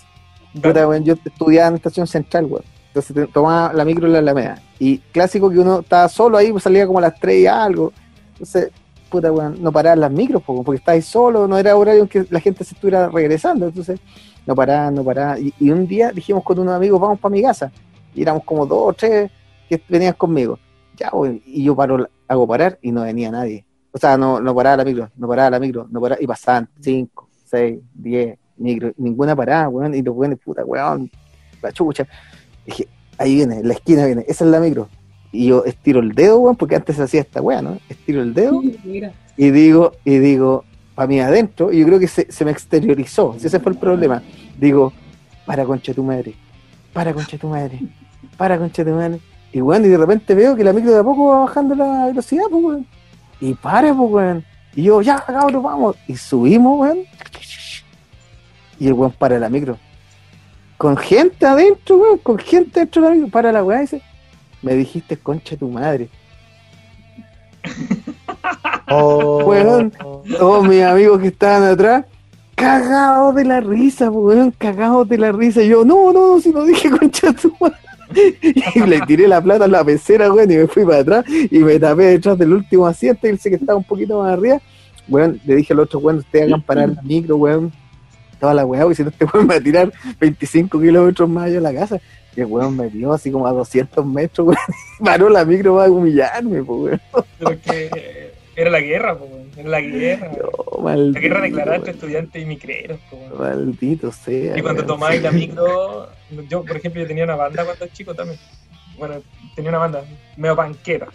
Puta, 0.53 0.89
weón, 0.89 1.05
yo 1.05 1.15
estudiaba 1.25 1.69
en 1.69 1.77
estación 1.77 2.09
central, 2.09 2.47
weón. 2.47 2.65
Entonces 2.89 3.15
te- 3.15 3.27
tomaba 3.29 3.73
la 3.73 3.85
micro 3.85 4.07
en 4.09 4.13
la 4.15 4.19
Alameda. 4.19 4.61
Y 4.81 4.99
clásico 4.99 5.49
que 5.49 5.61
uno 5.61 5.79
estaba 5.81 6.09
solo 6.09 6.37
ahí, 6.37 6.51
pues 6.51 6.65
salía 6.65 6.85
como 6.89 6.99
a 6.99 7.03
las 7.03 7.19
3 7.21 7.43
y 7.43 7.47
algo. 7.47 7.93
Entonces, 8.33 8.71
puta, 9.09 9.31
weón, 9.31 9.63
no 9.63 9.71
paraban 9.71 10.01
las 10.01 10.11
micros, 10.11 10.43
po, 10.43 10.63
porque 10.65 10.79
estabas 10.81 11.05
solo, 11.05 11.47
no 11.47 11.57
era 11.57 11.77
horario 11.77 12.03
en 12.03 12.09
que 12.09 12.27
la 12.29 12.41
gente 12.41 12.65
se 12.65 12.75
estuviera 12.75 13.09
regresando. 13.09 13.67
Entonces, 13.69 13.99
no 14.51 14.57
paraban, 14.57 14.95
no 14.97 15.05
paraban. 15.05 15.39
Y, 15.41 15.55
y 15.61 15.71
un 15.71 15.87
día 15.87 16.11
dijimos 16.11 16.43
con 16.43 16.59
unos 16.59 16.75
amigos, 16.75 17.01
vamos 17.01 17.21
para 17.21 17.31
mi 17.33 17.41
casa. 17.41 17.71
Y 18.13 18.23
éramos 18.23 18.43
como 18.43 18.67
dos 18.67 18.89
o 18.89 18.93
tres 18.93 19.31
que 19.69 19.81
venían 19.89 20.15
conmigo. 20.15 20.59
Ya, 20.97 21.13
y 21.47 21.63
yo 21.63 21.77
paro, 21.77 22.09
hago 22.27 22.49
parar 22.49 22.77
y 22.83 22.91
no 22.91 23.03
venía 23.03 23.31
nadie. 23.31 23.65
O 23.93 23.99
sea, 23.99 24.17
no, 24.17 24.41
no 24.41 24.53
paraba 24.53 24.79
la 24.79 24.85
micro, 24.85 25.09
no 25.17 25.29
paraba 25.29 25.51
la 25.51 25.61
micro, 25.61 25.87
no 25.89 26.01
paraba, 26.01 26.21
y 26.21 26.27
pasaban 26.27 26.69
5, 26.81 27.29
6, 27.45 27.79
10 27.95 28.39
micro, 28.57 28.93
ninguna 28.99 29.37
parada, 29.37 29.69
weón, 29.69 29.95
y 29.95 30.03
los 30.03 30.17
weones, 30.17 30.39
puta, 30.41 30.65
weón, 30.65 31.09
la 31.63 31.71
chucha. 31.71 32.09
Dije, 32.67 32.89
ahí 33.19 33.37
viene, 33.37 33.59
en 33.61 33.69
la 33.69 33.75
esquina 33.75 34.05
viene, 34.05 34.25
esa 34.27 34.45
es 34.45 34.51
la 34.51 34.59
micro. 34.59 34.89
Y 35.31 35.47
yo 35.47 35.65
estiro 35.65 36.01
el 36.01 36.13
dedo, 36.13 36.41
weón, 36.41 36.57
porque 36.57 36.75
antes 36.75 36.99
hacía 36.99 37.21
esta 37.21 37.41
weá, 37.41 37.63
¿no? 37.63 37.79
Estiro 37.89 38.21
el 38.21 38.35
dedo 38.35 38.61
Mira. 38.85 39.13
y 39.37 39.51
digo, 39.51 39.93
y 40.05 40.19
digo, 40.19 40.65
para 40.97 41.07
mí 41.07 41.21
adentro, 41.21 41.73
y 41.73 41.79
yo 41.79 41.87
creo 41.87 42.01
que 42.01 42.09
se, 42.09 42.31
se 42.31 42.45
me 42.45 42.51
exteriorizó, 42.51 43.37
ese 43.41 43.61
fue 43.61 43.73
el 43.73 43.79
problema. 43.79 44.23
Digo, 44.59 44.93
para 45.47 45.65
concha 45.65 45.95
tu 45.95 46.03
madre, 46.03 46.35
para 46.93 47.13
concha 47.13 47.39
tu 47.39 47.49
madre, 47.49 47.81
para 48.37 48.59
concha 48.59 48.85
tu 48.85 48.91
madre. 48.91 49.21
Y 49.53 49.61
weón, 49.61 49.85
y 49.85 49.89
de 49.89 49.99
repente 49.99 50.35
veo 50.35 50.55
que 50.55 50.63
la 50.63 50.73
micro 50.73 50.93
de 50.93 51.01
a 51.01 51.03
poco 51.03 51.29
va 51.29 51.41
bajando 51.41 51.75
la 51.75 52.07
velocidad, 52.07 52.45
pues 52.51 52.63
weón. 52.63 52.87
Y 53.41 53.55
para, 53.55 53.93
pues 53.95 54.11
weón. 54.11 54.45
Y 54.77 54.85
yo, 54.85 55.03
ya, 55.03 55.19
cabrón, 55.19 55.63
vamos. 55.63 55.97
Y 56.07 56.17
subimos, 56.17 56.79
weón. 56.79 56.99
Y 58.79 58.87
el 58.87 58.93
weón 58.93 59.13
para 59.13 59.39
la 59.39 59.49
micro. 59.49 59.77
Con 60.77 60.97
gente 60.97 61.47
adentro, 61.47 61.97
weón, 61.97 62.19
con 62.19 62.39
gente 62.39 62.81
dentro 62.81 63.03
de 63.03 63.09
la 63.09 63.15
micro. 63.15 63.31
Para 63.31 63.51
la 63.51 63.65
weá 63.65 63.79
y 63.79 63.83
dice, 63.83 64.03
me 64.63 64.75
dijiste 64.75 65.17
concha 65.17 65.57
tu 65.57 65.69
madre. 65.69 66.09
Oh, 68.93 69.45
Weón. 69.45 69.93
Todos 69.93 70.67
mis 70.67 70.83
amigos 70.83 71.21
que 71.21 71.29
estaban 71.29 71.63
atrás, 71.63 72.05
cagados 72.61 73.35
de 73.35 73.45
la 73.45 73.61
risa, 73.61 74.11
weón, 74.11 74.53
cagados 74.53 75.09
de 75.09 75.19
la 75.19 75.33
risa. 75.33 75.63
Y 75.63 75.69
yo, 75.69 75.85
no, 75.85 76.13
no, 76.13 76.35
no, 76.35 76.41
si 76.41 76.51
no 76.51 76.65
dije 76.65 76.91
concha 76.99 77.33
tu. 77.33 77.53
Y 78.75 78.81
le 78.81 79.01
tiré 79.03 79.29
la 79.29 79.41
plata 79.41 79.67
a 79.67 79.69
la 79.69 79.85
pecera, 79.85 80.33
weón, 80.33 80.51
y 80.51 80.57
me 80.57 80.67
fui 80.67 80.85
para 80.85 80.99
atrás 80.99 81.25
y 81.29 81.59
me 81.61 81.79
tapé 81.79 82.05
detrás 82.07 82.37
del 82.37 82.53
último 82.53 82.87
asiento 82.87 83.27
y 83.27 83.31
él 83.31 83.39
que 83.39 83.55
estaba 83.55 83.79
un 83.79 83.85
poquito 83.85 84.21
más 84.21 84.33
arriba. 84.33 84.61
Weón, 85.09 85.41
le 85.45 85.57
dije 85.57 85.73
al 85.73 85.81
otro, 85.81 86.01
weón, 86.01 86.19
ustedes 86.19 86.47
hagan 86.47 86.63
parar 86.63 86.89
la 86.89 87.03
micro, 87.03 87.37
weón. 87.37 87.73
Toda 88.41 88.55
la 88.55 88.65
weá, 88.65 88.83
porque 88.83 88.97
si 88.97 89.03
no 89.03 89.11
este 89.11 89.27
weón 89.27 89.47
me 89.47 89.55
va 89.55 89.61
a 89.61 89.63
tirar 89.63 89.93
25 90.19 90.81
kilómetros 90.81 91.29
más 91.29 91.45
allá 91.45 91.55
de 91.55 91.61
la 91.61 91.75
casa. 91.75 92.01
Y 92.35 92.41
el 92.41 92.47
weón 92.47 92.77
me 92.77 92.89
dio 92.89 93.13
así 93.13 93.31
como 93.31 93.47
a 93.47 93.53
200 93.53 94.05
metros, 94.05 94.49
weón. 94.49 94.59
Paró 95.05 95.29
la 95.29 95.45
micro 95.45 95.77
para 95.77 95.91
humillarme, 95.91 96.65
pues, 96.65 96.81
weón. 96.81 97.01
Pero 97.39 97.61
que 97.61 98.33
era 98.57 98.71
la 98.71 98.81
guerra, 98.81 99.17
era 99.61 99.69
la 99.71 99.81
guerra. 99.81 100.31
No, 100.33 100.81
maldito, 100.83 101.13
La 101.15 101.21
guerra 101.21 101.41
declarada 101.43 101.77
entre 101.77 101.93
estudiantes 101.93 102.43
y 102.43 102.45
micreros, 102.47 102.99
pues. 103.11 103.23
Maldito 103.39 104.13
sea. 104.13 104.57
Y 104.59 104.63
cuando 104.63 104.85
tomáis 104.85 105.23
la 105.23 105.31
micro, 105.31 106.09
yo 106.49 106.65
por 106.65 106.77
ejemplo 106.77 107.01
yo 107.03 107.07
tenía 107.09 107.25
una 107.25 107.37
banda 107.37 107.65
cuando 107.65 107.87
chico 107.89 108.15
también. 108.15 108.39
Bueno, 108.99 109.23
tenía 109.55 109.71
una 109.71 109.79
banda 109.79 110.05
medio 110.37 110.57
panquera. 110.57 111.09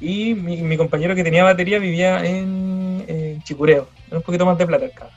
Y 0.00 0.34
mi, 0.34 0.58
mi 0.62 0.76
compañero 0.76 1.14
que 1.14 1.24
tenía 1.24 1.42
batería 1.42 1.78
vivía 1.78 2.24
en, 2.24 3.04
en 3.08 3.42
Chicureo, 3.42 3.88
era 4.08 4.18
un 4.18 4.22
poquito 4.22 4.44
más 4.44 4.58
de 4.58 4.66
plata 4.66 4.84
el 4.84 4.90
cabrón. 4.92 5.16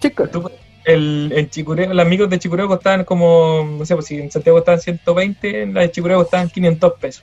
Chicos, 0.00 0.30
Tú- 0.30 0.50
el, 0.84 1.32
el 1.36 1.50
Chicureo, 1.50 1.92
las 1.92 2.06
micros 2.08 2.28
de 2.30 2.38
Chicureo 2.38 2.66
costaban 2.66 3.04
como, 3.04 3.76
no 3.78 3.84
sé, 3.86 3.94
pues 3.94 4.06
si 4.06 4.18
en 4.18 4.30
Santiago 4.30 4.58
costaban 4.58 4.80
120, 4.80 5.66
las 5.66 5.84
de 5.84 5.90
Chicureo 5.90 6.18
costaban 6.18 6.48
500 6.48 6.94
pesos. 6.94 7.22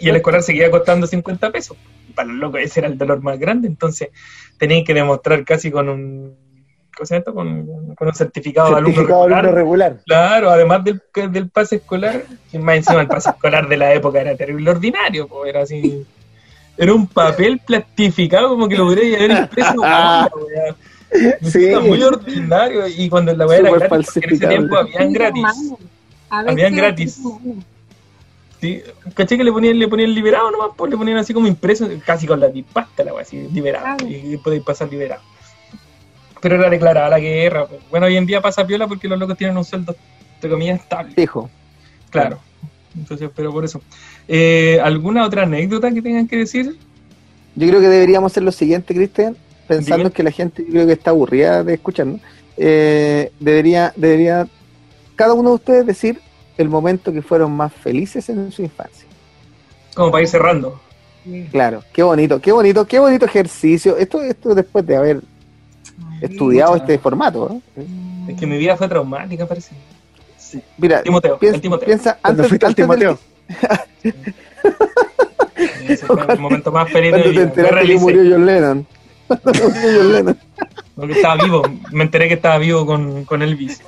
Y 0.00 0.08
el 0.08 0.16
escolar 0.16 0.42
seguía 0.42 0.70
costando 0.70 1.06
50 1.06 1.50
pesos. 1.52 1.76
Para 2.14 2.28
los 2.28 2.36
locos 2.36 2.60
ese 2.60 2.80
era 2.80 2.88
el 2.88 2.98
dolor 2.98 3.22
más 3.22 3.38
grande, 3.38 3.68
entonces 3.68 4.10
tenían 4.58 4.84
que 4.84 4.94
demostrar 4.94 5.44
casi 5.44 5.70
con 5.70 5.88
un, 5.88 6.36
¿cómo 6.96 7.06
se 7.06 7.14
llama 7.14 7.18
esto? 7.20 7.34
Con, 7.34 7.94
con 7.94 8.08
un 8.08 8.14
certificado, 8.14 8.70
de 8.70 8.76
alumno 8.76 8.94
certificado 8.94 9.22
de 9.22 9.28
regular. 9.28 9.44
alumno 9.44 9.56
regular. 9.56 10.00
Claro, 10.06 10.50
además 10.50 10.84
del, 10.84 11.02
del 11.30 11.50
pase 11.50 11.76
escolar, 11.76 12.24
que 12.50 12.58
más 12.58 12.76
encima 12.76 13.00
el 13.00 13.08
pase 13.08 13.30
escolar 13.30 13.68
de 13.68 13.76
la 13.76 13.92
época 13.92 14.20
era 14.20 14.36
terrible 14.36 14.70
ordinario, 14.70 15.28
pues 15.28 15.50
era 15.50 15.62
así. 15.62 16.06
Era 16.76 16.92
un 16.92 17.06
papel 17.06 17.60
plastificado 17.64 18.48
como 18.48 18.68
que 18.68 18.76
lo 18.76 18.86
hubiera 18.86 19.18
haber 19.18 19.30
impreso. 19.30 19.74
weá. 19.80 20.30
Sí. 21.42 21.66
Era 21.66 21.80
muy 21.80 22.02
ordinario 22.02 22.88
y 22.88 23.08
cuando 23.08 23.32
la 23.34 23.46
weá 23.46 23.58
era 23.58 23.70
gratis, 23.70 24.10
porque 24.12 24.26
en 24.26 24.34
ese 24.34 24.46
tiempo 24.48 24.76
habían 24.76 25.12
gratis. 25.12 25.44
Habían 26.28 26.74
gratis. 26.74 27.20
Sí, 28.64 28.82
caché 29.12 29.36
que 29.36 29.44
le 29.44 29.52
ponían, 29.52 29.78
le 29.78 29.86
ponían 29.88 30.14
liberado 30.14 30.50
nomás, 30.50 30.68
pues 30.74 30.90
le 30.90 30.96
ponían 30.96 31.18
así 31.18 31.34
como 31.34 31.46
impreso, 31.46 31.86
casi 32.06 32.26
con 32.26 32.40
la 32.40 32.48
pasta 32.72 33.04
la 33.04 33.12
así, 33.20 33.46
liberado, 33.52 33.98
Claro. 33.98 34.10
y 34.10 34.38
podéis 34.38 34.62
pasar 34.62 34.90
liberado. 34.90 35.20
Pero 36.40 36.54
era 36.56 36.70
declarada 36.70 37.10
la 37.10 37.20
guerra, 37.20 37.66
pues. 37.66 37.82
Bueno, 37.90 38.06
hoy 38.06 38.16
en 38.16 38.24
día 38.24 38.40
pasa 38.40 38.66
piola 38.66 38.88
porque 38.88 39.06
los 39.06 39.18
locos 39.18 39.36
tienen 39.36 39.54
un 39.58 39.66
sueldo, 39.66 39.94
entre 40.36 40.48
comillas, 40.48 40.80
estable. 40.80 41.12
fijo. 41.12 41.50
Claro. 42.08 42.38
Entonces, 42.96 43.28
pero 43.36 43.52
por 43.52 43.66
eso. 43.66 43.82
Eh, 44.28 44.80
¿Alguna 44.82 45.26
otra 45.26 45.42
anécdota 45.42 45.92
que 45.92 46.00
tengan 46.00 46.26
que 46.26 46.38
decir? 46.38 46.78
Yo 47.56 47.68
creo 47.68 47.82
que 47.82 47.88
deberíamos 47.88 48.32
hacer 48.32 48.44
lo 48.44 48.52
siguiente, 48.52 48.94
Cristian, 48.94 49.36
pensando 49.68 50.04
Diga. 50.04 50.10
que 50.16 50.22
la 50.22 50.30
gente 50.30 50.64
yo 50.64 50.70
creo 50.70 50.86
que 50.86 50.94
está 50.94 51.10
aburrida 51.10 51.62
de 51.62 51.74
escucharnos. 51.74 52.22
Eh, 52.56 53.30
debería, 53.40 53.92
debería 53.94 54.46
cada 55.16 55.34
uno 55.34 55.50
de 55.50 55.54
ustedes 55.56 55.84
decir 55.86 56.18
el 56.58 56.68
momento 56.68 57.12
que 57.12 57.22
fueron 57.22 57.52
más 57.52 57.72
felices 57.72 58.28
en 58.28 58.50
su 58.52 58.62
infancia. 58.62 59.06
Como 59.94 60.10
para 60.10 60.22
ir 60.22 60.28
cerrando. 60.28 60.80
Claro, 61.50 61.82
qué 61.92 62.02
bonito, 62.02 62.40
qué 62.40 62.52
bonito, 62.52 62.86
qué 62.86 62.98
bonito 62.98 63.24
ejercicio. 63.24 63.96
Esto, 63.96 64.20
esto 64.22 64.54
después 64.54 64.86
de 64.86 64.96
haber 64.96 65.20
estudiado 66.20 66.72
Mucha- 66.72 66.84
este 66.84 66.98
formato. 66.98 67.60
¿eh? 67.76 67.86
Es 68.28 68.38
que 68.38 68.46
mi 68.46 68.58
vida 68.58 68.76
fue 68.76 68.88
traumática, 68.88 69.46
parece. 69.46 69.74
Mira, 70.78 71.02
Timoteo, 71.02 71.38
piensa, 71.38 71.56
el 71.56 71.62
Timoteo. 71.62 71.86
piensa 71.86 72.18
antes, 72.22 72.46
fuiste 72.48 72.66
al 72.66 72.74
del- 72.74 72.84
Timoteo. 72.84 73.18
Ese 75.88 76.06
fue 76.06 76.16
el 76.32 76.38
momento 76.38 76.70
más 76.72 76.90
feliz 76.90 77.12
de 77.12 77.22
cuando 77.22 77.28
mi 77.28 77.34
te 77.34 77.40
vida. 77.40 77.44
Me 77.44 77.62
enteraste 77.62 77.86
que 77.92 77.98
murió 77.98 78.22
John 78.32 78.46
Lennon. 78.46 78.86
Cuando 79.42 79.68
murió 79.70 79.90
John 79.96 80.12
Lennon. 80.12 80.38
Porque 80.94 81.12
estaba 81.14 81.42
vivo. 81.42 81.62
Me 81.90 82.04
enteré 82.04 82.28
que 82.28 82.34
estaba 82.34 82.58
vivo 82.58 82.84
con, 82.86 83.24
con 83.24 83.42
Elvis. 83.42 83.80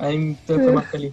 Ahí 0.00 0.36
fue 0.46 0.72
más 0.72 0.86
feliz. 0.86 1.12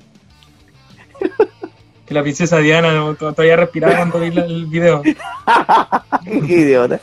Que 2.05 2.13
la 2.13 2.21
princesa 2.21 2.57
Diana 2.57 2.93
no- 2.93 3.15
todavía 3.15 3.55
respiraba 3.55 3.95
cuando 3.97 4.19
vi 4.19 4.31
la- 4.31 4.45
el 4.45 4.65
video. 4.65 5.01
Qué 6.23 6.35
idiota. 6.59 6.99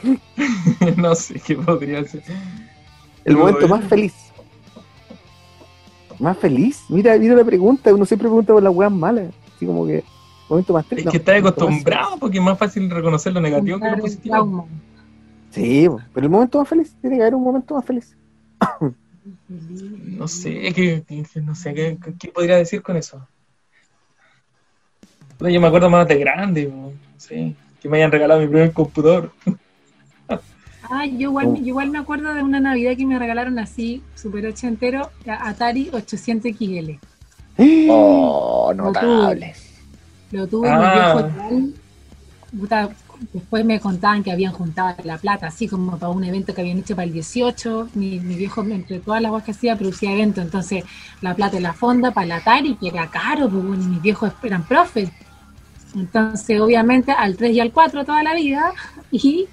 no 0.96 1.14
sé 1.14 1.40
qué 1.40 1.56
podría 1.56 2.04
ser. 2.04 2.22
El 3.24 3.36
momento 3.36 3.64
eh, 3.66 3.68
más 3.68 3.84
feliz. 3.84 4.14
¿Más 6.18 6.36
feliz? 6.36 6.84
Mira, 6.88 7.16
mira 7.18 7.34
la 7.34 7.44
pregunta. 7.44 7.94
Uno 7.94 8.04
siempre 8.04 8.28
pregunta 8.28 8.52
por 8.52 8.62
las 8.62 8.74
weas 8.74 8.92
malas. 8.92 9.32
Así 9.56 9.66
como 9.66 9.86
que. 9.86 10.04
Momento 10.48 10.72
más 10.72 10.82
Es 10.84 10.88
triste. 10.90 11.11
que 11.11 11.16
estás 11.18 11.36
acostumbrado 11.38 12.16
porque 12.18 12.38
es 12.38 12.44
más 12.44 12.58
fácil 12.58 12.90
reconocer 12.90 13.32
lo 13.32 13.40
negativo 13.40 13.78
que 13.78 13.90
lo 13.90 13.98
positivo. 13.98 14.68
Sí, 15.50 15.88
pero 16.12 16.26
el 16.26 16.30
momento 16.30 16.58
más 16.58 16.68
feliz. 16.68 16.94
Tiene 17.00 17.16
que 17.16 17.22
haber 17.22 17.34
un 17.36 17.42
momento 17.44 17.74
más 17.74 17.84
feliz. 17.84 18.16
No 19.48 20.28
sé, 20.28 20.72
que 20.74 21.04
no 21.42 21.54
sé 21.54 21.72
qué, 21.74 21.98
qué 22.18 22.28
podría 22.28 22.56
decir 22.56 22.82
con 22.82 22.96
eso. 22.96 23.26
Yo 25.41 25.61
me 25.61 25.66
acuerdo 25.68 25.88
más 25.88 26.07
de 26.07 26.18
grande, 26.18 26.70
sé, 27.16 27.55
que 27.80 27.88
me 27.88 27.97
hayan 27.99 28.12
regalado 28.12 28.41
mi 28.41 28.47
primer 28.49 28.72
computador. 28.72 29.32
Ah, 30.93 31.07
yo 31.07 31.28
igual, 31.28 31.47
Oh. 31.47 31.55
yo 31.55 31.66
igual 31.66 31.88
me 31.91 31.99
acuerdo 31.99 32.34
de 32.34 32.43
una 32.43 32.59
Navidad 32.59 32.97
que 32.97 33.07
me 33.07 33.16
regalaron 33.16 33.61
así, 33.61 34.03
super 34.16 34.45
ochentero, 34.47 35.09
Atari 35.24 35.88
800 35.93 36.51
XL. 36.57 36.99
Oh, 37.88 38.72
Lo 38.74 38.84
notable. 38.86 39.55
Lo 40.32 40.49
tuve 40.49 40.68
Ah. 40.68 41.14
mi 41.22 41.30
viejo 42.51 42.66
tal, 42.68 42.97
Después 43.32 43.64
me 43.64 43.78
contaban 43.78 44.24
que 44.24 44.32
habían 44.32 44.53
juntado 44.53 44.97
la 45.05 45.16
plata, 45.18 45.47
así 45.49 45.68
como 45.68 45.97
para 45.99 46.11
un 46.11 46.24
evento 46.24 46.55
que 46.55 46.62
habían 46.62 46.78
hecho 46.78 46.97
para 46.97 47.05
el 47.07 47.12
18. 47.12 47.91
Mi, 47.95 48.18
mi 48.18 48.34
viejo, 48.34 48.62
entre 48.64 48.99
todas 48.99 49.20
las 49.22 49.30
cosas 49.30 49.45
que 49.45 49.51
hacía, 49.53 49.76
producía 49.76 50.11
eventos. 50.12 50.43
Entonces, 50.43 50.82
la 51.20 51.34
plata 51.34 51.55
de 51.57 51.61
la 51.62 51.74
fonda 51.74 52.11
para 52.12 52.24
el 52.24 52.32
Atari, 52.32 52.74
que 52.76 52.88
era 52.88 53.09
caro, 53.11 53.49
pues 53.49 53.62
bueno, 53.62 53.82
y 53.84 53.86
mis 53.86 54.03
viejos 54.03 54.32
eran 54.43 54.64
profes. 54.64 55.11
Entonces, 55.95 56.61
obviamente, 56.61 57.12
al 57.12 57.36
3 57.36 57.53
y 57.53 57.61
al 57.61 57.72
4 57.72 58.05
toda 58.05 58.22
la 58.22 58.34
vida. 58.34 58.72
Y 59.12 59.49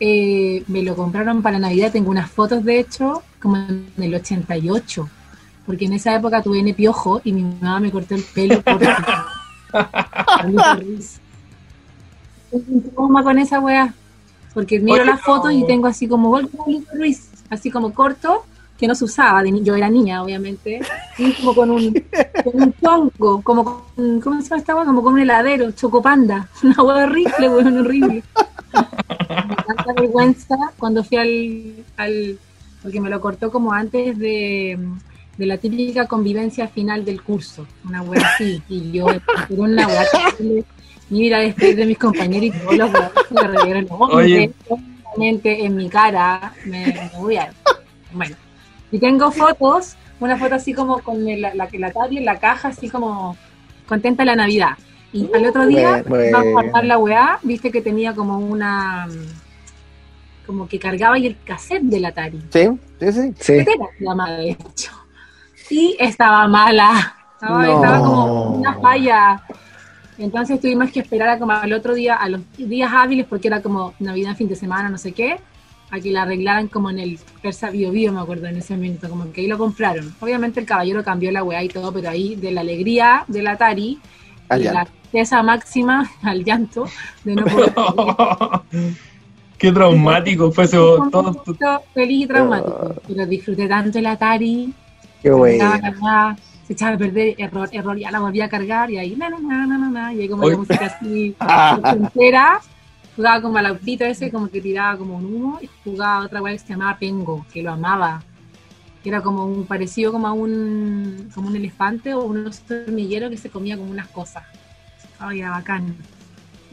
eh, 0.00 0.64
me 0.66 0.82
lo 0.82 0.96
compraron 0.96 1.42
para 1.42 1.58
Navidad. 1.58 1.92
Tengo 1.92 2.10
unas 2.10 2.30
fotos, 2.30 2.64
de 2.64 2.80
hecho, 2.80 3.22
como 3.38 3.56
en 3.56 3.86
el 3.98 4.14
88. 4.14 5.08
Porque 5.66 5.84
en 5.84 5.92
esa 5.92 6.14
época 6.16 6.42
tuve 6.42 6.60
N 6.60 6.72
piojo 6.72 7.20
y 7.22 7.32
mi 7.32 7.42
mamá 7.42 7.80
me 7.80 7.90
cortó 7.90 8.14
el 8.14 8.22
pelo 8.22 8.62
por 8.62 8.80
un 12.52 12.90
trauma 12.90 13.22
con 13.22 13.38
esa 13.38 13.60
weá. 13.60 13.94
Porque 14.52 14.78
miro 14.78 15.02
Oye, 15.02 15.04
las 15.04 15.20
fotos 15.20 15.52
y 15.52 15.60
no. 15.62 15.66
tengo 15.66 15.86
así 15.86 16.06
como 16.06 16.30
gol 16.30 16.48
Ruiz, 16.94 17.30
así 17.50 17.70
como 17.70 17.92
corto, 17.92 18.44
que 18.78 18.88
no 18.88 18.94
se 18.94 19.04
usaba. 19.04 19.42
de 19.42 19.62
yo 19.62 19.74
era 19.74 19.88
niña, 19.88 20.22
obviamente. 20.22 20.80
Y 21.18 21.32
como 21.32 21.54
con 21.54 21.70
un, 21.70 21.92
con 22.42 22.62
un 22.62 22.74
chonco, 22.80 23.42
como 23.42 23.64
con, 23.64 24.20
¿cómo 24.20 24.42
se 24.42 24.48
llama 24.48 24.60
esta? 24.60 24.74
Como 24.74 25.02
con 25.02 25.14
un 25.14 25.20
heladero, 25.20 25.70
chocopanda. 25.72 26.48
Una 26.62 26.82
weá 26.82 27.04
horrible, 27.04 27.48
weón, 27.48 27.78
horrible. 27.78 28.22
Me 29.28 29.56
tanta 29.56 29.92
vergüenza 29.96 30.56
cuando 30.78 31.04
fui 31.04 31.18
al, 31.18 31.84
al. 31.96 32.38
Porque 32.82 33.00
me 33.00 33.08
lo 33.08 33.20
cortó 33.20 33.50
como 33.50 33.72
antes 33.72 34.18
de, 34.18 34.78
de 35.38 35.46
la 35.46 35.56
típica 35.56 36.06
convivencia 36.06 36.68
final 36.68 37.04
del 37.04 37.22
curso. 37.22 37.66
Una 37.84 38.02
weá 38.02 38.26
así. 38.26 38.62
Y 38.68 38.92
yo, 38.92 39.06
era 39.08 39.22
una. 39.50 39.88
Y 41.10 41.14
mira, 41.20 41.38
después 41.38 41.76
de 41.76 41.86
mis 41.86 41.98
compañeros 41.98 42.56
y 42.56 42.58
todos 42.58 42.76
los 42.76 42.90
que 42.90 43.34
me 43.34 43.48
reyeron 43.48 43.86
los 43.86 45.44
en 45.44 45.76
mi 45.76 45.88
cara 45.88 46.52
me, 46.64 46.86
me 46.86 47.10
odiaron. 47.18 47.54
Bueno, 48.12 48.36
y 48.94 48.98
tengo 49.00 49.32
fotos, 49.32 49.96
una 50.20 50.36
foto 50.38 50.54
así 50.54 50.72
como 50.72 51.00
con 51.00 51.24
la, 51.40 51.52
la, 51.54 51.68
la 51.72 51.86
Atari 51.88 52.18
en 52.18 52.24
la 52.24 52.38
caja, 52.38 52.68
así 52.68 52.88
como 52.88 53.36
contenta 53.88 54.22
de 54.22 54.26
la 54.26 54.36
Navidad. 54.36 54.78
Y 55.12 55.28
al 55.34 55.46
otro 55.46 55.66
día, 55.66 56.04
Bueno, 56.06 56.38
a 56.38 56.42
guardar 56.42 56.84
la 56.84 56.98
weá, 56.98 57.38
viste 57.42 57.72
que 57.72 57.80
tenía 57.82 58.14
como 58.14 58.38
una. 58.38 59.08
como 60.46 60.68
que 60.68 60.78
cargaba 60.78 61.16
ahí 61.16 61.26
el 61.26 61.36
cassette 61.44 61.82
del 61.82 62.04
Atari. 62.04 62.40
Sí, 62.50 62.68
sí, 63.00 63.12
sí. 63.12 63.34
Sí. 63.40 63.52
De 63.64 64.50
hecho. 64.50 64.92
Y 65.70 65.96
estaba 65.98 66.46
mala. 66.46 67.16
Estaba, 67.34 67.66
No. 67.66 67.74
estaba 67.74 67.98
como 67.98 68.50
una 68.58 68.74
falla. 68.74 69.42
Entonces 70.18 70.60
tuvimos 70.60 70.92
que 70.92 71.00
esperar 71.00 71.28
a 71.30 71.38
como 71.40 71.50
al 71.50 71.72
otro 71.72 71.94
día, 71.94 72.14
a 72.14 72.28
los 72.28 72.40
días 72.56 72.92
hábiles, 72.94 73.26
porque 73.26 73.48
era 73.48 73.60
como 73.60 73.94
Navidad, 73.98 74.36
fin 74.36 74.48
de 74.48 74.54
semana, 74.54 74.88
no 74.88 74.98
sé 74.98 75.10
qué, 75.10 75.40
a 75.94 76.00
que 76.00 76.10
la 76.10 76.22
arreglaran 76.22 76.66
como 76.68 76.90
en 76.90 76.98
el 76.98 77.18
Persa 77.40 77.70
Bio 77.70 77.92
Bio, 77.92 78.12
me 78.12 78.20
acuerdo 78.20 78.46
en 78.46 78.56
ese 78.56 78.74
momento, 78.74 79.08
como 79.08 79.30
que 79.32 79.42
ahí 79.42 79.46
lo 79.46 79.58
compraron. 79.58 80.12
Obviamente 80.20 80.58
el 80.60 80.66
caballero 80.66 81.04
cambió 81.04 81.30
la 81.30 81.44
weá 81.44 81.62
y 81.62 81.68
todo, 81.68 81.92
pero 81.92 82.10
ahí 82.10 82.34
de 82.34 82.50
la 82.50 82.62
alegría 82.62 83.24
del 83.28 83.46
Atari, 83.46 84.00
Al 84.48 84.60
y 84.60 84.64
la 84.64 84.84
tristeza 84.84 85.42
máxima 85.42 86.10
al 86.22 86.44
llanto 86.44 86.86
de 87.22 87.34
no 87.36 87.44
poder 87.44 87.72
Qué 89.58 89.70
traumático 89.72 90.50
fue 90.50 90.64
eso. 90.64 91.00
Un 91.00 91.10
Todo, 91.10 91.22
momento 91.32 91.82
feliz 91.94 92.24
y 92.24 92.26
traumático, 92.26 92.94
pero 93.06 93.26
disfruté 93.26 93.68
tanto 93.68 93.98
el 93.98 94.06
Atari, 94.06 94.74
Qué 95.22 95.28
se 95.28 95.34
bueno. 95.34 95.80
se 96.66 96.72
echaba 96.72 96.96
a 96.96 96.98
perder, 96.98 97.34
error, 97.38 97.68
error, 97.72 97.96
ya 97.96 98.10
la 98.10 98.18
volví 98.18 98.40
a 98.40 98.48
cargar 98.48 98.90
y 98.90 98.98
ahí, 98.98 99.14
na, 99.16 99.30
na, 99.30 99.38
na, 99.38 99.66
na, 99.66 99.78
na, 99.78 99.90
na, 99.90 100.12
y 100.12 100.22
ahí 100.22 100.28
como 100.28 100.48
la 100.48 100.56
música 100.56 100.86
así, 100.86 101.36
entera, 101.84 102.60
jugaba 103.16 103.40
como 103.42 103.58
al 103.58 103.66
autito 103.66 104.04
ese, 104.04 104.30
como 104.30 104.48
que 104.48 104.60
tiraba 104.60 104.96
como 104.98 105.16
un 105.16 105.24
humo, 105.26 105.58
y 105.62 105.68
jugaba 105.84 106.24
otra 106.26 106.42
weá 106.42 106.52
que 106.54 106.58
se 106.60 106.68
llamaba 106.68 106.98
Pengo, 106.98 107.44
que 107.52 107.62
lo 107.62 107.72
amaba, 107.72 108.22
que 109.02 109.08
era 109.10 109.20
como 109.22 109.44
un, 109.44 109.66
parecido 109.66 110.12
como 110.12 110.26
a 110.26 110.32
un, 110.32 111.28
como 111.34 111.48
un 111.48 111.56
elefante 111.56 112.14
o 112.14 112.24
un 112.24 112.50
hormiguero 112.88 113.30
que 113.30 113.36
se 113.36 113.50
comía 113.50 113.76
como 113.76 113.90
unas 113.90 114.08
cosas. 114.08 114.42
Ay, 115.18 115.40
era 115.40 115.50
bacán. 115.50 115.94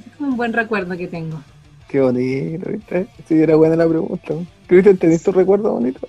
Es 0.10 0.16
como 0.18 0.30
un 0.30 0.38
buen 0.38 0.54
recuerdo 0.54 0.98
que 0.98 1.08
tengo. 1.08 1.42
Qué 1.88 2.00
bonito, 2.00 2.70
¿viste? 2.70 3.08
Sí, 3.28 3.36
era 3.42 3.56
buena 3.56 3.76
la 3.76 3.88
pregunta. 3.88 4.34
Cristian, 4.68 4.98
¿tenés 4.98 5.24
tu 5.24 5.32
recuerdo 5.32 5.74
bonito? 5.74 6.08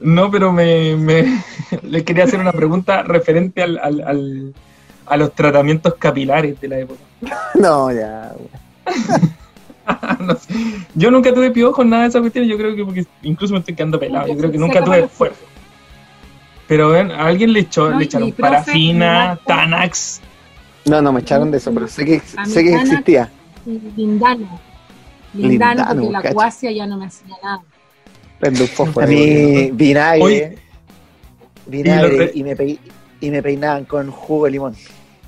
No, 0.00 0.30
pero 0.30 0.52
me, 0.52 0.94
me- 0.96 1.42
le 1.82 2.04
quería 2.04 2.24
hacer 2.24 2.38
una 2.40 2.52
pregunta 2.52 3.02
referente 3.02 3.62
al, 3.62 3.78
al- 3.78 4.00
al- 4.02 4.54
a 5.06 5.16
los 5.16 5.34
tratamientos 5.34 5.94
capilares 5.94 6.60
de 6.60 6.68
la 6.68 6.78
época. 6.78 7.00
No, 7.54 7.90
ya. 7.92 8.32
güey. 9.86 9.98
No 10.26 10.36
sé. 10.36 10.54
Yo 10.94 11.10
nunca 11.10 11.32
tuve 11.34 11.50
piojos, 11.50 11.84
nada 11.84 12.02
de 12.04 12.08
esa 12.10 12.20
cuestión. 12.20 12.44
Yo 12.46 12.56
creo 12.56 12.74
que 12.76 12.84
porque 12.84 13.06
incluso 13.22 13.52
me 13.54 13.60
estoy 13.60 13.74
quedando 13.74 13.98
pelado. 13.98 14.28
Yo 14.28 14.36
creo 14.36 14.50
que 14.52 14.58
nunca 14.58 14.84
tuve 14.84 15.08
fuerza. 15.08 15.40
Pero 16.68 16.90
ven, 16.90 17.10
a 17.10 17.26
alguien 17.26 17.52
le 17.52 17.60
echó, 17.60 17.90
No, 17.90 17.98
le 17.98 18.04
echaron 18.04 18.32
parafina, 18.32 19.34
profe- 19.34 19.44
Tanax. 19.46 20.20
No, 20.86 21.02
no 21.02 21.12
me 21.12 21.20
echaron 21.20 21.50
de 21.50 21.58
eso, 21.58 21.72
pero 21.74 21.88
sé 21.88 22.04
que, 22.04 22.20
sé 22.20 22.64
que 22.64 22.74
existía. 22.74 23.30
Lindano. 23.96 24.60
Lindano, 25.34 25.80
Lindano, 25.82 26.02
porque 26.02 26.28
la 26.28 26.32
cuasia 26.34 26.70
ya 26.72 26.86
no 26.86 26.96
me 26.98 27.06
hacía 27.06 27.34
nada. 27.42 27.62
A 28.42 29.06
mí, 29.06 29.70
vinagre. 29.72 30.22
Oye. 30.22 30.58
vinagre 31.66 32.30
Y 32.34 32.42
me 32.42 32.56
pei- 32.56 32.78
y 33.20 33.30
me 33.30 33.42
peinaban 33.42 33.84
con 33.84 34.10
jugo 34.10 34.46
de 34.46 34.50
limón. 34.50 34.74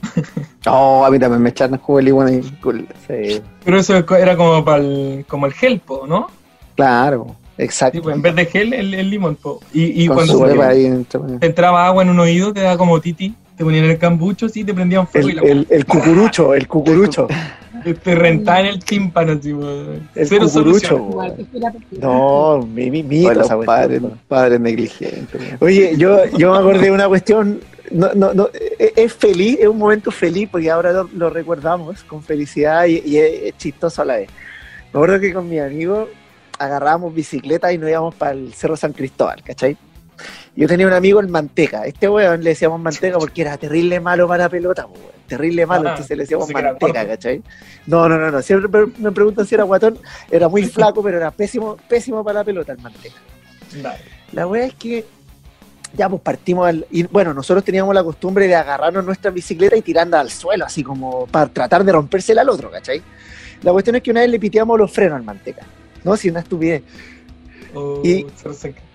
Oh, 0.67 1.05
a 1.05 1.11
mí 1.11 1.19
también 1.19 1.43
me 1.43 1.51
echaron 1.51 1.79
jugo 1.79 2.01
limón. 2.01 2.41
Cool. 2.63 2.87
Sí, 3.07 3.41
Pero 3.65 3.79
eso 3.79 3.97
era 4.17 4.35
como 4.37 4.65
para 4.65 4.79
el, 4.83 5.25
como 5.29 5.45
el 5.45 5.53
gel, 5.53 5.79
po, 5.81 6.07
¿no? 6.07 6.29
Claro. 6.75 7.37
exacto. 7.59 7.99
Sí, 7.99 8.03
pues, 8.03 8.17
en 8.17 8.23
vez 8.23 8.35
de 8.35 8.47
gel, 8.47 8.73
el, 8.73 8.95
el 8.95 9.11
limón. 9.11 9.37
po. 9.37 9.61
Y, 9.75 10.05
y 10.05 10.09
cuando 10.09 10.39
se- 10.39 10.63
ahí 10.63 11.05
te 11.39 11.47
entraba 11.47 11.87
agua 11.87 12.03
en 12.03 12.09
un 12.09 12.19
oído, 12.21 12.53
te 12.55 12.61
daba 12.63 12.79
como 12.79 12.99
titi, 13.01 13.35
te 13.57 13.63
ponían 13.63 13.85
el 13.85 13.99
cambucho, 13.99 14.49
sí, 14.49 14.65
te 14.65 14.73
prendían 14.73 15.07
fuego 15.07 15.29
y 15.29 15.33
El, 15.33 15.37
la 15.37 15.43
el, 15.43 15.67
el 15.69 15.85
cucurucho, 15.87 16.55
el 16.55 16.67
cucurucho. 16.67 17.29
te 18.03 18.15
rentaban 18.15 18.65
el 18.65 18.83
tímpano, 18.83 19.39
po. 19.39 19.69
El 20.15 20.27
Cero 20.27 20.47
cucurucho. 20.47 21.11
No, 22.01 22.67
mi, 22.67 22.91
mi, 22.91 23.03
mi 23.03 23.25
padres 24.27 24.61
negligentes. 24.61 25.59
güey. 25.61 25.79
Oye, 25.79 25.97
yo, 25.99 26.25
yo 26.39 26.53
me 26.53 26.59
acordé 26.59 26.81
de 26.87 26.91
una 26.91 27.07
cuestión, 27.09 27.61
no, 27.95 28.13
no, 28.15 28.35
no, 28.35 28.49
es, 28.79 28.93
es 28.97 29.13
feliz, 29.15 29.59
es 29.61 29.67
un 29.69 29.79
momento 29.79 30.11
feliz 30.11 30.49
porque 30.51 30.71
ahora 30.71 30.93
lo, 30.93 31.09
lo 31.15 31.31
recordamos 31.31 32.05
con 32.05 32.23
felicidad 32.23 32.85
y, 32.87 33.03
y 33.05 33.19
es, 33.19 33.43
es 33.45 33.57
chistoso 33.57 34.03
a 34.03 34.05
la 34.05 34.17
vez. 34.17 34.29
Me 34.93 34.99
acuerdo 34.99 35.19
que 35.21 35.33
con 35.33 35.49
mi 35.49 35.59
amigo 35.59 36.09
agarrábamos 36.59 37.15
bicicleta 37.15 37.73
y 37.73 37.79
nos 37.79 37.91
íbamos 37.91 38.15
para 38.15 38.33
el 38.33 38.53
Cerro 38.55 38.77
San 38.77 38.93
Cristóbal, 38.93 39.43
¿cachai? 39.43 39.77
Yo 40.55 40.69
tenía 40.69 40.87
un 40.87 40.93
amigo 40.93 41.19
el 41.19 41.27
Manteca, 41.29 41.85
este 41.85 42.09
weón 42.09 42.45
le 42.45 42.51
decíamos 42.51 42.81
Manteca 42.81 43.19
porque 43.19 43.43
era 43.43 43.57
terrible 43.57 43.99
malo 43.99 44.29
para 44.29 44.45
la 44.45 44.49
pelota, 44.49 44.87
weón, 44.87 45.03
terrible 45.27 45.67
malo, 45.67 45.89
Ah, 45.89 45.93
entonces 45.93 46.17
le 46.17 46.23
decíamos 46.23 46.49
Manteca. 46.53 47.07
¿cachai? 47.07 47.43
No, 47.87 48.09
no, 48.09 48.17
no, 48.19 48.31
no, 48.31 48.41
siempre 48.41 48.87
me- 48.99 49.11
preguntan 49.11 49.45
si 49.47 49.57
era 49.57 49.65
guatón, 49.65 49.99
era 50.31 50.49
muy 50.49 50.63
flaco, 50.67 51.03
pero 51.03 51.17
era 51.17 51.33
pésimo, 51.33 51.77
pésimo 51.89 52.23
para 52.23 52.39
la 52.41 52.45
pelota 52.45 52.73
el 52.73 52.79
Manteca. 52.79 53.17
Dale. 53.83 53.99
La 54.31 54.47
wea 54.47 54.67
es 54.67 54.75
que 54.75 55.05
ya 55.97 56.09
pues 56.09 56.21
partimos 56.23 56.67
al... 56.69 56.87
Y 56.91 57.05
bueno, 57.05 57.33
nosotros 57.33 57.65
teníamos 57.65 57.95
la 57.95 58.03
costumbre 58.03 58.47
de 58.49 58.55
agarrarnos 58.55 59.05
nuestra 59.05 59.31
bicicleta 59.31 59.77
y 59.77 59.83
tirarla 59.83 60.21
al 60.21 60.31
suelo, 60.31 60.65
así 60.65 60.83
como 60.83 61.27
para 61.27 61.47
tratar 61.49 61.85
de 61.85 61.93
rompérsela 61.93 62.43
al 62.43 62.49
otro, 62.49 62.71
¿cachai? 62.71 63.03
La 63.63 63.73
cuestión 63.73 63.97
es 63.97 64.03
que 64.03 64.11
una 64.11 64.21
vez 64.21 64.31
le 64.31 64.39
piteamos 64.39 64.79
los 64.79 64.91
frenos 64.93 65.17
al 65.17 65.23
manteca, 65.23 65.63
¿no? 66.03 66.17
Si 66.17 66.29
una 66.29 66.41
estupidez. 66.41 66.83
Oh, 67.75 68.01
Y- 68.05 68.27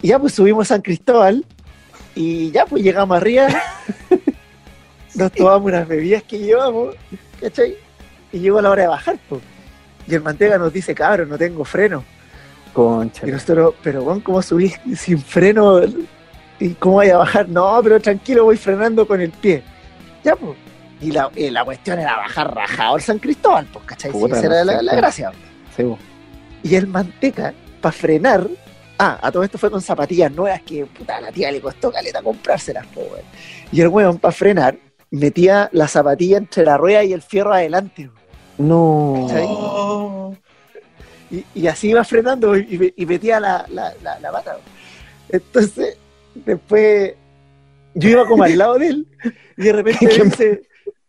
ya 0.02 0.20
pues 0.20 0.34
subimos 0.34 0.68
a 0.70 0.76
San 0.76 0.82
Cristóbal 0.82 1.46
y 2.16 2.52
ya 2.52 2.66
pues 2.66 2.84
llegamos 2.84 3.18
arriba, 3.18 3.48
nos 5.16 5.32
tomamos 5.32 5.64
unas 5.66 5.88
bebidas 5.88 6.24
que 6.24 6.40
llevamos, 6.40 6.96
¿cachai? 7.42 7.76
Y 8.32 8.40
llegó 8.40 8.62
la 8.62 8.70
hora 8.70 8.84
de 8.84 8.88
bajar, 8.90 9.18
pues. 9.28 9.42
Y 10.08 10.16
el 10.16 10.22
manteca 10.22 10.58
nos 10.58 10.72
dice, 10.74 10.94
cabrón, 10.96 11.30
no 11.30 11.38
tengo 11.38 11.64
freno. 11.66 12.04
Concha. 12.74 13.28
Y 13.28 13.32
nosotros, 13.32 13.74
pero 13.84 14.04
Juan, 14.04 14.20
¿cómo 14.22 14.42
subís 14.42 14.80
sin 14.96 15.20
freno? 15.20 15.82
¿Y 16.60 16.70
cómo 16.76 16.96
voy 16.96 17.10
a 17.10 17.18
bajar? 17.18 17.48
No, 17.48 17.80
pero 17.82 18.00
tranquilo, 18.00 18.44
voy 18.46 18.58
frenando 18.58 19.08
con 19.08 19.22
el 19.22 19.32
pie. 19.32 19.64
Ya, 20.24 20.36
pues. 20.36 20.58
Y 21.02 21.12
la, 21.12 21.32
y 21.36 21.50
la 21.50 21.64
cuestión 21.64 21.98
era 22.00 22.18
bajar 22.18 22.54
rajado 22.54 22.96
al 22.96 23.02
San 23.02 23.20
Cristóbal, 23.20 23.66
pues, 23.72 23.86
¿cachai? 23.86 24.12
Sí, 24.12 24.18
Puta, 24.18 24.38
esa 24.38 24.48
no 24.48 24.54
era 24.54 24.66
la, 24.66 24.74
la 24.82 24.92
pues. 24.92 24.98
gracia. 24.98 25.32
Sí, 25.76 25.84
bo. 25.84 25.98
Y 26.62 26.76
el 26.76 26.88
manteca, 26.88 27.54
para 27.80 27.94
frenar, 27.94 28.48
ah, 28.98 29.18
a 29.22 29.32
todo 29.32 29.44
esto 29.44 29.58
fue 29.58 29.72
con 29.72 29.82
zapatillas 29.82 30.30
nuevas 30.34 30.62
que, 30.64 30.86
puta, 30.86 31.16
a 31.16 31.22
la 31.22 31.32
tía 31.32 31.52
le 31.52 31.62
costó 31.62 31.90
caleta 31.90 32.22
comprárselas, 32.22 32.86
po, 32.88 33.00
weón. 33.00 33.24
Y 33.72 33.80
el 33.80 33.88
weón, 33.88 34.18
para 34.18 34.34
frenar, 34.34 34.78
metía 35.12 35.70
la 35.72 35.88
zapatilla 35.88 36.38
entre 36.38 36.66
la 36.66 36.76
rueda 36.76 37.04
y 37.06 37.14
el 37.14 37.22
fierro 37.22 37.54
adelante, 37.54 38.10
weón. 38.10 38.20
No. 38.58 39.28
¿Cachai? 39.30 39.46
Oh. 39.48 40.36
Y, 41.32 41.46
y 41.56 41.68
así 41.68 41.92
iba 41.92 42.04
frenando 42.04 42.58
y, 42.58 42.96
metía 43.06 43.40
la, 43.40 43.66
la, 43.70 43.94
la, 44.04 44.20
la 44.20 44.32
pata. 44.34 44.58
Entonces, 45.30 45.96
después 46.36 47.14
yo 47.94 48.10
iba 48.10 48.26
como 48.28 48.44
al 48.44 48.58
lado 48.58 48.78
de 48.78 48.88
él 48.88 49.08
y 49.58 49.64
de 49.64 49.74
repente 49.74 50.08
¿Quién- 50.08 50.30
dice, 50.30 50.62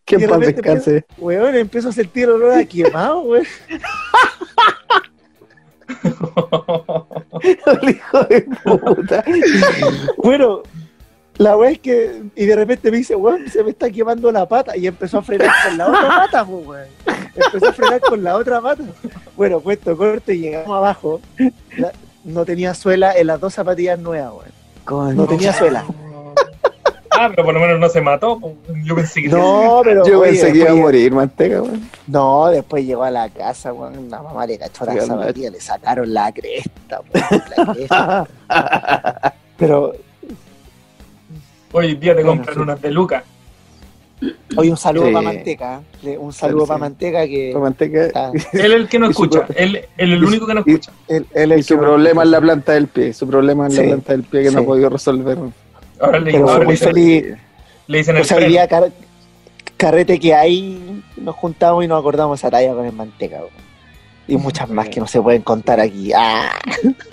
Que 0.05 0.17
Y 0.17 0.21
de 0.21 0.27
repente 0.27 1.05
weón, 1.19 1.55
empiezo 1.55 1.91
a 1.91 1.93
sentir 1.93 2.29
olor 2.29 2.53
a 2.53 2.65
quemado, 2.65 3.21
weón. 3.21 3.47
El 7.83 7.91
hijo 7.91 8.23
de 8.25 8.43
puta. 8.65 9.25
Bueno, 10.19 10.63
la 11.37 11.57
weá 11.57 11.71
es 11.71 11.79
que, 11.79 12.23
y 12.35 12.47
de 12.47 12.57
repente 12.57 12.91
me 12.91 12.99
dice, 12.99 13.17
weón, 13.17 13.49
se 13.49 13.63
me 13.65 13.71
está 13.71 13.91
quemando 13.91 14.31
la 14.33 14.47
pata. 14.47 14.77
Y 14.77 14.87
empezó 14.87 15.19
a 15.19 15.23
frenar 15.23 15.51
con 15.69 15.79
la 15.79 15.87
otra 15.89 16.09
pata, 16.09 16.43
weón. 16.45 16.87
Empezó 17.35 17.69
a 17.69 17.73
frenar 17.73 18.01
con 18.01 18.23
la 18.23 18.37
otra 18.37 18.61
pata. 18.61 18.83
Bueno, 19.37 19.61
puesto 19.61 19.97
corto 19.97 20.33
y 20.33 20.41
llegamos 20.41 20.77
abajo. 20.77 21.21
La- 21.77 21.93
no 22.25 22.45
tenía 22.45 22.75
suela 22.75 23.13
en 23.17 23.29
las 23.29 23.41
dos 23.41 23.55
zapatillas 23.55 23.99
nuevas, 23.99 24.33
weón. 24.33 24.60
No 24.89 25.27
tenía 25.27 25.53
suela. 25.53 25.85
Ah, 27.13 27.29
pero 27.29 27.45
por 27.45 27.53
lo 27.53 27.61
menos 27.61 27.79
no 27.79 27.89
se 27.89 28.01
mató. 28.01 28.41
Yo 28.85 28.95
pensé 28.95 29.21
que 29.21 29.29
No, 29.29 29.83
pero. 29.85 30.07
Yo 30.07 30.21
oye, 30.21 30.31
pensé 30.31 30.53
que 30.53 30.59
iba 30.61 30.71
a 30.71 30.75
morir, 30.75 31.13
manteca, 31.13 31.61
weón. 31.61 31.91
No, 32.07 32.47
después 32.47 32.87
llegó 32.87 33.03
a 33.03 33.11
la 33.11 33.29
casa, 33.29 33.73
weón. 33.75 34.09
La 34.09 34.23
mamá 34.23 34.47
le 34.47 34.57
cachó 34.57 34.87
la 34.87 34.99
zapatilla, 35.05 35.51
le 35.51 35.61
sacaron 35.61 36.15
la 36.15 36.33
cresta, 36.33 37.01
weón, 37.13 37.43
la 37.57 37.75
cresta. 37.75 39.35
Pero, 39.59 39.93
Hoy 41.73 41.91
en 41.91 42.01
día 42.01 42.17
te 42.17 42.23
Bueno, 42.23 42.39
compran 42.39 42.55
sí. 42.57 42.61
unas 42.63 42.81
de 42.81 42.91
Lucas. 42.91 43.25
Hoy 44.57 44.71
un 44.71 44.77
saludo 44.77 45.07
Sí. 45.07 45.13
para 45.13 45.25
Manteca. 45.25 45.81
¿eh? 46.05 46.17
Un 46.19 46.33
saludo 46.33 46.63
Sí. 46.65 46.69
para 46.69 46.79
Manteca 46.79 47.27
que. 47.27 47.53
Con 47.53 47.63
manteca. 47.63 48.05
está- 48.07 48.31
Él 48.33 48.41
es 48.53 48.65
el 48.73 48.89
que 48.89 48.99
su 48.99 49.05
escucha. 49.07 49.47
pro- 49.47 49.57
Él 49.57 49.77
él 49.77 50.13
es 50.13 50.19
el 50.19 50.25
único 50.25 50.47
que 50.47 50.55
nos 50.55 50.67
y- 50.67 50.71
escucha. 50.73 50.93
él, 51.09 51.27
él 51.35 51.53
Y 51.59 51.63
su 51.63 51.79
problema 51.79 52.23
es 52.23 52.29
la 52.29 52.41
planta 52.41 52.73
del 52.73 52.87
pie. 52.89 53.13
Su 53.13 53.27
problema 53.27 53.67
es 53.69 53.77
la 53.77 53.83
planta 53.85 54.13
del 54.13 54.23
pie 54.25 54.43
que 54.45 54.51
no 54.51 54.61
ha 54.61 54.65
podido 54.65 54.89
resolver. 54.91 55.39
Ahora 56.01 56.19
le, 56.19 56.33
Pero 56.33 56.49
ahora 56.51 56.65
le 56.65 56.77
feliz. 56.77 57.25
le 57.87 57.99
dicen 57.99 58.17
el 58.17 58.23
O 58.23 58.25
sea, 58.25 58.37
hoy 58.39 58.47
día 58.47 58.67
car- 58.69 58.91
carrete 59.77 60.19
que 60.19 60.35
hay, 60.35 61.03
nos 61.17 61.35
juntamos 61.37 61.85
y 61.85 61.89
nos 61.89 61.99
acordamos 62.01 62.39
esa 62.39 62.51
talla 62.51 62.73
con 62.75 62.85
el 62.87 62.93
manteca. 62.93 63.41
Y 64.29 64.37
muchas 64.37 64.69
más 64.71 64.89
que 64.89 65.01
no 65.01 65.07
se 65.07 65.21
pueden 65.21 65.43
contar 65.43 65.81
aquí. 65.81 66.13
¡Ah! 66.15 66.51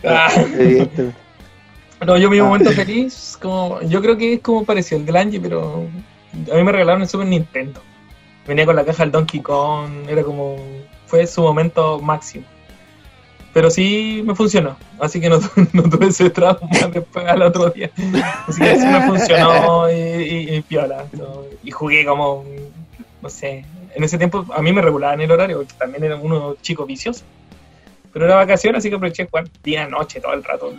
Ah. 0.05 0.29
Evidente. 0.59 1.11
No, 2.05 2.15
yo 2.17 2.29
mi 2.29 2.37
Ah. 2.39 2.43
momento 2.43 2.71
feliz, 2.71 3.37
como, 3.41 3.81
yo 3.81 4.01
creo 4.01 4.15
que 4.17 4.33
es 4.33 4.39
como 4.41 4.63
pareció 4.65 4.97
el 4.97 5.05
del 5.05 5.15
Angie, 5.15 5.39
pero 5.39 5.85
a 6.51 6.55
mí 6.55 6.63
me 6.63 6.71
regalaron 6.71 7.01
el 7.01 7.07
Super 7.09 7.27
Nintendo. 7.27 7.81
Venía 8.47 8.65
con 8.65 8.75
la 8.75 8.85
caja 8.85 9.03
del 9.03 9.11
Donkey 9.11 9.41
Kong, 9.41 10.07
era 10.07 10.23
como, 10.23 10.57
fue 11.05 11.27
su 11.27 11.41
momento 11.41 11.99
máximo. 11.99 12.45
Pero 13.53 13.69
sí 13.71 14.21
me 14.25 14.35
funcionó, 14.35 14.77
así 14.99 15.19
que 15.19 15.29
no, 15.29 15.39
no 15.73 15.83
tuve 15.83 16.07
ese 16.07 16.29
trauma 16.29 16.59
después 16.93 17.25
al 17.25 17.41
otro 17.41 17.69
día. 17.71 17.89
Así 18.47 18.61
que 18.61 18.75
sí 18.79 18.85
me 18.85 19.01
funcionó 19.07 19.89
y, 19.91 19.93
y- 19.95 20.55
y 20.55 20.61
piola. 20.61 21.05
Y 21.63 21.71
jugué 21.71 22.05
como, 22.05 22.45
no 23.21 23.29
sé, 23.29 23.65
en 23.95 24.03
ese 24.03 24.17
tiempo 24.17 24.45
a 24.55 24.61
mí 24.61 24.71
me 24.71 24.81
regulaban 24.81 25.19
el 25.21 25.31
horario, 25.31 25.57
porque 25.57 25.73
también 25.77 26.03
era 26.03 26.15
uno 26.17 26.55
chico 26.61 26.85
vicioso. 26.85 27.23
Pero 28.13 28.25
era 28.25 28.35
vacaciones, 28.35 28.79
así 28.79 28.89
que 28.89 28.95
aproveché 28.95 29.25
jugar 29.25 29.47
día, 29.63 29.87
noche, 29.87 30.21
todo 30.21 30.33
el 30.33 30.43
rato, 30.43 30.73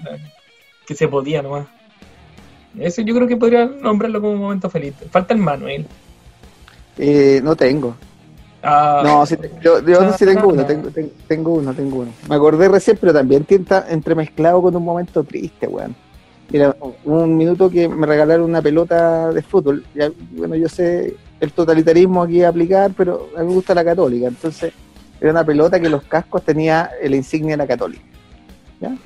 que 0.87 0.95
se 0.95 1.09
podía 1.09 1.43
nomás. 1.43 1.67
Eso 2.81 3.03
yo 3.03 3.15
creo 3.15 3.27
que 3.27 3.37
podría 3.37 3.67
nombrarlo 3.67 4.21
como 4.21 4.33
un 4.35 4.39
momento 4.41 4.69
feliz. 4.71 4.95
Falta 5.11 5.35
el 5.35 5.41
Manuel. 5.41 5.87
Eh, 6.97 7.41
no 7.43 7.55
tengo. 7.57 7.95
Ah, 8.63 9.03
No, 9.05 9.25
sí, 9.27 9.37
yo, 9.63 9.85
yo 9.87 10.01
Ah, 10.01 10.17
sí 10.19 10.25
tengo 10.25 10.43
no. 10.43 10.49
uno, 10.49 10.67
tengo, 10.67 10.91
tengo, 10.91 11.11
tengo 11.29 11.53
uno, 11.55 11.73
tengo 11.75 11.99
uno. 12.01 12.13
Me 12.29 12.35
acordé 12.35 12.69
recién, 12.69 12.99
pero 13.01 13.13
también 13.13 13.45
tienta 13.45 13.87
entremezclado 13.89 14.61
con 14.61 14.75
un 14.75 14.85
momento 14.85 15.23
triste, 15.23 15.67
weón. 15.69 15.95
Mira, 16.51 16.75
un 17.05 17.37
minuto 17.37 17.69
que 17.71 17.89
me 17.89 18.07
regalaron 18.07 18.49
una 18.49 18.63
pelota 18.63 19.31
de 19.33 19.43
fútbol. 19.43 19.85
Ya, 19.95 20.11
bueno, 20.33 20.55
yo 20.57 20.69
sé 20.69 21.15
el 21.41 21.53
totalitarismo 21.53 22.23
aquí 22.23 22.43
a 22.43 22.49
aplicar, 22.49 22.91
pero 22.97 23.29
a 23.37 23.41
mí 23.43 23.49
me 23.49 23.55
gusta 23.55 23.75
la 23.75 23.85
católica. 23.85 24.27
Entonces, 24.29 24.73
era 25.21 25.31
una 25.31 25.45
pelota 25.45 25.79
que 25.79 25.89
los 25.91 26.03
cascos 26.05 26.43
tenía 26.43 26.91
la 27.03 27.15
insignia 27.17 27.53
de 27.53 27.59
la 27.59 27.67
católica. 27.67 28.03
¿ya? 28.81 28.97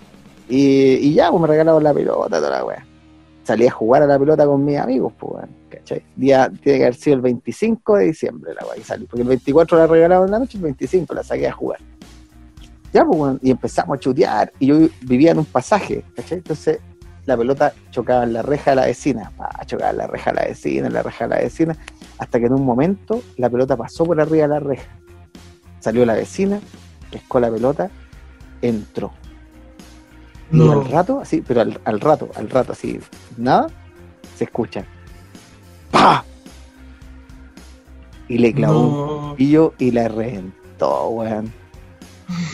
Y, 0.48 0.94
y 0.94 1.14
ya, 1.14 1.30
pues 1.30 1.42
me 1.42 1.48
regalaron 1.48 1.82
la 1.82 1.92
pelota, 1.92 2.36
toda 2.38 2.50
la 2.50 2.64
weá. 2.64 2.86
Salí 3.42 3.66
a 3.66 3.70
jugar 3.70 4.02
a 4.02 4.06
la 4.06 4.18
pelota 4.18 4.46
con 4.46 4.64
mis 4.64 4.78
amigos, 4.78 5.12
pues. 5.18 5.44
¿cachai? 5.68 6.04
Día, 6.16 6.50
tiene 6.62 6.78
que 6.78 6.84
haber 6.84 6.94
sido 6.94 7.16
el 7.16 7.22
25 7.22 7.96
de 7.96 8.04
diciembre 8.06 8.54
la 8.54 8.66
weá. 8.66 8.76
Y 8.78 8.82
salí, 8.82 9.06
porque 9.06 9.22
el 9.22 9.28
24 9.28 9.78
la 9.78 9.86
regalaron 9.86 10.26
en 10.26 10.32
la 10.32 10.38
noche, 10.38 10.58
el 10.58 10.64
25 10.64 11.14
la 11.14 11.22
saqué 11.22 11.48
a 11.48 11.52
jugar. 11.52 11.80
Ya, 12.92 13.04
pues, 13.04 13.18
weón, 13.18 13.40
y 13.42 13.50
empezamos 13.50 13.96
a 13.96 14.00
chutear. 14.00 14.52
Y 14.58 14.66
yo 14.66 14.76
vivía 15.02 15.32
en 15.32 15.38
un 15.38 15.44
pasaje, 15.44 16.04
¿cachai? 16.14 16.38
Entonces, 16.38 16.78
la 17.24 17.36
pelota 17.36 17.72
chocaba 17.90 18.24
en 18.24 18.32
la 18.32 18.42
reja 18.42 18.72
de 18.72 18.76
la 18.76 18.86
vecina, 18.86 19.32
pa, 19.36 19.48
chocaba 19.64 19.90
en 19.90 19.96
la 19.98 20.06
reja 20.06 20.30
de 20.32 20.36
la 20.36 20.46
vecina, 20.46 20.86
en 20.88 20.92
la 20.92 21.02
reja 21.02 21.26
de 21.26 21.34
la 21.34 21.40
vecina, 21.40 21.76
hasta 22.18 22.38
que 22.38 22.46
en 22.46 22.52
un 22.52 22.64
momento 22.64 23.22
la 23.36 23.48
pelota 23.48 23.76
pasó 23.76 24.04
por 24.04 24.20
arriba 24.20 24.42
de 24.42 24.48
la 24.48 24.60
reja. 24.60 24.88
Salió 25.80 26.04
la 26.04 26.14
vecina, 26.14 26.60
pescó 27.10 27.40
la 27.40 27.50
pelota, 27.50 27.90
entró. 28.60 29.12
Y 30.52 30.56
No. 30.56 30.72
al 30.72 30.84
rato, 30.90 31.20
así, 31.20 31.42
pero 31.46 31.62
al, 31.62 31.80
al 31.84 32.00
rato, 32.00 32.28
al 32.36 32.48
rato, 32.50 32.72
así, 32.72 32.98
nada, 33.36 33.68
se 34.36 34.44
escucha. 34.44 34.84
¡Pa! 35.90 36.24
Y 38.28 38.38
le 38.38 38.52
clavó 38.52 38.80
un 38.80 38.90
no. 39.26 39.30
cuchillo 39.32 39.74
y 39.78 39.90
la 39.90 40.08
reventó, 40.08 41.08
weón. 41.08 41.52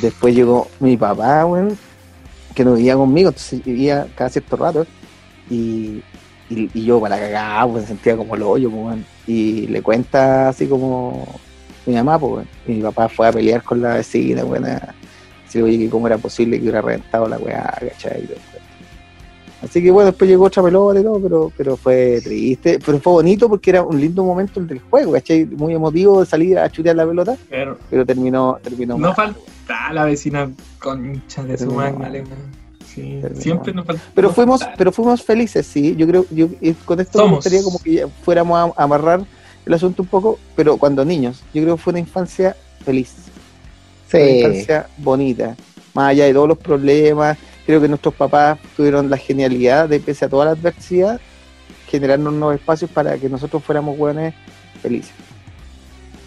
Después 0.02 0.34
llegó 0.34 0.68
mi 0.80 0.96
papá, 0.96 1.44
weón, 1.46 1.76
que 2.54 2.64
no 2.64 2.74
vivía 2.74 2.96
conmigo, 2.96 3.28
entonces 3.28 3.62
vivía 3.64 4.06
cada 4.16 4.30
cierto 4.30 4.56
rato. 4.56 4.86
Y, 5.50 6.02
y, 6.50 6.70
y 6.74 6.84
yo 6.84 7.00
para 7.00 7.16
la 7.16 7.22
cagada, 7.22 7.66
pues 7.68 7.86
sentía 7.86 8.16
como 8.16 8.34
el 8.34 8.42
hoyo, 8.42 8.70
weón. 8.70 9.04
Y 9.26 9.66
le 9.68 9.82
cuenta 9.82 10.48
así 10.48 10.66
como 10.66 11.26
mi 11.86 11.94
mamá, 11.94 12.18
pues, 12.18 12.32
weón. 12.32 12.48
Y 12.66 12.72
mi 12.72 12.82
papá 12.82 13.08
fue 13.08 13.28
a 13.28 13.32
pelear 13.32 13.62
con 13.62 13.80
la 13.80 13.94
vecina, 13.94 14.44
weón. 14.44 14.66
a 14.66 14.94
decir, 15.48 15.62
oye, 15.62 15.78
que 15.78 15.90
cómo 15.90 16.06
era 16.06 16.18
posible 16.18 16.56
que 16.56 16.62
hubiera 16.62 16.80
reventado 16.82 17.28
la 17.28 17.38
weá, 17.38 17.76
¿cachai? 17.80 18.28
Así 19.60 19.82
que 19.82 19.90
bueno, 19.90 20.06
después 20.10 20.30
llegó 20.30 20.44
otra 20.44 20.62
pelota 20.62 21.00
y 21.00 21.02
todo, 21.02 21.20
pero, 21.20 21.52
pero 21.56 21.76
fue 21.76 22.20
triste, 22.22 22.78
pero 22.84 23.00
fue 23.00 23.12
bonito 23.14 23.48
porque 23.48 23.70
era 23.70 23.82
un 23.82 24.00
lindo 24.00 24.22
momento 24.22 24.60
el 24.60 24.68
del 24.68 24.78
juego, 24.80 25.12
¿cachai? 25.12 25.46
Muy 25.46 25.74
emotivo 25.74 26.20
de 26.20 26.26
salir 26.26 26.56
a 26.58 26.70
chutear 26.70 26.94
la 26.94 27.04
pelota, 27.06 27.36
Pero 27.50 27.76
pero 27.90 28.06
terminó, 28.06 28.58
terminó 28.62 28.94
no 28.96 29.08
mal. 29.08 29.14
falta 29.16 29.92
la 29.92 30.04
vecina 30.04 30.48
concha 30.78 31.42
de 31.42 31.58
su 31.58 31.64
Terminó 31.64 31.74
mal. 31.80 31.92
Magdalena. 31.94 32.28
Sí, 32.86 33.20
siempre 33.34 33.72
nos 33.74 33.84
falta. 33.84 34.02
Pero 34.14 34.30
fuimos, 34.30 34.60
pero 34.76 34.92
fuimos 34.92 35.22
felices, 35.24 35.66
sí. 35.66 35.94
Yo 35.96 36.06
creo, 36.06 36.24
yo 36.30 36.48
y 36.60 36.72
con 36.74 37.00
esto 37.00 37.18
me 37.18 37.24
Somos. 37.24 37.36
gustaría 37.38 37.62
como 37.64 37.78
que 37.80 38.06
fuéramos 38.22 38.56
a, 38.76 38.80
a 38.80 38.84
amarrar 38.84 39.24
el 39.66 39.74
asunto 39.74 40.02
un 40.02 40.08
poco, 40.08 40.38
pero 40.54 40.76
cuando 40.76 41.04
niños, 41.04 41.42
yo 41.52 41.62
creo 41.62 41.76
que 41.76 41.82
fue 41.82 41.90
una 41.92 42.00
infancia 42.00 42.56
feliz, 42.84 43.12
una 44.16 44.24
Sí. 44.24 44.38
infancia 44.38 44.86
bonita, 44.96 45.56
más 45.94 46.10
allá 46.10 46.24
de 46.26 46.32
todos 46.32 46.48
los 46.48 46.58
problemas. 46.58 47.36
Creo 47.66 47.80
que 47.80 47.88
nuestros 47.88 48.14
papás 48.14 48.58
tuvieron 48.76 49.10
la 49.10 49.16
genialidad 49.18 49.88
de, 49.88 50.00
pese 50.00 50.24
a 50.24 50.28
toda 50.28 50.46
la 50.46 50.50
adversidad, 50.52 51.20
generarnos 51.88 52.32
nuevos 52.32 52.54
espacios 52.56 52.90
para 52.90 53.16
que 53.18 53.28
nosotros 53.28 53.62
fuéramos 53.62 53.96
buenos 53.98 54.32
felices. 54.82 55.12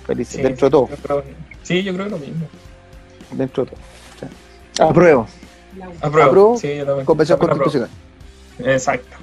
Felices, 0.06 0.36
Sí, 0.36 0.42
dentro 0.42 0.68
de 0.68 0.72
todo, 0.72 0.90
yo 0.90 0.96
creo- 0.98 1.24
Sí, 1.64 1.84
yo 1.84 1.94
creo 1.94 2.10
lo 2.10 2.18
mismo. 2.18 2.46
dentro 3.32 3.66
de 3.66 3.72
todo. 3.72 4.88
Apruebo. 4.90 5.28
Apruebo. 6.02 6.28
Apruebo. 6.28 6.58
Sí, 6.58 6.76
yo 6.78 6.86
también. 6.86 7.06
Convención 7.06 7.36
Apruebo. 7.38 7.56
constitucional. 7.64 7.90
Exacto. 8.76 9.18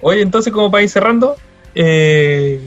Oye, 0.00 0.20
entonces, 0.20 0.52
como 0.52 0.70
para 0.70 0.82
ir 0.82 0.90
cerrando, 0.90 1.36
eh, 1.74 2.60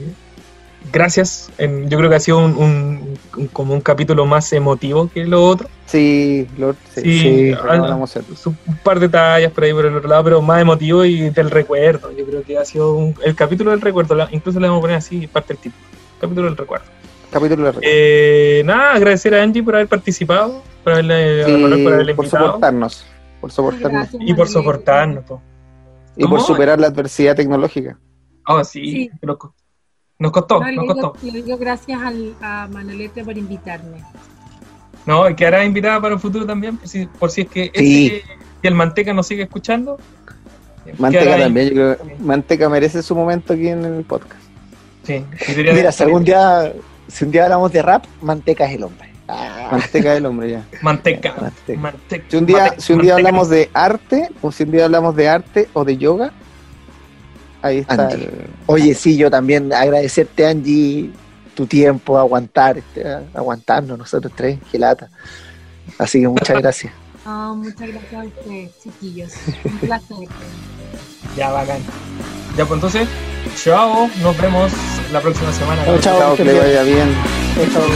gracias. 0.92 1.50
En- 1.58 1.88
yo 1.88 1.98
creo 1.98 2.10
que 2.10 2.16
ha 2.16 2.20
sido 2.20 2.38
un, 2.38 2.56
un- 2.56 3.18
un- 3.36 3.46
como 3.48 3.74
un 3.74 3.80
capítulo 3.80 4.26
más 4.26 4.52
emotivo 4.52 5.08
que 5.08 5.24
lo 5.26 5.44
otro. 5.44 5.68
Sí, 5.86 6.46
Lord, 6.58 6.76
sí, 6.94 7.00
Sí, 7.00 7.20
sí, 7.20 7.52
ah, 7.52 7.66
hablamos 7.70 8.14
Un 8.44 8.56
par 8.84 9.00
de 9.00 9.08
tallas 9.08 9.52
por 9.52 9.64
ahí 9.64 9.72
por 9.72 9.86
el 9.86 9.96
otro 9.96 10.08
lado, 10.08 10.24
pero 10.24 10.42
más 10.42 10.60
emotivo 10.60 11.04
y 11.04 11.30
del 11.30 11.50
recuerdo. 11.50 12.10
Yo 12.16 12.26
creo 12.26 12.42
que 12.42 12.58
ha 12.58 12.64
sido 12.64 12.94
un- 12.94 13.14
el 13.24 13.34
capítulo 13.34 13.70
del 13.70 13.80
recuerdo. 13.80 14.14
la- 14.14 14.28
incluso 14.30 14.60
le 14.60 14.68
vamos 14.68 14.80
a 14.80 14.82
poner 14.82 14.96
así 14.96 15.26
parte 15.26 15.54
del 15.54 15.62
título. 15.62 15.84
Capítulo 16.20 16.46
del 16.46 16.56
recuerdo. 16.56 16.86
capítulo 17.30 17.64
de 17.64 17.72
recuerdo. 17.72 17.90
Eh, 17.92 18.62
nada, 18.64 18.92
agradecer 18.94 19.34
a 19.34 19.42
Angie 19.42 19.62
por 19.62 19.74
haber 19.74 19.86
participado, 19.88 20.62
por 20.82 20.94
haberle, 20.94 21.44
Sí, 21.44 21.52
por 21.52 21.72
haberle 21.72 22.14
por 22.14 22.24
invitado 22.24 22.46
soportarnos, 22.46 23.06
por 23.40 23.52
soportarnos 23.52 23.92
Gracias, 24.10 24.22
y 24.26 24.34
por 24.34 24.48
soportarnos. 24.48 25.24
po. 25.24 25.42
y 26.16 26.26
por 26.26 26.40
superar 26.40 26.80
la 26.80 26.88
adversidad 26.88 27.36
tecnológica. 27.36 27.96
Oh, 28.46 28.64
sí, 28.64 28.80
Sí. 28.90 29.10
Nos 30.18 30.32
costó, 30.32 30.60
No, 30.60 30.66
le, 30.66 30.76
nos 30.76 30.82
digo, 30.82 30.94
costó. 31.12 31.26
le 31.26 31.42
digo 31.42 31.58
gracias 31.58 32.00
al, 32.02 32.34
a 32.40 32.68
Manolete 32.70 33.24
por 33.24 33.36
invitarme. 33.38 34.02
No, 35.06 35.28
y 35.28 35.34
quedará 35.34 35.64
invitada 35.64 36.00
para 36.00 36.14
el 36.14 36.20
futuro 36.20 36.44
también, 36.44 36.76
por 36.76 36.88
si, 36.88 37.06
por 37.06 37.30
si 37.30 37.42
es 37.42 37.48
que 37.48 37.70
Sí. 37.74 38.06
este 38.16 38.38
y 38.62 38.66
el 38.66 38.74
Manteca 38.74 39.14
nos 39.14 39.26
sigue 39.26 39.42
escuchando. 39.44 39.98
Manteca 40.98 41.22
quedará 41.24 41.36
ahí. 41.36 41.42
también, 41.44 41.68
yo 41.68 41.74
creo 41.74 41.96
que 41.98 42.16
Manteca 42.22 42.68
merece 42.68 43.02
su 43.02 43.14
momento 43.14 43.52
aquí 43.52 43.68
en 43.68 43.84
el 43.84 44.04
podcast. 44.04 44.42
Sí, 45.04 45.24
Mira, 45.56 45.92
si 45.92 46.02
algún 46.02 46.24
día, 46.24 46.72
si 47.06 47.24
un 47.24 47.30
día 47.30 47.44
hablamos 47.44 47.72
de 47.72 47.80
rap, 47.82 48.04
Manteca 48.20 48.64
es 48.66 48.74
el 48.74 48.82
hombre. 48.84 49.08
Ah, 49.28 49.68
Manteca 49.70 50.14
del 50.14 50.26
hombre, 50.26 50.50
ya. 50.50 50.64
Manteca. 50.82 51.34
Manteca. 51.40 51.80
Manteca. 51.80 52.24
Si 52.28 52.36
un 52.36 52.46
día, 52.46 52.58
Manteca. 52.58 52.80
si 52.82 52.92
un 52.92 53.00
día 53.00 53.12
Manteca. 53.14 53.28
hablamos 53.28 53.48
de 53.50 53.70
arte, 53.72 54.28
o 54.42 54.50
si 54.52 54.62
un 54.64 54.70
día 54.72 54.84
hablamos 54.86 55.14
de 55.16 55.28
arte 55.28 55.68
o 55.74 55.84
de 55.84 55.96
yoga, 55.96 56.32
ahí 57.62 57.78
está. 57.78 58.08
Angie. 58.08 58.30
Oye, 58.66 58.94
sí, 58.94 59.16
yo 59.16 59.30
también 59.30 59.72
agradecerte, 59.72 60.46
Angie, 60.46 61.10
tu 61.54 61.66
tiempo, 61.66 62.18
aguantar, 62.18 62.78
este, 62.78 63.04
aguantarnos 63.34 63.98
nosotros 63.98 64.32
tres, 64.36 64.58
gelata. 64.70 65.08
Así 65.98 66.20
que 66.20 66.28
muchas 66.28 66.58
gracias. 66.62 66.92
No, 67.24 67.56
muchas 67.56 67.88
gracias 67.88 68.14
a 68.14 68.24
ustedes, 68.24 68.70
chiquillos. 68.82 69.32
Un 69.64 69.78
placer. 69.78 70.28
Ya, 71.36 71.50
bacán. 71.50 71.80
Ya, 72.56 72.64
pues 72.64 72.78
entonces, 72.78 73.08
chao. 73.62 74.08
Nos 74.22 74.40
vemos 74.40 74.72
la 75.12 75.20
próxima 75.20 75.52
semana. 75.52 75.84
Chao, 75.84 75.98
chao. 75.98 76.18
Chao, 76.20 76.36
que 76.36 76.44
le 76.44 76.58
vaya 76.58 76.82
bien. 76.82 77.14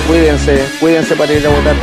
Cuídense, 0.06 0.64
cuídense 0.80 1.16
para 1.16 1.32
ir 1.32 1.47
a 1.47 1.51
votar. 1.51 1.76